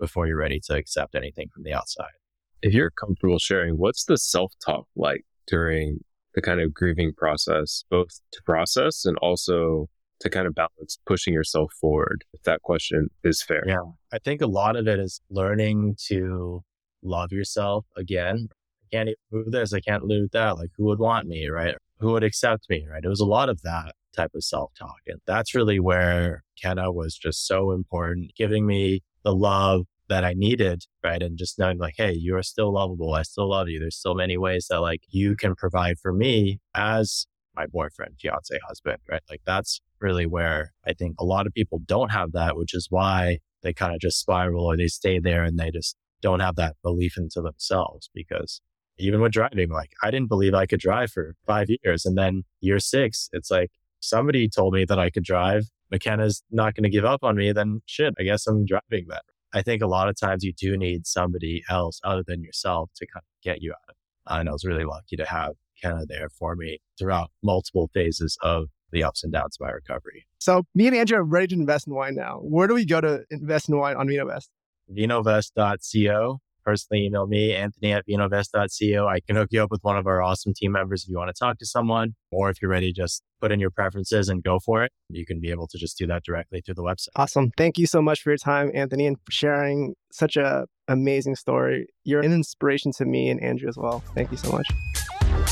before 0.00 0.26
you're 0.26 0.36
ready 0.36 0.60
to 0.64 0.74
accept 0.74 1.14
anything 1.14 1.48
from 1.52 1.64
the 1.64 1.72
outside. 1.72 2.16
If 2.62 2.72
you're 2.72 2.90
comfortable 2.90 3.38
sharing, 3.38 3.74
what's 3.74 4.04
the 4.06 4.16
self 4.16 4.52
talk 4.64 4.86
like 4.96 5.24
during 5.46 6.00
the 6.34 6.42
kind 6.42 6.60
of 6.60 6.74
grieving 6.74 7.12
process, 7.16 7.84
both 7.90 8.08
to 8.32 8.40
process 8.44 9.04
and 9.04 9.16
also 9.18 9.88
to 10.20 10.30
kind 10.30 10.46
of 10.46 10.54
balance 10.54 10.98
pushing 11.06 11.34
yourself 11.34 11.72
forward? 11.80 12.24
If 12.32 12.42
that 12.42 12.62
question 12.62 13.08
is 13.22 13.42
fair. 13.42 13.64
Yeah. 13.66 13.82
I 14.12 14.18
think 14.18 14.40
a 14.40 14.46
lot 14.46 14.76
of 14.76 14.86
it 14.86 14.98
is 14.98 15.20
learning 15.30 15.96
to 16.08 16.62
love 17.02 17.32
yourself 17.32 17.86
again. 17.96 18.48
I 18.50 18.96
can't 18.96 19.08
even 19.08 19.16
move 19.30 19.52
this. 19.52 19.72
I 19.72 19.80
can't 19.80 20.04
lose 20.04 20.30
that. 20.32 20.56
Like 20.56 20.70
who 20.76 20.84
would 20.84 20.98
want 20.98 21.26
me? 21.26 21.48
Right. 21.48 21.74
Who 21.98 22.12
would 22.12 22.24
accept 22.24 22.66
me? 22.68 22.86
Right. 22.90 23.04
It 23.04 23.08
was 23.08 23.20
a 23.20 23.26
lot 23.26 23.48
of 23.48 23.62
that 23.62 23.92
type 24.14 24.30
of 24.34 24.44
self 24.44 24.72
talk. 24.78 24.98
And 25.06 25.20
that's 25.26 25.54
really 25.54 25.80
where 25.80 26.42
Kenna 26.60 26.92
was 26.92 27.16
just 27.16 27.46
so 27.46 27.72
important, 27.72 28.32
giving 28.36 28.66
me 28.66 29.02
the 29.24 29.34
love 29.34 29.86
that 30.08 30.24
I 30.24 30.34
needed, 30.34 30.84
right? 31.02 31.22
And 31.22 31.38
just 31.38 31.58
knowing 31.58 31.78
like, 31.78 31.94
hey, 31.96 32.12
you 32.12 32.36
are 32.36 32.42
still 32.42 32.72
lovable. 32.72 33.14
I 33.14 33.22
still 33.22 33.50
love 33.50 33.68
you. 33.68 33.80
There's 33.80 34.00
so 34.00 34.14
many 34.14 34.36
ways 34.36 34.66
that 34.68 34.80
like 34.80 35.02
you 35.08 35.36
can 35.36 35.54
provide 35.54 35.98
for 35.98 36.12
me 36.12 36.60
as 36.74 37.26
my 37.56 37.66
boyfriend, 37.66 38.16
fiance, 38.20 38.58
husband, 38.66 38.98
right? 39.10 39.22
Like 39.30 39.40
that's 39.46 39.80
really 40.04 40.26
where 40.26 40.72
I 40.86 40.92
think 40.92 41.16
a 41.18 41.24
lot 41.24 41.46
of 41.46 41.54
people 41.54 41.80
don't 41.84 42.12
have 42.12 42.32
that, 42.32 42.56
which 42.56 42.74
is 42.74 42.86
why 42.90 43.38
they 43.62 43.72
kind 43.72 43.94
of 43.94 44.00
just 44.00 44.20
spiral 44.20 44.66
or 44.66 44.76
they 44.76 44.86
stay 44.86 45.18
there 45.18 45.42
and 45.42 45.58
they 45.58 45.70
just 45.70 45.96
don't 46.20 46.40
have 46.40 46.56
that 46.56 46.76
belief 46.82 47.16
into 47.16 47.40
themselves 47.40 48.10
because 48.14 48.60
even 48.98 49.20
with 49.20 49.32
driving, 49.32 49.70
like 49.70 49.90
I 50.02 50.10
didn't 50.10 50.28
believe 50.28 50.54
I 50.54 50.66
could 50.66 50.78
drive 50.78 51.10
for 51.10 51.34
five 51.46 51.68
years. 51.82 52.04
And 52.04 52.16
then 52.16 52.44
year 52.60 52.78
six, 52.78 53.28
it's 53.32 53.50
like 53.50 53.70
somebody 54.00 54.48
told 54.48 54.74
me 54.74 54.84
that 54.84 54.98
I 54.98 55.10
could 55.10 55.24
drive. 55.24 55.64
McKenna's 55.90 56.42
not 56.50 56.74
going 56.74 56.84
to 56.84 56.90
give 56.90 57.04
up 57.04 57.24
on 57.24 57.36
me. 57.36 57.52
Then 57.52 57.80
shit, 57.86 58.14
I 58.18 58.22
guess 58.22 58.46
I'm 58.46 58.64
driving 58.64 59.06
that. 59.08 59.24
I 59.52 59.62
think 59.62 59.82
a 59.82 59.86
lot 59.86 60.08
of 60.08 60.18
times 60.18 60.44
you 60.44 60.52
do 60.52 60.76
need 60.76 61.06
somebody 61.06 61.62
else 61.68 62.00
other 62.04 62.22
than 62.26 62.42
yourself 62.42 62.90
to 62.96 63.06
kind 63.06 63.22
of 63.22 63.42
get 63.42 63.62
you 63.62 63.72
out 63.72 63.88
of 63.88 63.94
it. 63.94 64.40
And 64.40 64.48
I 64.48 64.52
was 64.52 64.64
really 64.64 64.84
lucky 64.84 65.16
to 65.16 65.24
have 65.24 65.52
Kenna 65.80 66.06
there 66.06 66.28
for 66.28 66.56
me 66.56 66.78
throughout 66.98 67.30
multiple 67.42 67.90
phases 67.92 68.36
of 68.42 68.66
the 68.94 69.04
ups 69.04 69.22
and 69.22 69.32
downs 69.32 69.56
of 69.60 69.66
my 69.66 69.72
recovery. 69.72 70.26
So 70.38 70.64
me 70.74 70.86
and 70.86 70.96
Andrew 70.96 71.18
are 71.18 71.24
ready 71.24 71.48
to 71.48 71.54
invest 71.54 71.86
in 71.86 71.94
wine 71.94 72.14
now. 72.14 72.38
Where 72.42 72.66
do 72.66 72.74
we 72.74 72.86
go 72.86 73.00
to 73.00 73.24
invest 73.30 73.68
in 73.68 73.76
wine 73.76 73.96
on 73.96 74.08
VinoVest? 74.08 74.48
Vinovest.co 74.90 76.40
personally 76.64 77.04
email 77.04 77.26
me, 77.26 77.54
Anthony 77.54 77.92
at 77.92 78.06
vinovest.co. 78.06 79.06
I 79.06 79.20
can 79.20 79.36
hook 79.36 79.48
you 79.52 79.62
up 79.62 79.70
with 79.70 79.84
one 79.84 79.96
of 79.96 80.06
our 80.06 80.22
awesome 80.22 80.54
team 80.54 80.72
members 80.72 81.04
if 81.04 81.10
you 81.10 81.16
want 81.16 81.34
to 81.34 81.38
talk 81.38 81.58
to 81.58 81.66
someone, 81.66 82.14
or 82.32 82.50
if 82.50 82.60
you're 82.60 82.70
ready, 82.70 82.92
just 82.92 83.22
put 83.40 83.52
in 83.52 83.60
your 83.60 83.70
preferences 83.70 84.28
and 84.28 84.42
go 84.42 84.58
for 84.58 84.82
it. 84.82 84.92
You 85.10 85.26
can 85.26 85.40
be 85.40 85.50
able 85.50 85.68
to 85.68 85.78
just 85.78 85.98
do 85.98 86.06
that 86.06 86.24
directly 86.24 86.62
through 86.62 86.74
the 86.74 86.82
website. 86.82 87.08
Awesome. 87.16 87.52
Thank 87.56 87.78
you 87.78 87.86
so 87.86 88.00
much 88.00 88.22
for 88.22 88.30
your 88.30 88.38
time, 88.38 88.70
Anthony, 88.74 89.06
and 89.06 89.18
for 89.24 89.30
sharing 89.30 89.94
such 90.10 90.36
a 90.36 90.66
amazing 90.88 91.36
story. 91.36 91.86
You're 92.04 92.20
an 92.20 92.32
inspiration 92.32 92.92
to 92.92 93.04
me 93.04 93.28
and 93.28 93.42
Andrew 93.42 93.68
as 93.68 93.76
well. 93.76 94.02
Thank 94.14 94.30
you 94.30 94.36
so 94.36 94.50
much. 94.50 94.66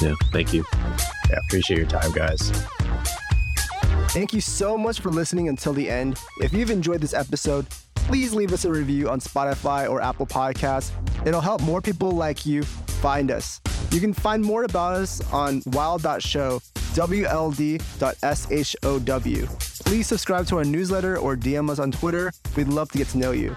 Yeah, 0.00 0.14
thank 0.32 0.52
you. 0.52 0.64
Yeah, 1.30 1.38
appreciate 1.46 1.78
your 1.78 1.86
time, 1.86 2.12
guys. 2.12 2.50
Thank 4.12 4.34
you 4.34 4.42
so 4.42 4.76
much 4.76 5.00
for 5.00 5.08
listening 5.08 5.48
until 5.48 5.72
the 5.72 5.88
end. 5.88 6.18
If 6.40 6.52
you've 6.52 6.70
enjoyed 6.70 7.00
this 7.00 7.14
episode, 7.14 7.66
please 7.94 8.34
leave 8.34 8.52
us 8.52 8.66
a 8.66 8.70
review 8.70 9.08
on 9.08 9.20
Spotify 9.20 9.88
or 9.88 10.02
Apple 10.02 10.26
Podcasts. 10.26 10.90
It'll 11.26 11.40
help 11.40 11.62
more 11.62 11.80
people 11.80 12.10
like 12.10 12.44
you 12.44 12.62
find 12.62 13.30
us. 13.30 13.62
You 13.90 14.00
can 14.00 14.12
find 14.12 14.44
more 14.44 14.64
about 14.64 14.96
us 14.96 15.22
on 15.32 15.62
wild.show, 15.64 16.60
WLD.SHOW. 16.92 17.86
Please 19.86 20.06
subscribe 20.06 20.46
to 20.48 20.58
our 20.58 20.64
newsletter 20.64 21.16
or 21.16 21.34
DM 21.34 21.70
us 21.70 21.78
on 21.78 21.90
Twitter. 21.90 22.32
We'd 22.54 22.68
love 22.68 22.90
to 22.92 22.98
get 22.98 23.08
to 23.08 23.18
know 23.18 23.32
you. 23.32 23.56